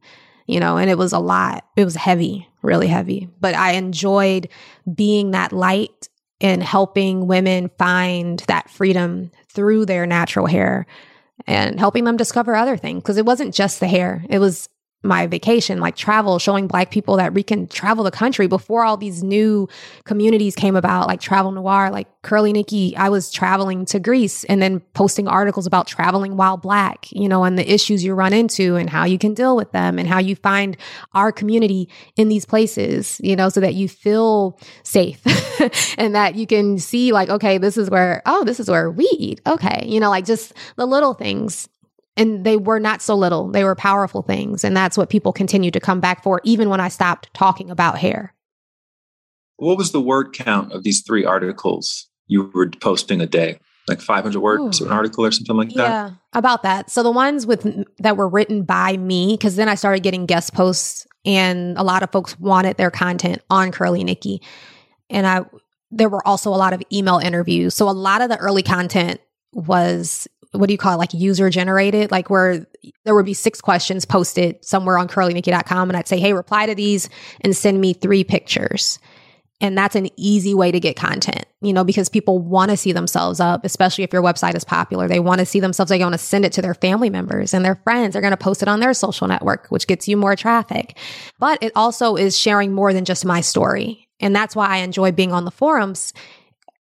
you 0.46 0.60
know, 0.60 0.76
and 0.76 0.90
it 0.90 0.98
was 0.98 1.12
a 1.12 1.18
lot. 1.18 1.64
It 1.76 1.84
was 1.84 1.94
heavy, 1.94 2.48
really 2.62 2.88
heavy. 2.88 3.28
But 3.40 3.54
I 3.54 3.72
enjoyed 3.72 4.48
being 4.92 5.32
that 5.32 5.52
light 5.52 6.08
and 6.40 6.62
helping 6.62 7.26
women 7.26 7.70
find 7.78 8.40
that 8.40 8.70
freedom 8.70 9.30
through 9.48 9.86
their 9.86 10.06
natural 10.06 10.46
hair 10.46 10.86
and 11.46 11.78
helping 11.78 12.04
them 12.04 12.16
discover 12.16 12.54
other 12.54 12.76
things 12.76 13.02
because 13.02 13.16
it 13.16 13.26
wasn't 13.26 13.54
just 13.54 13.80
the 13.80 13.88
hair. 13.88 14.24
It 14.28 14.38
was 14.38 14.68
my 15.04 15.26
vacation, 15.26 15.78
like 15.80 15.96
travel, 15.96 16.38
showing 16.38 16.66
black 16.66 16.90
people 16.90 17.16
that 17.16 17.34
we 17.34 17.42
can 17.42 17.66
travel 17.66 18.04
the 18.04 18.10
country 18.10 18.46
before 18.46 18.84
all 18.84 18.96
these 18.96 19.22
new 19.22 19.68
communities 20.04 20.54
came 20.54 20.76
about, 20.76 21.06
like 21.06 21.20
Travel 21.20 21.52
Noir, 21.52 21.90
like 21.90 22.08
Curly 22.22 22.52
Nikki. 22.52 22.96
I 22.96 23.08
was 23.08 23.30
traveling 23.30 23.84
to 23.86 24.00
Greece 24.00 24.44
and 24.44 24.62
then 24.62 24.80
posting 24.94 25.28
articles 25.28 25.66
about 25.66 25.86
traveling 25.86 26.36
while 26.36 26.56
black, 26.56 27.10
you 27.12 27.28
know, 27.28 27.44
and 27.44 27.58
the 27.58 27.70
issues 27.70 28.02
you 28.02 28.14
run 28.14 28.32
into 28.32 28.76
and 28.76 28.88
how 28.88 29.04
you 29.04 29.18
can 29.18 29.34
deal 29.34 29.56
with 29.56 29.72
them 29.72 29.98
and 29.98 30.08
how 30.08 30.18
you 30.18 30.36
find 30.36 30.76
our 31.12 31.30
community 31.30 31.88
in 32.16 32.28
these 32.28 32.44
places, 32.46 33.20
you 33.22 33.36
know, 33.36 33.48
so 33.48 33.60
that 33.60 33.74
you 33.74 33.88
feel 33.88 34.58
safe 34.82 35.22
and 35.98 36.14
that 36.14 36.34
you 36.34 36.46
can 36.46 36.78
see 36.78 37.12
like, 37.12 37.28
okay, 37.28 37.58
this 37.58 37.76
is 37.76 37.90
where, 37.90 38.22
oh, 38.26 38.44
this 38.44 38.58
is 38.58 38.70
where 38.70 38.90
we 38.90 39.08
eat. 39.18 39.40
Okay. 39.46 39.84
You 39.86 40.00
know, 40.00 40.10
like 40.10 40.24
just 40.24 40.54
the 40.76 40.86
little 40.86 41.14
things 41.14 41.68
and 42.16 42.44
they 42.44 42.56
were 42.56 42.78
not 42.78 43.02
so 43.02 43.14
little. 43.14 43.48
They 43.50 43.64
were 43.64 43.74
powerful 43.74 44.22
things. 44.22 44.64
And 44.64 44.76
that's 44.76 44.96
what 44.96 45.10
people 45.10 45.32
continue 45.32 45.70
to 45.70 45.80
come 45.80 46.00
back 46.00 46.22
for, 46.22 46.40
even 46.44 46.68
when 46.68 46.80
I 46.80 46.88
stopped 46.88 47.32
talking 47.34 47.70
about 47.70 47.98
hair. 47.98 48.34
What 49.56 49.78
was 49.78 49.92
the 49.92 50.00
word 50.00 50.32
count 50.32 50.72
of 50.72 50.82
these 50.82 51.02
three 51.02 51.24
articles 51.24 52.08
you 52.26 52.50
were 52.54 52.70
posting 52.80 53.20
a 53.20 53.26
day? 53.26 53.58
Like 53.86 54.00
500 54.00 54.40
words 54.40 54.80
Ooh. 54.80 54.86
an 54.86 54.92
article 54.92 55.26
or 55.26 55.32
something 55.32 55.56
like 55.56 55.68
that? 55.70 55.76
Yeah, 55.76 56.10
about 56.32 56.62
that. 56.62 56.90
So 56.90 57.02
the 57.02 57.10
ones 57.10 57.46
with 57.46 57.84
that 57.98 58.16
were 58.16 58.28
written 58.28 58.62
by 58.62 58.96
me, 58.96 59.34
because 59.34 59.56
then 59.56 59.68
I 59.68 59.74
started 59.74 60.02
getting 60.02 60.24
guest 60.24 60.54
posts 60.54 61.06
and 61.26 61.76
a 61.76 61.82
lot 61.82 62.02
of 62.02 62.10
folks 62.10 62.38
wanted 62.38 62.76
their 62.76 62.90
content 62.90 63.42
on 63.50 63.72
Curly 63.72 64.02
Nikki. 64.02 64.40
And 65.10 65.26
I, 65.26 65.44
there 65.90 66.08
were 66.08 66.26
also 66.26 66.50
a 66.50 66.56
lot 66.56 66.72
of 66.72 66.82
email 66.92 67.18
interviews. 67.18 67.74
So 67.74 67.88
a 67.88 67.92
lot 67.92 68.22
of 68.22 68.30
the 68.30 68.38
early 68.38 68.62
content 68.62 69.20
was 69.52 70.26
what 70.54 70.66
do 70.66 70.72
you 70.74 70.78
call 70.78 70.94
it? 70.94 70.98
Like 70.98 71.14
user 71.14 71.50
generated, 71.50 72.10
like 72.10 72.30
where 72.30 72.66
there 73.04 73.14
would 73.14 73.26
be 73.26 73.34
six 73.34 73.60
questions 73.60 74.04
posted 74.04 74.64
somewhere 74.64 74.98
on 74.98 75.08
curlynikki.com. 75.08 75.90
And 75.90 75.96
I'd 75.96 76.08
say, 76.08 76.18
Hey, 76.18 76.32
reply 76.32 76.66
to 76.66 76.74
these 76.74 77.08
and 77.40 77.56
send 77.56 77.80
me 77.80 77.92
three 77.92 78.24
pictures. 78.24 78.98
And 79.60 79.78
that's 79.78 79.94
an 79.94 80.10
easy 80.16 80.52
way 80.52 80.72
to 80.72 80.80
get 80.80 80.96
content, 80.96 81.46
you 81.62 81.72
know, 81.72 81.84
because 81.84 82.08
people 82.08 82.38
want 82.38 82.70
to 82.70 82.76
see 82.76 82.92
themselves 82.92 83.40
up, 83.40 83.64
especially 83.64 84.04
if 84.04 84.12
your 84.12 84.20
website 84.20 84.56
is 84.56 84.64
popular. 84.64 85.06
They 85.06 85.20
want 85.20 85.38
to 85.38 85.46
see 85.46 85.60
themselves. 85.60 85.90
They 85.90 86.00
want 86.00 86.12
to 86.12 86.18
send 86.18 86.44
it 86.44 86.52
to 86.54 86.62
their 86.62 86.74
family 86.74 87.08
members 87.08 87.54
and 87.54 87.64
their 87.64 87.76
friends. 87.76 88.12
They're 88.12 88.20
going 88.20 88.32
to 88.32 88.36
post 88.36 88.62
it 88.62 88.68
on 88.68 88.80
their 88.80 88.92
social 88.92 89.28
network, 89.28 89.68
which 89.68 89.86
gets 89.86 90.08
you 90.08 90.16
more 90.16 90.34
traffic. 90.34 90.98
But 91.38 91.62
it 91.62 91.72
also 91.76 92.16
is 92.16 92.36
sharing 92.36 92.72
more 92.72 92.92
than 92.92 93.04
just 93.04 93.24
my 93.24 93.40
story. 93.40 94.08
And 94.20 94.34
that's 94.34 94.56
why 94.56 94.68
I 94.68 94.76
enjoy 94.78 95.12
being 95.12 95.32
on 95.32 95.44
the 95.44 95.50
forums 95.50 96.12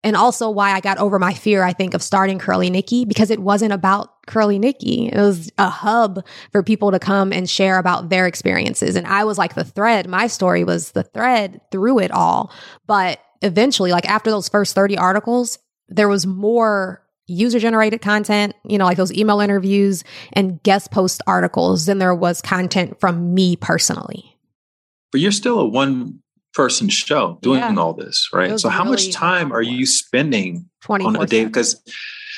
and 0.04 0.16
also 0.16 0.50
why 0.50 0.72
I 0.72 0.80
got 0.80 0.98
over 0.98 1.18
my 1.18 1.32
fear, 1.32 1.62
I 1.62 1.72
think, 1.72 1.94
of 1.94 2.02
starting 2.02 2.38
Curly 2.38 2.70
Nikki 2.70 3.04
because 3.04 3.30
it 3.30 3.38
wasn't 3.38 3.72
about 3.72 4.26
Curly 4.26 4.58
Nikki. 4.58 5.08
It 5.08 5.16
was 5.16 5.50
a 5.58 5.68
hub 5.68 6.24
for 6.50 6.62
people 6.62 6.90
to 6.90 6.98
come 6.98 7.32
and 7.32 7.48
share 7.48 7.78
about 7.78 8.08
their 8.08 8.26
experiences. 8.26 8.96
And 8.96 9.06
I 9.06 9.24
was 9.24 9.38
like 9.38 9.54
the 9.54 9.64
thread. 9.64 10.08
My 10.08 10.26
story 10.26 10.64
was 10.64 10.92
the 10.92 11.04
thread 11.04 11.60
through 11.70 12.00
it 12.00 12.10
all. 12.10 12.52
But 12.86 13.20
eventually, 13.42 13.92
like 13.92 14.08
after 14.08 14.30
those 14.30 14.48
first 14.48 14.74
30 14.74 14.98
articles, 14.98 15.58
there 15.88 16.08
was 16.08 16.26
more 16.26 17.02
user 17.26 17.58
generated 17.58 18.02
content, 18.02 18.54
you 18.64 18.78
know, 18.78 18.84
like 18.84 18.96
those 18.96 19.12
email 19.12 19.40
interviews 19.40 20.02
and 20.32 20.62
guest 20.62 20.90
post 20.90 21.22
articles 21.26 21.86
than 21.86 21.98
there 21.98 22.14
was 22.14 22.42
content 22.42 22.98
from 23.00 23.34
me 23.34 23.56
personally. 23.56 24.36
But 25.12 25.20
you're 25.20 25.30
still 25.30 25.60
a 25.60 25.68
one 25.68 26.21
person 26.54 26.88
show 26.88 27.38
doing 27.42 27.60
yeah. 27.60 27.74
all 27.76 27.94
this, 27.94 28.28
right? 28.32 28.58
So 28.58 28.68
how 28.68 28.84
really 28.84 28.96
much 29.08 29.12
time 29.12 29.52
are 29.52 29.62
you 29.62 29.86
spending 29.86 30.68
on 30.88 31.16
a 31.16 31.26
day? 31.26 31.44
Because 31.44 31.82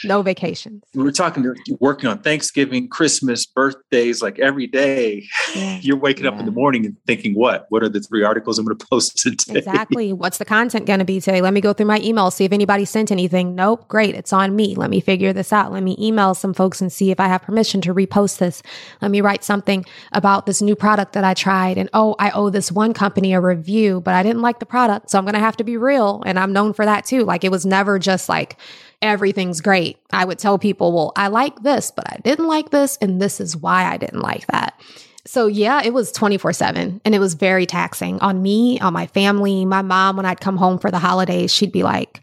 no 0.05 0.23
vacations. 0.23 0.83
We 0.95 1.07
are 1.07 1.13
talking, 1.13 1.55
working 1.81 2.09
on 2.09 2.19
Thanksgiving, 2.21 2.89
Christmas, 2.89 3.47
birthdays, 3.47 4.23
like 4.23 4.39
every 4.39 4.67
day. 4.67 5.27
Yeah. 5.55 5.79
You're 5.83 5.97
waking 5.97 6.25
yeah. 6.25 6.33
up 6.33 6.39
in 6.39 6.47
the 6.47 6.53
morning 6.53 6.87
and 6.87 6.97
thinking, 7.07 7.35
what? 7.35 7.67
What 7.71 7.83
are 7.83 7.89
the 7.89 8.01
three 8.01 8.23
articles 8.23 8.59
I'm 8.59 8.65
going 8.65 8.79
to 8.79 8.87
post 8.87 9.19
today? 9.19 9.59
Exactly. 9.59 10.13
What's 10.13 10.39
the 10.39 10.45
content 10.45 10.87
going 10.87 10.99
to 10.99 11.05
be 11.05 11.21
today? 11.21 11.41
Let 11.41 11.53
me 11.53 11.61
go 11.61 11.73
through 11.73 11.87
my 11.87 12.01
email, 12.01 12.31
see 12.31 12.45
if 12.45 12.53
anybody 12.53 12.85
sent 12.85 13.11
anything. 13.11 13.55
Nope. 13.55 13.89
Great. 13.89 14.15
It's 14.15 14.33
on 14.33 14.55
me. 14.55 14.75
Let 14.75 14.91
me 14.91 15.01
figure 15.01 15.33
this 15.33 15.53
out. 15.53 15.73
Let 15.73 15.83
me 15.83 15.97
email 15.99 16.35
some 16.35 16.55
folks 16.55 16.81
and 16.81 16.93
see 16.93 17.11
if 17.11 17.21
I 17.21 17.29
have 17.29 17.43
permission 17.43 17.81
to 17.83 17.95
repost 17.95 18.39
this. 18.39 18.63
Let 19.01 19.11
me 19.11 19.21
write 19.21 19.45
something 19.45 19.85
about 20.13 20.47
this 20.47 20.63
new 20.63 20.77
product 20.77 21.13
that 21.15 21.25
I 21.25 21.35
tried. 21.35 21.79
And 21.79 21.89
oh, 21.93 22.17
I 22.19 22.31
owe 22.31 22.51
this 22.51 22.71
one 22.71 22.95
company 22.95 23.33
a 23.33 23.41
review, 23.41 24.01
but 24.01 24.15
I 24.15 24.23
didn't 24.23 24.43
like 24.43 24.59
the 24.59 24.67
product. 24.67 25.11
So 25.11 25.19
I'm 25.19 25.25
going 25.25 25.35
to 25.35 25.41
have 25.41 25.57
to 25.59 25.65
be 25.65 25.77
real. 25.77 26.23
And 26.27 26.39
I'm 26.39 26.53
known 26.53 26.73
for 26.73 26.85
that 26.85 27.05
too. 27.05 27.25
Like 27.25 27.45
it 27.45 27.51
was 27.51 27.67
never 27.67 27.99
just 27.99 28.29
like, 28.29 28.57
everything's 29.03 29.61
great. 29.61 29.99
I 30.11 30.25
would 30.25 30.39
tell 30.39 30.59
people, 30.59 30.93
well, 30.93 31.13
I 31.17 31.29
like 31.29 31.63
this, 31.63 31.91
but 31.91 32.11
I 32.11 32.19
didn't 32.23 32.47
like 32.47 32.71
this. 32.71 32.97
And 33.01 33.21
this 33.21 33.41
is 33.41 33.57
why 33.57 33.85
I 33.85 33.97
didn't 33.97 34.23
like 34.23 34.47
that. 34.49 34.81
So 35.27 35.47
yeah, 35.47 35.81
it 35.83 35.95
was 35.95 36.13
24 36.13 36.53
seven 36.53 37.01
and 37.05 37.15
it 37.15 37.19
was 37.19 37.35
very 37.35 37.65
taxing 37.65 38.21
on 38.21 38.43
me, 38.43 38.79
on 38.81 38.93
my 38.93 39.07
family. 39.07 39.65
My 39.65 39.83
mom, 39.83 40.17
when 40.17 40.27
I'd 40.27 40.41
come 40.41 40.57
home 40.57 40.79
for 40.79 40.91
the 40.91 40.99
holidays, 40.99 41.53
she'd 41.53 41.73
be 41.73 41.83
like, 41.83 42.23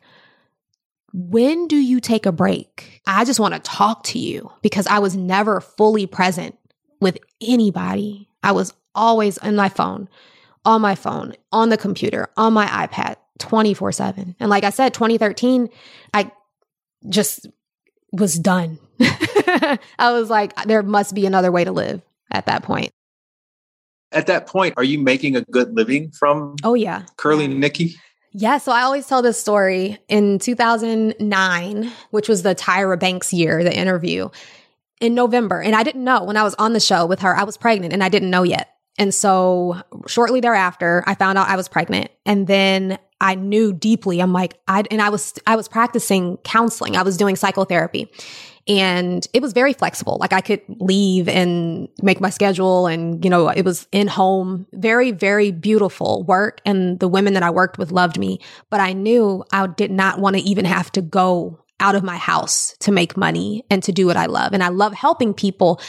when 1.14 1.68
do 1.68 1.78
you 1.78 2.00
take 2.00 2.26
a 2.26 2.32
break? 2.32 3.02
I 3.06 3.26
just 3.26 3.40
want 3.40 3.54
to 3.54 3.60
talk 3.60 4.04
to 4.06 4.20
you 4.20 4.52
because 4.62 4.88
I 4.88 5.00
was 5.00 5.16
never 5.16 5.60
fully 5.60 6.06
present 6.06 6.58
with 7.00 7.18
anybody. 7.42 8.30
I 8.44 8.52
was 8.52 8.74
always 8.96 9.38
on 9.40 9.56
my 9.56 9.70
phone, 9.70 10.08
on 10.64 10.82
my 10.82 10.96
phone, 10.96 11.34
on 11.52 11.70
the 11.70 11.78
computer, 11.78 12.30
on 12.38 12.54
my 12.54 12.68
iPad 12.68 13.16
24 13.40 13.92
7. 13.92 14.36
And 14.40 14.50
like 14.50 14.64
I 14.64 14.70
said, 14.70 14.94
2013, 14.94 15.70
I 16.14 16.32
just 17.10 17.48
was 18.12 18.38
done. 18.38 18.80
I 19.00 20.12
was 20.12 20.30
like, 20.30 20.56
there 20.66 20.84
must 20.84 21.16
be 21.16 21.26
another 21.26 21.52
way 21.52 21.64
to 21.64 21.72
live 21.72 22.02
at 22.32 22.46
that 22.46 22.64
point. 22.64 22.92
At 24.12 24.28
that 24.28 24.48
point, 24.48 24.74
are 24.78 24.84
you 24.84 25.00
making 25.00 25.36
a 25.36 25.42
good 25.42 25.74
living 25.74 26.12
from 26.12 26.56
Oh 26.64 26.74
yeah. 26.74 27.04
Curly. 27.18 27.48
Nikki? 27.48 27.96
Yeah, 28.34 28.58
so 28.60 28.72
I 28.72 28.82
always 28.84 29.08
tell 29.08 29.22
this 29.22 29.40
story 29.40 29.98
in 30.08 30.40
2009, 30.40 31.92
which 32.12 32.30
was 32.30 32.44
the 32.44 32.56
Tyra 32.56 32.98
Banks 32.98 33.34
year, 33.34 33.64
the 33.64 33.76
interview 33.76 34.30
in 35.02 35.16
November. 35.16 35.62
And 35.62 35.76
I 35.76 35.84
didn't 35.84 36.04
know 36.04 36.24
when 36.24 36.38
I 36.38 36.44
was 36.44 36.56
on 36.56 36.74
the 36.74 36.80
show 36.80 37.06
with 37.06 37.20
her, 37.22 37.36
I 37.36 37.44
was 37.44 37.58
pregnant 37.58 37.92
and 37.92 38.04
I 38.04 38.10
didn't 38.10 38.30
know 38.30 38.44
yet. 38.44 38.71
And 38.98 39.14
so 39.14 39.82
shortly 40.08 40.42
thereafter, 40.42 41.04
I 41.08 41.16
found 41.16 41.38
out 41.38 41.48
I 41.48 41.56
was 41.56 41.68
pregnant. 41.68 42.12
And 42.26 42.46
then 42.48 43.00
I 43.20 43.36
knew 43.36 43.72
deeply. 43.72 44.20
I'm 44.20 44.34
like, 44.34 44.60
I, 44.68 44.84
and 44.92 45.02
I 45.02 45.10
was, 45.10 45.34
I 45.48 45.56
was 45.56 45.68
practicing 45.68 46.38
counseling. 46.38 46.98
I 46.98 47.04
was 47.04 47.18
doing 47.18 47.36
psychotherapy 47.36 48.12
And 48.68 49.28
it 49.34 49.42
was 49.42 49.54
very 49.54 49.74
flexible. 49.74 50.18
Like 50.20 50.34
I 50.34 50.42
could 50.42 50.62
leave 50.68 51.28
and 51.28 51.88
make 52.02 52.22
my 52.22 52.30
schedule 52.30 52.88
and, 52.88 53.24
you 53.24 53.30
know, 53.30 53.50
it 53.50 53.64
was 53.64 53.88
in 53.92 54.08
home, 54.08 54.68
very, 54.74 55.12
very 55.12 55.52
beautiful 55.52 56.24
work. 56.24 56.62
And 56.66 57.00
the 57.00 57.08
women 57.08 57.34
that 57.34 57.44
I 57.44 57.50
worked 57.50 57.78
with 57.78 57.92
loved 57.92 58.20
me, 58.20 58.40
but 58.70 58.80
I 58.80 58.94
knew 58.94 59.44
I 59.52 59.66
did 59.68 59.92
not 59.92 60.20
want 60.20 60.36
to 60.36 60.42
even 60.44 60.66
have 60.66 60.92
to 60.94 61.02
go 61.02 61.60
out 61.80 61.96
of 61.96 62.04
my 62.04 62.18
house 62.18 62.76
to 62.80 62.92
make 62.92 63.18
money 63.18 63.66
and 63.72 63.82
to 63.84 63.92
do 63.92 64.06
what 64.06 64.18
I 64.18 64.28
love. 64.28 64.54
And 64.54 64.64
I 64.64 64.70
love 64.70 64.94
helping 64.94 65.34
people. 65.34 65.82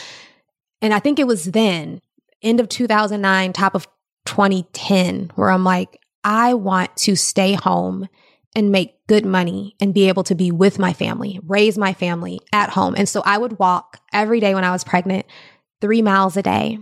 And 0.81 0.93
I 0.93 0.99
think 0.99 1.19
it 1.19 1.27
was 1.27 1.45
then, 1.45 2.01
end 2.43 2.59
of 2.59 2.69
2009, 2.69 3.53
top 3.53 3.75
of 3.75 3.87
2010, 4.25 5.31
where 5.35 5.49
I'm 5.49 5.63
like, 5.63 5.99
I 6.23 6.53
want 6.53 6.95
to 6.97 7.15
stay 7.15 7.53
home 7.53 8.07
and 8.55 8.71
make 8.71 9.05
good 9.07 9.25
money 9.25 9.75
and 9.79 9.93
be 9.93 10.07
able 10.07 10.23
to 10.23 10.35
be 10.35 10.51
with 10.51 10.79
my 10.79 10.93
family, 10.93 11.39
raise 11.47 11.77
my 11.77 11.93
family 11.93 12.39
at 12.51 12.69
home. 12.69 12.93
And 12.95 13.09
so 13.09 13.21
I 13.25 13.37
would 13.37 13.59
walk 13.59 13.99
every 14.13 14.39
day 14.39 14.53
when 14.53 14.63
I 14.63 14.71
was 14.71 14.83
pregnant, 14.83 15.25
three 15.81 16.01
miles 16.01 16.37
a 16.37 16.43
day, 16.43 16.79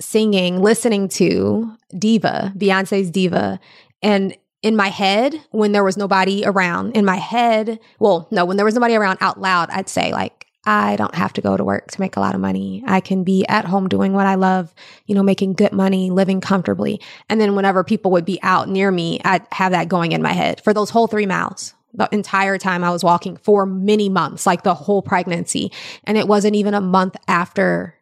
singing, 0.00 0.60
listening 0.60 1.08
to 1.08 1.72
Diva, 1.96 2.52
Beyonce's 2.56 3.10
Diva. 3.10 3.58
And 4.02 4.36
in 4.62 4.76
my 4.76 4.88
head, 4.88 5.34
when 5.50 5.72
there 5.72 5.84
was 5.84 5.96
nobody 5.96 6.44
around, 6.44 6.96
in 6.96 7.04
my 7.04 7.16
head, 7.16 7.78
well, 7.98 8.28
no, 8.30 8.44
when 8.44 8.56
there 8.56 8.66
was 8.66 8.74
nobody 8.74 8.94
around 8.94 9.18
out 9.20 9.40
loud, 9.40 9.70
I'd 9.70 9.88
say, 9.88 10.12
like, 10.12 10.45
I 10.66 10.96
don't 10.96 11.14
have 11.14 11.32
to 11.34 11.40
go 11.40 11.56
to 11.56 11.64
work 11.64 11.92
to 11.92 12.00
make 12.00 12.16
a 12.16 12.20
lot 12.20 12.34
of 12.34 12.40
money. 12.40 12.82
I 12.86 13.00
can 13.00 13.22
be 13.22 13.46
at 13.46 13.64
home 13.64 13.88
doing 13.88 14.12
what 14.12 14.26
I 14.26 14.34
love, 14.34 14.74
you 15.06 15.14
know, 15.14 15.22
making 15.22 15.52
good 15.52 15.72
money, 15.72 16.10
living 16.10 16.40
comfortably. 16.40 17.00
And 17.28 17.40
then 17.40 17.54
whenever 17.54 17.84
people 17.84 18.10
would 18.10 18.24
be 18.24 18.40
out 18.42 18.68
near 18.68 18.90
me, 18.90 19.20
I'd 19.24 19.46
have 19.52 19.70
that 19.72 19.88
going 19.88 20.10
in 20.10 20.22
my 20.22 20.32
head 20.32 20.60
for 20.62 20.74
those 20.74 20.90
whole 20.90 21.06
three 21.06 21.26
miles. 21.26 21.72
The 21.94 22.08
entire 22.10 22.58
time 22.58 22.82
I 22.82 22.90
was 22.90 23.04
walking 23.04 23.36
for 23.36 23.64
many 23.64 24.08
months, 24.08 24.44
like 24.44 24.64
the 24.64 24.74
whole 24.74 25.02
pregnancy. 25.02 25.70
And 26.04 26.18
it 26.18 26.26
wasn't 26.26 26.56
even 26.56 26.74
a 26.74 26.80
month 26.80 27.16
after 27.28 27.94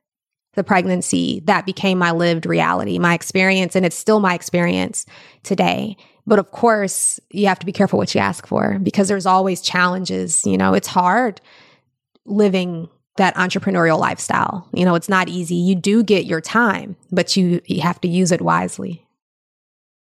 the 0.54 0.64
pregnancy 0.64 1.42
that 1.44 1.66
became 1.66 1.98
my 1.98 2.12
lived 2.12 2.46
reality, 2.46 2.98
my 2.98 3.12
experience. 3.12 3.76
And 3.76 3.84
it's 3.84 3.96
still 3.96 4.20
my 4.20 4.34
experience 4.34 5.04
today. 5.42 5.96
But 6.26 6.38
of 6.38 6.50
course, 6.50 7.20
you 7.30 7.46
have 7.48 7.58
to 7.58 7.66
be 7.66 7.72
careful 7.72 7.98
what 7.98 8.14
you 8.14 8.20
ask 8.20 8.46
for 8.46 8.78
because 8.82 9.08
there's 9.08 9.26
always 9.26 9.60
challenges. 9.60 10.46
You 10.46 10.56
know, 10.56 10.72
it's 10.72 10.88
hard 10.88 11.40
living 12.26 12.88
that 13.16 13.34
entrepreneurial 13.36 13.98
lifestyle. 13.98 14.68
You 14.72 14.84
know, 14.84 14.94
it's 14.94 15.08
not 15.08 15.28
easy. 15.28 15.54
You 15.54 15.74
do 15.74 16.02
get 16.02 16.26
your 16.26 16.40
time, 16.40 16.96
but 17.12 17.36
you, 17.36 17.60
you 17.66 17.80
have 17.80 18.00
to 18.00 18.08
use 18.08 18.32
it 18.32 18.40
wisely. 18.40 19.06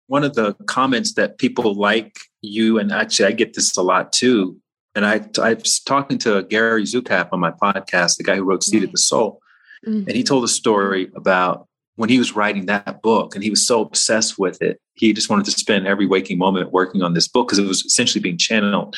One 0.06 0.24
of 0.24 0.34
the 0.34 0.54
comments 0.66 1.14
that 1.14 1.38
people 1.38 1.74
like 1.74 2.16
you, 2.40 2.78
and 2.78 2.92
actually 2.92 3.26
I 3.26 3.32
get 3.32 3.54
this 3.54 3.76
a 3.76 3.82
lot 3.82 4.12
too. 4.12 4.56
And 4.94 5.06
I, 5.06 5.20
I 5.40 5.54
was 5.54 5.80
talking 5.80 6.18
to 6.18 6.42
Gary 6.44 6.82
Zukav 6.82 7.28
on 7.32 7.40
my 7.40 7.52
podcast, 7.52 8.16
the 8.16 8.24
guy 8.24 8.36
who 8.36 8.42
wrote 8.42 8.64
Seat 8.64 8.82
of 8.82 8.90
the 8.90 8.98
Soul. 8.98 9.40
Mm-hmm. 9.86 10.08
And 10.08 10.16
he 10.16 10.24
told 10.24 10.44
a 10.44 10.48
story 10.48 11.10
about 11.14 11.68
when 12.00 12.08
he 12.08 12.18
was 12.18 12.34
writing 12.34 12.66
that 12.66 13.02
book 13.02 13.34
and 13.34 13.44
he 13.44 13.50
was 13.50 13.66
so 13.66 13.82
obsessed 13.82 14.38
with 14.38 14.62
it. 14.62 14.80
He 14.94 15.12
just 15.12 15.28
wanted 15.28 15.44
to 15.44 15.50
spend 15.52 15.86
every 15.86 16.06
waking 16.06 16.38
moment 16.38 16.72
working 16.72 17.02
on 17.02 17.12
this 17.12 17.28
book 17.28 17.48
because 17.48 17.58
it 17.58 17.66
was 17.66 17.84
essentially 17.84 18.22
being 18.22 18.38
channeled 18.38 18.96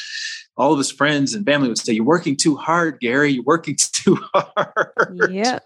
all 0.57 0.73
of 0.73 0.79
his 0.79 0.91
friends 0.91 1.35
and 1.35 1.47
family 1.47 1.69
would 1.69 1.79
say, 1.79 1.93
You're 1.93 2.05
working 2.05 2.37
too 2.37 2.57
hard, 2.57 3.01
Gary. 3.01 3.33
You're 3.33 3.45
working 3.45 3.77
too 3.93 4.19
hard. 4.35 5.31
Yeah. 5.31 5.59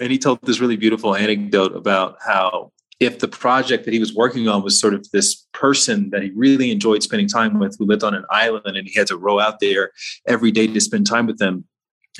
And 0.00 0.10
he 0.10 0.18
told 0.18 0.40
this 0.42 0.60
really 0.60 0.76
beautiful 0.76 1.14
anecdote 1.14 1.76
about 1.76 2.16
how 2.24 2.72
if 2.98 3.18
the 3.18 3.28
project 3.28 3.84
that 3.84 3.92
he 3.92 4.00
was 4.00 4.14
working 4.14 4.48
on 4.48 4.62
was 4.62 4.78
sort 4.78 4.94
of 4.94 5.10
this 5.10 5.46
person 5.52 6.10
that 6.10 6.22
he 6.22 6.30
really 6.30 6.70
enjoyed 6.70 7.02
spending 7.02 7.28
time 7.28 7.58
with 7.58 7.76
who 7.78 7.84
lived 7.84 8.04
on 8.04 8.14
an 8.14 8.24
island 8.30 8.76
and 8.76 8.86
he 8.86 8.94
had 8.94 9.08
to 9.08 9.16
row 9.16 9.40
out 9.40 9.60
there 9.60 9.90
every 10.26 10.50
day 10.50 10.66
to 10.66 10.80
spend 10.80 11.06
time 11.06 11.26
with 11.26 11.38
them. 11.38 11.64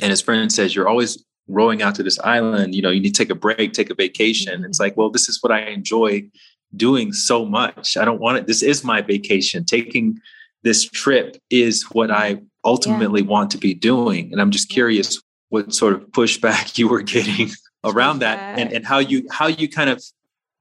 And 0.01 0.11
his 0.11 0.20
friend 0.20 0.51
says, 0.53 0.74
You're 0.74 0.89
always 0.89 1.24
rowing 1.49 1.82
out 1.82 1.95
to 1.97 2.03
this 2.03 2.18
island. 2.20 2.74
You 2.74 2.82
know, 2.82 2.90
you 2.90 3.01
need 3.01 3.14
to 3.14 3.22
take 3.24 3.30
a 3.30 3.34
break, 3.34 3.72
take 3.72 3.90
a 3.90 3.95
vacation. 3.95 4.55
Mm-hmm. 4.55 4.64
It's 4.66 4.80
like, 4.80 4.97
well, 4.97 5.11
this 5.11 5.28
is 5.28 5.43
what 5.43 5.53
I 5.53 5.61
enjoy 5.66 6.28
doing 6.74 7.12
so 7.12 7.45
much. 7.45 7.97
I 7.97 8.05
don't 8.05 8.20
want 8.20 8.38
it. 8.38 8.47
This 8.47 8.62
is 8.62 8.84
my 8.84 9.03
vacation. 9.03 9.64
Taking 9.64 10.18
this 10.62 10.84
trip 10.84 11.36
is 11.51 11.84
what 11.93 12.11
I 12.11 12.40
ultimately 12.64 13.22
yeah. 13.22 13.28
want 13.28 13.51
to 13.53 13.59
be 13.59 13.74
doing. 13.74 14.32
And 14.32 14.40
I'm 14.40 14.51
just 14.51 14.68
curious 14.68 15.20
what 15.49 15.74
sort 15.74 15.95
of 15.95 16.03
pushback 16.12 16.78
you 16.78 16.88
were 16.88 17.03
getting 17.03 17.51
around 17.84 18.20
that 18.20 18.59
and, 18.59 18.72
and 18.72 18.86
how 18.86 18.99
you 18.99 19.26
how 19.30 19.49
you 19.49 19.68
kind 19.68 19.90
of 19.90 20.03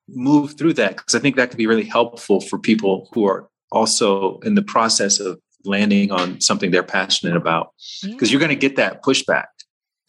move 0.10 0.58
through 0.58 0.74
that. 0.74 0.98
Because 0.98 1.16
I 1.16 1.20
think 1.20 1.36
that 1.36 1.50
could 1.50 1.58
be 1.58 1.68
really 1.68 1.86
helpful 1.86 2.42
for 2.42 2.58
people 2.58 3.10
who 3.14 3.26
are 3.26 3.48
also 3.72 4.40
in 4.40 4.56
the 4.56 4.62
process 4.62 5.20
of 5.20 5.40
landing 5.64 6.12
on 6.12 6.42
something 6.42 6.72
they're 6.72 6.84
passionate 6.84 7.36
about. 7.36 7.72
Because 8.04 8.30
yeah. 8.30 8.34
you're 8.34 8.40
going 8.40 8.50
to 8.50 8.56
get 8.56 8.76
that 8.76 9.04
pushback. 9.04 9.46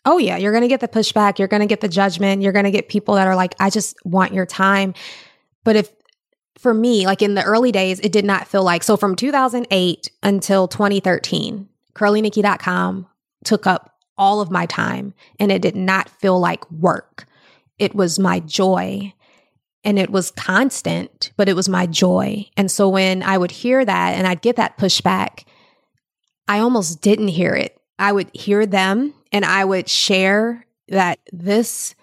Oh, 0.05 0.19
yeah. 0.19 0.37
You're 0.37 0.53
going 0.53 0.63
to 0.63 0.69
get 0.69 0.81
the 0.81 0.89
pushback. 0.89 1.39
You're 1.39 1.49
going 1.49 1.61
to 1.61 1.67
get 1.67 1.81
the 1.81 1.89
judgment. 1.89 2.43
You're 2.43 2.53
going 2.53 2.65
to 2.65 2.71
get 2.71 2.89
people 2.89 3.15
that 3.15 3.27
are 3.27 3.37
like, 3.37 3.55
I 3.61 3.71
just 3.71 3.97
want 4.05 4.35
your 4.35 4.47
time. 4.47 4.95
But 5.65 5.77
if 5.77 5.91
for 6.59 6.75
me, 6.75 7.07
like 7.07 7.23
in 7.23 7.35
the 7.35 7.43
early 7.43 7.73
days, 7.73 8.01
it 8.01 8.13
did 8.13 8.25
not 8.25 8.47
feel 8.47 8.63
like 8.63 8.83
so 8.85 8.97
from 8.97 9.17
2008 9.17 10.11
until 10.23 10.69
2013, 10.69 11.69
curlynikki.com 11.95 13.07
took 13.45 13.67
up 13.67 13.97
all 14.17 14.41
of 14.41 14.51
my 14.51 14.67
time 14.67 15.15
and 15.41 15.51
it 15.51 15.63
did 15.63 15.75
not 15.75 16.09
feel 16.09 16.39
like 16.39 16.71
work. 16.71 17.27
It 17.79 17.95
was 17.95 18.19
my 18.19 18.39
joy 18.41 19.13
and 19.83 19.99
it 19.99 20.11
was 20.11 20.31
constant, 20.31 21.33
but 21.37 21.49
it 21.49 21.57
was 21.57 21.69
my 21.69 21.87
joy. 21.87 22.49
And 22.57 22.71
so 22.71 22.89
when 22.89 23.23
I 23.23 23.37
would 23.37 23.51
hear 23.51 23.85
that 23.85 24.15
and 24.15 24.27
I'd 24.27 24.43
get 24.43 24.57
that 24.57 24.79
pushback, 24.79 25.45
I 26.47 26.61
almost 26.61 27.01
didn't 27.01 27.29
hear 27.29 27.55
it. 27.55 27.77
I 27.99 28.13
would 28.13 28.31
hear 28.33 28.67
them 28.67 29.15
and 29.33 29.45
I 29.45 29.65
would 29.65 29.89
share 29.89 30.67
that 30.89 31.19
this 31.33 31.95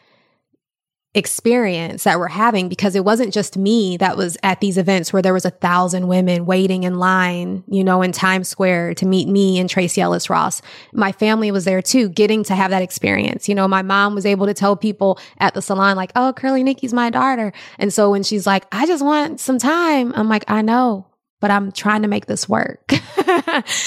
experience 1.16 2.04
that 2.04 2.20
we're 2.20 2.28
having 2.28 2.70
because 2.70 2.96
it 2.96 3.04
wasn't 3.04 3.34
just 3.34 3.58
me 3.58 3.98
that 3.98 4.16
was 4.16 4.38
at 4.44 4.62
these 4.62 4.78
events 4.78 5.12
where 5.12 5.24
there 5.24 5.34
was 5.34 5.44
a 5.44 5.50
thousand 5.50 6.08
women 6.08 6.46
waiting 6.46 6.84
in 6.84 7.00
line, 7.00 7.64
you 7.68 7.84
know, 7.84 8.04
in 8.04 8.12
Times 8.12 8.48
Square 8.48 8.94
to 8.96 9.08
meet 9.08 9.28
me 9.28 9.58
and 9.58 9.68
Tracee 9.68 10.02
Ellis 10.02 10.30
Ross. 10.30 10.62
My 10.94 11.12
family 11.12 11.52
was 11.52 11.66
there 11.66 11.82
too, 11.82 12.10
getting 12.10 12.44
to 12.44 12.56
have 12.56 12.70
that 12.70 12.84
experience. 12.84 13.50
You 13.50 13.56
know, 13.56 13.68
my 13.68 13.82
mom 13.82 14.14
was 14.14 14.26
able 14.26 14.46
to 14.46 14.54
tell 14.54 14.76
people 14.76 15.20
at 15.40 15.56
the 15.56 15.64
salon, 15.64 15.98
like, 15.98 16.12
oh, 16.16 16.32
Curly 16.36 16.64
Nikki's 16.64 16.94
my 16.94 17.10
daughter. 17.10 17.54
And 17.80 17.92
so 17.92 18.12
when 18.12 18.22
she's 18.22 18.46
like, 18.46 18.66
I 18.72 18.86
just 18.86 19.04
want 19.04 19.40
some 19.40 19.58
time, 19.58 20.14
I'm 20.16 20.30
like, 20.30 20.46
I 20.48 20.62
know, 20.62 21.08
but 21.40 21.52
I'm 21.52 21.72
trying 21.72 22.02
to 22.02 22.08
make 22.08 22.26
this 22.26 22.50
work. 22.50 22.92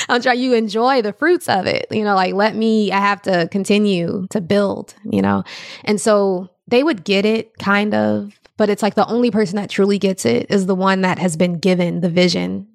I'm 0.08 0.22
trying 0.22 0.40
you 0.40 0.54
enjoy 0.54 1.02
the 1.02 1.12
fruits 1.12 1.48
of 1.48 1.66
it. 1.66 1.86
You 1.90 2.04
know, 2.04 2.14
like 2.14 2.34
let 2.34 2.56
me 2.56 2.92
I 2.92 3.00
have 3.00 3.22
to 3.22 3.48
continue 3.50 4.26
to 4.30 4.40
build, 4.40 4.94
you 5.04 5.22
know. 5.22 5.44
And 5.84 6.00
so 6.00 6.50
they 6.68 6.82
would 6.82 7.04
get 7.04 7.24
it 7.24 7.56
kind 7.58 7.94
of, 7.94 8.38
but 8.56 8.70
it's 8.70 8.82
like 8.82 8.94
the 8.94 9.06
only 9.06 9.30
person 9.30 9.56
that 9.56 9.70
truly 9.70 9.98
gets 9.98 10.24
it 10.24 10.46
is 10.50 10.66
the 10.66 10.74
one 10.74 11.02
that 11.02 11.18
has 11.18 11.36
been 11.36 11.58
given 11.58 12.00
the 12.00 12.10
vision, 12.10 12.68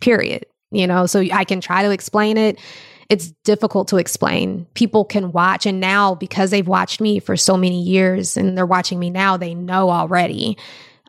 period. 0.00 0.46
You 0.70 0.88
know, 0.88 1.06
so 1.06 1.20
I 1.32 1.44
can 1.44 1.60
try 1.60 1.84
to 1.84 1.90
explain 1.90 2.36
it. 2.36 2.58
It's 3.08 3.30
difficult 3.44 3.88
to 3.88 3.98
explain. 3.98 4.66
People 4.74 5.04
can 5.04 5.30
watch, 5.30 5.66
and 5.66 5.78
now 5.78 6.16
because 6.16 6.50
they've 6.50 6.66
watched 6.66 7.00
me 7.00 7.20
for 7.20 7.36
so 7.36 7.56
many 7.56 7.80
years 7.80 8.36
and 8.36 8.56
they're 8.56 8.66
watching 8.66 8.98
me 8.98 9.10
now, 9.10 9.36
they 9.36 9.54
know 9.54 9.90
already 9.90 10.58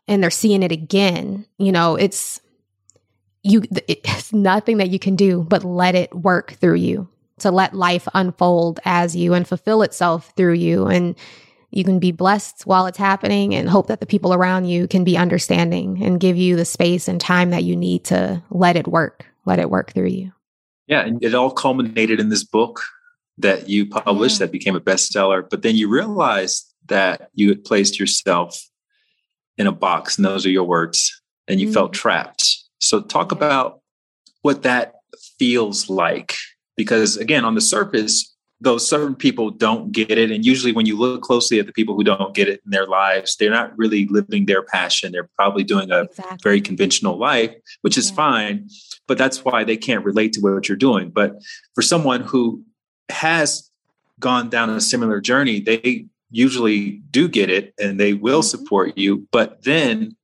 and 0.06 0.22
they're 0.22 0.30
seeing 0.30 0.62
it 0.62 0.72
again. 0.72 1.46
You 1.58 1.72
know, 1.72 1.96
it's 1.96 2.40
you, 3.46 3.62
it's 3.88 4.32
nothing 4.32 4.78
that 4.78 4.90
you 4.90 4.98
can 4.98 5.16
do 5.16 5.42
but 5.42 5.64
let 5.64 5.94
it 5.94 6.14
work 6.14 6.52
through 6.54 6.76
you 6.76 7.08
to 7.38 7.50
let 7.50 7.74
life 7.74 8.08
unfold 8.14 8.80
as 8.84 9.14
you 9.14 9.34
and 9.34 9.46
fulfill 9.46 9.82
itself 9.82 10.32
through 10.36 10.54
you. 10.54 10.86
And 10.86 11.14
you 11.70 11.84
can 11.84 11.98
be 11.98 12.12
blessed 12.12 12.66
while 12.66 12.86
it's 12.86 12.96
happening 12.96 13.54
and 13.54 13.68
hope 13.68 13.88
that 13.88 14.00
the 14.00 14.06
people 14.06 14.32
around 14.32 14.66
you 14.66 14.88
can 14.88 15.04
be 15.04 15.18
understanding 15.18 16.02
and 16.02 16.20
give 16.20 16.36
you 16.36 16.56
the 16.56 16.64
space 16.64 17.08
and 17.08 17.20
time 17.20 17.50
that 17.50 17.64
you 17.64 17.76
need 17.76 18.04
to 18.04 18.42
let 18.50 18.76
it 18.76 18.88
work, 18.88 19.26
let 19.44 19.58
it 19.58 19.68
work 19.68 19.92
through 19.92 20.08
you. 20.08 20.32
Yeah. 20.86 21.00
And 21.00 21.22
it 21.22 21.34
all 21.34 21.50
culminated 21.50 22.20
in 22.20 22.30
this 22.30 22.44
book 22.44 22.80
that 23.38 23.68
you 23.68 23.86
published 23.86 24.40
yeah. 24.40 24.46
that 24.46 24.52
became 24.52 24.76
a 24.76 24.80
bestseller. 24.80 25.48
But 25.48 25.62
then 25.62 25.76
you 25.76 25.88
realized 25.88 26.72
that 26.86 27.28
you 27.34 27.48
had 27.48 27.64
placed 27.64 27.98
yourself 27.98 28.58
in 29.58 29.66
a 29.66 29.72
box, 29.72 30.16
and 30.16 30.24
those 30.24 30.46
are 30.46 30.50
your 30.50 30.64
words, 30.64 31.20
and 31.48 31.60
you 31.60 31.66
mm-hmm. 31.66 31.74
felt 31.74 31.92
trapped. 31.92 32.62
So, 32.80 33.00
talk 33.00 33.32
about 33.32 33.80
what 34.42 34.62
that 34.62 34.94
feels 35.38 35.88
like. 35.88 36.34
Because, 36.76 37.16
again, 37.16 37.44
on 37.44 37.54
the 37.54 37.60
surface, 37.60 38.36
though 38.60 38.78
certain 38.78 39.14
people 39.14 39.50
don't 39.50 39.92
get 39.92 40.10
it 40.10 40.30
and 40.30 40.44
usually 40.44 40.72
when 40.72 40.86
you 40.86 40.96
look 40.96 41.22
closely 41.22 41.58
at 41.58 41.66
the 41.66 41.72
people 41.72 41.94
who 41.94 42.04
don't 42.04 42.34
get 42.34 42.48
it 42.48 42.60
in 42.64 42.70
their 42.70 42.86
lives 42.86 43.36
they're 43.36 43.50
not 43.50 43.76
really 43.76 44.06
living 44.06 44.46
their 44.46 44.62
passion 44.62 45.12
they're 45.12 45.28
probably 45.36 45.62
doing 45.62 45.90
a 45.90 46.02
exactly. 46.02 46.38
very 46.42 46.60
conventional 46.60 47.18
life 47.18 47.54
which 47.82 47.98
is 47.98 48.10
yeah. 48.10 48.16
fine 48.16 48.68
but 49.06 49.18
that's 49.18 49.44
why 49.44 49.62
they 49.62 49.76
can't 49.76 50.04
relate 50.04 50.32
to 50.32 50.40
what 50.40 50.68
you're 50.68 50.76
doing 50.76 51.10
but 51.10 51.36
for 51.74 51.82
someone 51.82 52.22
who 52.22 52.62
has 53.10 53.70
gone 54.18 54.48
down 54.48 54.70
a 54.70 54.80
similar 54.80 55.20
journey 55.20 55.60
they 55.60 56.06
usually 56.30 57.02
do 57.10 57.28
get 57.28 57.50
it 57.50 57.74
and 57.78 58.00
they 58.00 58.14
will 58.14 58.40
mm-hmm. 58.40 58.46
support 58.46 58.96
you 58.96 59.26
but 59.32 59.62
then 59.64 60.16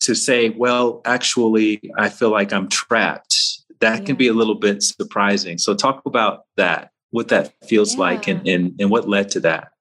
to 0.00 0.14
say 0.14 0.50
well 0.50 1.00
actually 1.04 1.80
i 1.98 2.08
feel 2.08 2.30
like 2.30 2.52
i'm 2.52 2.68
trapped 2.68 3.36
that 3.80 4.00
yeah. 4.00 4.04
can 4.04 4.16
be 4.16 4.28
a 4.28 4.32
little 4.32 4.54
bit 4.54 4.82
surprising 4.82 5.58
so 5.58 5.74
talk 5.74 6.02
about 6.04 6.44
that 6.56 6.90
what 7.10 7.28
that 7.28 7.52
feels 7.64 7.94
yeah. 7.94 8.00
like 8.00 8.28
and, 8.28 8.46
and 8.46 8.74
and 8.80 8.90
what 8.90 9.08
led 9.08 9.30
to 9.30 9.40
that. 9.40 9.72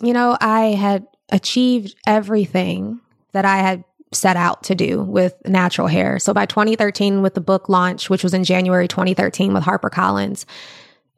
You 0.00 0.12
know, 0.12 0.36
I 0.40 0.72
had 0.72 1.06
achieved 1.30 1.94
everything 2.06 3.00
that 3.32 3.44
I 3.44 3.58
had 3.58 3.84
set 4.12 4.36
out 4.36 4.62
to 4.64 4.74
do 4.74 5.02
with 5.02 5.34
natural 5.46 5.86
hair. 5.86 6.18
So 6.18 6.34
by 6.34 6.44
2013 6.44 7.22
with 7.22 7.34
the 7.34 7.40
book 7.40 7.68
launch, 7.68 8.10
which 8.10 8.22
was 8.22 8.34
in 8.34 8.44
January 8.44 8.86
2013 8.86 9.54
with 9.54 9.62
HarperCollins, 9.62 10.44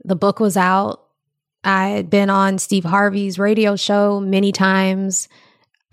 the 0.04 0.14
book 0.14 0.38
was 0.38 0.56
out. 0.56 1.00
I 1.64 1.88
had 1.88 2.10
been 2.10 2.30
on 2.30 2.58
Steve 2.58 2.84
Harvey's 2.84 3.38
radio 3.38 3.74
show 3.74 4.20
many 4.20 4.52
times. 4.52 5.28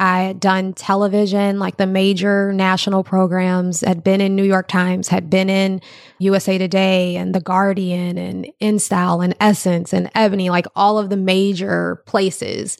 I 0.01 0.23
had 0.23 0.39
done 0.39 0.73
television, 0.73 1.59
like 1.59 1.77
the 1.77 1.85
major 1.85 2.51
national 2.53 3.03
programs, 3.03 3.81
had 3.81 4.03
been 4.03 4.19
in 4.19 4.35
New 4.35 4.43
York 4.43 4.67
Times, 4.67 5.09
had 5.09 5.29
been 5.29 5.47
in 5.47 5.79
USA 6.17 6.57
Today 6.57 7.15
and 7.15 7.35
The 7.35 7.39
Guardian 7.39 8.17
and 8.17 8.47
InStyle 8.59 9.23
and 9.23 9.35
Essence 9.39 9.93
and 9.93 10.09
Ebony, 10.15 10.49
like 10.49 10.65
all 10.75 10.97
of 10.97 11.11
the 11.11 11.17
major 11.17 12.01
places. 12.07 12.79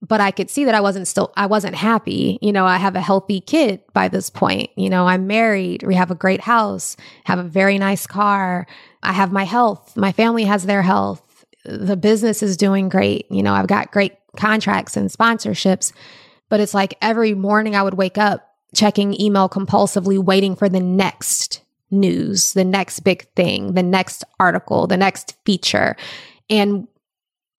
But 0.00 0.20
I 0.20 0.30
could 0.30 0.48
see 0.48 0.64
that 0.64 0.76
I 0.76 0.80
wasn't 0.80 1.08
still, 1.08 1.32
I 1.36 1.46
wasn't 1.46 1.74
happy. 1.74 2.38
You 2.40 2.52
know, 2.52 2.66
I 2.66 2.76
have 2.76 2.94
a 2.94 3.00
healthy 3.00 3.40
kid 3.40 3.82
by 3.92 4.06
this 4.06 4.30
point. 4.30 4.70
You 4.76 4.90
know, 4.90 5.08
I'm 5.08 5.26
married. 5.26 5.82
We 5.82 5.96
have 5.96 6.12
a 6.12 6.14
great 6.14 6.42
house, 6.42 6.96
have 7.24 7.40
a 7.40 7.42
very 7.42 7.78
nice 7.78 8.06
car. 8.06 8.68
I 9.02 9.12
have 9.12 9.32
my 9.32 9.42
health. 9.42 9.96
My 9.96 10.12
family 10.12 10.44
has 10.44 10.66
their 10.66 10.82
health. 10.82 11.44
The 11.64 11.96
business 11.96 12.44
is 12.44 12.56
doing 12.56 12.88
great. 12.88 13.26
You 13.28 13.42
know, 13.42 13.54
I've 13.54 13.66
got 13.66 13.90
great 13.90 14.12
contracts 14.36 14.96
and 14.96 15.10
sponsorships. 15.10 15.92
But 16.48 16.60
it's 16.60 16.74
like 16.74 16.96
every 17.00 17.34
morning 17.34 17.76
I 17.76 17.82
would 17.82 17.94
wake 17.94 18.18
up 18.18 18.54
checking 18.74 19.18
email 19.20 19.48
compulsively, 19.48 20.18
waiting 20.18 20.54
for 20.56 20.68
the 20.68 20.80
next 20.80 21.62
news, 21.90 22.52
the 22.52 22.64
next 22.64 23.00
big 23.00 23.26
thing, 23.34 23.74
the 23.74 23.82
next 23.82 24.24
article, 24.38 24.86
the 24.86 24.96
next 24.96 25.36
feature. 25.44 25.96
And 26.50 26.86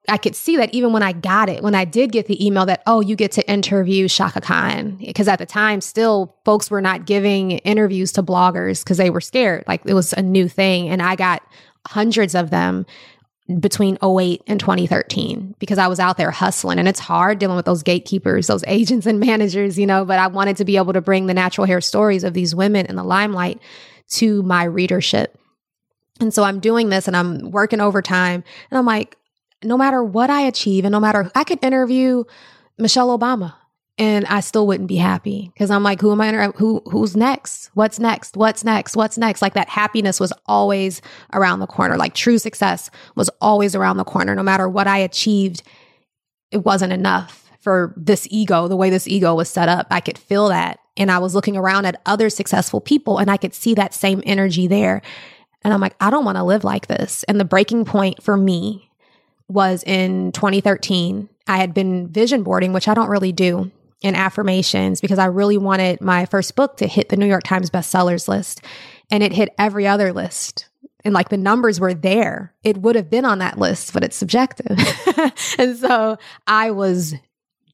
I 0.08 0.18
could 0.18 0.36
see 0.36 0.58
that 0.58 0.74
even 0.74 0.94
when 0.94 1.04
I 1.04 1.12
got 1.12 1.50
it, 1.50 1.62
when 1.62 1.76
I 1.76 1.86
did 1.86 2.12
get 2.12 2.28
the 2.28 2.44
email 2.46 2.66
that, 2.66 2.82
oh, 2.88 3.00
you 3.00 3.16
get 3.16 3.32
to 3.34 3.50
interview 3.50 4.08
Chaka 4.08 4.42
Khan. 4.42 4.98
Because 4.98 5.28
at 5.28 5.40
the 5.40 5.46
time, 5.46 5.82
still, 5.82 6.36
folks 6.46 6.72
were 6.72 6.82
not 6.82 7.06
giving 7.06 7.52
interviews 7.52 8.12
to 8.14 8.24
bloggers 8.24 8.84
because 8.84 8.98
they 8.98 9.10
were 9.10 9.22
scared. 9.22 9.64
Like 9.68 9.82
it 9.86 9.94
was 9.94 10.14
a 10.14 10.22
new 10.22 10.48
thing. 10.48 10.90
And 10.90 11.02
I 11.02 11.16
got 11.16 11.44
hundreds 11.88 12.36
of 12.36 12.50
them 12.50 12.86
between 13.58 13.98
08 14.04 14.44
and 14.46 14.60
2013 14.60 15.56
because 15.58 15.80
I 15.80 15.88
was 15.88 16.00
out 16.00 16.18
there 16.18 16.30
hustling 16.30 16.78
and 16.78 16.88
it's 16.88 17.00
hard 17.00 17.40
dealing 17.40 17.56
with 17.56 17.66
those 17.66 17.82
gatekeepers, 17.82 18.48
those 18.48 18.64
agents 18.68 19.08
and 19.08 19.20
managers, 19.20 19.80
you 19.80 19.88
know, 19.88 20.06
but 20.06 20.20
I 20.20 20.28
wanted 20.28 20.58
to 20.58 20.66
be 20.66 20.78
able 20.78 20.94
to 20.94 21.02
bring 21.02 21.26
the 21.26 21.34
natural 21.34 21.66
hair 21.66 21.82
stories 21.82 22.24
of 22.24 22.34
these 22.34 22.54
women 22.54 22.86
in 22.86 22.96
the 22.96 23.04
limelight 23.04 23.60
to 24.10 24.44
my 24.44 24.64
readership. 24.64 25.40
And 26.20 26.34
so 26.34 26.44
I'm 26.44 26.60
doing 26.60 26.90
this 26.90 27.08
and 27.08 27.16
I'm 27.16 27.52
working 27.52 27.82
overtime 27.82 28.44
and 28.70 28.78
I'm 28.78 28.86
like, 28.86 29.18
no 29.64 29.78
matter 29.78 30.04
what 30.04 30.30
I 30.30 30.42
achieve 30.42 30.86
and 30.86 30.92
no 30.92 31.00
matter 31.00 31.32
I 31.34 31.44
could 31.44 31.64
interview 31.64 32.26
Michelle 32.78 33.18
Obama 33.18 33.56
and 34.00 34.26
I 34.28 34.40
still 34.40 34.66
wouldn't 34.66 34.88
be 34.88 34.96
happy 34.96 35.52
because 35.54 35.70
I'm 35.70 35.84
like, 35.84 36.00
who 36.00 36.14
am 36.14 36.22
I? 36.22 36.48
Who 36.56 36.82
who's 36.90 37.18
next? 37.18 37.70
What's 37.74 38.00
next? 38.00 38.38
What's 38.38 38.64
next? 38.64 38.96
What's 38.96 39.18
next? 39.18 39.42
Like 39.42 39.56
that 39.56 39.68
happiness 39.68 40.22
was 40.22 40.32
always 40.46 41.02
around 41.34 41.60
the 41.60 41.68
corner. 41.68 41.98
Like 41.98 42.16
true 42.16 42.38
success 42.38 42.90
was 43.16 43.30
always 43.42 43.76
around 43.76 43.98
the 43.98 44.06
corner. 44.06 44.34
No 44.36 44.42
matter 44.42 44.70
what 44.70 44.88
I 44.88 45.00
achieved, 45.00 45.64
it 46.50 46.64
wasn't 46.64 46.94
enough 46.94 47.52
for 47.60 47.94
this 47.98 48.26
ego. 48.32 48.70
The 48.70 48.78
way 48.78 48.90
this 48.90 49.08
ego 49.08 49.36
was 49.36 49.50
set 49.50 49.68
up, 49.68 49.88
I 49.92 50.00
could 50.00 50.18
feel 50.18 50.48
that, 50.48 50.80
and 50.96 51.12
I 51.12 51.20
was 51.20 51.36
looking 51.36 51.58
around 51.58 51.86
at 51.86 52.02
other 52.06 52.30
successful 52.30 52.80
people, 52.80 53.18
and 53.18 53.30
I 53.30 53.36
could 53.36 53.54
see 53.54 53.74
that 53.76 53.94
same 53.94 54.24
energy 54.26 54.66
there. 54.66 55.02
And 55.62 55.74
I'm 55.74 55.82
like, 55.82 55.96
I 56.00 56.10
don't 56.10 56.24
want 56.24 56.38
to 56.38 56.44
live 56.44 56.64
like 56.64 56.88
this. 56.88 57.24
And 57.24 57.38
the 57.38 57.46
breaking 57.46 57.84
point 57.84 58.24
for 58.24 58.38
me 58.38 58.90
was 59.50 59.84
in 59.84 60.32
2013. 60.32 61.28
I 61.48 61.58
had 61.58 61.74
been 61.74 62.08
vision 62.08 62.44
boarding, 62.44 62.72
which 62.72 62.88
I 62.88 62.94
don't 62.94 63.10
really 63.10 63.34
do 63.34 63.70
and 64.04 64.16
affirmations 64.16 65.02
because 65.02 65.20
I 65.20 65.26
really 65.26 65.58
wanted 65.58 66.02
my 66.02 66.26
first 66.26 66.56
book 66.56 66.78
to 66.78 66.88
hit 66.88 67.10
the 67.10 67.18
New 67.18 67.26
York 67.26 67.44
Times 67.44 67.70
bestsellers 67.70 68.28
list. 68.28 68.62
And 69.12 69.24
it 69.24 69.34
hit 69.34 69.54
every 69.58 69.88
other 69.88 70.14
list. 70.14 70.70
And 71.04 71.14
like 71.14 71.30
the 71.30 71.38
numbers 71.38 71.80
were 71.80 71.94
there. 71.94 72.54
It 72.64 72.78
would 72.78 72.96
have 72.96 73.10
been 73.10 73.26
on 73.26 73.40
that 73.40 73.58
list, 73.58 73.94
but 73.94 74.04
it's 74.04 74.16
subjective. 74.16 74.78
and 75.58 75.78
so 75.78 76.18
I 76.46 76.72
was 76.72 77.16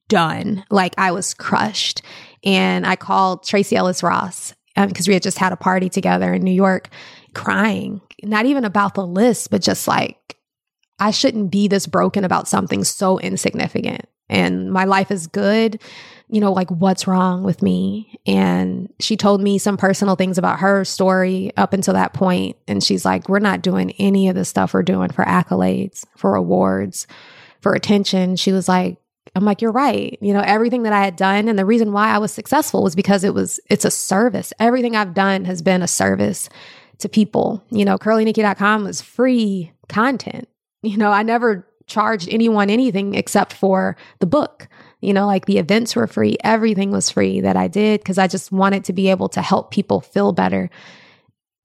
done. 0.08 0.64
Like 0.70 0.94
I 0.98 1.12
was 1.12 1.34
crushed. 1.34 2.02
And 2.44 2.86
I 2.86 2.96
called 2.96 3.44
Tracee 3.44 3.76
Ellis 3.76 4.04
Ross 4.04 4.54
because 4.76 5.08
um, 5.08 5.10
we 5.10 5.14
had 5.14 5.24
just 5.24 5.38
had 5.38 5.54
a 5.54 5.58
party 5.58 5.90
together 5.90 6.34
in 6.34 6.44
New 6.44 6.52
York, 6.52 6.90
crying, 7.34 8.02
not 8.24 8.46
even 8.46 8.66
about 8.66 8.94
the 8.94 9.06
list, 9.06 9.50
but 9.50 9.62
just 9.62 9.88
like, 9.88 10.38
I 11.00 11.12
shouldn't 11.12 11.52
be 11.52 11.68
this 11.68 11.88
broken 11.88 12.24
about 12.24 12.48
something 12.48 12.84
so 12.84 13.20
insignificant. 13.20 14.06
And 14.30 14.72
my 14.72 14.86
life 14.86 15.12
is 15.12 15.28
good 15.28 15.82
you 16.30 16.42
know, 16.42 16.52
like 16.52 16.70
what's 16.72 17.08
wrong 17.08 17.44
with 17.44 17.62
me? 17.62 18.20
And 18.26 18.92
she 19.00 19.16
told 19.16 19.42
me 19.42 19.58
some 19.58 19.78
personal 19.78 20.16
things 20.16 20.38
about 20.38 20.60
her 20.60 20.84
story 20.84 21.52
up 21.56 21.74
until 21.74 21.94
that 21.94 22.14
point. 22.14 22.58
And 22.68 22.84
she's 22.84 23.06
like, 23.06 23.30
we're 23.30 23.40
not 23.40 23.62
doing 23.62 23.92
any 24.00 24.28
of 24.28 24.36
the 24.36 24.46
stuff 24.46 24.74
we're 24.74 24.84
doing 24.84 25.12
for 25.12 25.24
accolades, 25.24 26.04
for 26.16 26.36
awards, 26.36 27.06
for 27.62 27.74
attention. 27.74 28.36
She 28.36 28.52
was 28.52 28.68
like, 28.68 28.98
I'm 29.36 29.46
like, 29.46 29.62
you're 29.62 29.72
right. 29.72 30.18
You 30.22 30.34
know, 30.34 30.42
everything 30.42 30.84
that 30.84 30.94
I 30.94 31.04
had 31.04 31.16
done 31.16 31.48
and 31.48 31.60
the 31.60 31.66
reason 31.66 31.92
why 31.92 32.10
I 32.10 32.18
was 32.18 32.32
successful 32.32 32.84
was 32.84 32.96
because 32.96 33.24
it 33.24 33.34
was, 33.34 33.60
it's 33.70 33.86
a 33.86 33.92
service. 33.92 34.54
Everything 34.60 34.96
I've 34.96 35.14
done 35.14 35.46
has 35.46 35.62
been 35.62 35.82
a 35.82 35.88
service 35.88 36.50
to 37.00 37.10
people. 37.10 37.64
You 37.70 37.86
know, 37.86 37.98
curlynikki.com 37.98 38.84
was 38.84 39.02
free 39.02 39.74
content. 39.90 40.48
You 40.82 40.98
know, 40.98 41.12
I 41.12 41.24
never 41.24 41.68
charged 41.88 42.30
anyone 42.32 42.70
anything 42.70 43.14
except 43.14 43.54
for 43.54 43.96
the 44.20 44.26
book. 44.26 44.68
You 45.02 45.14
know, 45.14 45.28
like 45.28 45.46
the 45.46 45.58
events 45.58 45.96
were 45.96 46.08
free, 46.08 46.38
everything 46.44 46.92
was 46.92 47.10
free 47.10 47.42
that 47.42 47.56
I 47.56 47.68
did 47.68 48.00
because 48.00 48.18
I 48.18 48.28
just 48.28 48.52
wanted 48.52 48.86
to 48.86 48.94
be 48.94 49.10
able 49.10 49.30
to 49.30 49.42
help 49.42 49.72
people 49.72 50.02
feel 50.02 50.32
better. 50.32 50.70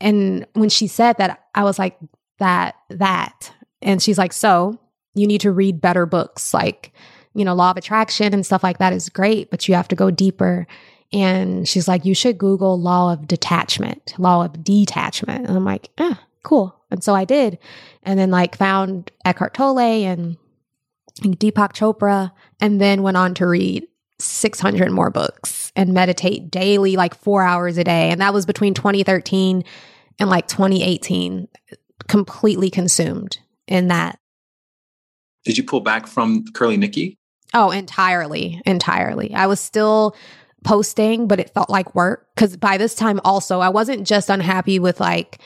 And 0.01 0.47
when 0.55 0.69
she 0.69 0.87
said 0.87 1.19
that, 1.19 1.45
I 1.55 1.65
was 1.65 1.79
like, 1.79 1.99
that, 2.39 2.75
that. 2.89 3.53
And 3.83 4.03
she's 4.03 4.19
like, 4.19 4.33
so 4.33 4.79
you 5.15 5.27
need 5.27 5.43
to 5.43 5.53
read 5.53 5.81
better 5.81 6.07
books 6.07 6.53
like, 6.55 6.93
you 7.35 7.45
know, 7.45 7.55
Law 7.55 7.71
of 7.71 7.77
Attraction 7.77 8.35
and 8.35 8.45
stuff 8.45 8.63
like 8.63 8.79
that 8.79 8.93
is 8.93 9.09
great, 9.09 9.51
but 9.51 9.69
you 9.69 9.75
have 9.75 9.89
to 9.89 9.97
go 9.97 10.11
deeper. 10.11 10.67
And 11.13 11.69
she's 11.69 11.89
like, 11.89 12.05
you 12.05 12.15
should 12.15 12.39
Google 12.39 12.81
Law 12.81 13.13
of 13.13 13.27
Detachment, 13.27 14.15
Law 14.19 14.45
of 14.45 14.63
Detachment. 14.65 15.47
And 15.47 15.57
I'm 15.57 15.65
like, 15.65 15.91
eh, 15.99 16.15
cool. 16.43 16.75
And 16.91 17.03
so 17.03 17.15
I 17.15 17.25
did. 17.25 17.59
And 18.03 18.19
then 18.19 18.31
like 18.31 18.57
found 18.57 19.11
Eckhart 19.25 19.55
Tolle 19.55 19.79
and 19.79 20.37
Deepak 21.21 21.73
Chopra, 21.73 22.33
and 22.61 22.81
then 22.81 23.03
went 23.03 23.17
on 23.17 23.35
to 23.35 23.47
read 23.47 23.87
600 24.19 24.91
more 24.91 25.11
books 25.11 25.73
and 25.77 25.95
meditate 25.95 26.51
daily, 26.51 26.97
like 26.97 27.15
four 27.15 27.43
hours 27.43 27.79
a 27.79 27.85
day. 27.85 28.11
And 28.11 28.21
that 28.21 28.35
was 28.35 28.47
between 28.47 28.75
2013 28.75 29.65
and 30.19 30.31
like 30.31 30.47
2018, 30.49 31.49
completely 32.09 32.71
consumed 32.71 33.39
in 33.67 33.89
that. 33.89 34.19
Did 35.45 35.57
you 35.57 35.65
pull 35.65 35.81
back 35.81 36.07
from 36.07 36.45
Curly 36.55 36.77
Nikki? 36.77 37.17
Oh, 37.55 37.71
entirely, 37.71 38.61
entirely. 38.67 39.35
I 39.35 39.47
was 39.47 39.59
still 39.59 40.15
posting, 40.65 41.27
but 41.27 41.41
it 41.41 41.51
felt 41.55 41.71
like 41.71 41.95
work. 41.95 42.27
Cause 42.37 42.57
by 42.57 42.77
this 42.77 42.95
time, 42.95 43.21
also, 43.25 43.61
I 43.61 43.71
wasn't 43.71 44.07
just 44.07 44.29
unhappy 44.29 44.79
with 44.79 45.01
like 45.01 45.41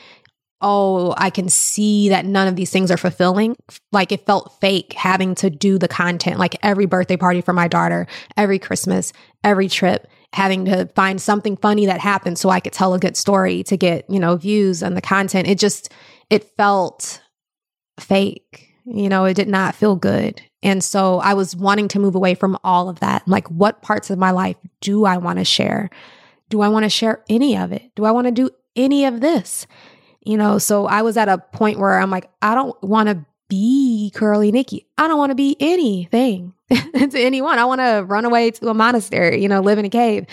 oh, 0.61 1.13
I 1.17 1.29
can 1.29 1.49
see 1.49 2.09
that 2.09 2.25
none 2.25 2.47
of 2.47 2.55
these 2.55 2.71
things 2.71 2.89
are 2.89 2.97
fulfilling. 2.97 3.55
Like 3.91 4.11
it 4.11 4.25
felt 4.25 4.57
fake 4.61 4.93
having 4.93 5.35
to 5.35 5.49
do 5.49 5.77
the 5.77 5.87
content, 5.87 6.39
like 6.39 6.55
every 6.63 6.85
birthday 6.85 7.17
party 7.17 7.41
for 7.41 7.53
my 7.53 7.67
daughter, 7.67 8.07
every 8.37 8.59
Christmas, 8.59 9.13
every 9.43 9.67
trip, 9.67 10.07
having 10.33 10.65
to 10.65 10.87
find 10.95 11.21
something 11.21 11.57
funny 11.57 11.85
that 11.85 11.99
happened 11.99 12.37
so 12.37 12.49
I 12.49 12.59
could 12.59 12.73
tell 12.73 12.93
a 12.93 12.99
good 12.99 13.17
story 13.17 13.63
to 13.63 13.77
get, 13.77 14.09
you 14.09 14.19
know, 14.19 14.35
views 14.35 14.81
and 14.81 14.95
the 14.95 15.01
content. 15.01 15.47
It 15.47 15.59
just, 15.59 15.91
it 16.29 16.55
felt 16.57 17.21
fake. 17.99 18.71
You 18.85 19.09
know, 19.09 19.25
it 19.25 19.33
did 19.33 19.47
not 19.47 19.75
feel 19.75 19.95
good. 19.95 20.41
And 20.61 20.83
so 20.83 21.19
I 21.19 21.33
was 21.33 21.55
wanting 21.55 21.87
to 21.89 21.99
move 21.99 22.15
away 22.15 22.35
from 22.35 22.57
all 22.63 22.89
of 22.89 22.99
that. 22.99 23.27
Like, 23.27 23.47
what 23.49 23.81
parts 23.81 24.09
of 24.09 24.19
my 24.19 24.31
life 24.31 24.57
do 24.81 25.05
I 25.05 25.17
want 25.17 25.39
to 25.39 25.45
share? 25.45 25.89
Do 26.49 26.61
I 26.61 26.69
want 26.69 26.83
to 26.83 26.89
share 26.89 27.23
any 27.29 27.57
of 27.57 27.71
it? 27.71 27.91
Do 27.95 28.05
I 28.05 28.11
want 28.11 28.27
to 28.27 28.31
do 28.31 28.49
any 28.75 29.05
of 29.05 29.21
this? 29.21 29.65
You 30.25 30.37
know, 30.37 30.57
so 30.57 30.87
I 30.87 31.03
was 31.03 31.17
at 31.17 31.29
a 31.29 31.37
point 31.37 31.79
where 31.79 31.99
I'm 31.99 32.09
like, 32.09 32.29
I 32.41 32.55
don't 32.55 32.81
want 32.83 33.09
to 33.09 33.23
be 33.47 34.11
Curly 34.15 34.51
Nikki. 34.51 34.87
I 34.97 35.07
don't 35.07 35.17
want 35.17 35.29
to 35.29 35.35
be 35.35 35.55
anything 35.59 36.53
to 36.69 37.19
anyone. 37.19 37.59
I 37.59 37.65
want 37.65 37.79
to 37.79 38.03
run 38.07 38.25
away 38.25 38.51
to 38.51 38.69
a 38.69 38.73
monastery, 38.73 39.41
you 39.41 39.47
know, 39.47 39.61
live 39.61 39.77
in 39.77 39.85
a 39.85 39.89
cave. 39.89 40.25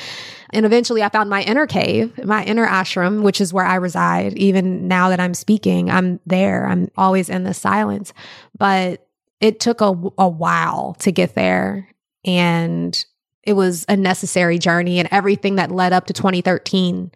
And 0.51 0.67
eventually 0.67 1.03
I 1.03 1.09
found 1.09 1.31
my 1.31 1.43
inner 1.43 1.67
cave, 1.67 2.25
my 2.25 2.45
inner 2.45 2.67
ashram, 2.67 3.23
which 3.23 3.41
is 3.41 3.53
where 3.53 3.65
I 3.65 3.77
reside. 3.77 4.37
Even 4.39 4.89
now 4.89 5.09
that 5.11 5.21
I'm 5.21 5.35
speaking, 5.35 5.91
I'm 5.91 6.21
there. 6.27 6.67
I'm 6.67 6.91
always 6.97 7.29
in 7.29 7.45
the 7.45 7.55
silence. 7.55 8.13
But 8.57 9.07
it 9.41 9.61
took 9.61 9.81
a, 9.81 9.95
a 10.19 10.29
while 10.29 10.95
to 11.01 11.13
get 11.13 11.35
there. 11.35 11.89
And 12.25 13.05
it 13.43 13.55
was 13.55 13.85
a 13.89 13.97
necessary 13.97 14.59
journey. 14.59 14.99
And 14.99 15.09
everything 15.11 15.57
that 15.57 15.71
led 15.71 15.93
up 15.93 16.07
to 16.07 16.13
2013 16.13 17.11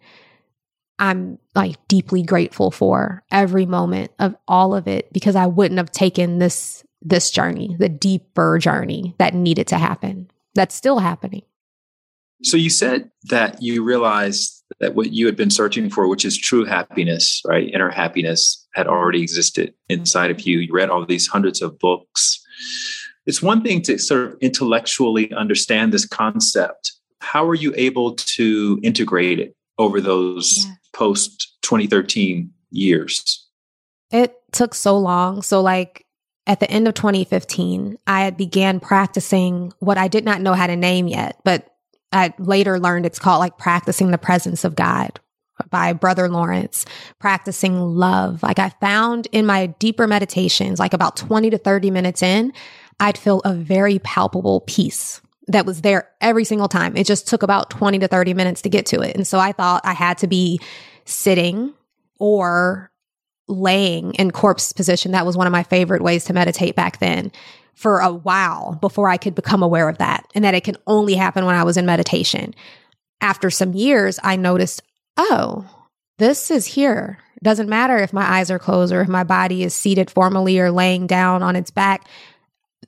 I'm 0.99 1.37
like 1.55 1.75
deeply 1.87 2.23
grateful 2.23 2.71
for 2.71 3.23
every 3.31 3.65
moment 3.65 4.11
of 4.19 4.35
all 4.47 4.73
of 4.73 4.87
it 4.87 5.11
because 5.13 5.35
I 5.35 5.45
wouldn't 5.45 5.77
have 5.77 5.91
taken 5.91 6.39
this 6.39 6.83
this 7.01 7.29
journey, 7.29 7.75
the 7.79 7.89
deeper 7.89 8.57
journey 8.57 9.15
that 9.19 9.33
needed 9.33 9.67
to 9.67 9.77
happen. 9.77 10.29
That's 10.55 10.75
still 10.75 10.99
happening. 10.99 11.43
So 12.43 12.57
you 12.57 12.69
said 12.69 13.09
that 13.25 13.61
you 13.61 13.83
realized 13.83 14.63
that 14.79 14.95
what 14.95 15.11
you 15.11 15.25
had 15.25 15.35
been 15.35 15.49
searching 15.49 15.89
for, 15.89 16.07
which 16.07 16.25
is 16.25 16.37
true 16.37 16.65
happiness, 16.65 17.41
right? 17.45 17.69
Inner 17.73 17.89
happiness 17.89 18.67
had 18.73 18.87
already 18.87 19.21
existed 19.21 19.73
inside 19.89 20.31
of 20.31 20.41
you. 20.41 20.59
You 20.59 20.73
read 20.73 20.89
all 20.89 21.05
these 21.05 21.27
hundreds 21.27 21.61
of 21.61 21.79
books. 21.79 22.43
It's 23.25 23.41
one 23.41 23.63
thing 23.63 23.81
to 23.83 23.97
sort 23.97 24.25
of 24.25 24.37
intellectually 24.41 25.31
understand 25.33 25.93
this 25.93 26.05
concept. 26.05 26.93
How 27.19 27.47
are 27.47 27.55
you 27.55 27.73
able 27.75 28.13
to 28.15 28.79
integrate 28.83 29.39
it 29.39 29.55
over 29.77 30.01
those 30.01 30.65
yeah. 30.65 30.73
Post 30.97 31.55
2013 31.61 32.51
years? 32.71 33.47
It 34.11 34.33
took 34.51 34.73
so 34.73 34.97
long. 34.97 35.41
So, 35.43 35.61
like, 35.61 36.05
at 36.47 36.59
the 36.59 36.69
end 36.71 36.87
of 36.87 36.95
2015, 36.95 37.97
I 38.07 38.21
had 38.21 38.37
began 38.37 38.79
practicing 38.79 39.73
what 39.79 39.97
I 39.97 40.07
did 40.07 40.25
not 40.25 40.41
know 40.41 40.53
how 40.53 40.65
to 40.67 40.75
name 40.75 41.07
yet, 41.07 41.39
but 41.43 41.67
I 42.11 42.33
later 42.39 42.79
learned 42.79 43.05
it's 43.05 43.19
called 43.19 43.39
like 43.39 43.57
practicing 43.57 44.11
the 44.11 44.17
presence 44.17 44.63
of 44.63 44.75
God 44.75 45.19
by 45.69 45.91
Brother 45.93 46.29
Lawrence, 46.29 46.85
practicing 47.19 47.77
love. 47.79 48.41
Like 48.41 48.59
I 48.59 48.69
found 48.81 49.27
in 49.31 49.45
my 49.45 49.67
deeper 49.67 50.07
meditations, 50.07 50.79
like 50.79 50.93
about 50.93 51.17
20 51.17 51.49
to 51.49 51.57
30 51.57 51.91
minutes 51.91 52.23
in, 52.23 52.53
I'd 52.99 53.17
feel 53.17 53.41
a 53.43 53.53
very 53.53 53.99
palpable 53.99 54.61
peace 54.61 55.21
that 55.47 55.65
was 55.65 55.81
there 55.81 56.09
every 56.21 56.43
single 56.43 56.67
time. 56.67 56.95
It 56.97 57.05
just 57.05 57.27
took 57.27 57.43
about 57.43 57.69
20 57.69 57.99
to 57.99 58.07
30 58.07 58.33
minutes 58.33 58.61
to 58.63 58.69
get 58.69 58.85
to 58.87 59.01
it. 59.01 59.15
And 59.15 59.25
so 59.25 59.39
I 59.39 59.51
thought 59.51 59.85
I 59.85 59.93
had 59.93 60.17
to 60.19 60.27
be 60.27 60.59
sitting 61.05 61.73
or 62.19 62.91
laying 63.47 64.13
in 64.15 64.31
corpse 64.31 64.73
position. 64.73 65.11
That 65.11 65.25
was 65.25 65.37
one 65.37 65.47
of 65.47 65.53
my 65.53 65.63
favorite 65.63 66.01
ways 66.01 66.25
to 66.25 66.33
meditate 66.33 66.75
back 66.75 66.99
then 66.99 67.31
for 67.75 67.99
a 67.99 68.11
while 68.11 68.77
before 68.81 69.07
I 69.07 69.17
could 69.17 69.35
become 69.35 69.63
aware 69.63 69.87
of 69.87 69.99
that 69.99 70.25
and 70.35 70.43
that 70.43 70.55
it 70.55 70.63
can 70.63 70.77
only 70.85 71.13
happen 71.13 71.45
when 71.45 71.55
I 71.55 71.63
was 71.63 71.77
in 71.77 71.85
meditation. 71.85 72.53
After 73.21 73.49
some 73.49 73.73
years, 73.73 74.19
I 74.23 74.35
noticed, 74.35 74.81
oh, 75.15 75.69
this 76.17 76.51
is 76.51 76.65
here. 76.65 77.19
It 77.37 77.43
doesn't 77.43 77.69
matter 77.69 77.97
if 77.97 78.11
my 78.11 78.29
eyes 78.29 78.51
are 78.51 78.59
closed 78.59 78.91
or 78.91 79.01
if 79.01 79.07
my 79.07 79.23
body 79.23 79.63
is 79.63 79.73
seated 79.73 80.09
formally 80.09 80.59
or 80.59 80.71
laying 80.71 81.07
down 81.07 81.43
on 81.43 81.55
its 81.55 81.71
back. 81.71 82.07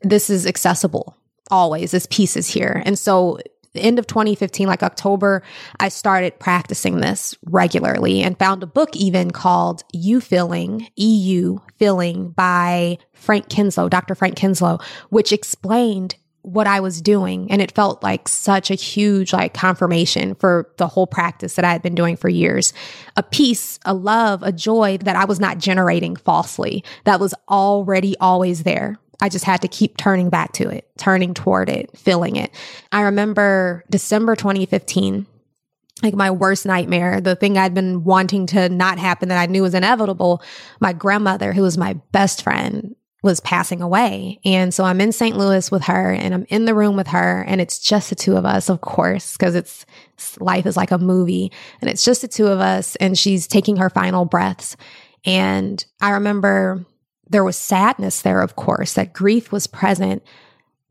This 0.01 0.29
is 0.29 0.45
accessible 0.45 1.15
always. 1.49 1.91
This 1.91 2.07
peace 2.09 2.37
is 2.37 2.47
here. 2.47 2.81
And 2.85 2.97
so 2.97 3.39
the 3.73 3.81
end 3.81 3.99
of 3.99 4.07
2015, 4.07 4.67
like 4.67 4.83
October, 4.83 5.43
I 5.79 5.89
started 5.89 6.39
practicing 6.39 6.99
this 6.99 7.35
regularly 7.45 8.21
and 8.23 8.37
found 8.37 8.63
a 8.63 8.67
book 8.67 8.95
even 8.95 9.31
called 9.31 9.83
You 9.93 10.21
Feeling, 10.21 10.87
EU 10.95 11.59
Feeling 11.77 12.31
by 12.31 12.97
Frank 13.13 13.49
Kinslow, 13.49 13.89
Dr. 13.89 14.15
Frank 14.15 14.35
Kinslow, 14.35 14.79
which 15.09 15.31
explained 15.31 16.15
what 16.41 16.67
I 16.67 16.79
was 16.79 17.01
doing. 17.01 17.51
And 17.51 17.61
it 17.61 17.73
felt 17.73 18.01
like 18.01 18.27
such 18.27 18.71
a 18.71 18.75
huge 18.75 19.33
like 19.33 19.53
confirmation 19.53 20.35
for 20.35 20.71
the 20.77 20.87
whole 20.87 21.05
practice 21.05 21.55
that 21.55 21.65
I 21.65 21.71
had 21.71 21.81
been 21.81 21.95
doing 21.95 22.15
for 22.15 22.29
years. 22.29 22.73
A 23.17 23.23
peace, 23.23 23.77
a 23.85 23.93
love, 23.93 24.41
a 24.41 24.51
joy 24.51 24.97
that 24.99 25.15
I 25.15 25.25
was 25.25 25.39
not 25.39 25.57
generating 25.57 26.15
falsely, 26.15 26.83
that 27.03 27.19
was 27.19 27.35
already 27.49 28.15
always 28.19 28.63
there. 28.63 28.97
I 29.21 29.29
just 29.29 29.45
had 29.45 29.61
to 29.61 29.67
keep 29.67 29.97
turning 29.97 30.29
back 30.29 30.53
to 30.53 30.69
it, 30.69 30.89
turning 30.97 31.33
toward 31.33 31.69
it, 31.69 31.95
feeling 31.97 32.35
it. 32.35 32.51
I 32.91 33.01
remember 33.01 33.83
December 33.89 34.35
2015, 34.35 35.25
like 36.01 36.15
my 36.15 36.31
worst 36.31 36.65
nightmare, 36.65 37.19
the 37.19 37.35
thing 37.35 37.57
I'd 37.57 37.73
been 37.73 38.03
wanting 38.03 38.45
to 38.47 38.69
not 38.69 38.97
happen 38.97 39.29
that 39.29 39.37
I 39.37 39.45
knew 39.47 39.63
was 39.63 39.73
inevitable. 39.73 40.41
My 40.79 40.93
grandmother, 40.93 41.51
who 41.51 41.63
was 41.63 41.77
my 41.77 41.93
best 42.11 42.43
friend, 42.43 42.95
was 43.21 43.41
passing 43.41 43.81
away. 43.81 44.39
And 44.45 44.73
so 44.73 44.85
I'm 44.85 45.01
in 45.01 45.11
St. 45.11 45.37
Louis 45.37 45.69
with 45.69 45.83
her 45.83 46.11
and 46.11 46.33
I'm 46.33 46.45
in 46.47 46.65
the 46.65 46.73
room 46.73 46.95
with 46.95 47.07
her 47.07 47.43
and 47.47 47.59
it's 47.59 47.77
just 47.77 48.09
the 48.09 48.15
two 48.15 48.37
of 48.37 48.45
us, 48.45 48.69
of 48.69 48.79
course, 48.79 49.35
because 49.35 49.55
it's 49.55 49.85
life 50.39 50.65
is 50.65 50.77
like 50.77 50.91
a 50.91 50.97
movie 50.97 51.51
and 51.81 51.89
it's 51.89 52.05
just 52.05 52.21
the 52.21 52.29
two 52.29 52.47
of 52.47 52.59
us 52.61 52.95
and 52.97 53.17
she's 53.17 53.45
taking 53.45 53.77
her 53.77 53.89
final 53.89 54.23
breaths. 54.23 54.77
And 55.25 55.83
I 55.99 56.11
remember 56.11 56.85
there 57.29 57.43
was 57.43 57.55
sadness 57.55 58.21
there, 58.21 58.41
of 58.41 58.55
course, 58.55 58.93
that 58.93 59.13
grief 59.13 59.51
was 59.51 59.67
present. 59.67 60.23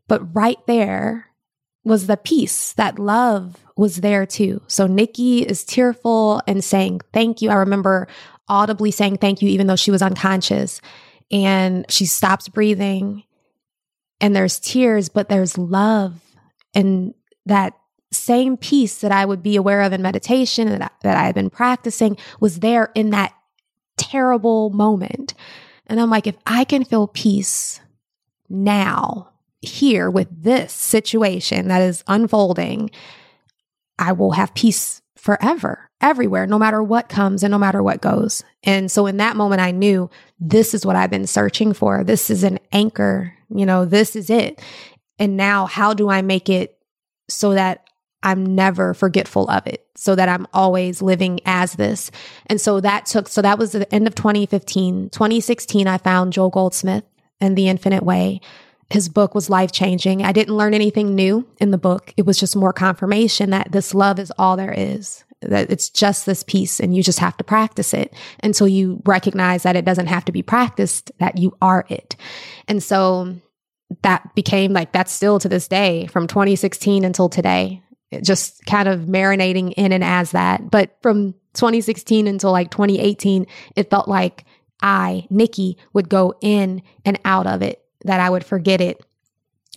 But 0.06 0.34
right 0.34 0.58
there 0.66 1.26
was 1.84 2.06
the 2.06 2.16
peace, 2.16 2.72
that 2.74 2.98
love 2.98 3.56
was 3.76 3.96
there 3.96 4.26
too. 4.26 4.62
So 4.66 4.86
Nikki 4.86 5.42
is 5.42 5.64
tearful 5.64 6.42
and 6.46 6.62
saying 6.62 7.00
thank 7.12 7.42
you. 7.42 7.50
I 7.50 7.54
remember 7.56 8.08
audibly 8.48 8.90
saying 8.90 9.18
thank 9.18 9.42
you, 9.42 9.48
even 9.48 9.66
though 9.66 9.76
she 9.76 9.90
was 9.90 10.02
unconscious. 10.02 10.80
And 11.30 11.84
she 11.90 12.06
stops 12.06 12.48
breathing 12.48 13.24
and 14.20 14.34
there's 14.34 14.58
tears, 14.58 15.08
but 15.08 15.28
there's 15.28 15.58
love 15.58 16.20
and 16.74 17.14
that 17.46 17.74
same 18.10 18.56
peace 18.56 19.00
that 19.00 19.12
I 19.12 19.24
would 19.24 19.42
be 19.42 19.56
aware 19.56 19.82
of 19.82 19.92
in 19.92 20.00
meditation 20.00 20.68
that 20.70 20.92
that 21.02 21.16
I 21.16 21.24
had 21.24 21.34
been 21.34 21.50
practicing 21.50 22.16
was 22.40 22.60
there 22.60 22.90
in 22.94 23.10
that 23.10 23.34
terrible 23.98 24.70
moment. 24.70 25.34
And 25.88 26.00
I'm 26.00 26.10
like, 26.10 26.26
if 26.26 26.36
I 26.46 26.64
can 26.64 26.84
feel 26.84 27.06
peace 27.06 27.80
now, 28.48 29.30
here 29.60 30.10
with 30.10 30.28
this 30.42 30.72
situation 30.72 31.68
that 31.68 31.82
is 31.82 32.04
unfolding, 32.06 32.90
I 33.98 34.12
will 34.12 34.32
have 34.32 34.54
peace 34.54 35.02
forever, 35.16 35.90
everywhere, 36.00 36.46
no 36.46 36.58
matter 36.58 36.82
what 36.82 37.08
comes 37.08 37.42
and 37.42 37.50
no 37.50 37.58
matter 37.58 37.82
what 37.82 38.00
goes. 38.00 38.44
And 38.62 38.90
so 38.90 39.06
in 39.06 39.16
that 39.16 39.36
moment, 39.36 39.60
I 39.60 39.72
knew 39.72 40.10
this 40.38 40.74
is 40.74 40.86
what 40.86 40.96
I've 40.96 41.10
been 41.10 41.26
searching 41.26 41.72
for. 41.72 42.04
This 42.04 42.30
is 42.30 42.44
an 42.44 42.60
anchor, 42.72 43.34
you 43.50 43.66
know, 43.66 43.84
this 43.84 44.14
is 44.14 44.30
it. 44.30 44.62
And 45.18 45.36
now, 45.36 45.66
how 45.66 45.94
do 45.94 46.08
I 46.08 46.22
make 46.22 46.48
it 46.48 46.78
so 47.28 47.54
that 47.54 47.87
I'm 48.22 48.54
never 48.56 48.94
forgetful 48.94 49.48
of 49.48 49.66
it 49.66 49.86
so 49.94 50.14
that 50.14 50.28
I'm 50.28 50.46
always 50.52 51.00
living 51.00 51.40
as 51.44 51.74
this. 51.74 52.10
And 52.46 52.60
so 52.60 52.80
that 52.80 53.06
took, 53.06 53.28
so 53.28 53.42
that 53.42 53.58
was 53.58 53.72
the 53.72 53.92
end 53.94 54.06
of 54.06 54.14
2015. 54.14 55.10
2016, 55.10 55.86
I 55.86 55.98
found 55.98 56.32
Joel 56.32 56.50
Goldsmith 56.50 57.04
and 57.40 57.56
The 57.56 57.68
Infinite 57.68 58.02
Way. 58.02 58.40
His 58.90 59.08
book 59.08 59.34
was 59.34 59.50
life 59.50 59.70
changing. 59.70 60.24
I 60.24 60.32
didn't 60.32 60.56
learn 60.56 60.74
anything 60.74 61.14
new 61.14 61.46
in 61.60 61.70
the 61.70 61.78
book. 61.78 62.12
It 62.16 62.26
was 62.26 62.38
just 62.38 62.56
more 62.56 62.72
confirmation 62.72 63.50
that 63.50 63.70
this 63.70 63.94
love 63.94 64.18
is 64.18 64.32
all 64.38 64.56
there 64.56 64.74
is, 64.76 65.24
that 65.42 65.70
it's 65.70 65.90
just 65.90 66.26
this 66.26 66.42
peace 66.42 66.80
and 66.80 66.96
you 66.96 67.02
just 67.02 67.18
have 67.20 67.36
to 67.36 67.44
practice 67.44 67.94
it 67.94 68.14
until 68.42 68.66
you 68.66 69.00
recognize 69.04 69.62
that 69.62 69.76
it 69.76 69.84
doesn't 69.84 70.06
have 70.06 70.24
to 70.24 70.32
be 70.32 70.42
practiced, 70.42 71.12
that 71.20 71.38
you 71.38 71.56
are 71.60 71.84
it. 71.88 72.16
And 72.66 72.82
so 72.82 73.36
that 74.02 74.34
became 74.34 74.72
like, 74.72 74.92
that's 74.92 75.12
still 75.12 75.38
to 75.38 75.48
this 75.48 75.68
day 75.68 76.06
from 76.06 76.26
2016 76.26 77.04
until 77.04 77.28
today 77.28 77.82
just 78.22 78.64
kind 78.66 78.88
of 78.88 79.00
marinating 79.00 79.74
in 79.76 79.92
and 79.92 80.04
as 80.04 80.32
that. 80.32 80.70
But 80.70 80.96
from 81.02 81.34
2016 81.54 82.26
until 82.26 82.52
like 82.52 82.70
2018, 82.70 83.46
it 83.76 83.90
felt 83.90 84.08
like 84.08 84.44
I, 84.80 85.26
Nikki, 85.30 85.78
would 85.92 86.08
go 86.08 86.34
in 86.40 86.82
and 87.04 87.18
out 87.24 87.46
of 87.46 87.62
it, 87.62 87.82
that 88.04 88.20
I 88.20 88.30
would 88.30 88.44
forget 88.44 88.80
it 88.80 89.04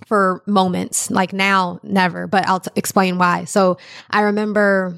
for 0.05 0.43
moments. 0.47 1.11
Like 1.11 1.33
now, 1.33 1.79
never, 1.83 2.27
but 2.27 2.47
I'll 2.47 2.59
t- 2.59 2.71
explain 2.75 3.17
why. 3.17 3.45
So 3.45 3.77
I 4.09 4.21
remember, 4.21 4.97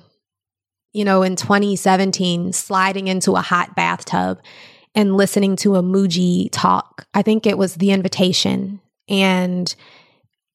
you 0.92 1.06
know, 1.06 1.24
in 1.24 1.36
2017, 1.36 2.54
sliding 2.54 3.08
into 3.08 3.34
a 3.34 3.42
hot 3.42 3.76
bathtub 3.76 4.42
and 4.96 5.18
listening 5.18 5.56
to 5.58 5.76
a 5.76 5.82
Mooji 5.82 6.50
talk. 6.52 7.08
I 7.14 7.22
think 7.22 7.46
it 7.46 7.58
was 7.58 7.76
The 7.76 7.92
Invitation. 7.92 8.80
And 9.10 9.74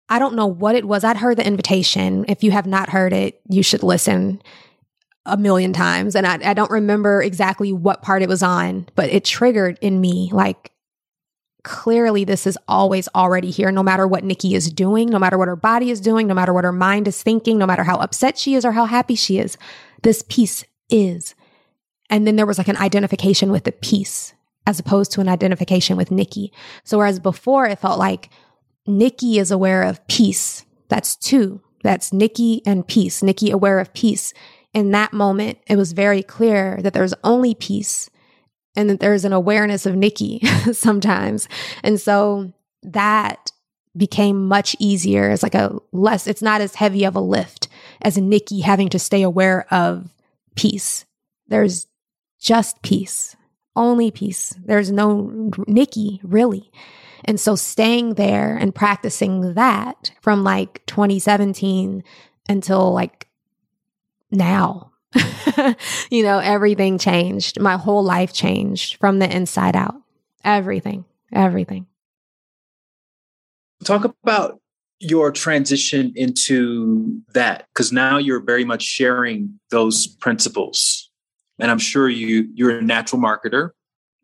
I 0.09 0.19
don't 0.19 0.35
know 0.35 0.47
what 0.47 0.75
it 0.75 0.87
was. 0.87 1.05
I'd 1.05 1.19
heard 1.19 1.37
the 1.37 1.47
invitation. 1.47 2.25
If 2.29 2.43
you 2.43 2.51
have 2.51 2.67
not 2.67 2.91
heard 2.91 3.13
it, 3.13 3.41
you 3.49 3.63
should 3.63 3.83
listen 3.83 4.43
a 5.27 5.37
million 5.37 5.73
times. 5.73 6.17
And 6.17 6.27
I, 6.27 6.39
I 6.51 6.55
don't 6.55 6.71
remember 6.71 7.23
exactly 7.23 7.73
what 7.73 8.03
part 8.03 8.23
it 8.23 8.29
was 8.29 8.43
on, 8.43 8.89
but 8.95 9.11
it 9.11 9.25
triggered 9.25 9.79
in 9.83 10.01
me 10.01 10.31
like, 10.33 10.73
clearly 11.65 12.25
this 12.25 12.47
is 12.47 12.57
always 12.67 13.09
already 13.15 13.51
here, 13.51 13.71
no 13.71 13.83
matter 13.83 14.07
what 14.07 14.25
Nikki 14.25 14.55
is 14.55 14.73
doing, 14.73 15.09
no 15.11 15.19
matter 15.19 15.37
what 15.37 15.49
her 15.49 15.57
body 15.57 15.91
is 15.91 16.01
doing, 16.01 16.27
no 16.27 16.33
matter 16.33 16.55
what 16.55 16.65
her 16.65 16.73
mind 16.73 17.07
is 17.07 17.23
thinking, 17.23 17.59
no 17.59 17.67
matter 17.67 17.83
how 17.83 17.97
upset 17.97 18.39
she 18.39 18.55
is 18.55 18.65
or 18.65 18.73
how 18.73 18.87
happy 18.87 19.15
she 19.15 19.39
is. 19.39 19.59
This 20.03 20.25
peace 20.29 20.65
is. 20.89 21.35
And 22.09 22.27
then 22.27 22.37
there 22.37 22.47
was 22.47 22.57
like 22.57 22.69
an 22.69 22.79
identification 22.79 23.51
with 23.51 23.65
the 23.65 23.73
peace 23.73 24.33
as 24.67 24.79
opposed 24.79 25.13
to 25.13 25.21
an 25.21 25.29
identification 25.29 25.99
with 25.99 26.11
Nikki. 26.11 26.53
So 26.85 26.97
whereas 26.97 27.21
before 27.21 27.67
it 27.67 27.79
felt 27.79 27.99
like, 27.99 28.31
Nikki 28.89 29.39
is 29.39 29.51
aware 29.51 29.83
of 29.83 30.07
peace. 30.09 30.65
That's 30.89 31.15
two. 31.15 31.61
That's 31.83 32.13
Nikki 32.13 32.63
and 32.67 32.87
peace. 32.87 33.23
Nikki 33.23 33.51
aware 33.51 33.79
of 33.79 33.93
peace. 33.95 34.33
In 34.75 34.91
that 34.93 35.13
moment, 35.13 35.59
it 35.67 35.77
was 35.77 35.93
very 35.93 36.23
clear 36.23 36.79
that 36.83 36.93
there's 36.93 37.15
only 37.23 37.55
peace 37.55 38.11
and 38.75 38.91
that 38.91 39.01
there's 39.01 39.25
an 39.25 39.33
awareness 39.33 39.87
of 39.87 39.97
Nikki 39.97 40.41
sometimes. 40.73 41.49
And 41.83 42.01
so 42.01 42.53
that 42.83 43.53
became 43.97 44.47
much 44.47 44.77
easier. 44.79 45.31
It's 45.31 45.43
like 45.43 45.55
a 45.55 45.77
less, 45.93 46.27
it's 46.27 46.43
not 46.43 46.61
as 46.61 46.75
heavy 46.75 47.05
of 47.05 47.17
a 47.17 47.21
lift 47.21 47.69
as 48.03 48.17
Nikki 48.17 48.61
having 48.61 48.89
to 48.91 48.99
stay 48.99 49.23
aware 49.23 49.67
of 49.73 50.13
peace. 50.57 51.05
there's 51.49 51.87
just 52.41 52.83
peace, 52.83 53.37
only 53.75 54.11
peace. 54.11 54.55
There's 54.65 54.93
no 54.93 55.51
Nikki, 55.67 56.21
really. 56.23 56.71
And 57.25 57.39
so 57.39 57.55
staying 57.55 58.15
there 58.15 58.57
and 58.57 58.75
practicing 58.75 59.55
that 59.55 60.13
from 60.21 60.45
like 60.45 60.85
2017 60.87 62.03
until 62.49 62.93
like 62.93 63.29
now, 64.31 64.93
you 66.11 66.23
know, 66.23 66.39
everything 66.39 66.99
changed. 66.99 67.61
My 67.61 67.77
whole 67.77 68.03
life 68.03 68.33
changed 68.33 68.97
from 68.97 69.19
the 69.19 69.35
inside 69.35 69.77
out. 69.77 69.97
Everything, 70.45 71.05
everything. 71.33 71.87
Talk 73.85 74.05
about 74.05 74.61
your 75.01 75.31
transition 75.31 76.13
into 76.17 77.21
that 77.33 77.67
because 77.73 77.93
now 77.93 78.19
you're 78.19 78.41
very 78.41 78.65
much 78.65 78.83
sharing 78.83 79.59
those 79.71 80.07
principles 80.07 81.11
and 81.59 81.71
i'm 81.71 81.79
sure 81.79 82.09
you 82.09 82.49
you're 82.55 82.79
a 82.79 82.83
natural 82.83 83.21
marketer 83.21 83.71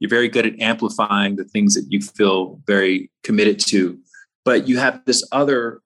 you're 0.05 0.19
very 0.19 0.29
good 0.29 0.47
at 0.47 0.61
amplifying 0.61 1.37
the 1.37 1.45
things 1.45 1.75
that 1.75 1.87
you 1.89 2.01
feel 2.01 2.61
very 2.67 3.11
committed 3.23 3.59
to 3.59 3.99
but 4.45 4.69
you 4.69 4.77
have 4.79 5.03
this 5.07 5.27
other 5.33 5.81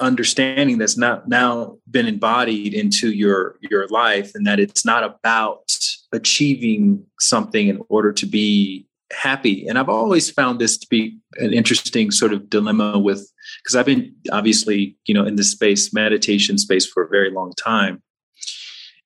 understanding 0.00 0.78
that's 0.78 0.96
not 0.96 1.28
now 1.28 1.76
been 1.90 2.06
embodied 2.06 2.74
into 2.74 3.12
your 3.12 3.56
your 3.60 3.86
life 3.88 4.32
and 4.34 4.46
that 4.46 4.58
it's 4.58 4.84
not 4.84 5.04
about 5.04 5.76
achieving 6.12 7.04
something 7.20 7.68
in 7.68 7.80
order 7.88 8.12
to 8.12 8.26
be 8.26 8.86
happy. 9.12 9.66
And 9.66 9.78
I've 9.78 9.88
always 9.88 10.30
found 10.30 10.60
this 10.60 10.76
to 10.78 10.86
be 10.88 11.18
an 11.36 11.52
interesting 11.52 12.10
sort 12.10 12.32
of 12.32 12.50
dilemma 12.50 12.98
with 12.98 13.30
because 13.62 13.76
I've 13.76 13.86
been 13.86 14.14
obviously, 14.32 14.96
you 15.06 15.14
know, 15.14 15.24
in 15.24 15.36
this 15.36 15.52
space, 15.52 15.92
meditation 15.92 16.58
space 16.58 16.86
for 16.86 17.02
a 17.02 17.08
very 17.08 17.30
long 17.30 17.52
time. 17.52 18.02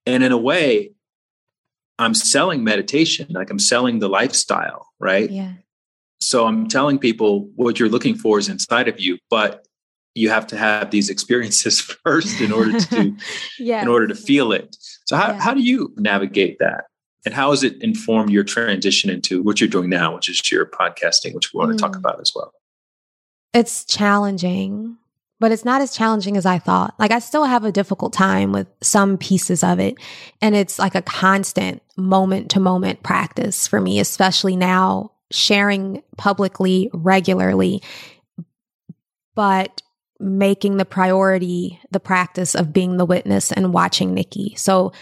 And 0.07 0.25
in 0.25 0.33
a 0.33 0.39
way, 0.39 0.93
I'm 1.99 2.15
selling 2.15 2.63
meditation, 2.65 3.27
like 3.31 3.51
I'm 3.51 3.59
selling 3.59 3.99
the 3.99 4.09
lifestyle, 4.09 4.89
right? 5.01 5.31
Yeah. 5.31 5.53
So 6.21 6.47
I'm 6.47 6.69
telling 6.69 6.99
people 6.99 7.49
what 7.57 7.79
you're 7.79 7.89
looking 7.89 8.17
for 8.17 8.39
is 8.39 8.49
inside 8.49 8.89
of 8.89 9.01
you, 9.01 9.19
but 9.31 9.67
you 10.15 10.31
have 10.31 10.47
to 10.49 10.57
have 10.57 10.91
these 10.91 11.09
experiences 11.09 11.81
first 12.05 12.41
in 12.41 12.53
order 12.53 12.79
to 12.79 13.15
yeah. 13.59 13.83
in 13.83 13.89
order 13.89 14.07
to 14.07 14.15
feel 14.15 14.53
it. 14.53 14.77
So 15.07 15.17
how, 15.17 15.29
yeah. 15.29 15.41
how 15.41 15.55
do 15.55 15.61
you 15.61 15.93
navigate 15.97 16.59
that? 16.59 16.85
And 17.25 17.35
how 17.35 17.51
has 17.51 17.63
it 17.63 17.83
informed 17.83 18.31
your 18.31 18.45
transition 18.45 19.11
into 19.11 19.43
what 19.43 19.61
you're 19.61 19.69
doing 19.69 19.91
now, 19.91 20.15
which 20.15 20.29
is 20.29 20.51
your 20.51 20.67
podcasting, 20.67 21.35
which 21.35 21.53
we 21.53 21.59
want 21.59 21.73
mm. 21.73 21.77
to 21.77 21.81
talk 21.81 21.97
about 21.97 22.21
as 22.21 22.33
well? 22.35 22.53
It's 23.53 23.85
challenging, 23.85 24.99
but 25.41 25.53
it's 25.53 25.65
not 25.65 25.81
as 25.81 25.97
challenging 25.97 26.37
as 26.37 26.47
I 26.47 26.59
thought. 26.59 26.95
Like, 26.99 27.11
I 27.11 27.21
still 27.21 27.45
have 27.45 27.65
a 27.65 27.73
difficult 27.73 28.13
time 28.13 28.53
with 28.53 28.67
some 28.81 29.19
pieces 29.19 29.63
of 29.63 29.79
it. 29.79 29.97
And 30.43 30.57
it's 30.57 30.79
like 30.79 30.95
a 30.95 31.03
constant 31.03 31.83
moment 31.97 32.51
to 32.51 32.61
moment 32.61 33.03
practice 33.03 33.69
for 33.69 33.81
me, 33.81 34.01
especially 34.01 34.57
now 34.57 35.13
sharing 35.31 36.03
publicly 36.17 36.91
regularly, 36.93 37.83
but 39.35 39.83
making 40.19 40.77
the 40.77 40.85
priority 40.85 41.81
the 41.91 42.01
practice 42.01 42.55
of 42.57 42.73
being 42.73 42.97
the 42.97 43.07
witness 43.07 43.53
and 43.53 43.73
watching 43.73 44.15
Nikki. 44.15 44.55
So 44.57 44.93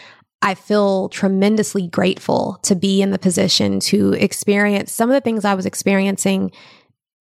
I 0.43 0.55
feel 0.55 1.09
tremendously 1.09 1.89
grateful 1.89 2.59
to 2.65 2.75
be 2.75 3.01
in 3.01 3.11
the 3.11 3.19
position 3.19 3.81
to 3.81 4.13
experience 4.13 4.93
some 4.93 5.09
of 5.09 5.15
the 5.15 5.23
things 5.23 5.47
I 5.47 5.55
was 5.55 5.65
experiencing, 5.65 6.53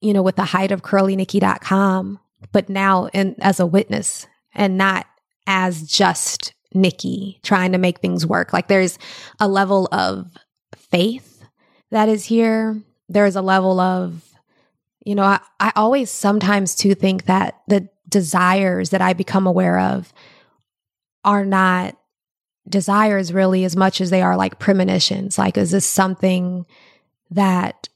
you 0.02 0.14
know, 0.14 0.22
with 0.22 0.36
the 0.36 0.44
height 0.44 0.74
of 0.74 0.82
curlynikki.com, 0.82 2.20
but 2.52 2.70
now 2.70 3.08
in, 3.08 3.36
as 3.40 3.60
a 3.60 3.66
witness 3.66 4.28
and 4.54 4.78
not 4.78 5.06
as 5.48 5.84
just 5.84 6.54
Nikki 6.74 7.40
trying 7.44 7.72
to 7.72 7.78
make 7.78 8.00
things 8.00 8.26
work. 8.26 8.54
Like 8.54 8.68
there's 8.68 8.98
a 9.40 9.48
level 9.48 9.88
of 9.92 10.32
faith 10.76 11.44
that 11.92 12.10
is 12.10 12.26
here. 12.26 12.82
There's 13.08 13.36
a 13.36 13.42
level 13.42 13.80
of, 13.80 14.24
you 15.06 15.16
know, 15.16 15.24
I, 15.24 15.40
I 15.60 15.72
always 15.76 16.10
sometimes 16.10 16.76
too 16.76 16.96
think 16.96 17.26
that 17.26 17.62
the 17.68 17.90
desires 18.10 18.90
that 18.90 19.02
I 19.02 19.14
become 19.14 19.48
aware 19.48 19.80
of 19.80 20.12
are 21.24 21.46
not 21.46 21.96
desires 22.68 23.34
really 23.34 23.64
as 23.64 23.76
much 23.76 24.02
as 24.02 24.10
they 24.10 24.22
are 24.22 24.36
like 24.36 24.60
premonitions. 24.60 25.38
Like, 25.38 25.58
is 25.58 25.72
this 25.72 25.86
something 25.86 26.66
that 27.32 27.90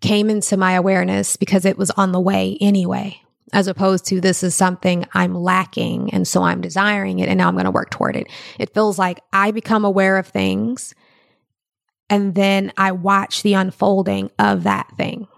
came 0.00 0.30
into 0.30 0.56
my 0.56 0.72
awareness 0.72 1.36
because 1.36 1.64
it 1.64 1.78
was 1.78 1.90
on 1.92 2.12
the 2.12 2.20
way 2.20 2.56
anyway, 2.60 3.20
as 3.52 3.66
opposed 3.66 4.04
to 4.06 4.20
this 4.20 4.42
is 4.42 4.54
something 4.54 5.06
I'm 5.12 5.34
lacking. 5.34 6.12
And 6.12 6.26
so 6.26 6.42
I'm 6.42 6.60
desiring 6.60 7.18
it 7.18 7.28
and 7.28 7.38
now 7.38 7.48
I'm 7.48 7.54
going 7.54 7.64
to 7.64 7.70
work 7.70 7.90
toward 7.90 8.16
it. 8.16 8.28
It 8.58 8.74
feels 8.74 8.98
like 8.98 9.20
I 9.32 9.50
become 9.50 9.84
aware 9.84 10.18
of 10.18 10.26
things 10.26 10.94
and 12.08 12.34
then 12.34 12.72
I 12.76 12.92
watch 12.92 13.42
the 13.42 13.54
unfolding 13.54 14.30
of 14.38 14.64
that 14.64 14.90
thing. 14.96 15.28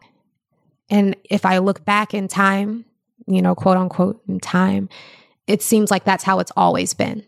And 0.89 1.17
if 1.31 1.45
I 1.45 1.59
look 1.59 1.85
back 1.85 2.15
in 2.15 2.29
time, 2.29 2.87
you 3.27 3.43
know, 3.43 3.55
quote 3.55 3.77
unquote, 3.77 4.23
in 4.27 4.41
time, 4.41 4.89
it 5.47 5.63
seems 5.63 5.91
like 5.91 6.05
that's 6.05 6.25
how 6.25 6.39
it's 6.39 6.53
always 6.57 6.95
been. 6.95 7.25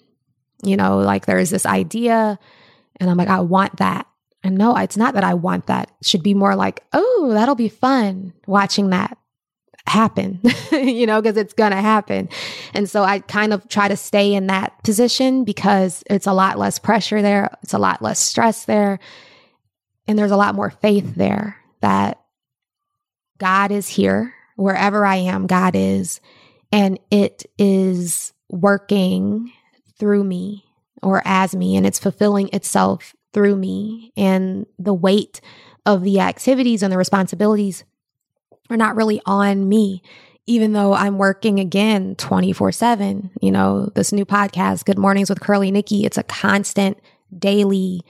You 0.62 0.76
know, 0.76 0.99
like 0.99 1.26
there 1.26 1.39
is 1.39 1.51
this 1.51 1.66
idea, 1.66 2.39
and 2.99 3.11
I'm 3.11 3.18
like, 3.18 3.28
I 3.28 3.41
want 3.41 3.76
that. 3.76 4.07
And 4.43 4.57
no, 4.57 4.76
it's 4.76 4.97
not 4.97 5.14
that 5.14 5.24
I 5.24 5.35
want 5.35 5.66
that. 5.66 5.91
It 6.01 6.07
should 6.07 6.22
be 6.22 6.35
more 6.35 6.57
like, 6.57 6.82
oh, 6.93 7.30
that'll 7.32 7.55
be 7.55 7.68
fun 7.68 8.32
watching 8.47 8.91
that 8.91 9.18
happen, 9.87 10.41
you 10.72 11.07
know, 11.07 11.20
because 11.20 11.37
it's 11.37 11.53
going 11.53 11.72
to 11.72 11.80
happen. 11.80 12.28
And 12.72 12.89
so 12.89 13.03
I 13.03 13.20
kind 13.20 13.53
of 13.53 13.68
try 13.68 13.89
to 13.89 13.97
stay 13.97 14.35
in 14.35 14.47
that 14.49 14.82
position 14.82 15.45
because 15.45 16.03
it's 16.09 16.26
a 16.26 16.32
lot 16.32 16.59
less 16.59 16.78
pressure 16.78 17.22
there, 17.22 17.57
it's 17.62 17.74
a 17.74 17.78
lot 17.78 18.03
less 18.03 18.18
stress 18.18 18.64
there, 18.64 18.99
and 20.07 20.18
there's 20.18 20.30
a 20.30 20.37
lot 20.37 20.55
more 20.55 20.70
faith 20.70 21.14
there 21.14 21.57
that 21.80 22.20
God 23.39 23.70
is 23.70 23.89
here 23.89 24.35
wherever 24.57 25.05
I 25.05 25.16
am, 25.16 25.47
God 25.47 25.74
is, 25.74 26.20
and 26.72 26.99
it 27.11 27.45
is 27.59 28.32
working 28.49 29.53
through 29.99 30.24
me 30.24 30.64
or 31.03 31.22
as 31.24 31.55
me, 31.55 31.76
and 31.76 31.87
it's 31.87 31.99
fulfilling 31.99 32.49
itself 32.53 33.14
through 33.32 33.57
me. 33.57 34.12
And 34.16 34.66
the 34.78 34.95
weight 34.95 35.41
of 35.85 36.03
the 36.03 36.20
activities 36.20 36.82
and 36.82 36.93
the 36.93 36.99
responsibilities 36.99 37.85
are 38.71 38.77
not 38.77 38.97
really 38.97 39.21
on 39.27 39.69
me, 39.69 40.03
even 40.47 40.73
though 40.73 40.95
I'm 40.95 41.19
working 41.19 41.61
again 41.61 42.15
24 42.17 42.73
7. 42.73 43.31
You 43.41 43.53
know, 43.53 43.91
this 43.95 44.12
new 44.12 44.25
podcast, 44.25 44.85
Good 44.85 44.99
Mornings 44.99 45.29
with 45.29 45.41
Curly 45.41 45.71
Nikki, 45.71 46.05
it's 46.05 46.19
a 46.19 46.23
constant 46.23 46.99
daily 47.37 48.03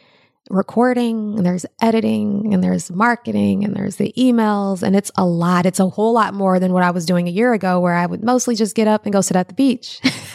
recording 0.51 1.37
and 1.39 1.47
there's 1.47 1.65
editing 1.81 2.53
and 2.53 2.63
there's 2.63 2.91
marketing 2.91 3.65
and 3.65 3.75
there's 3.75 3.97
the 3.97 4.13
emails 4.17 4.83
and 4.83 4.95
it's 4.95 5.11
a 5.17 5.25
lot. 5.25 5.65
It's 5.65 5.81
a 5.81 5.89
whole 5.89 6.13
lot 6.13 6.35
more 6.35 6.61
than 6.61 6.73
what 6.73 6.83
I 6.83 6.91
was 6.91 7.07
doing 7.07 7.29
a 7.29 7.31
year 7.31 7.55
ago 7.55 7.81
where 7.81 7.95
I 7.95 8.05
would 8.05 8.23
mostly 8.23 8.55
just 8.55 8.75
get 8.75 8.87
up 8.87 9.07
and 9.07 9.13
go 9.13 9.23
sit 9.23 9.37
at 9.37 9.49
the 9.49 9.55
beach. 9.55 10.01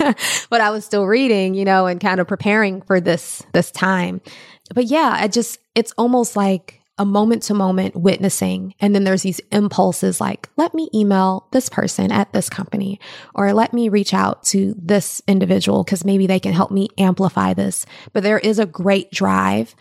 but 0.49 0.61
I 0.61 0.71
was 0.71 0.83
still 0.83 1.05
reading, 1.05 1.53
you 1.53 1.63
know, 1.63 1.85
and 1.85 2.01
kind 2.01 2.19
of 2.19 2.27
preparing 2.27 2.81
for 2.81 2.99
this 2.99 3.43
this 3.53 3.71
time. 3.71 4.21
But 4.73 4.85
yeah, 4.85 5.15
I 5.15 5.27
just 5.27 5.59
it's 5.75 5.93
almost 5.97 6.35
like 6.35 6.78
a 6.99 7.05
moment 7.05 7.41
to 7.43 7.53
moment 7.53 7.95
witnessing. 7.95 8.75
And 8.79 8.93
then 8.93 9.05
there's 9.05 9.23
these 9.23 9.39
impulses 9.51 10.21
like, 10.21 10.49
let 10.57 10.73
me 10.73 10.89
email 10.93 11.47
this 11.51 11.69
person 11.69 12.11
at 12.11 12.33
this 12.33 12.49
company, 12.49 12.99
or 13.33 13.53
let 13.53 13.73
me 13.73 13.89
reach 13.89 14.13
out 14.13 14.43
to 14.43 14.75
this 14.77 15.21
individual 15.27 15.83
because 15.83 16.05
maybe 16.05 16.27
they 16.27 16.39
can 16.39 16.53
help 16.53 16.69
me 16.69 16.89
amplify 16.97 17.53
this. 17.53 17.85
But 18.13 18.23
there 18.23 18.37
is 18.37 18.59
a 18.59 18.65
great 18.65 19.11
drive 19.11 19.75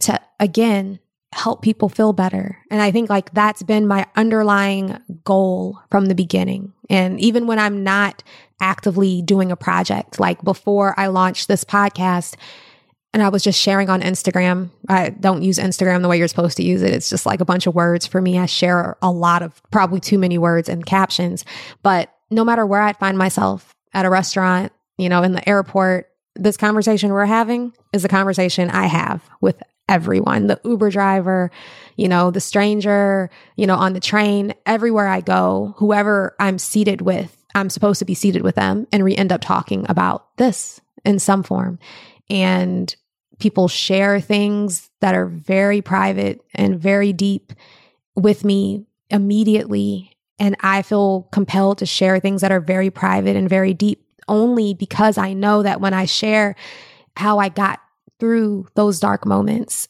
to 0.00 0.20
again 0.38 1.00
help 1.32 1.62
people 1.62 1.88
feel 1.88 2.12
better. 2.12 2.58
And 2.70 2.80
I 2.80 2.90
think 2.90 3.10
like 3.10 3.32
that's 3.34 3.62
been 3.62 3.86
my 3.86 4.06
underlying 4.16 4.98
goal 5.24 5.78
from 5.90 6.06
the 6.06 6.14
beginning. 6.14 6.72
And 6.88 7.20
even 7.20 7.46
when 7.46 7.58
I'm 7.58 7.84
not 7.84 8.22
actively 8.60 9.22
doing 9.22 9.52
a 9.52 9.56
project, 9.56 10.18
like 10.18 10.42
before 10.42 10.94
I 10.98 11.08
launched 11.08 11.48
this 11.48 11.64
podcast, 11.64 12.34
and 13.18 13.26
I 13.26 13.30
was 13.30 13.42
just 13.42 13.60
sharing 13.60 13.90
on 13.90 14.00
Instagram. 14.00 14.70
I 14.88 15.10
don't 15.10 15.42
use 15.42 15.58
Instagram 15.58 16.02
the 16.02 16.08
way 16.08 16.18
you're 16.18 16.28
supposed 16.28 16.56
to 16.58 16.62
use 16.62 16.82
it. 16.82 16.94
It's 16.94 17.10
just 17.10 17.26
like 17.26 17.40
a 17.40 17.44
bunch 17.44 17.66
of 17.66 17.74
words 17.74 18.06
for 18.06 18.22
me. 18.22 18.38
I 18.38 18.46
share 18.46 18.96
a 19.02 19.10
lot 19.10 19.42
of 19.42 19.60
probably 19.72 19.98
too 19.98 20.18
many 20.18 20.38
words 20.38 20.68
and 20.68 20.86
captions. 20.86 21.44
But 21.82 22.14
no 22.30 22.44
matter 22.44 22.64
where 22.64 22.80
I 22.80 22.92
find 22.92 23.18
myself 23.18 23.74
at 23.92 24.06
a 24.06 24.10
restaurant, 24.10 24.70
you 24.98 25.08
know, 25.08 25.24
in 25.24 25.32
the 25.32 25.46
airport, 25.48 26.10
this 26.36 26.56
conversation 26.56 27.10
we're 27.10 27.26
having 27.26 27.72
is 27.92 28.04
a 28.04 28.08
conversation 28.08 28.70
I 28.70 28.86
have 28.86 29.28
with 29.40 29.60
everyone 29.88 30.46
the 30.46 30.60
Uber 30.64 30.90
driver, 30.90 31.50
you 31.96 32.06
know, 32.06 32.30
the 32.30 32.40
stranger, 32.40 33.30
you 33.56 33.66
know, 33.66 33.74
on 33.74 33.94
the 33.94 34.00
train, 34.00 34.54
everywhere 34.64 35.08
I 35.08 35.22
go, 35.22 35.74
whoever 35.78 36.36
I'm 36.38 36.60
seated 36.60 37.00
with, 37.00 37.36
I'm 37.56 37.68
supposed 37.68 37.98
to 37.98 38.04
be 38.04 38.14
seated 38.14 38.42
with 38.42 38.54
them. 38.54 38.86
And 38.92 39.02
we 39.02 39.16
end 39.16 39.32
up 39.32 39.40
talking 39.40 39.86
about 39.88 40.36
this 40.36 40.80
in 41.04 41.18
some 41.18 41.42
form. 41.42 41.80
And 42.30 42.94
people 43.38 43.68
share 43.68 44.20
things 44.20 44.90
that 45.00 45.14
are 45.14 45.26
very 45.26 45.80
private 45.80 46.40
and 46.54 46.80
very 46.80 47.12
deep 47.12 47.52
with 48.16 48.44
me 48.44 48.84
immediately. 49.10 50.12
And 50.38 50.56
I 50.60 50.82
feel 50.82 51.28
compelled 51.32 51.78
to 51.78 51.86
share 51.86 52.20
things 52.20 52.40
that 52.40 52.52
are 52.52 52.60
very 52.60 52.90
private 52.90 53.36
and 53.36 53.48
very 53.48 53.74
deep 53.74 54.04
only 54.28 54.74
because 54.74 55.18
I 55.18 55.32
know 55.32 55.62
that 55.62 55.80
when 55.80 55.94
I 55.94 56.04
share 56.04 56.54
how 57.16 57.38
I 57.38 57.48
got 57.48 57.80
through 58.20 58.66
those 58.74 59.00
dark 59.00 59.24
moments 59.24 59.88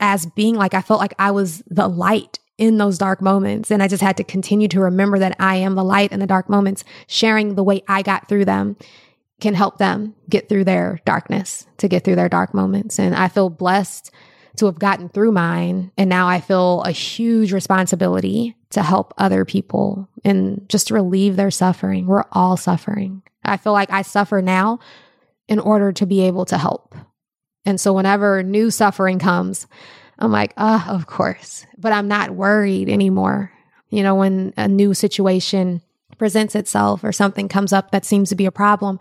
as 0.00 0.26
being 0.26 0.56
like, 0.56 0.74
I 0.74 0.82
felt 0.82 1.00
like 1.00 1.14
I 1.18 1.30
was 1.30 1.62
the 1.68 1.88
light 1.88 2.38
in 2.56 2.78
those 2.78 2.98
dark 2.98 3.22
moments. 3.22 3.70
And 3.70 3.82
I 3.82 3.88
just 3.88 4.02
had 4.02 4.16
to 4.16 4.24
continue 4.24 4.68
to 4.68 4.80
remember 4.80 5.18
that 5.20 5.36
I 5.38 5.56
am 5.56 5.76
the 5.76 5.84
light 5.84 6.12
in 6.12 6.20
the 6.20 6.26
dark 6.26 6.48
moments, 6.48 6.84
sharing 7.06 7.54
the 7.54 7.62
way 7.62 7.82
I 7.86 8.02
got 8.02 8.28
through 8.28 8.46
them 8.46 8.76
can 9.40 9.54
help 9.54 9.78
them 9.78 10.14
get 10.28 10.48
through 10.48 10.64
their 10.64 11.00
darkness, 11.04 11.66
to 11.78 11.88
get 11.88 12.04
through 12.04 12.16
their 12.16 12.28
dark 12.28 12.54
moments. 12.54 12.98
And 12.98 13.14
I 13.14 13.28
feel 13.28 13.50
blessed 13.50 14.10
to 14.56 14.66
have 14.66 14.78
gotten 14.78 15.08
through 15.08 15.32
mine. 15.32 15.92
And 15.96 16.10
now 16.10 16.28
I 16.28 16.40
feel 16.40 16.82
a 16.82 16.90
huge 16.90 17.52
responsibility 17.52 18.56
to 18.70 18.82
help 18.82 19.14
other 19.16 19.44
people 19.44 20.08
and 20.24 20.68
just 20.68 20.90
relieve 20.90 21.36
their 21.36 21.50
suffering. 21.50 22.06
We're 22.06 22.24
all 22.32 22.56
suffering. 22.56 23.22
I 23.44 23.56
feel 23.56 23.72
like 23.72 23.90
I 23.90 24.02
suffer 24.02 24.42
now 24.42 24.80
in 25.46 25.58
order 25.58 25.92
to 25.92 26.06
be 26.06 26.22
able 26.22 26.44
to 26.46 26.58
help. 26.58 26.94
And 27.64 27.80
so 27.80 27.92
whenever 27.92 28.42
new 28.42 28.70
suffering 28.70 29.18
comes, 29.18 29.66
I'm 30.18 30.32
like, 30.32 30.52
ah, 30.56 30.86
oh, 30.88 30.94
of 30.96 31.06
course. 31.06 31.64
But 31.78 31.92
I'm 31.92 32.08
not 32.08 32.30
worried 32.30 32.88
anymore. 32.88 33.52
You 33.90 34.02
know, 34.02 34.16
when 34.16 34.52
a 34.56 34.68
new 34.68 34.92
situation 34.92 35.80
presents 36.18 36.54
itself 36.54 37.04
or 37.04 37.12
something 37.12 37.48
comes 37.48 37.72
up 37.72 37.90
that 37.90 38.04
seems 38.04 38.28
to 38.28 38.34
be 38.34 38.46
a 38.46 38.52
problem, 38.52 38.98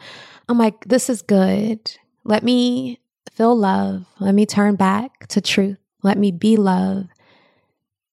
I'm 0.47 0.57
like, 0.57 0.85
this 0.85 1.09
is 1.09 1.21
good. 1.21 1.91
Let 2.23 2.43
me 2.43 2.99
feel 3.31 3.55
love. 3.55 4.05
Let 4.19 4.33
me 4.33 4.45
turn 4.45 4.75
back 4.75 5.27
to 5.27 5.41
truth. 5.41 5.77
Let 6.03 6.17
me 6.17 6.31
be 6.31 6.57
love. 6.57 7.07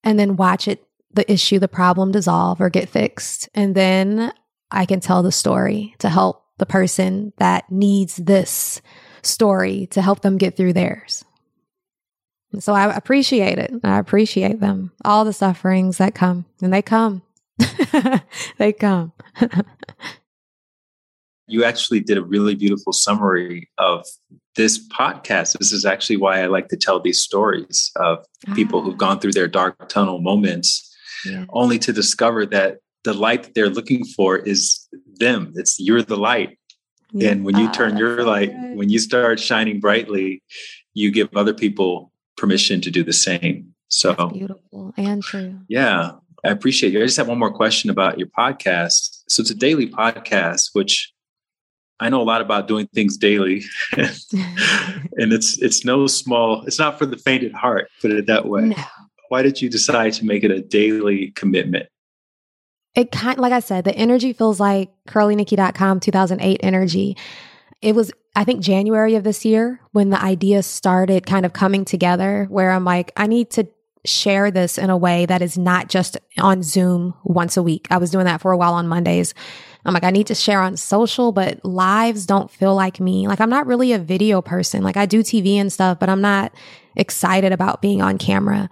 And 0.03 0.19
then 0.19 0.37
watch 0.37 0.69
it, 0.69 0.85
the 1.13 1.31
issue, 1.31 1.59
the 1.59 1.69
problem 1.69 2.13
dissolve 2.13 2.61
or 2.61 2.71
get 2.71 2.89
fixed. 2.89 3.49
And 3.55 3.75
then 3.75 4.33
I 4.71 4.87
can 4.87 5.01
tell 5.01 5.23
the 5.23 5.33
story 5.33 5.95
to 5.99 6.09
help 6.09 6.45
the 6.59 6.67
person 6.67 7.33
that 7.39 7.71
needs 7.71 8.17
this 8.17 8.83
story 9.23 9.87
to 9.93 10.03
help 10.03 10.21
them 10.21 10.39
get 10.39 10.57
through 10.57 10.73
theirs. 10.73 11.25
So 12.61 12.73
I 12.73 12.95
appreciate 12.95 13.59
it. 13.59 13.73
I 13.83 13.99
appreciate 13.99 14.61
them, 14.61 14.93
all 15.05 15.25
the 15.25 15.33
sufferings 15.33 15.99
that 15.99 16.15
come, 16.15 16.45
and 16.63 16.73
they 16.73 16.83
come. 16.83 17.23
they 18.59 18.73
come. 18.73 19.13
you 21.47 21.65
actually 21.65 22.01
did 22.01 22.19
a 22.19 22.23
really 22.23 22.55
beautiful 22.55 22.93
summary 22.93 23.69
of 23.79 24.05
this 24.57 24.87
podcast. 24.89 25.59
This 25.59 25.73
is 25.73 25.85
actually 25.85 26.17
why 26.17 26.43
I 26.43 26.47
like 26.47 26.69
to 26.69 26.77
tell 26.77 27.01
these 27.01 27.21
stories 27.21 27.91
of 27.97 28.25
people 28.55 28.81
ah. 28.81 28.83
who've 28.83 28.99
gone 28.99 29.21
through 29.21 29.33
their 29.33 29.49
dark 29.49 29.89
tunnel 29.89 30.21
moments, 30.21 30.95
yeah. 31.27 31.45
only 31.51 31.79
to 31.81 31.93
discover 31.93 32.47
that 32.47 32.79
the 33.05 33.15
light 33.15 33.43
that 33.45 33.55
they're 33.55 33.69
looking 33.69 34.05
for 34.05 34.39
is 34.39 34.89
them. 35.17 35.53
It's 35.57 35.79
you're 35.79 36.03
the 36.03 36.17
light. 36.17 36.59
Yeah. 37.13 37.31
And 37.31 37.45
when 37.45 37.57
you 37.57 37.71
turn 37.71 37.97
your 37.97 38.25
light, 38.25 38.53
when 38.75 38.89
you 38.89 38.99
start 38.99 39.39
shining 39.39 39.79
brightly, 39.79 40.43
you 40.95 41.13
give 41.13 41.29
other 41.37 41.55
people 41.55 42.11
permission 42.37 42.81
to 42.81 42.91
do 42.91 43.05
the 43.05 43.13
same. 43.13 43.75
So 43.89 44.15
That's 44.15 44.33
beautiful 44.33 44.93
and 44.97 45.23
true. 45.23 45.61
Yeah. 45.69 46.13
I 46.45 46.51
appreciate 46.51 46.93
you. 46.93 47.01
I 47.01 47.05
just 47.05 47.17
have 47.17 47.29
one 47.29 47.39
more 47.39 47.53
question 47.53 47.91
about 47.91 48.19
your 48.19 48.29
podcast. 48.29 49.23
So 49.29 49.41
it's 49.41 49.51
a 49.51 49.55
daily 49.55 49.89
podcast, 49.89 50.71
which 50.75 51.13
I 52.01 52.09
know 52.09 52.21
a 52.21 52.25
lot 52.25 52.41
about 52.41 52.69
doing 52.69 52.87
things 52.89 53.17
daily, 53.17 53.63
and 53.97 55.33
it's 55.33 55.61
it's 55.63 55.85
no 55.85 56.07
small. 56.07 56.65
It's 56.67 56.79
not 56.79 56.99
for 56.99 57.07
the 57.07 57.17
faint 57.17 57.45
at 57.45 57.53
heart. 57.53 57.89
Put 58.03 58.11
it 58.11 58.27
that 58.27 58.47
way. 58.47 58.63
No. 58.63 58.77
Why 59.29 59.43
did 59.43 59.63
you 59.63 59.71
decide 59.71 60.13
to 60.15 60.25
make 60.25 60.45
it 60.45 60.51
a 60.51 60.61
daily 60.61 61.31
commitment? 61.31 61.87
It 62.95 63.11
kind 63.11 63.39
like 63.39 63.53
I 63.53 63.61
said, 63.61 63.85
the 63.85 63.95
energy 63.95 64.33
feels 64.33 64.61
like 64.61 64.91
curlynikki.com 65.09 66.01
2008 66.01 66.61
energy. 66.63 67.17
It 67.81 67.95
was 67.95 68.13
I 68.37 68.45
think 68.45 68.61
January 68.61 69.15
of 69.15 69.25
this 69.25 69.45
year 69.45 69.81
when 69.93 70.11
the 70.11 70.21
idea 70.21 70.63
started 70.63 71.27
kind 71.27 71.47
of 71.47 71.53
coming 71.53 71.85
together 71.85 72.47
where 72.51 72.71
I'm 72.71 72.85
like 72.85 73.13
I 73.17 73.29
need 73.29 73.51
to 73.53 73.69
share 74.05 74.51
this 74.51 74.79
in 74.79 74.91
a 74.91 74.97
way 74.97 75.27
that 75.27 75.43
is 75.43 75.57
not 75.57 75.89
just 75.89 76.17
on 76.39 76.63
Zoom 76.63 77.15
once 77.25 77.57
a 77.57 77.63
week. 77.63 77.87
I 77.91 77.99
was 77.99 78.11
doing 78.11 78.27
that 78.27 78.41
for 78.41 78.53
a 78.53 78.57
while 78.57 78.75
on 78.75 78.87
Mondays 78.89 79.35
I'm 79.85 79.93
like, 79.93 80.05
I 80.05 80.11
need 80.11 80.29
to 80.29 80.35
share 80.35 80.61
on 80.61 80.77
social, 80.77 81.33
but 81.33 81.63
lives 81.65 82.27
don't 82.27 82.51
feel 82.51 82.75
like 82.75 83.01
me. 83.01 83.29
Like, 83.29 83.41
I'm 83.41 83.51
not 83.51 83.67
really 83.67 83.93
a 83.93 83.99
video 83.99 84.41
person. 84.41 84.83
Like, 84.83 84.97
I 84.97 85.05
do 85.07 85.21
TV 85.21 85.57
and 85.57 85.73
stuff, 85.73 85.99
but 85.99 86.09
I'm 86.09 86.23
not 86.23 86.55
excited 86.97 87.53
about 87.53 87.83
being 87.83 88.01
on 88.01 88.17
camera. 88.17 88.71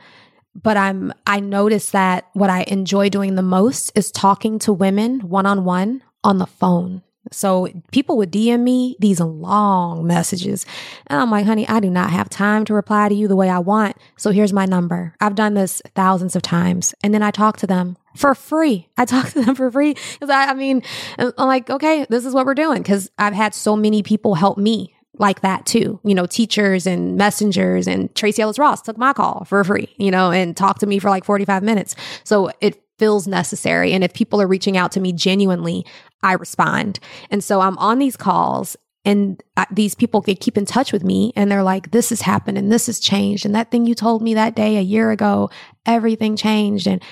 But 0.55 0.77
I'm, 0.77 1.13
I 1.27 1.41
notice 1.41 1.91
that 1.91 2.29
what 2.33 2.51
I 2.51 2.63
enjoy 2.63 3.11
doing 3.11 3.35
the 3.35 3.43
most 3.43 3.93
is 3.95 4.11
talking 4.11 4.59
to 4.61 4.73
women 4.73 5.21
one 5.21 5.47
on 5.47 5.65
one 5.65 6.03
on 6.25 6.39
the 6.39 6.47
phone. 6.47 7.03
So 7.31 7.69
people 7.93 8.16
would 8.16 8.32
DM 8.32 8.61
me 8.61 8.97
these 8.99 9.20
long 9.20 10.07
messages. 10.07 10.66
And 11.07 11.20
I'm 11.20 11.31
like, 11.31 11.47
honey, 11.47 11.69
I 11.69 11.81
do 11.81 11.90
not 11.90 12.11
have 12.11 12.28
time 12.28 12.65
to 12.66 12.74
reply 12.74 13.09
to 13.09 13.15
you 13.15 13.28
the 13.28 13.36
way 13.36 13.49
I 13.49 13.59
want. 13.59 13.97
So 14.16 14.31
here's 14.31 14.53
my 14.53 14.66
number. 14.66 15.15
I've 15.20 15.35
done 15.35 15.55
this 15.55 15.81
thousands 15.94 16.35
of 16.35 16.43
times. 16.43 16.94
And 17.03 17.15
then 17.15 17.23
I 17.23 17.31
talk 17.31 17.57
to 17.59 17.66
them 17.66 17.97
for 18.16 18.35
free. 18.35 18.89
I 18.97 19.05
talk 19.07 19.31
to 19.31 19.43
them 19.43 19.55
for 19.55 19.70
free 19.70 19.94
because 19.94 20.31
I, 20.31 20.47
I 20.47 20.55
mean, 20.55 20.82
I'm 21.19 21.32
like, 21.39 21.70
okay, 21.70 22.07
this 22.09 22.24
is 22.24 22.35
what 22.35 22.47
we're 22.47 22.55
doing 22.55 22.82
because 22.82 23.11
I've 23.19 23.35
had 23.35 23.55
so 23.55 23.77
many 23.77 24.03
people 24.03 24.35
help 24.35 24.59
me 24.59 24.94
like 25.19 25.43
that 25.43 25.66
too. 25.66 26.01
You 26.05 26.15
know, 26.15 26.27
teachers 26.27 26.86
and 26.86 27.16
messengers 27.16 27.86
and 27.86 28.15
Tracee 28.15 28.43
Ellis 28.43 28.59
Ross 28.59 28.82
took 28.82 28.97
my 28.97 29.12
call 29.12 29.44
for 29.44 29.62
free, 29.62 29.94
you 29.97 30.11
know, 30.11 30.31
and 30.31 30.57
talked 30.57 30.81
to 30.81 30.86
me 30.86 30.99
for 30.99 31.11
like 31.11 31.24
45 31.24 31.62
minutes. 31.62 31.94
So 32.24 32.51
it 32.61 32.82
feels 33.03 33.27
necessary. 33.27 33.93
And 33.93 34.05
if 34.05 34.15
people 34.15 34.41
are 34.41 34.47
reaching 34.47 34.77
out 34.77 34.93
to 34.93 35.01
me 35.01 35.12
genuinely, 35.12 35.85
I 36.23 36.35
respond. 36.35 37.01
And 37.33 37.43
so 37.43 37.61
I'm 37.61 37.77
on 37.79 37.99
these 37.99 38.16
calls 38.16 38.77
and 39.05 39.43
uh, 39.57 39.65
these 39.73 39.97
people 39.97 40.20
they 40.20 40.37
keep 40.37 40.57
in 40.57 40.66
touch 40.66 40.93
with 40.93 41.03
me 41.03 41.33
and 41.35 41.51
they're 41.51 41.65
like 41.65 41.91
this 41.91 42.11
has 42.11 42.20
happened 42.20 42.59
and 42.59 42.70
this 42.70 42.87
has 42.87 43.01
changed 43.01 43.45
and 43.45 43.57
that 43.57 43.73
thing 43.73 43.87
you 43.87 43.97
told 43.97 44.23
me 44.23 44.35
that 44.35 44.55
day 44.55 44.77
a 44.77 44.81
year 44.81 45.11
ago 45.11 45.51
everything 45.85 46.37
changed 46.37 46.87
and 46.87 47.03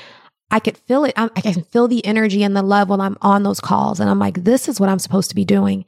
I 0.52 0.60
could 0.60 0.76
feel 0.78 1.04
it. 1.04 1.14
I 1.16 1.28
can 1.28 1.64
feel 1.64 1.88
the 1.88 2.06
energy 2.06 2.44
and 2.44 2.56
the 2.56 2.62
love 2.62 2.88
when 2.88 3.00
I'm 3.00 3.16
on 3.20 3.42
those 3.42 3.60
calls. 3.60 4.00
And 4.00 4.10
I'm 4.10 4.18
like, 4.18 4.42
this 4.42 4.68
is 4.68 4.80
what 4.80 4.88
I'm 4.88 4.98
supposed 4.98 5.30
to 5.30 5.36
be 5.36 5.44
doing. 5.44 5.84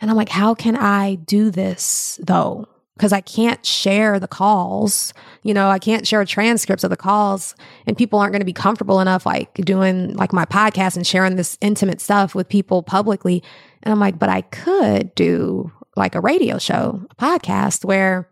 And 0.00 0.10
I'm 0.10 0.16
like, 0.16 0.28
how 0.28 0.54
can 0.54 0.76
I 0.76 1.16
do 1.16 1.50
this 1.50 2.18
though? 2.22 2.68
Because 2.96 3.12
I 3.12 3.20
can't 3.20 3.64
share 3.64 4.18
the 4.18 4.28
calls. 4.28 5.12
You 5.42 5.52
know, 5.52 5.68
I 5.68 5.78
can't 5.78 6.06
share 6.06 6.24
transcripts 6.24 6.82
of 6.82 6.90
the 6.90 6.96
calls, 6.96 7.54
and 7.86 7.96
people 7.96 8.18
aren't 8.18 8.32
going 8.32 8.40
to 8.40 8.46
be 8.46 8.52
comfortable 8.52 9.00
enough, 9.00 9.26
like 9.26 9.54
doing 9.54 10.14
like 10.14 10.32
my 10.32 10.46
podcast 10.46 10.96
and 10.96 11.06
sharing 11.06 11.36
this 11.36 11.58
intimate 11.60 12.00
stuff 12.00 12.34
with 12.34 12.48
people 12.48 12.82
publicly. 12.82 13.42
And 13.82 13.92
I'm 13.92 14.00
like, 14.00 14.18
but 14.18 14.30
I 14.30 14.40
could 14.40 15.14
do 15.14 15.72
like 15.94 16.14
a 16.14 16.20
radio 16.20 16.58
show, 16.58 17.06
a 17.10 17.14
podcast 17.16 17.84
where 17.84 18.28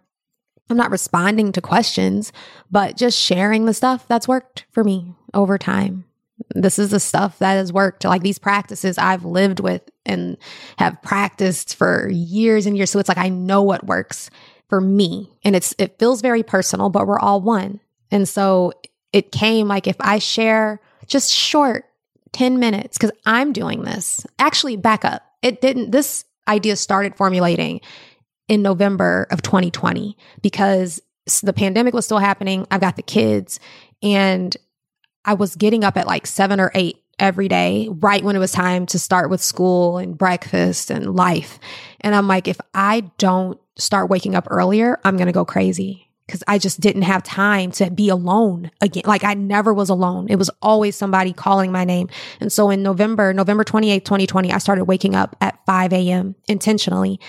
I'm 0.71 0.77
not 0.77 0.91
responding 0.91 1.53
to 1.53 1.61
questions, 1.61 2.33
but 2.71 2.97
just 2.97 3.19
sharing 3.19 3.67
the 3.67 3.75
stuff 3.75 4.09
that's 4.09 4.29
worked 4.29 4.65
for 4.73 4.83
me 4.83 5.15
over 5.35 5.59
time. 5.59 6.05
This 6.55 6.79
is 6.79 6.91
the 6.91 7.01
stuff 7.01 7.39
that 7.39 7.55
has 7.55 7.73
worked. 7.73 8.05
Like 8.05 8.23
these 8.23 8.39
practices 8.39 8.99
I've 8.99 9.25
lived 9.25 9.61
with 9.61 9.83
and 10.07 10.37
have 10.79 11.01
practiced 11.03 11.77
for 11.77 12.09
years 12.11 12.67
and 12.67 12.77
years. 12.77 12.91
So 12.91 12.99
it's 12.99 13.09
like 13.09 13.19
I 13.19 13.29
know 13.29 13.63
what 13.63 13.87
works 13.87 14.31
for 14.69 14.81
me. 14.81 15.31
And 15.45 15.55
it's 15.55 15.75
it 15.79 15.99
feels 15.99 16.21
very 16.21 16.43
personal, 16.43 16.91
but 16.91 17.07
we're 17.07 17.19
all 17.19 17.41
one. 17.41 17.81
And 18.11 18.29
so 18.29 18.73
it 19.13 19.33
came 19.33 19.69
like 19.69 19.87
if 19.87 19.97
I 20.01 20.19
share 20.19 20.81
just 21.07 21.33
short 21.33 21.85
10 22.35 22.59
minutes, 22.59 22.99
because 22.99 23.13
I'm 23.25 23.53
doing 23.53 23.83
this. 23.83 24.27
Actually, 24.39 24.77
back 24.77 25.05
up. 25.05 25.23
It 25.41 25.61
didn't, 25.61 25.93
this 25.93 26.25
idea 26.49 26.77
started 26.77 27.17
formulating 27.17 27.81
in 28.49 28.61
November 28.61 29.27
of 29.31 29.41
2020 29.41 30.17
because 30.43 31.01
the 31.43 31.53
pandemic 31.53 31.95
was 31.95 32.05
still 32.05 32.19
happening. 32.19 32.67
I've 32.71 32.81
got 32.81 32.97
the 32.97 33.03
kids 33.03 33.61
and 34.03 34.55
I 35.25 35.35
was 35.35 35.55
getting 35.55 35.85
up 35.85 35.97
at 35.97 36.07
like 36.07 36.27
seven 36.27 36.61
or 36.61 36.71
eight 36.75 37.04
every 37.19 37.49
day, 37.49 37.89
right 37.91 38.23
when 38.23 38.37
it 38.37 38.41
was 38.41 38.53
time 38.53 38.87
to 38.87 38.99
start 38.99 39.31
with 39.31 39.41
school 39.41 39.99
and 39.99 40.17
breakfast 40.17 40.91
and 40.91 41.15
life. 41.15 41.59
And 42.01 42.15
I'm 42.15 42.29
like, 42.29 42.49
if 42.49 42.61
I 42.75 43.11
don't 43.19 43.59
start 43.77 44.11
waking 44.11 44.35
up 44.35 44.47
earlier, 44.51 45.01
I'm 45.05 45.17
going 45.17 45.27
to 45.27 45.33
go 45.33 45.45
crazy 45.45 46.09
because 46.27 46.43
I 46.49 46.59
just 46.59 46.81
didn't 46.81 47.03
have 47.03 47.23
time 47.23 47.71
to 47.73 47.91
be 47.91 48.09
alone 48.09 48.71
again. 48.81 49.03
Like 49.07 49.25
I 49.25 49.35
never 49.35 49.75
was 49.75 49.91
alone. 49.91 50.27
It 50.31 50.37
was 50.37 50.51
always 50.63 50.97
somebody 50.97 51.33
calling 51.33 51.71
my 51.71 51.85
name. 51.85 52.09
And 52.41 52.53
so 52.53 52.71
in 52.71 52.83
November, 52.83 53.33
November 53.35 53.65
28th, 53.65 54.05
2020, 54.05 54.53
I 54.53 54.59
started 54.59 54.85
waking 54.85 55.15
up 55.15 55.37
at 55.41 55.59
5 55.67 55.93
a.m. 55.93 56.35
intentionally 56.49 57.21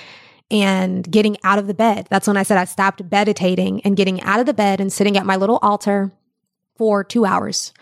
and 0.49 1.09
getting 1.09 1.37
out 1.43 1.59
of 1.59 1.67
the 1.67 1.73
bed. 1.73 2.07
That's 2.09 2.27
when 2.27 2.37
I 2.37 2.43
said 2.43 2.57
I 2.57 2.65
stopped 2.65 3.01
meditating 3.11 3.81
and 3.81 3.97
getting 3.97 4.21
out 4.21 4.39
of 4.39 4.45
the 4.45 4.53
bed 4.53 4.79
and 4.79 4.93
sitting 4.93 5.17
at 5.17 5.25
my 5.25 5.35
little 5.35 5.59
altar 5.61 6.11
for 6.77 7.03
two 7.03 7.25
hours. 7.25 7.73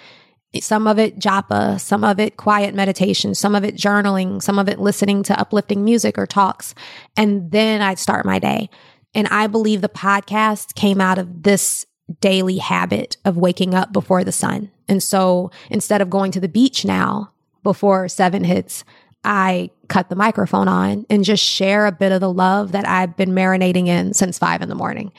Some 0.59 0.87
of 0.87 0.99
it 0.99 1.19
japa, 1.19 1.79
some 1.79 2.03
of 2.03 2.19
it 2.19 2.37
quiet 2.37 2.75
meditation, 2.75 3.33
some 3.33 3.55
of 3.55 3.63
it 3.63 3.75
journaling, 3.75 4.41
some 4.41 4.59
of 4.59 4.69
it 4.69 4.79
listening 4.79 5.23
to 5.23 5.39
uplifting 5.39 5.83
music 5.83 6.17
or 6.17 6.27
talks. 6.27 6.75
And 7.17 7.51
then 7.51 7.81
I'd 7.81 7.99
start 7.99 8.25
my 8.25 8.39
day. 8.39 8.69
And 9.15 9.27
I 9.27 9.47
believe 9.47 9.81
the 9.81 9.89
podcast 9.89 10.75
came 10.75 11.01
out 11.01 11.17
of 11.17 11.43
this 11.43 11.85
daily 12.19 12.57
habit 12.57 13.17
of 13.25 13.37
waking 13.37 13.73
up 13.73 13.91
before 13.93 14.23
the 14.23 14.31
sun. 14.31 14.71
And 14.87 15.01
so 15.01 15.51
instead 15.69 16.01
of 16.01 16.09
going 16.09 16.31
to 16.31 16.39
the 16.39 16.49
beach 16.49 16.85
now 16.85 17.31
before 17.63 18.07
seven 18.07 18.43
hits, 18.43 18.83
I 19.23 19.69
cut 19.87 20.09
the 20.09 20.15
microphone 20.15 20.67
on 20.67 21.05
and 21.09 21.23
just 21.23 21.43
share 21.43 21.85
a 21.85 21.91
bit 21.91 22.11
of 22.11 22.19
the 22.19 22.31
love 22.31 22.73
that 22.73 22.87
I've 22.87 23.15
been 23.15 23.31
marinating 23.31 23.87
in 23.87 24.13
since 24.13 24.37
five 24.37 24.61
in 24.61 24.69
the 24.69 24.75
morning. 24.75 25.13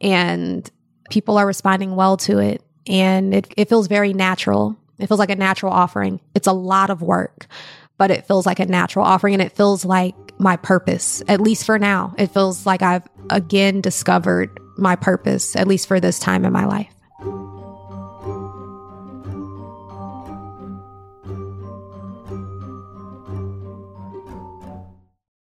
And 0.00 0.68
people 1.10 1.36
are 1.36 1.46
responding 1.46 1.94
well 1.94 2.16
to 2.18 2.38
it. 2.38 2.62
And 2.86 3.34
it, 3.34 3.52
it 3.56 3.68
feels 3.68 3.86
very 3.86 4.14
natural. 4.14 4.78
It 5.00 5.06
feels 5.06 5.18
like 5.18 5.30
a 5.30 5.36
natural 5.36 5.72
offering. 5.72 6.20
It's 6.34 6.46
a 6.46 6.52
lot 6.52 6.90
of 6.90 7.02
work, 7.02 7.46
but 7.98 8.10
it 8.10 8.26
feels 8.26 8.46
like 8.46 8.60
a 8.60 8.66
natural 8.66 9.04
offering 9.04 9.34
and 9.34 9.42
it 9.42 9.52
feels 9.52 9.84
like 9.84 10.14
my 10.38 10.56
purpose, 10.56 11.22
at 11.28 11.40
least 11.40 11.64
for 11.64 11.78
now. 11.78 12.14
It 12.18 12.28
feels 12.28 12.66
like 12.66 12.82
I've 12.82 13.06
again 13.30 13.80
discovered 13.80 14.50
my 14.76 14.96
purpose, 14.96 15.56
at 15.56 15.66
least 15.66 15.88
for 15.88 16.00
this 16.00 16.18
time 16.18 16.44
in 16.44 16.52
my 16.52 16.64
life. 16.64 16.94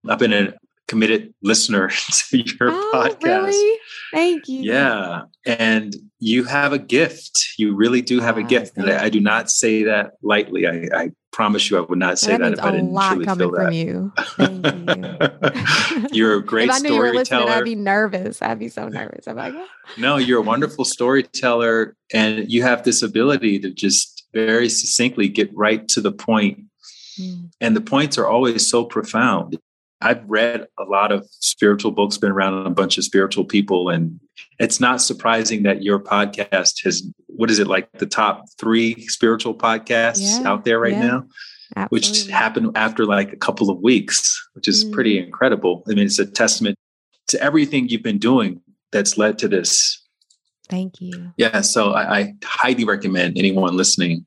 I've 0.07 0.17
been 0.17 0.33
a 0.33 0.58
committed 0.89 1.33
listener 1.43 1.89
to 2.29 2.37
your 2.37 2.71
oh, 2.71 2.91
podcast. 2.93 3.45
Really? 3.45 3.79
Thank 4.11 4.47
you. 4.49 4.63
Yeah. 4.63 5.21
And 5.45 5.95
you 6.17 6.43
have 6.43 6.73
a 6.73 6.79
gift. 6.79 7.53
You 7.57 7.75
really 7.75 8.01
do 8.01 8.19
have 8.19 8.37
a 8.37 8.43
gift. 8.43 8.75
And 8.75 8.89
I, 8.89 9.05
I, 9.05 9.09
do 9.09 9.21
not 9.21 9.51
say 9.51 9.83
that 9.83 10.13
lightly. 10.23 10.67
I, 10.67 10.89
I, 10.93 11.11
promise 11.31 11.69
you 11.69 11.77
I 11.77 11.81
would 11.81 11.99
not 11.99 12.17
say 12.17 12.31
that, 12.31 12.39
that 12.39 12.53
if 12.53 12.59
I 12.59 12.71
didn't 12.71 12.95
truly 12.95 13.23
feel 13.23 13.51
that. 13.51 13.65
From 13.65 13.71
you. 13.71 14.11
Thank 14.35 16.01
you. 16.01 16.07
you're 16.11 16.37
a 16.37 16.43
great 16.43 16.69
if 16.69 16.75
I 16.75 16.79
knew 16.79 16.95
you 16.95 16.99
were 16.99 17.13
listening, 17.13 17.47
I'd 17.47 17.63
be 17.63 17.75
nervous. 17.75 18.41
I'd 18.41 18.57
be 18.57 18.67
so 18.67 18.89
nervous. 18.89 19.27
I'm 19.27 19.37
like, 19.37 19.53
oh. 19.55 19.67
no, 19.97 20.17
you're 20.17 20.39
a 20.39 20.43
wonderful 20.43 20.85
storyteller. 20.85 21.95
And 22.11 22.51
you 22.51 22.63
have 22.63 22.83
this 22.83 23.03
ability 23.03 23.59
to 23.59 23.69
just 23.69 24.25
very 24.33 24.69
succinctly 24.69 25.29
get 25.29 25.55
right 25.55 25.87
to 25.89 26.01
the 26.01 26.11
point. 26.11 26.61
Mm. 27.19 27.51
And 27.61 27.75
the 27.75 27.81
points 27.81 28.17
are 28.17 28.27
always 28.27 28.67
so 28.67 28.83
profound. 28.83 29.59
I've 30.01 30.23
read 30.29 30.65
a 30.77 30.83
lot 30.83 31.11
of 31.11 31.27
spiritual 31.31 31.91
books, 31.91 32.17
been 32.17 32.31
around 32.31 32.65
a 32.65 32.69
bunch 32.69 32.97
of 32.97 33.03
spiritual 33.03 33.43
people, 33.43 33.89
and 33.89 34.19
it's 34.59 34.79
not 34.79 35.01
surprising 35.01 35.63
that 35.63 35.83
your 35.83 35.99
podcast 35.99 36.83
has 36.83 37.03
what 37.27 37.51
is 37.51 37.59
it 37.59 37.67
like 37.67 37.91
the 37.93 38.05
top 38.05 38.45
three 38.57 39.07
spiritual 39.07 39.53
podcasts 39.53 40.41
yeah, 40.41 40.49
out 40.49 40.65
there 40.65 40.79
right 40.79 40.93
yeah, 40.93 41.07
now, 41.07 41.23
absolutely. 41.75 42.09
which 42.09 42.27
happened 42.27 42.71
after 42.75 43.05
like 43.05 43.33
a 43.33 43.37
couple 43.37 43.69
of 43.69 43.79
weeks, 43.79 44.37
which 44.53 44.67
is 44.67 44.85
mm. 44.85 44.93
pretty 44.93 45.17
incredible. 45.17 45.83
I 45.89 45.93
mean, 45.93 46.05
it's 46.05 46.19
a 46.19 46.25
testament 46.25 46.77
to 47.27 47.41
everything 47.41 47.89
you've 47.89 48.03
been 48.03 48.19
doing 48.19 48.61
that's 48.91 49.17
led 49.17 49.37
to 49.39 49.47
this. 49.47 50.01
Thank 50.69 51.01
you. 51.01 51.31
Yeah, 51.37 51.61
so 51.61 51.91
I, 51.91 52.19
I 52.19 52.33
highly 52.43 52.85
recommend 52.85 53.37
anyone 53.37 53.75
listening 53.75 54.25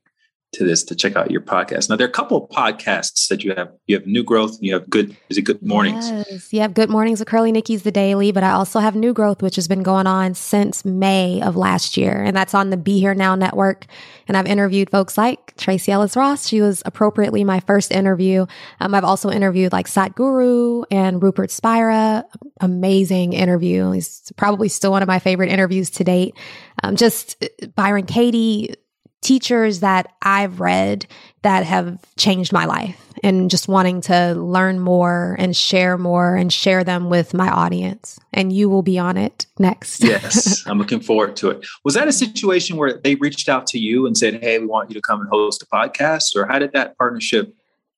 to 0.53 0.63
this 0.63 0.83
to 0.83 0.95
check 0.95 1.15
out 1.15 1.31
your 1.31 1.41
podcast. 1.41 1.89
Now 1.89 1.95
there 1.95 2.07
are 2.07 2.09
a 2.09 2.13
couple 2.13 2.43
of 2.43 2.49
podcasts 2.49 3.27
that 3.27 3.43
you 3.43 3.53
have. 3.55 3.71
You 3.87 3.97
have 3.97 4.05
New 4.05 4.23
Growth 4.23 4.57
and 4.57 4.63
you 4.63 4.73
have 4.73 4.89
Good 4.89 5.15
is 5.29 5.37
it 5.37 5.43
Good 5.43 5.61
Mornings? 5.61 6.09
Yes. 6.09 6.53
You 6.53 6.61
have 6.61 6.73
Good 6.73 6.89
Mornings 6.89 7.19
with 7.19 7.27
Curly 7.27 7.51
Nikki's 7.51 7.83
the 7.83 7.91
daily, 7.91 8.31
but 8.31 8.43
I 8.43 8.51
also 8.51 8.79
have 8.79 8.95
New 8.95 9.13
Growth, 9.13 9.41
which 9.41 9.55
has 9.55 9.67
been 9.67 9.83
going 9.83 10.07
on 10.07 10.33
since 10.33 10.85
May 10.85 11.41
of 11.41 11.55
last 11.55 11.97
year. 11.97 12.21
And 12.21 12.35
that's 12.35 12.53
on 12.53 12.69
the 12.69 12.77
Be 12.77 12.99
Here 12.99 13.13
Now 13.13 13.35
network. 13.35 13.85
And 14.27 14.37
I've 14.37 14.45
interviewed 14.45 14.89
folks 14.89 15.17
like 15.17 15.55
Tracee 15.57 15.91
Ellis 15.91 16.15
Ross. 16.15 16.47
She 16.47 16.61
was 16.61 16.81
appropriately 16.85 17.43
my 17.43 17.59
first 17.59 17.91
interview. 17.91 18.45
Um, 18.79 18.95
I've 18.95 19.03
also 19.03 19.29
interviewed 19.29 19.73
like 19.73 19.87
Sadhguru 19.87 20.85
and 20.89 21.21
Rupert 21.21 21.51
Spira. 21.51 22.25
Amazing 22.61 23.33
interview. 23.33 23.91
He's 23.91 24.31
probably 24.37 24.69
still 24.69 24.91
one 24.91 25.01
of 25.01 25.07
my 25.07 25.19
favorite 25.19 25.49
interviews 25.49 25.89
to 25.91 26.03
date. 26.03 26.35
Um, 26.81 26.95
just 26.95 27.43
uh, 27.43 27.67
Byron 27.75 28.05
Katie, 28.05 28.75
teachers 29.23 29.79
that 29.79 30.13
I've 30.21 30.59
read 30.59 31.07
that 31.41 31.65
have 31.65 31.99
changed 32.17 32.53
my 32.53 32.65
life 32.65 32.99
and 33.23 33.49
just 33.49 33.67
wanting 33.67 34.01
to 34.01 34.33
learn 34.35 34.79
more 34.79 35.35
and 35.39 35.55
share 35.55 35.97
more 35.97 36.35
and 36.35 36.51
share 36.51 36.83
them 36.83 37.09
with 37.09 37.33
my 37.33 37.49
audience. 37.49 38.19
And 38.33 38.51
you 38.51 38.69
will 38.69 38.81
be 38.81 38.99
on 38.99 39.17
it 39.17 39.45
next. 39.57 40.03
yes, 40.03 40.65
I'm 40.67 40.77
looking 40.77 40.99
forward 40.99 41.35
to 41.37 41.49
it. 41.49 41.65
Was 41.83 41.93
that 41.93 42.07
a 42.07 42.11
situation 42.11 42.75
where 42.75 42.93
they 42.93 43.15
reached 43.15 43.47
out 43.47 43.65
to 43.67 43.79
you 43.79 44.05
and 44.05 44.17
said, 44.17 44.43
Hey, 44.43 44.59
we 44.59 44.65
want 44.65 44.89
you 44.89 44.95
to 44.95 45.01
come 45.01 45.21
and 45.21 45.29
host 45.29 45.63
a 45.63 45.65
podcast? 45.65 46.35
Or 46.35 46.45
how 46.45 46.59
did 46.59 46.73
that 46.73 46.97
partnership? 46.97 47.55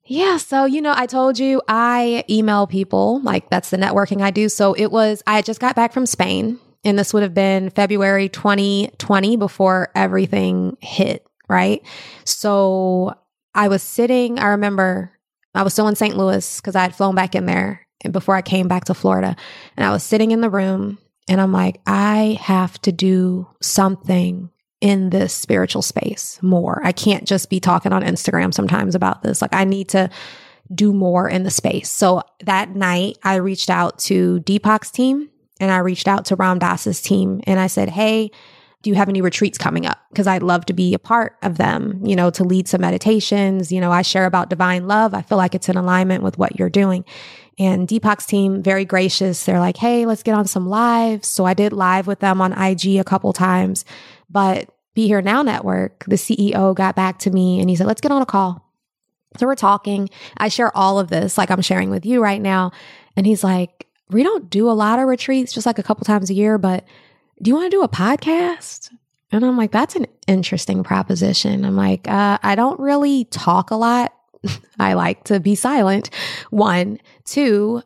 Yeah. 0.08 0.38
So, 0.38 0.66
you 0.66 0.82
know, 0.82 0.94
I 0.96 1.08
told 1.08 1.40
you 1.40 1.64
I 1.68 2.24
email 2.30 2.68
people, 2.68 3.22
like 3.22 3.50
that's 3.50 3.72
the 3.72 3.78
networking 3.78 4.22
I 4.22 4.30
do. 4.30 4.50
So 4.50 4.74
it 4.74 4.92
was, 4.92 5.24
I 5.26 5.42
just 5.42 5.60
got 5.60 5.76
back 5.76 5.94
from 5.94 6.06
Spain 6.06 6.60
and 6.86 6.98
this 6.98 7.14
would 7.14 7.24
have 7.24 7.34
been 7.34 7.72
February 7.72 8.30
2020 8.30 9.38
before 9.38 9.90
everything 9.96 10.78
hit, 10.80 11.26
right? 11.50 11.84
So 12.24 13.18
I 13.54 13.68
was 13.68 13.84
sitting, 13.84 14.40
I 14.40 14.50
remember 14.50 15.12
I 15.56 15.64
was 15.64 15.74
still 15.74 15.88
in 15.88 15.96
St. 15.96 16.16
Louis 16.16 16.62
because 16.62 16.76
I 16.76 16.84
had 16.84 16.96
flown 16.96 17.16
back 17.16 17.34
in 17.34 17.46
there 17.46 17.88
before 18.12 18.36
I 18.36 18.42
came 18.42 18.68
back 18.68 18.86
to 18.86 18.94
Florida. 18.94 19.36
And 19.76 19.86
I 19.86 19.92
was 19.92 20.04
sitting 20.04 20.32
in 20.32 20.42
the 20.42 20.50
room 20.50 21.00
and 21.28 21.42
I'm 21.42 21.52
like, 21.52 21.82
I 21.88 22.38
have 22.42 22.80
to 22.84 22.92
do 22.92 23.48
something 23.62 24.52
in 24.82 25.10
this 25.10 25.34
spiritual 25.34 25.82
space 25.82 26.38
more. 26.44 26.82
I 26.84 26.92
can't 26.92 27.26
just 27.26 27.50
be 27.50 27.60
talking 27.60 27.94
on 27.94 28.04
Instagram 28.04 28.54
sometimes 28.54 28.94
about 28.94 29.24
this. 29.24 29.42
Like, 29.42 29.56
I 29.56 29.64
need 29.64 29.90
to 29.90 30.10
do 30.74 30.94
more 30.94 31.28
in 31.28 31.44
the 31.44 31.50
space. 31.50 31.90
So 31.90 32.22
that 32.44 32.76
night, 32.76 33.18
I 33.24 33.36
reached 33.36 33.70
out 33.70 33.98
to 34.00 34.42
Deepak's 34.42 34.92
team 34.92 35.30
and 35.60 35.72
I 35.72 35.78
reached 35.78 36.08
out 36.08 36.26
to 36.26 36.36
Ram 36.36 36.60
Dass's 36.60 37.02
team 37.02 37.42
and 37.46 37.60
I 37.60 37.68
said, 37.68 37.90
Hey, 37.90 38.32
do 38.86 38.92
you 38.92 38.96
have 38.96 39.10
any 39.10 39.22
retreats 39.22 39.58
coming 39.58 39.88
up? 39.88 39.98
Because 40.12 40.28
I'd 40.28 40.44
love 40.44 40.66
to 40.68 40.74
be 40.74 40.94
a 40.94 41.00
part 41.00 41.38
of 41.42 41.58
them, 41.58 42.00
you 42.06 42.16
know, 42.16 42.30
to 42.30 42.44
lead 42.44 42.68
some 42.68 42.82
meditations. 42.82 43.72
You 43.72 43.82
know, 43.82 43.92
I 43.92 44.04
share 44.04 44.28
about 44.28 44.52
divine 44.52 44.88
love. 44.88 45.16
I 45.16 45.24
feel 45.24 45.40
like 45.40 45.56
it's 45.56 45.70
in 45.70 45.76
alignment 45.76 46.22
with 46.22 46.38
what 46.38 46.60
you're 46.60 46.70
doing. 46.70 47.04
And 47.58 47.88
Deepak's 47.88 48.28
team, 48.28 48.62
very 48.62 48.86
gracious. 48.86 49.44
They're 49.44 49.60
like, 49.60 49.78
hey, 49.78 50.06
let's 50.06 50.22
get 50.22 50.36
on 50.36 50.46
some 50.46 50.68
lives. 50.68 51.28
So 51.28 51.46
I 51.46 51.56
did 51.56 51.74
live 51.74 52.06
with 52.06 52.20
them 52.20 52.42
on 52.42 52.54
IG 52.54 52.98
a 52.98 53.04
couple 53.04 53.34
times. 53.34 53.86
But 54.30 54.70
Be 54.94 55.08
Here 55.08 55.22
Now 55.22 55.42
Network, 55.42 56.04
the 56.06 56.18
CEO 56.18 56.76
got 56.76 56.96
back 56.96 57.18
to 57.20 57.32
me 57.32 57.60
and 57.60 57.72
he 57.72 57.76
said, 57.76 57.88
let's 57.88 58.02
get 58.02 58.12
on 58.12 58.22
a 58.22 58.26
call. 58.28 58.72
So 59.38 59.48
we're 59.48 59.56
talking. 59.56 60.10
I 60.38 60.50
share 60.50 60.76
all 60.78 61.00
of 61.00 61.10
this 61.10 61.40
like 61.40 61.50
I'm 61.50 61.62
sharing 61.62 61.90
with 61.90 62.06
you 62.06 62.22
right 62.22 62.42
now. 62.42 62.72
And 63.16 63.26
he's 63.26 63.44
like, 63.44 63.88
we 64.10 64.24
don't 64.24 64.50
do 64.50 64.70
a 64.70 64.74
lot 64.74 65.00
of 65.00 65.08
retreats, 65.08 65.54
just 65.54 65.66
like 65.66 65.80
a 65.80 65.84
couple 65.84 66.06
times 66.06 66.30
a 66.30 66.34
year, 66.34 66.58
but 66.58 66.86
do 67.42 67.50
you 67.50 67.56
want 67.56 67.72
to 67.72 67.78
do 67.78 67.84
a 67.84 67.90
podcast? 67.90 68.92
And 69.32 69.44
I'm 69.44 69.58
like, 69.58 69.72
that's 69.72 69.96
an 69.96 70.08
interesting 70.28 70.84
proposition. 70.84 71.66
I'm 71.66 71.76
like, 71.76 72.08
uh, 72.08 72.38
I 72.42 72.56
don't 72.56 72.80
really 72.80 73.26
talk 73.26 73.72
a 73.72 73.76
lot. 73.76 74.14
I 74.80 74.94
like 74.94 75.24
to 75.26 75.40
be 75.40 75.56
silent. 75.56 76.10
One, 76.52 77.00
two, 77.26 77.82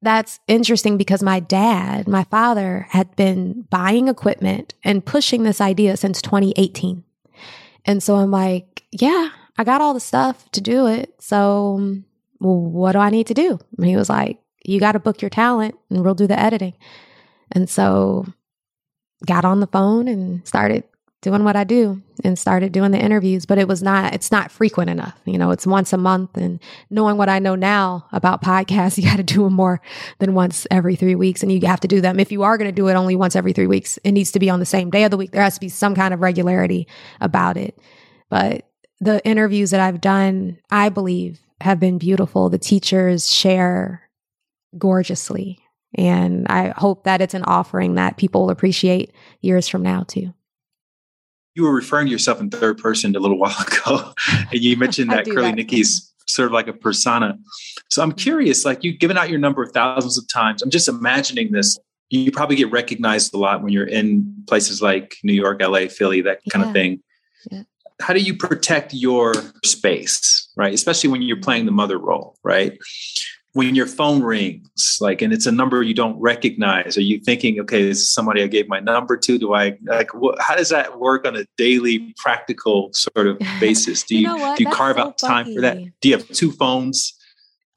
that's 0.00 0.38
interesting 0.46 0.96
because 0.96 1.22
my 1.22 1.40
dad, 1.40 2.06
my 2.06 2.24
father, 2.24 2.86
had 2.90 3.14
been 3.16 3.62
buying 3.68 4.08
equipment 4.08 4.74
and 4.84 5.04
pushing 5.04 5.42
this 5.42 5.60
idea 5.60 5.96
since 5.96 6.22
2018. 6.22 7.02
And 7.84 8.02
so 8.02 8.16
I'm 8.16 8.30
like, 8.30 8.84
yeah, 8.92 9.30
I 9.56 9.64
got 9.64 9.80
all 9.80 9.94
the 9.94 10.00
stuff 10.00 10.48
to 10.52 10.60
do 10.60 10.86
it. 10.86 11.14
So 11.18 12.00
well, 12.40 12.60
what 12.60 12.92
do 12.92 12.98
I 12.98 13.10
need 13.10 13.26
to 13.28 13.34
do? 13.34 13.58
And 13.76 13.86
he 13.86 13.96
was 13.96 14.08
like, 14.08 14.38
you 14.68 14.80
got 14.80 14.92
to 14.92 14.98
book 14.98 15.22
your 15.22 15.30
talent 15.30 15.74
and 15.90 16.04
we'll 16.04 16.14
do 16.14 16.26
the 16.26 16.38
editing. 16.38 16.74
And 17.52 17.68
so 17.68 18.26
got 19.26 19.44
on 19.44 19.60
the 19.60 19.66
phone 19.66 20.06
and 20.06 20.46
started 20.46 20.84
doing 21.20 21.42
what 21.42 21.56
I 21.56 21.64
do 21.64 22.00
and 22.22 22.38
started 22.38 22.70
doing 22.70 22.92
the 22.92 22.98
interviews, 22.98 23.44
but 23.44 23.58
it 23.58 23.66
was 23.66 23.82
not, 23.82 24.14
it's 24.14 24.30
not 24.30 24.52
frequent 24.52 24.90
enough. 24.90 25.18
You 25.24 25.36
know, 25.36 25.50
it's 25.50 25.66
once 25.66 25.92
a 25.92 25.96
month 25.96 26.36
and 26.36 26.60
knowing 26.90 27.16
what 27.16 27.28
I 27.28 27.40
know 27.40 27.56
now 27.56 28.06
about 28.12 28.42
podcasts, 28.42 28.98
you 29.02 29.04
got 29.04 29.16
to 29.16 29.22
do 29.22 29.42
them 29.42 29.54
more 29.54 29.80
than 30.18 30.34
once 30.34 30.66
every 30.70 30.94
three 30.94 31.16
weeks 31.16 31.42
and 31.42 31.50
you 31.50 31.66
have 31.66 31.80
to 31.80 31.88
do 31.88 32.00
them. 32.00 32.20
If 32.20 32.30
you 32.30 32.42
are 32.42 32.58
going 32.58 32.68
to 32.68 32.72
do 32.72 32.88
it 32.88 32.94
only 32.94 33.16
once 33.16 33.34
every 33.34 33.52
three 33.52 33.66
weeks, 33.66 33.98
it 34.04 34.12
needs 34.12 34.30
to 34.32 34.38
be 34.38 34.50
on 34.50 34.60
the 34.60 34.66
same 34.66 34.90
day 34.90 35.04
of 35.04 35.10
the 35.10 35.16
week. 35.16 35.32
There 35.32 35.42
has 35.42 35.54
to 35.54 35.60
be 35.60 35.70
some 35.70 35.94
kind 35.94 36.14
of 36.14 36.20
regularity 36.20 36.86
about 37.20 37.56
it. 37.56 37.78
But 38.28 38.68
the 39.00 39.24
interviews 39.24 39.70
that 39.70 39.80
I've 39.80 40.00
done, 40.00 40.58
I 40.70 40.90
believe 40.90 41.40
have 41.60 41.80
been 41.80 41.98
beautiful. 41.98 42.50
The 42.50 42.58
teachers 42.58 43.30
share 43.30 44.07
gorgeously. 44.76 45.58
And 45.94 46.46
I 46.48 46.74
hope 46.76 47.04
that 47.04 47.20
it's 47.20 47.34
an 47.34 47.44
offering 47.44 47.94
that 47.94 48.16
people 48.16 48.42
will 48.42 48.50
appreciate 48.50 49.12
years 49.40 49.68
from 49.68 49.82
now, 49.82 50.02
too. 50.02 50.34
You 51.54 51.64
were 51.64 51.74
referring 51.74 52.06
to 52.06 52.12
yourself 52.12 52.40
in 52.40 52.50
third 52.50 52.78
person 52.78 53.16
a 53.16 53.20
little 53.20 53.38
while 53.40 53.56
ago, 53.60 54.12
and 54.28 54.60
you 54.60 54.76
mentioned 54.76 55.10
that 55.10 55.24
Curly 55.24 55.42
that. 55.42 55.56
Nikki's 55.56 56.12
sort 56.26 56.46
of 56.46 56.52
like 56.52 56.68
a 56.68 56.72
persona. 56.72 57.38
So 57.88 58.02
I'm 58.02 58.12
curious, 58.12 58.64
like 58.64 58.84
you've 58.84 58.98
given 58.98 59.16
out 59.16 59.30
your 59.30 59.38
number 59.38 59.66
thousands 59.66 60.18
of 60.18 60.28
times. 60.28 60.62
I'm 60.62 60.70
just 60.70 60.88
imagining 60.88 61.52
this. 61.52 61.78
You 62.10 62.30
probably 62.30 62.56
get 62.56 62.70
recognized 62.70 63.34
a 63.34 63.38
lot 63.38 63.62
when 63.62 63.72
you're 63.72 63.86
in 63.86 64.34
places 64.46 64.80
like 64.80 65.16
New 65.22 65.32
York, 65.32 65.60
LA, 65.60 65.88
Philly, 65.88 66.20
that 66.22 66.40
kind 66.50 66.64
yeah. 66.64 66.68
of 66.68 66.72
thing. 66.74 67.02
Yeah. 67.50 67.62
How 68.00 68.14
do 68.14 68.20
you 68.20 68.36
protect 68.36 68.94
your 68.94 69.34
space, 69.64 70.48
right? 70.56 70.72
Especially 70.72 71.10
when 71.10 71.22
you're 71.22 71.40
playing 71.40 71.66
the 71.66 71.72
mother 71.72 71.98
role, 71.98 72.38
right? 72.44 72.78
When 73.58 73.74
your 73.74 73.88
phone 73.88 74.22
rings 74.22 74.98
like 75.00 75.20
and 75.20 75.32
it's 75.32 75.44
a 75.44 75.50
number 75.50 75.82
you 75.82 75.92
don't 75.92 76.16
recognize 76.20 76.96
are 76.96 77.02
you 77.02 77.18
thinking 77.18 77.58
okay 77.58 77.82
this 77.82 77.98
is 77.98 78.12
somebody 78.12 78.40
i 78.40 78.46
gave 78.46 78.68
my 78.68 78.78
number 78.78 79.16
to 79.16 79.36
do 79.36 79.52
i 79.52 79.76
like 79.86 80.14
what, 80.14 80.40
how 80.40 80.54
does 80.54 80.68
that 80.68 81.00
work 81.00 81.26
on 81.26 81.34
a 81.34 81.44
daily 81.56 82.14
practical 82.18 82.88
sort 82.92 83.26
of 83.26 83.36
basis 83.60 84.04
do 84.04 84.14
you, 84.14 84.20
you 84.20 84.26
know 84.28 84.54
do 84.56 84.62
you 84.62 84.70
carve 84.70 84.94
so 84.94 85.02
out 85.02 85.18
time 85.18 85.52
for 85.52 85.60
that 85.60 85.76
do 86.00 86.08
you 86.08 86.16
have 86.16 86.28
two 86.28 86.52
phones 86.52 87.18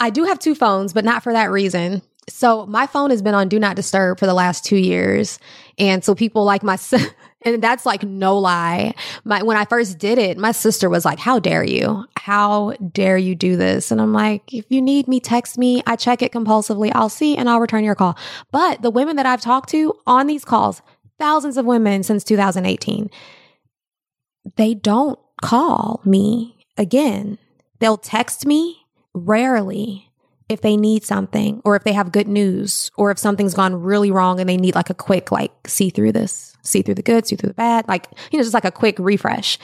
I 0.01 0.09
do 0.09 0.23
have 0.23 0.39
two 0.39 0.55
phones, 0.55 0.93
but 0.93 1.05
not 1.05 1.21
for 1.21 1.31
that 1.31 1.51
reason. 1.51 2.01
So 2.27 2.65
my 2.65 2.87
phone 2.87 3.11
has 3.11 3.21
been 3.21 3.35
on 3.35 3.47
do 3.47 3.59
not 3.59 3.75
disturb 3.75 4.19
for 4.19 4.25
the 4.25 4.33
last 4.33 4.65
two 4.65 4.77
years. 4.77 5.37
And 5.81 6.05
so 6.05 6.13
people 6.13 6.45
like 6.45 6.61
my 6.61 6.77
and 7.41 7.61
that's 7.61 7.87
like 7.87 8.03
no 8.03 8.37
lie. 8.37 8.93
My 9.25 9.41
when 9.41 9.57
I 9.57 9.65
first 9.65 9.97
did 9.97 10.19
it, 10.19 10.37
my 10.37 10.51
sister 10.51 10.89
was 10.89 11.03
like, 11.03 11.17
How 11.17 11.39
dare 11.39 11.63
you? 11.63 12.05
How 12.17 12.73
dare 12.91 13.17
you 13.17 13.33
do 13.33 13.57
this? 13.57 13.89
And 13.89 13.99
I'm 13.99 14.13
like, 14.13 14.53
if 14.53 14.65
you 14.69 14.79
need 14.79 15.07
me, 15.07 15.19
text 15.19 15.57
me. 15.57 15.81
I 15.87 15.95
check 15.95 16.21
it 16.21 16.31
compulsively. 16.31 16.91
I'll 16.93 17.09
see 17.09 17.35
and 17.35 17.49
I'll 17.49 17.59
return 17.59 17.83
your 17.83 17.95
call. 17.95 18.15
But 18.51 18.83
the 18.83 18.91
women 18.91 19.15
that 19.15 19.25
I've 19.25 19.41
talked 19.41 19.69
to 19.69 19.93
on 20.05 20.27
these 20.27 20.45
calls, 20.45 20.83
thousands 21.17 21.57
of 21.57 21.65
women 21.65 22.03
since 22.03 22.23
2018, 22.23 23.09
they 24.55 24.75
don't 24.75 25.17
call 25.41 26.01
me 26.05 26.67
again. 26.77 27.39
They'll 27.79 27.97
text 27.97 28.45
me 28.45 28.77
rarely 29.15 30.10
if 30.51 30.61
they 30.61 30.75
need 30.75 31.03
something 31.03 31.61
or 31.63 31.75
if 31.75 31.83
they 31.83 31.93
have 31.93 32.11
good 32.11 32.27
news 32.27 32.91
or 32.97 33.09
if 33.09 33.17
something's 33.17 33.53
gone 33.53 33.81
really 33.81 34.11
wrong 34.11 34.39
and 34.39 34.49
they 34.49 34.57
need 34.57 34.75
like 34.75 34.89
a 34.89 34.93
quick 34.93 35.31
like 35.31 35.51
see 35.65 35.89
through 35.89 36.11
this 36.11 36.55
see 36.61 36.81
through 36.81 36.95
the 36.95 37.01
good 37.01 37.25
see 37.25 37.35
through 37.35 37.47
the 37.47 37.53
bad 37.53 37.87
like 37.87 38.07
you 38.31 38.37
know 38.37 38.43
just 38.43 38.53
like 38.53 38.65
a 38.65 38.71
quick 38.71 38.97
refresh. 38.99 39.57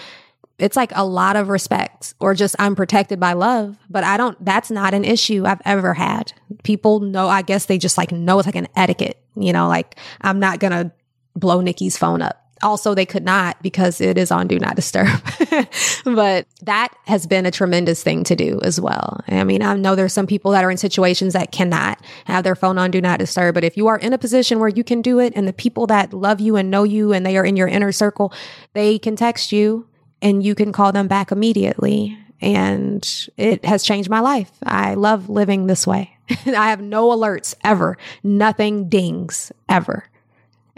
It's 0.59 0.75
like 0.75 0.91
a 0.95 1.05
lot 1.05 1.35
of 1.35 1.49
respect 1.49 2.15
or 2.19 2.33
just 2.33 2.55
i'm 2.57 2.75
protected 2.75 3.19
by 3.19 3.33
love 3.33 3.77
but 3.89 4.03
i 4.03 4.17
don't 4.17 4.43
that's 4.43 4.71
not 4.71 4.95
an 4.95 5.05
issue 5.05 5.45
i've 5.45 5.61
ever 5.65 5.93
had. 5.93 6.33
People 6.63 7.01
know 7.01 7.27
i 7.27 7.41
guess 7.41 7.65
they 7.65 7.77
just 7.77 7.97
like 7.97 8.11
know 8.11 8.39
it's 8.39 8.47
like 8.47 8.55
an 8.55 8.67
etiquette 8.75 9.21
you 9.35 9.53
know 9.53 9.67
like 9.67 9.95
i'm 10.21 10.39
not 10.39 10.59
gonna 10.59 10.91
blow 11.35 11.61
nikki's 11.61 11.97
phone 11.97 12.23
up 12.23 12.46
also 12.61 12.93
they 12.93 13.05
could 13.05 13.23
not 13.23 13.61
because 13.61 14.01
it 14.01 14.17
is 14.17 14.31
on 14.31 14.47
do 14.47 14.59
not 14.59 14.75
disturb. 14.75 15.09
But 16.03 16.47
that 16.61 16.95
has 17.05 17.27
been 17.27 17.45
a 17.45 17.51
tremendous 17.51 18.01
thing 18.01 18.23
to 18.25 18.35
do 18.35 18.59
as 18.63 18.79
well. 18.79 19.21
I 19.27 19.43
mean 19.43 19.61
i 19.61 19.75
know 19.75 19.95
there's 19.95 20.13
some 20.13 20.27
people 20.27 20.51
that 20.51 20.63
are 20.63 20.71
in 20.71 20.77
situations 20.77 21.33
that 21.33 21.51
cannot 21.51 21.99
have 22.25 22.43
their 22.43 22.55
phone 22.55 22.77
on 22.77 22.91
do 22.91 23.01
not 23.01 23.19
disturb 23.19 23.53
but 23.53 23.63
if 23.63 23.77
you 23.77 23.87
are 23.87 23.97
in 23.97 24.13
a 24.13 24.17
position 24.17 24.59
where 24.59 24.69
you 24.69 24.83
can 24.83 25.01
do 25.01 25.19
it 25.19 25.33
and 25.35 25.47
the 25.47 25.53
people 25.53 25.87
that 25.87 26.13
love 26.13 26.39
you 26.39 26.55
and 26.55 26.71
know 26.71 26.83
you 26.83 27.13
and 27.13 27.25
they 27.25 27.37
are 27.37 27.45
in 27.45 27.55
your 27.55 27.67
inner 27.67 27.91
circle 27.91 28.33
they 28.73 28.97
can 28.97 29.15
text 29.15 29.51
you 29.51 29.87
and 30.21 30.43
you 30.43 30.55
can 30.55 30.71
call 30.71 30.91
them 30.91 31.07
back 31.07 31.31
immediately. 31.31 32.17
And 32.39 33.07
it 33.37 33.65
has 33.65 33.83
changed 33.83 34.09
my 34.09 34.19
life. 34.19 34.51
I 34.63 34.93
love 34.93 35.29
living 35.29 35.67
this 35.67 35.87
way. 35.87 36.17
I 36.45 36.69
have 36.69 36.81
no 36.81 37.09
alerts 37.09 37.55
ever. 37.63 37.97
Nothing 38.23 38.89
dings 38.89 39.51
ever 39.67 40.05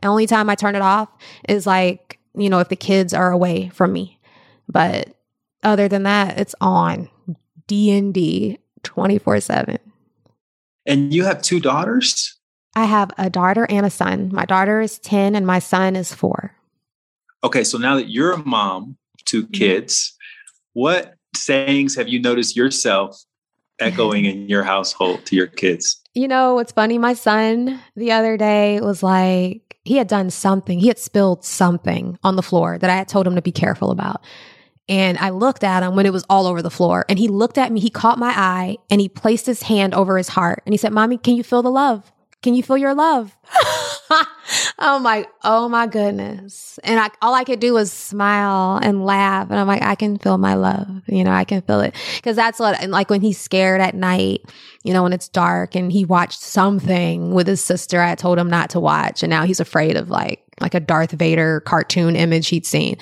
only 0.07 0.27
time 0.27 0.49
I 0.49 0.55
turn 0.55 0.75
it 0.75 0.81
off 0.81 1.09
is 1.47 1.67
like, 1.67 2.19
you 2.35 2.49
know, 2.49 2.59
if 2.59 2.69
the 2.69 2.75
kids 2.75 3.13
are 3.13 3.31
away 3.31 3.69
from 3.69 3.91
me. 3.91 4.19
But 4.67 5.09
other 5.63 5.87
than 5.87 6.03
that, 6.03 6.39
it's 6.39 6.55
on 6.61 7.09
D&D 7.67 8.59
24/7. 8.83 9.77
And 10.85 11.13
you 11.13 11.23
have 11.23 11.41
two 11.41 11.59
daughters? 11.59 12.39
I 12.75 12.85
have 12.85 13.11
a 13.17 13.29
daughter 13.29 13.67
and 13.69 13.85
a 13.85 13.89
son. 13.89 14.29
My 14.31 14.45
daughter 14.45 14.81
is 14.81 14.99
10 14.99 15.35
and 15.35 15.45
my 15.45 15.59
son 15.59 15.95
is 15.95 16.13
4. 16.13 16.55
Okay, 17.43 17.63
so 17.63 17.77
now 17.77 17.95
that 17.95 18.09
you're 18.09 18.33
a 18.33 18.45
mom 18.45 18.97
to 19.25 19.43
mm-hmm. 19.43 19.51
kids, 19.51 20.15
what 20.73 21.15
sayings 21.35 21.95
have 21.95 22.07
you 22.07 22.21
noticed 22.21 22.55
yourself 22.55 23.21
echoing 23.79 24.25
in 24.25 24.49
your 24.49 24.63
household 24.63 25.25
to 25.25 25.35
your 25.35 25.47
kids? 25.47 26.01
You 26.19 26.27
know, 26.27 26.55
what's 26.55 26.73
funny? 26.73 26.97
My 26.97 27.13
son 27.13 27.79
the 27.95 28.11
other 28.11 28.35
day 28.35 28.81
was 28.81 29.01
like, 29.01 29.77
he 29.85 29.95
had 29.95 30.09
done 30.09 30.29
something. 30.29 30.77
He 30.77 30.89
had 30.89 30.99
spilled 30.99 31.45
something 31.45 32.19
on 32.23 32.35
the 32.35 32.41
floor 32.41 32.77
that 32.77 32.89
I 32.89 32.95
had 32.97 33.07
told 33.07 33.25
him 33.25 33.35
to 33.35 33.41
be 33.41 33.53
careful 33.53 33.89
about. 33.89 34.21
And 34.89 35.17
I 35.17 35.29
looked 35.29 35.63
at 35.63 35.81
him 35.81 35.95
when 35.95 36.05
it 36.05 36.11
was 36.11 36.25
all 36.29 36.45
over 36.45 36.61
the 36.61 36.69
floor. 36.69 37.05
And 37.07 37.17
he 37.17 37.29
looked 37.29 37.57
at 37.57 37.71
me, 37.71 37.79
he 37.79 37.89
caught 37.89 38.19
my 38.19 38.33
eye, 38.35 38.75
and 38.89 38.99
he 38.99 39.07
placed 39.07 39.45
his 39.45 39.63
hand 39.63 39.93
over 39.93 40.17
his 40.17 40.27
heart. 40.27 40.61
And 40.65 40.73
he 40.73 40.77
said, 40.77 40.91
Mommy, 40.91 41.17
can 41.17 41.37
you 41.37 41.43
feel 41.43 41.63
the 41.63 41.71
love? 41.71 42.11
Can 42.41 42.53
you 42.53 42.63
feel 42.63 42.77
your 42.77 42.93
love? 42.93 43.35
oh 44.79 44.99
my, 45.01 45.25
oh 45.43 45.67
my 45.67 45.87
goodness. 45.87 46.79
And 46.85 46.97
I, 46.97 47.09
all 47.21 47.33
I 47.33 47.43
could 47.43 47.59
do 47.59 47.73
was 47.73 47.91
smile 47.91 48.79
and 48.81 49.05
laugh. 49.05 49.49
And 49.49 49.59
I'm 49.59 49.67
like, 49.67 49.81
I 49.81 49.95
can 49.95 50.17
feel 50.17 50.37
my 50.37 50.53
love. 50.53 50.87
You 51.07 51.25
know, 51.25 51.31
I 51.31 51.43
can 51.43 51.61
feel 51.61 51.81
it. 51.81 51.95
Cause 52.23 52.37
that's 52.37 52.57
what, 52.57 52.81
and 52.81 52.93
like 52.93 53.09
when 53.09 53.19
he's 53.19 53.37
scared 53.37 53.81
at 53.81 53.93
night, 53.93 54.41
you 54.83 54.93
know, 54.93 55.03
when 55.03 55.11
it's 55.11 55.27
dark 55.27 55.75
and 55.75 55.91
he 55.91 56.05
watched 56.05 56.39
something 56.39 57.33
with 57.33 57.47
his 57.47 57.61
sister 57.61 58.01
I 58.01 58.15
told 58.15 58.39
him 58.39 58.49
not 58.49 58.69
to 58.69 58.79
watch. 58.79 59.21
And 59.21 59.29
now 59.29 59.43
he's 59.43 59.59
afraid 59.59 59.97
of 59.97 60.09
like, 60.09 60.41
like 60.61 60.73
a 60.73 60.79
Darth 60.79 61.11
Vader 61.11 61.59
cartoon 61.61 62.15
image 62.15 62.47
he'd 62.47 62.65
seen. 62.65 62.97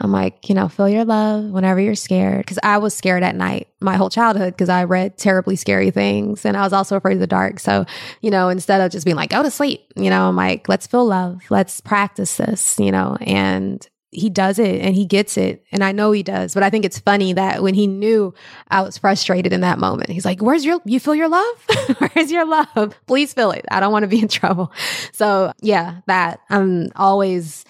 I'm 0.00 0.12
like, 0.12 0.48
you 0.48 0.54
know, 0.54 0.68
feel 0.68 0.88
your 0.88 1.04
love 1.04 1.46
whenever 1.46 1.80
you're 1.80 1.94
scared. 1.94 2.46
Cause 2.46 2.58
I 2.62 2.78
was 2.78 2.94
scared 2.94 3.22
at 3.22 3.34
night 3.34 3.68
my 3.80 3.96
whole 3.96 4.10
childhood 4.10 4.54
because 4.54 4.68
I 4.68 4.84
read 4.84 5.18
terribly 5.18 5.56
scary 5.56 5.90
things 5.90 6.44
and 6.44 6.56
I 6.56 6.62
was 6.62 6.72
also 6.72 6.96
afraid 6.96 7.14
of 7.14 7.20
the 7.20 7.26
dark. 7.26 7.58
So, 7.58 7.84
you 8.20 8.30
know, 8.30 8.48
instead 8.48 8.80
of 8.80 8.92
just 8.92 9.04
being 9.04 9.16
like, 9.16 9.30
go 9.30 9.42
to 9.42 9.50
sleep, 9.50 9.92
you 9.96 10.10
know, 10.10 10.28
I'm 10.28 10.36
like, 10.36 10.68
let's 10.68 10.86
feel 10.86 11.04
love. 11.04 11.42
Let's 11.50 11.80
practice 11.80 12.36
this, 12.36 12.78
you 12.78 12.92
know, 12.92 13.16
and 13.20 13.86
he 14.10 14.30
does 14.30 14.58
it 14.58 14.80
and 14.80 14.94
he 14.94 15.04
gets 15.04 15.36
it. 15.36 15.64
And 15.70 15.84
I 15.84 15.92
know 15.92 16.12
he 16.12 16.22
does. 16.22 16.54
But 16.54 16.62
I 16.62 16.70
think 16.70 16.84
it's 16.84 16.98
funny 16.98 17.34
that 17.34 17.62
when 17.62 17.74
he 17.74 17.86
knew 17.86 18.34
I 18.68 18.80
was 18.82 18.98
frustrated 18.98 19.52
in 19.52 19.60
that 19.60 19.78
moment, 19.78 20.10
he's 20.10 20.24
like, 20.24 20.40
Where's 20.40 20.64
your, 20.64 20.80
you 20.84 20.98
feel 20.98 21.14
your 21.14 21.28
love? 21.28 21.66
Where's 21.98 22.30
your 22.30 22.46
love? 22.46 22.98
Please 23.06 23.34
feel 23.34 23.50
it. 23.50 23.64
I 23.70 23.80
don't 23.80 23.92
want 23.92 24.04
to 24.04 24.08
be 24.08 24.20
in 24.20 24.28
trouble. 24.28 24.72
So 25.12 25.52
yeah, 25.60 26.00
that 26.06 26.40
I'm 26.48 26.90
always 26.96 27.64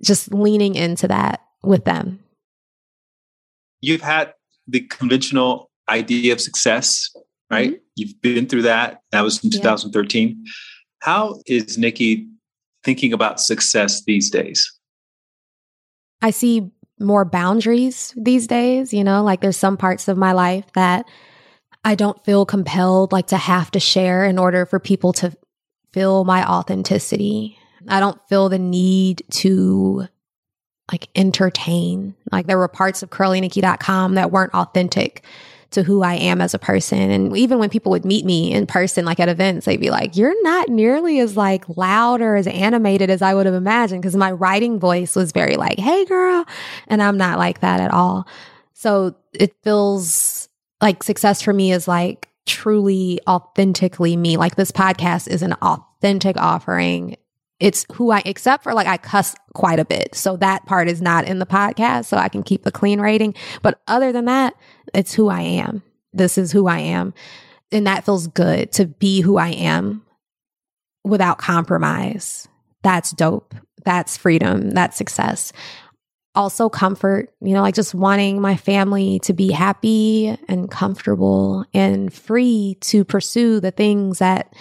just 0.00 0.32
leaning 0.32 0.74
into 0.74 1.08
that 1.08 1.40
with 1.62 1.84
them. 1.84 2.18
You've 3.80 4.02
had 4.02 4.32
the 4.68 4.80
conventional 4.80 5.70
idea 5.88 6.32
of 6.32 6.40
success, 6.40 7.10
right? 7.50 7.70
Mm-hmm. 7.70 7.82
You've 7.96 8.20
been 8.20 8.46
through 8.46 8.62
that. 8.62 9.00
That 9.10 9.22
was 9.22 9.42
in 9.44 9.50
yeah. 9.50 9.60
2013. 9.60 10.44
How 11.00 11.40
is 11.46 11.78
Nikki 11.78 12.28
thinking 12.84 13.12
about 13.12 13.40
success 13.40 14.04
these 14.04 14.30
days? 14.30 14.70
I 16.20 16.30
see 16.30 16.70
more 17.00 17.24
boundaries 17.24 18.14
these 18.16 18.46
days, 18.46 18.94
you 18.94 19.02
know, 19.02 19.24
like 19.24 19.40
there's 19.40 19.56
some 19.56 19.76
parts 19.76 20.06
of 20.06 20.16
my 20.16 20.32
life 20.32 20.64
that 20.74 21.06
I 21.84 21.96
don't 21.96 22.24
feel 22.24 22.46
compelled 22.46 23.10
like 23.10 23.26
to 23.28 23.36
have 23.36 23.72
to 23.72 23.80
share 23.80 24.24
in 24.24 24.38
order 24.38 24.64
for 24.64 24.78
people 24.78 25.12
to 25.14 25.36
feel 25.92 26.24
my 26.24 26.48
authenticity. 26.48 27.58
I 27.88 27.98
don't 27.98 28.20
feel 28.28 28.48
the 28.48 28.58
need 28.58 29.24
to 29.30 30.06
like 30.90 31.08
entertain. 31.14 32.14
Like 32.30 32.46
there 32.46 32.58
were 32.58 32.68
parts 32.68 33.02
of 33.02 33.10
curlynikki.com 33.10 34.14
that 34.14 34.30
weren't 34.30 34.54
authentic 34.54 35.22
to 35.72 35.82
who 35.82 36.02
I 36.02 36.14
am 36.14 36.40
as 36.40 36.54
a 36.54 36.58
person. 36.58 37.10
And 37.10 37.36
even 37.36 37.58
when 37.58 37.70
people 37.70 37.90
would 37.92 38.04
meet 38.04 38.24
me 38.24 38.52
in 38.52 38.66
person, 38.66 39.04
like 39.04 39.18
at 39.20 39.28
events, 39.28 39.64
they'd 39.64 39.80
be 39.80 39.90
like, 39.90 40.16
you're 40.16 40.40
not 40.42 40.68
nearly 40.68 41.18
as 41.18 41.36
like 41.36 41.64
loud 41.76 42.20
or 42.20 42.36
as 42.36 42.46
animated 42.46 43.10
as 43.10 43.22
I 43.22 43.34
would 43.34 43.46
have 43.46 43.54
imagined. 43.54 44.02
Cause 44.02 44.14
my 44.14 44.32
writing 44.32 44.78
voice 44.78 45.16
was 45.16 45.32
very 45.32 45.56
like, 45.56 45.78
Hey 45.78 46.04
girl. 46.04 46.44
And 46.88 47.02
I'm 47.02 47.16
not 47.16 47.38
like 47.38 47.60
that 47.60 47.80
at 47.80 47.90
all. 47.90 48.26
So 48.74 49.14
it 49.32 49.54
feels 49.62 50.48
like 50.80 51.02
success 51.02 51.40
for 51.40 51.52
me 51.52 51.72
is 51.72 51.88
like 51.88 52.28
truly 52.44 53.20
authentically 53.26 54.16
me. 54.16 54.36
Like 54.36 54.56
this 54.56 54.72
podcast 54.72 55.28
is 55.28 55.42
an 55.42 55.54
authentic 55.54 56.36
offering 56.36 57.16
it's 57.62 57.86
who 57.92 58.10
I, 58.10 58.22
except 58.24 58.64
for 58.64 58.74
like 58.74 58.88
I 58.88 58.96
cuss 58.96 59.36
quite 59.54 59.78
a 59.78 59.84
bit. 59.84 60.16
So 60.16 60.36
that 60.38 60.66
part 60.66 60.88
is 60.88 61.00
not 61.00 61.28
in 61.28 61.38
the 61.38 61.46
podcast. 61.46 62.06
So 62.06 62.16
I 62.16 62.28
can 62.28 62.42
keep 62.42 62.64
the 62.64 62.72
clean 62.72 63.00
rating. 63.00 63.34
But 63.62 63.80
other 63.86 64.10
than 64.10 64.24
that, 64.24 64.54
it's 64.92 65.14
who 65.14 65.28
I 65.28 65.42
am. 65.42 65.80
This 66.12 66.36
is 66.36 66.50
who 66.50 66.66
I 66.66 66.80
am. 66.80 67.14
And 67.70 67.86
that 67.86 68.04
feels 68.04 68.26
good 68.26 68.72
to 68.72 68.86
be 68.86 69.20
who 69.20 69.38
I 69.38 69.50
am 69.50 70.02
without 71.04 71.38
compromise. 71.38 72.48
That's 72.82 73.12
dope. 73.12 73.54
That's 73.84 74.16
freedom. 74.16 74.70
That's 74.70 74.96
success. 74.96 75.52
Also, 76.34 76.68
comfort, 76.68 77.32
you 77.40 77.54
know, 77.54 77.62
like 77.62 77.76
just 77.76 77.94
wanting 77.94 78.40
my 78.40 78.56
family 78.56 79.20
to 79.20 79.32
be 79.32 79.52
happy 79.52 80.36
and 80.48 80.68
comfortable 80.68 81.64
and 81.72 82.12
free 82.12 82.76
to 82.80 83.04
pursue 83.04 83.60
the 83.60 83.70
things 83.70 84.18
that 84.18 84.52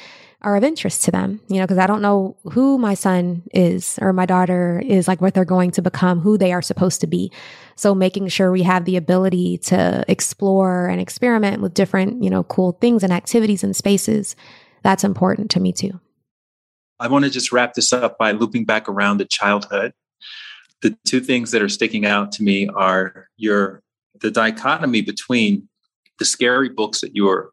are 0.43 0.55
of 0.55 0.63
interest 0.63 1.03
to 1.03 1.11
them, 1.11 1.39
you 1.47 1.57
know, 1.57 1.63
because 1.63 1.77
I 1.77 1.85
don't 1.85 2.01
know 2.01 2.35
who 2.51 2.77
my 2.77 2.95
son 2.95 3.43
is 3.53 3.99
or 4.01 4.11
my 4.11 4.26
daughter 4.26 4.81
is, 4.84 5.07
like 5.07 5.22
what 5.22 5.34
they're 5.34 5.45
going 5.45 5.72
to 5.72 5.81
become, 5.81 6.19
who 6.19 6.38
they 6.38 6.51
are 6.51 6.61
supposed 6.61 7.01
to 7.01 7.07
be. 7.07 7.31
So 7.76 7.93
making 7.93 8.27
sure 8.30 8.51
we 8.51 8.63
have 8.63 8.85
the 8.85 8.97
ability 8.97 9.59
to 9.59 10.03
explore 10.07 10.88
and 10.88 10.99
experiment 10.99 11.61
with 11.61 11.73
different, 11.73 12.23
you 12.23 12.30
know, 12.30 12.43
cool 12.43 12.73
things 12.73 13.03
and 13.03 13.13
activities 13.13 13.63
and 13.63 13.76
spaces, 13.76 14.35
that's 14.84 15.03
important 15.03 15.51
to 15.51 15.59
me 15.59 15.72
too. 15.73 15.99
I 16.99 17.07
want 17.07 17.26
to 17.26 17.31
just 17.31 17.51
wrap 17.51 17.73
this 17.73 17.93
up 17.93 18.18
by 18.18 18.31
looping 18.31 18.65
back 18.65 18.89
around 18.89 19.19
to 19.19 19.26
childhood. 19.26 19.93
The 20.81 20.97
two 21.05 21.19
things 21.19 21.51
that 21.51 21.61
are 21.61 21.69
sticking 21.69 22.05
out 22.05 22.31
to 22.34 22.43
me 22.43 22.68
are 22.69 23.27
your 23.38 23.84
the 24.19 24.31
dichotomy 24.31 25.01
between 25.01 25.68
the 26.19 26.26
scary 26.26 26.69
books 26.69 27.01
that 27.01 27.15
you 27.15 27.26
were 27.26 27.51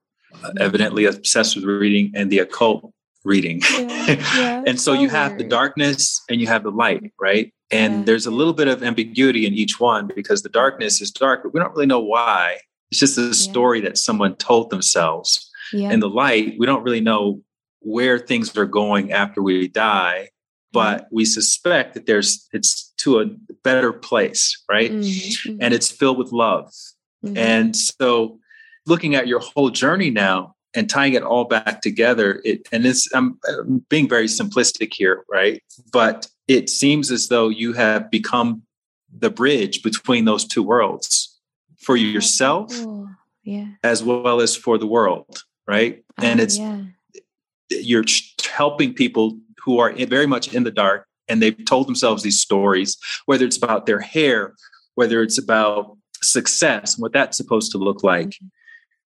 evidently 0.59 1.05
obsessed 1.05 1.57
with 1.57 1.65
reading 1.65 2.13
and 2.15 2.31
the 2.31 2.39
occult 2.39 2.93
reading. 3.25 3.61
Yeah, 3.73 3.87
yeah, 4.37 4.63
and 4.67 4.81
so, 4.81 4.95
so 4.95 5.01
you 5.01 5.09
have 5.09 5.39
the 5.39 5.45
darkness 5.45 6.23
and 6.29 6.41
you 6.41 6.47
have 6.47 6.63
the 6.63 6.71
light, 6.71 7.13
right? 7.21 7.53
And 7.71 7.99
yeah. 7.99 8.05
there's 8.05 8.27
a 8.27 8.31
little 8.31 8.55
bit 8.55 8.69
of 8.69 8.83
ambiguity 8.83 9.47
in 9.47 9.53
each 9.53 9.79
one 9.79 10.11
because 10.15 10.43
the 10.43 10.49
darkness 10.49 11.01
is 11.01 11.11
dark, 11.11 11.43
but 11.43 11.53
we 11.53 11.61
don't 11.61 11.73
really 11.73 11.87
know 11.87 12.01
why. 12.01 12.59
It's 12.91 13.01
just 13.01 13.19
a 13.19 13.35
story 13.35 13.81
that 13.83 13.99
someone 13.99 14.35
told 14.37 14.71
themselves. 14.71 15.51
in 15.93 16.01
the 16.01 16.09
light, 16.09 16.55
we 16.59 16.65
don't 16.65 16.83
really 16.83 17.03
know 17.03 17.43
where 17.81 18.19
things 18.19 18.57
are 18.57 18.67
going 18.67 19.13
after 19.13 19.43
we 19.43 19.69
die, 19.69 20.31
but 20.73 21.07
we 21.11 21.25
suspect 21.25 21.95
that 21.95 22.07
there's 22.07 22.49
it's 22.53 22.93
to 22.99 23.21
a 23.21 23.27
better 23.63 23.93
place, 23.93 24.63
right? 24.69 24.91
Mm-hmm. 24.91 25.59
And 25.61 25.75
it's 25.75 25.91
filled 25.91 26.19
with 26.19 26.33
love. 26.33 26.73
Mm-hmm. 27.25 27.37
And 27.37 27.77
so 27.77 28.39
looking 28.89 29.15
at 29.15 29.29
your 29.29 29.41
whole 29.41 29.71
journey 29.71 30.11
now 30.11 30.55
and 30.75 30.89
tying 30.89 31.15
it 31.15 31.23
all 31.23 31.45
back 31.45 31.81
together, 31.81 32.41
it 32.45 32.67
and 32.73 32.87
it's 32.87 33.09
I'm, 33.15 33.39
I'm 33.49 33.85
being 33.89 34.09
very 34.09 34.27
simplistic 34.27 34.93
here, 34.93 35.25
right? 35.31 35.63
But 35.93 36.29
it 36.47 36.69
seems 36.69 37.11
as 37.11 37.29
though 37.29 37.49
you 37.49 37.73
have 37.75 38.11
become 38.11 38.63
the 39.17 39.31
bridge 39.31 39.83
between 39.83 40.25
those 40.25 40.45
two 40.45 40.63
worlds 40.63 41.39
for 41.79 41.97
yourself 41.97 42.73
yeah. 43.43 43.67
as 43.83 44.03
well 44.03 44.41
as 44.41 44.55
for 44.57 44.77
the 44.79 44.87
world, 44.87 45.45
right? 45.67 46.03
Oh, 46.19 46.25
and 46.25 46.41
it's 46.41 46.59
yeah. 46.59 46.83
you're 47.71 48.05
helping 48.45 48.93
people 48.93 49.39
who 49.65 49.79
are 49.79 49.93
very 49.93 50.27
much 50.27 50.53
in 50.55 50.65
the 50.65 50.71
dark 50.71 51.07
and 51.29 51.43
they've 51.43 51.65
told 51.67 51.87
themselves 51.87 52.23
these 52.23 52.41
stories, 52.41 52.97
whether 53.27 53.45
it's 53.45 53.57
about 53.57 53.87
their 53.87 54.01
hair, 54.01 54.55
whether 54.95 55.23
it's 55.23 55.39
about 55.39 55.97
success, 56.23 56.99
what 56.99 57.13
that's 57.13 57.37
supposed 57.37 57.73
to 57.73 57.79
look 57.79 58.03
like. 58.03 58.29
Mm-hmm. 58.29 58.47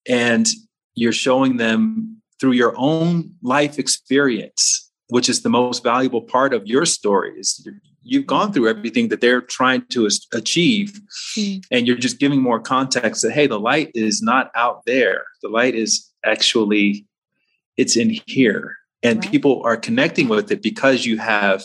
And 0.08 0.46
you're 0.94 1.12
showing 1.12 1.56
them 1.56 2.22
through 2.40 2.52
your 2.52 2.74
own 2.76 3.34
life 3.42 3.78
experience, 3.78 4.90
which 5.08 5.28
is 5.28 5.42
the 5.42 5.48
most 5.48 5.82
valuable 5.82 6.22
part 6.22 6.52
of 6.52 6.66
your 6.66 6.84
story. 6.84 7.38
Is 7.38 7.66
you've 8.02 8.26
gone 8.26 8.52
through 8.52 8.68
everything 8.68 9.08
that 9.08 9.20
they're 9.20 9.40
trying 9.40 9.86
to 9.90 10.08
achieve, 10.32 11.00
mm-hmm. 11.36 11.60
and 11.70 11.86
you're 11.86 11.96
just 11.96 12.18
giving 12.18 12.42
more 12.42 12.60
context 12.60 13.22
that 13.22 13.32
hey, 13.32 13.46
the 13.46 13.60
light 13.60 13.90
is 13.94 14.22
not 14.22 14.50
out 14.54 14.82
there. 14.86 15.22
The 15.42 15.48
light 15.48 15.74
is 15.74 16.10
actually 16.24 17.06
it's 17.76 17.96
in 17.96 18.16
here, 18.26 18.76
and 19.02 19.22
right. 19.22 19.30
people 19.30 19.62
are 19.64 19.76
connecting 19.76 20.28
with 20.28 20.50
it 20.50 20.62
because 20.62 21.06
you 21.06 21.18
have 21.18 21.64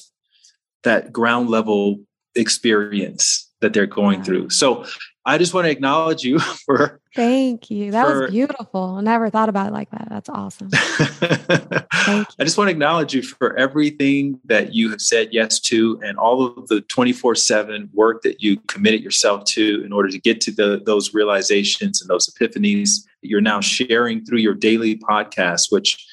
that 0.83 1.11
ground 1.11 1.49
level 1.49 1.99
experience 2.35 3.51
that 3.61 3.73
they're 3.73 3.87
going 3.87 4.23
through. 4.23 4.49
So 4.49 4.85
I 5.27 5.37
just 5.37 5.53
want 5.53 5.65
to 5.65 5.71
acknowledge 5.71 6.23
you 6.23 6.39
for. 6.65 7.01
Thank 7.13 7.69
you. 7.69 7.91
That 7.91 8.07
for, 8.07 8.21
was 8.21 8.31
beautiful. 8.31 8.95
I 8.97 9.01
never 9.01 9.29
thought 9.29 9.49
about 9.49 9.67
it 9.67 9.73
like 9.73 9.91
that. 9.91 10.07
That's 10.09 10.29
awesome. 10.29 10.69
Thank 10.71 12.29
you. 12.29 12.35
I 12.39 12.43
just 12.45 12.57
want 12.57 12.69
to 12.69 12.71
acknowledge 12.71 13.13
you 13.13 13.21
for 13.21 13.57
everything 13.57 14.39
that 14.45 14.73
you 14.73 14.89
have 14.89 15.01
said 15.01 15.29
yes 15.33 15.59
to 15.61 15.99
and 16.01 16.17
all 16.17 16.45
of 16.45 16.69
the 16.69 16.79
24 16.81 17.35
7 17.35 17.89
work 17.93 18.21
that 18.21 18.41
you 18.41 18.57
committed 18.67 19.03
yourself 19.03 19.43
to 19.45 19.83
in 19.83 19.91
order 19.91 20.07
to 20.07 20.17
get 20.17 20.39
to 20.41 20.51
the, 20.51 20.81
those 20.85 21.13
realizations 21.13 21.99
and 22.01 22.09
those 22.09 22.29
epiphanies 22.29 23.03
that 23.21 23.29
you're 23.29 23.41
now 23.41 23.59
sharing 23.59 24.23
through 24.23 24.39
your 24.39 24.53
daily 24.53 24.95
podcast, 24.95 25.63
which 25.71 26.07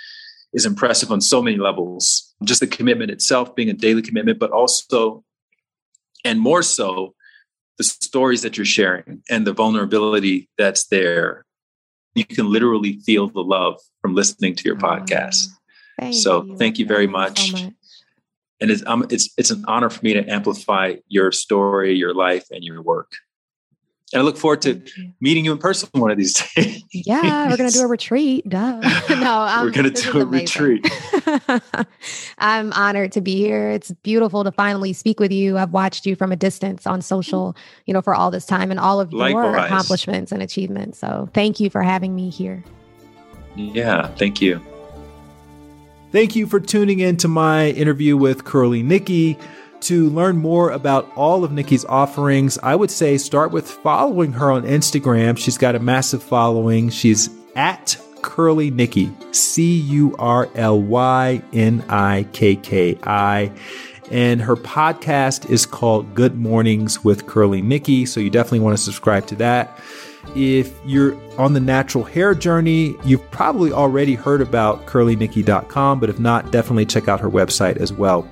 is 0.53 0.67
impressive 0.67 1.13
on 1.13 1.21
so 1.21 1.41
many 1.41 1.57
levels. 1.57 2.35
Just 2.43 2.59
the 2.59 2.67
commitment 2.67 3.13
itself 3.13 3.55
being 3.55 3.71
a 3.71 3.75
daily 3.75 4.03
commitment, 4.03 4.41
but 4.41 4.51
also, 4.51 5.23
and 6.25 6.41
more 6.41 6.63
so, 6.63 7.15
the 7.79 7.85
stories 7.85 8.43
that 8.43 8.57
you're 8.57 8.65
sharing 8.65 9.23
and 9.31 9.47
the 9.47 9.53
vulnerability 9.53 10.49
that's 10.59 10.87
there. 10.87 11.45
You 12.15 12.25
can 12.25 12.51
literally 12.51 13.01
feel 13.01 13.29
the 13.29 13.43
love 13.43 13.81
from 14.01 14.15
listening 14.15 14.55
to 14.57 14.65
your 14.65 14.77
podcast. 14.77 15.49
Thank 15.99 16.15
so 16.15 16.45
you. 16.45 16.57
thank 16.57 16.79
you 16.79 16.87
very 16.87 17.07
much. 17.07 17.51
So 17.51 17.57
much. 17.57 17.73
And 18.61 18.71
it's, 18.71 18.83
um, 18.87 19.07
it's, 19.11 19.33
it's 19.37 19.51
an 19.51 19.65
honor 19.67 19.91
for 19.91 20.05
me 20.05 20.15
to 20.15 20.25
amplify 20.27 20.95
your 21.09 21.33
story, 21.33 21.95
your 21.95 22.15
life, 22.15 22.47
and 22.51 22.63
your 22.63 22.83
work. 22.83 23.13
And 24.15 24.21
I 24.21 24.25
look 24.25 24.37
forward 24.37 24.63
to 24.63 24.81
meeting 25.21 25.45
you 25.45 25.51
in 25.51 25.59
person 25.59 25.89
one 25.93 26.13
of 26.13 26.17
these 26.17 26.35
days. 26.55 26.85
Yeah, 26.93 27.51
we're 27.51 27.57
going 27.57 27.69
to 27.69 27.77
do 27.77 27.83
a 27.83 27.89
retreat. 27.89 28.49
Duh. 28.49 28.79
no, 29.11 29.41
um, 29.41 29.67
we're 29.67 29.73
going 29.73 29.93
to 29.93 30.03
do 30.03 30.21
a 30.21 30.25
retreat. 30.25 30.89
I'm 32.39 32.73
honored 32.75 33.11
to 33.13 33.21
be 33.21 33.35
here. 33.35 33.71
It's 33.71 33.91
beautiful 34.05 34.45
to 34.45 34.53
finally 34.53 34.93
speak 34.93 35.19
with 35.19 35.33
you. 35.33 35.59
I've 35.59 35.73
watched 35.73 36.07
you 36.07 36.15
from 36.15 36.31
a 36.31 36.37
distance 36.37 36.87
on 36.87 37.03
social, 37.03 37.57
you 37.87 37.93
know, 37.93 38.01
for 38.01 38.15
all 38.15 38.31
this 38.31 38.47
time 38.47 38.71
and 38.71 38.79
all 38.79 39.01
of 39.01 39.13
Likewise. 39.13 39.45
your 39.45 39.57
accomplishments 39.57 40.31
and 40.31 40.41
achievements. 40.41 40.97
So 40.97 41.29
thank 41.35 41.59
you 41.59 41.69
for 41.69 41.83
having 41.83 42.15
me 42.15 42.31
here. 42.31 42.63
Yeah, 43.57 44.07
thank 44.15 44.41
you. 44.41 44.65
Thank 46.13 46.37
you 46.37 46.47
for 46.47 46.61
tuning 46.61 47.01
in 47.01 47.17
to 47.17 47.27
my 47.27 47.71
interview 47.71 48.17
with 48.17 48.45
Curly 48.45 48.85
Nikki. 48.85 49.37
To 49.85 50.09
learn 50.09 50.39
more 50.39 50.71
about 50.71 51.13
all 51.15 51.45
of 51.45 51.53
Nikki's 51.53 51.85
offerings, 51.85 52.57
I 52.63 52.75
would 52.75 52.91
say 52.91 53.19
start 53.19 53.51
with 53.51 53.69
following 53.69 54.33
her 54.33 54.51
on 54.51 54.63
Instagram. 54.63 55.37
She's 55.37 55.59
got 55.59 55.75
a 55.75 55.79
massive 55.79 56.23
following. 56.23 56.89
She's 56.89 57.29
at 57.55 57.95
Curly 58.23 58.71
Nikki, 58.71 59.13
C 59.33 59.79
U 59.81 60.17
R 60.19 60.49
L 60.55 60.81
Y 60.81 61.43
N 61.53 61.85
I 61.91 62.27
K 62.33 62.57
K 62.57 62.99
I. 63.03 63.53
And 64.11 64.41
her 64.41 64.57
podcast 64.57 65.51
is 65.51 65.67
called 65.67 66.15
Good 66.15 66.35
Mornings 66.35 67.05
with 67.05 67.27
Curly 67.27 67.61
Nikki. 67.61 68.07
So 68.07 68.21
you 68.21 68.31
definitely 68.31 68.61
want 68.61 68.79
to 68.79 68.83
subscribe 68.83 69.27
to 69.27 69.35
that. 69.37 69.79
If 70.35 70.75
you're 70.87 71.15
on 71.39 71.53
the 71.53 71.61
natural 71.61 72.05
hair 72.05 72.35
journey, 72.35 72.97
you've 73.05 73.31
probably 73.31 73.71
already 73.71 74.15
heard 74.15 74.41
about 74.41 74.87
curlynikki.com, 74.87 76.01
but 76.01 76.09
if 76.09 76.19
not, 76.19 76.51
definitely 76.51 76.87
check 76.87 77.07
out 77.07 77.21
her 77.21 77.31
website 77.31 77.77
as 77.77 77.93
well. 77.93 78.27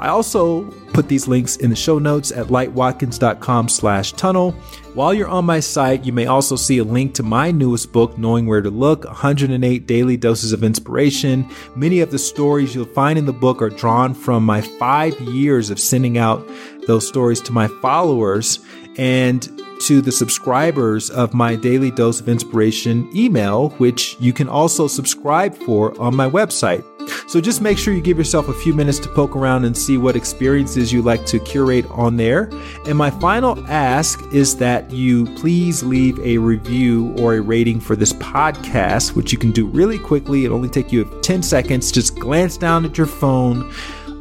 I 0.00 0.08
also 0.08 0.62
put 0.92 1.08
these 1.08 1.26
links 1.26 1.56
in 1.56 1.70
the 1.70 1.76
show 1.76 1.98
notes 1.98 2.30
at 2.30 2.46
lightwatkins.com 2.46 3.68
slash 3.68 4.12
tunnel. 4.12 4.52
While 4.94 5.12
you're 5.12 5.28
on 5.28 5.44
my 5.44 5.60
site, 5.60 6.04
you 6.04 6.12
may 6.12 6.26
also 6.26 6.56
see 6.56 6.78
a 6.78 6.84
link 6.84 7.14
to 7.14 7.22
my 7.22 7.50
newest 7.50 7.92
book, 7.92 8.16
Knowing 8.16 8.46
Where 8.46 8.60
to 8.60 8.70
Look 8.70 9.04
108 9.04 9.86
Daily 9.86 10.16
Doses 10.16 10.52
of 10.52 10.64
Inspiration. 10.64 11.48
Many 11.74 12.00
of 12.00 12.10
the 12.10 12.18
stories 12.18 12.74
you'll 12.74 12.84
find 12.86 13.18
in 13.18 13.26
the 13.26 13.32
book 13.32 13.60
are 13.60 13.70
drawn 13.70 14.14
from 14.14 14.44
my 14.44 14.60
five 14.60 15.18
years 15.20 15.70
of 15.70 15.80
sending 15.80 16.16
out 16.18 16.48
those 16.86 17.06
stories 17.06 17.40
to 17.42 17.52
my 17.52 17.68
followers 17.80 18.60
and 18.98 19.48
to 19.80 20.00
the 20.00 20.12
subscribers 20.12 21.08
of 21.08 21.32
my 21.32 21.54
daily 21.54 21.90
dose 21.90 22.20
of 22.20 22.28
inspiration 22.28 23.08
email, 23.16 23.70
which 23.78 24.16
you 24.20 24.32
can 24.32 24.48
also 24.48 24.86
subscribe 24.86 25.54
for 25.54 25.98
on 26.00 26.14
my 26.14 26.28
website. 26.28 26.84
So 27.28 27.40
just 27.40 27.62
make 27.62 27.78
sure 27.78 27.94
you 27.94 28.00
give 28.00 28.18
yourself 28.18 28.48
a 28.48 28.54
few 28.54 28.74
minutes 28.74 28.98
to 29.00 29.08
poke 29.08 29.36
around 29.36 29.64
and 29.64 29.76
see 29.76 29.96
what 29.96 30.16
experiences 30.16 30.92
you 30.92 31.00
like 31.02 31.24
to 31.26 31.38
curate 31.38 31.86
on 31.90 32.16
there. 32.16 32.50
And 32.86 32.98
my 32.98 33.10
final 33.10 33.64
ask 33.66 34.20
is 34.32 34.56
that 34.56 34.90
you 34.90 35.26
please 35.36 35.82
leave 35.82 36.18
a 36.20 36.38
review 36.38 37.14
or 37.18 37.34
a 37.34 37.40
rating 37.40 37.80
for 37.80 37.96
this 37.96 38.12
podcast, 38.14 39.14
which 39.14 39.32
you 39.32 39.38
can 39.38 39.52
do 39.52 39.66
really 39.66 39.98
quickly. 39.98 40.44
It 40.44 40.50
only 40.50 40.68
take 40.68 40.92
you 40.92 41.04
10 41.22 41.42
seconds. 41.42 41.92
Just 41.92 42.18
glance 42.18 42.56
down 42.56 42.84
at 42.84 42.98
your 42.98 43.06
phone. 43.06 43.72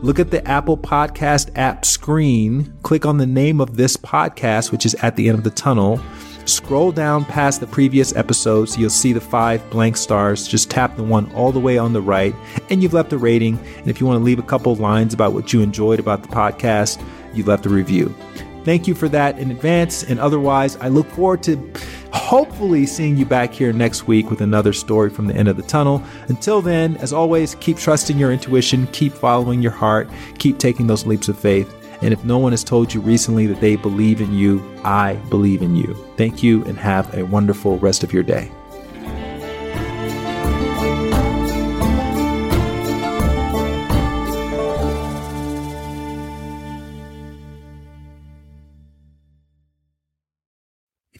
Look 0.01 0.19
at 0.19 0.31
the 0.31 0.47
Apple 0.47 0.77
Podcast 0.77 1.49
app 1.55 1.83
screen, 1.83 2.73
click 2.83 3.05
on 3.05 3.17
the 3.17 3.25
name 3.25 3.59
of 3.59 3.77
this 3.77 3.97
podcast, 3.97 4.71
which 4.71 4.85
is 4.85 4.93
at 4.95 5.15
the 5.15 5.27
end 5.27 5.37
of 5.37 5.43
the 5.43 5.49
tunnel, 5.49 5.99
Scroll 6.47 6.93
down 6.93 7.25
past 7.25 7.59
the 7.59 7.67
previous 7.67 8.15
episodes, 8.15 8.77
you'll 8.77 8.89
see 8.89 9.11
the 9.11 9.19
five 9.19 9.69
blank 9.69 9.97
stars. 9.97 10.47
Just 10.47 10.69
tap 10.69 10.95
the 10.95 11.03
one 11.03 11.29
all 11.33 11.51
the 11.51 11.59
way 11.59 11.77
on 11.77 11.91
the 11.91 12.01
right, 12.01 12.33
and 12.69 12.81
you've 12.81 12.93
left 12.93 13.11
a 13.11 13.17
rating. 13.17 13.59
And 13.79 13.89
if 13.89 13.99
you 13.99 14.07
want 14.07 14.21
to 14.21 14.23
leave 14.23 14.39
a 14.39 14.43
couple 14.43 14.73
lines 14.75 15.13
about 15.13 15.33
what 15.33 15.51
you 15.51 15.61
enjoyed 15.61 15.99
about 15.99 16.21
the 16.21 16.29
podcast, 16.29 17.03
you've 17.33 17.47
left 17.47 17.65
a 17.65 17.69
review. 17.69 18.15
Thank 18.67 18.85
you 18.85 18.95
for 18.95 19.07
that 19.07 19.39
in 19.39 19.49
advance. 19.49 20.03
And 20.03 20.19
otherwise, 20.19 20.75
I 20.81 20.89
look 20.89 21.07
forward 21.11 21.41
to 21.43 21.71
hopefully 22.11 22.85
seeing 22.85 23.15
you 23.15 23.25
back 23.25 23.53
here 23.53 23.71
next 23.71 24.07
week 24.07 24.29
with 24.29 24.41
another 24.41 24.73
story 24.73 25.09
from 25.09 25.25
the 25.25 25.33
end 25.33 25.47
of 25.47 25.55
the 25.55 25.63
tunnel. 25.63 26.03
Until 26.27 26.61
then, 26.61 26.97
as 26.97 27.13
always, 27.13 27.55
keep 27.55 27.77
trusting 27.77 28.17
your 28.17 28.33
intuition, 28.33 28.85
keep 28.87 29.13
following 29.13 29.61
your 29.61 29.71
heart, 29.71 30.09
keep 30.37 30.57
taking 30.57 30.85
those 30.85 31.05
leaps 31.05 31.29
of 31.29 31.39
faith. 31.39 31.73
And 32.01 32.11
if 32.11 32.25
no 32.25 32.39
one 32.39 32.51
has 32.51 32.65
told 32.65 32.93
you 32.93 32.99
recently 32.99 33.45
that 33.45 33.61
they 33.61 33.77
believe 33.77 34.19
in 34.19 34.33
you, 34.33 34.61
I 34.83 35.13
believe 35.29 35.61
in 35.61 35.77
you. 35.77 35.93
Thank 36.17 36.43
you 36.43 36.65
and 36.65 36.77
have 36.77 37.17
a 37.17 37.25
wonderful 37.25 37.79
rest 37.79 38.03
of 38.03 38.11
your 38.11 38.23
day. 38.23 38.51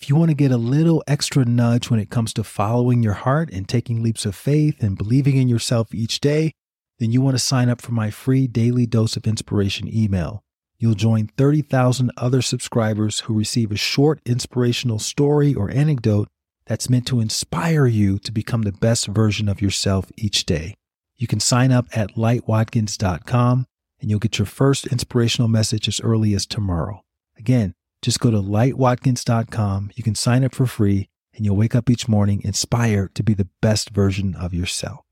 If 0.07 0.11
you 0.11 0.15
want 0.15 0.31
to 0.31 0.35
get 0.35 0.51
a 0.51 0.57
little 0.57 1.03
extra 1.05 1.43
nudge 1.43 1.89
when 1.89 1.99
it 1.99 2.09
comes 2.09 2.33
to 2.35 2.43
following 2.45 3.03
your 3.03 3.11
heart 3.11 3.49
and 3.51 3.67
taking 3.67 4.01
leaps 4.01 4.25
of 4.25 4.37
faith 4.37 4.81
and 4.81 4.97
believing 4.97 5.35
in 5.35 5.49
yourself 5.49 5.93
each 5.93 6.21
day, 6.21 6.53
then 6.97 7.11
you 7.11 7.19
want 7.19 7.35
to 7.35 7.43
sign 7.43 7.67
up 7.67 7.81
for 7.81 7.91
my 7.91 8.09
free 8.09 8.47
daily 8.47 8.85
dose 8.85 9.17
of 9.17 9.27
inspiration 9.27 9.93
email 9.93 10.45
you'll 10.79 10.93
join 10.93 11.27
30,000 11.27 12.11
other 12.17 12.41
subscribers 12.41 13.21
who 13.21 13.33
receive 13.33 13.71
a 13.71 13.75
short 13.75 14.21
inspirational 14.25 14.99
story 14.99 15.53
or 15.53 15.69
anecdote 15.71 16.27
that's 16.65 16.89
meant 16.89 17.07
to 17.07 17.19
inspire 17.19 17.87
you 17.87 18.19
to 18.19 18.31
become 18.31 18.63
the 18.63 18.71
best 18.71 19.07
version 19.07 19.49
of 19.49 19.61
yourself 19.61 20.11
each 20.17 20.45
day. 20.45 20.75
You 21.17 21.27
can 21.27 21.39
sign 21.39 21.71
up 21.71 21.87
at 21.93 22.15
lightwatkins.com 22.15 23.65
and 23.99 24.09
you'll 24.09 24.19
get 24.19 24.37
your 24.37 24.45
first 24.45 24.87
inspirational 24.87 25.47
message 25.47 25.87
as 25.87 25.99
early 26.01 26.33
as 26.33 26.45
tomorrow. 26.45 27.01
Again, 27.37 27.73
just 28.01 28.19
go 28.19 28.31
to 28.31 28.37
lightwatkins.com. 28.37 29.91
You 29.95 30.03
can 30.03 30.15
sign 30.15 30.43
up 30.43 30.53
for 30.55 30.65
free 30.65 31.09
and 31.33 31.45
you'll 31.45 31.55
wake 31.55 31.75
up 31.75 31.89
each 31.89 32.07
morning 32.07 32.41
inspired 32.43 33.15
to 33.15 33.23
be 33.23 33.33
the 33.33 33.49
best 33.61 33.91
version 33.91 34.35
of 34.35 34.53
yourself. 34.53 35.06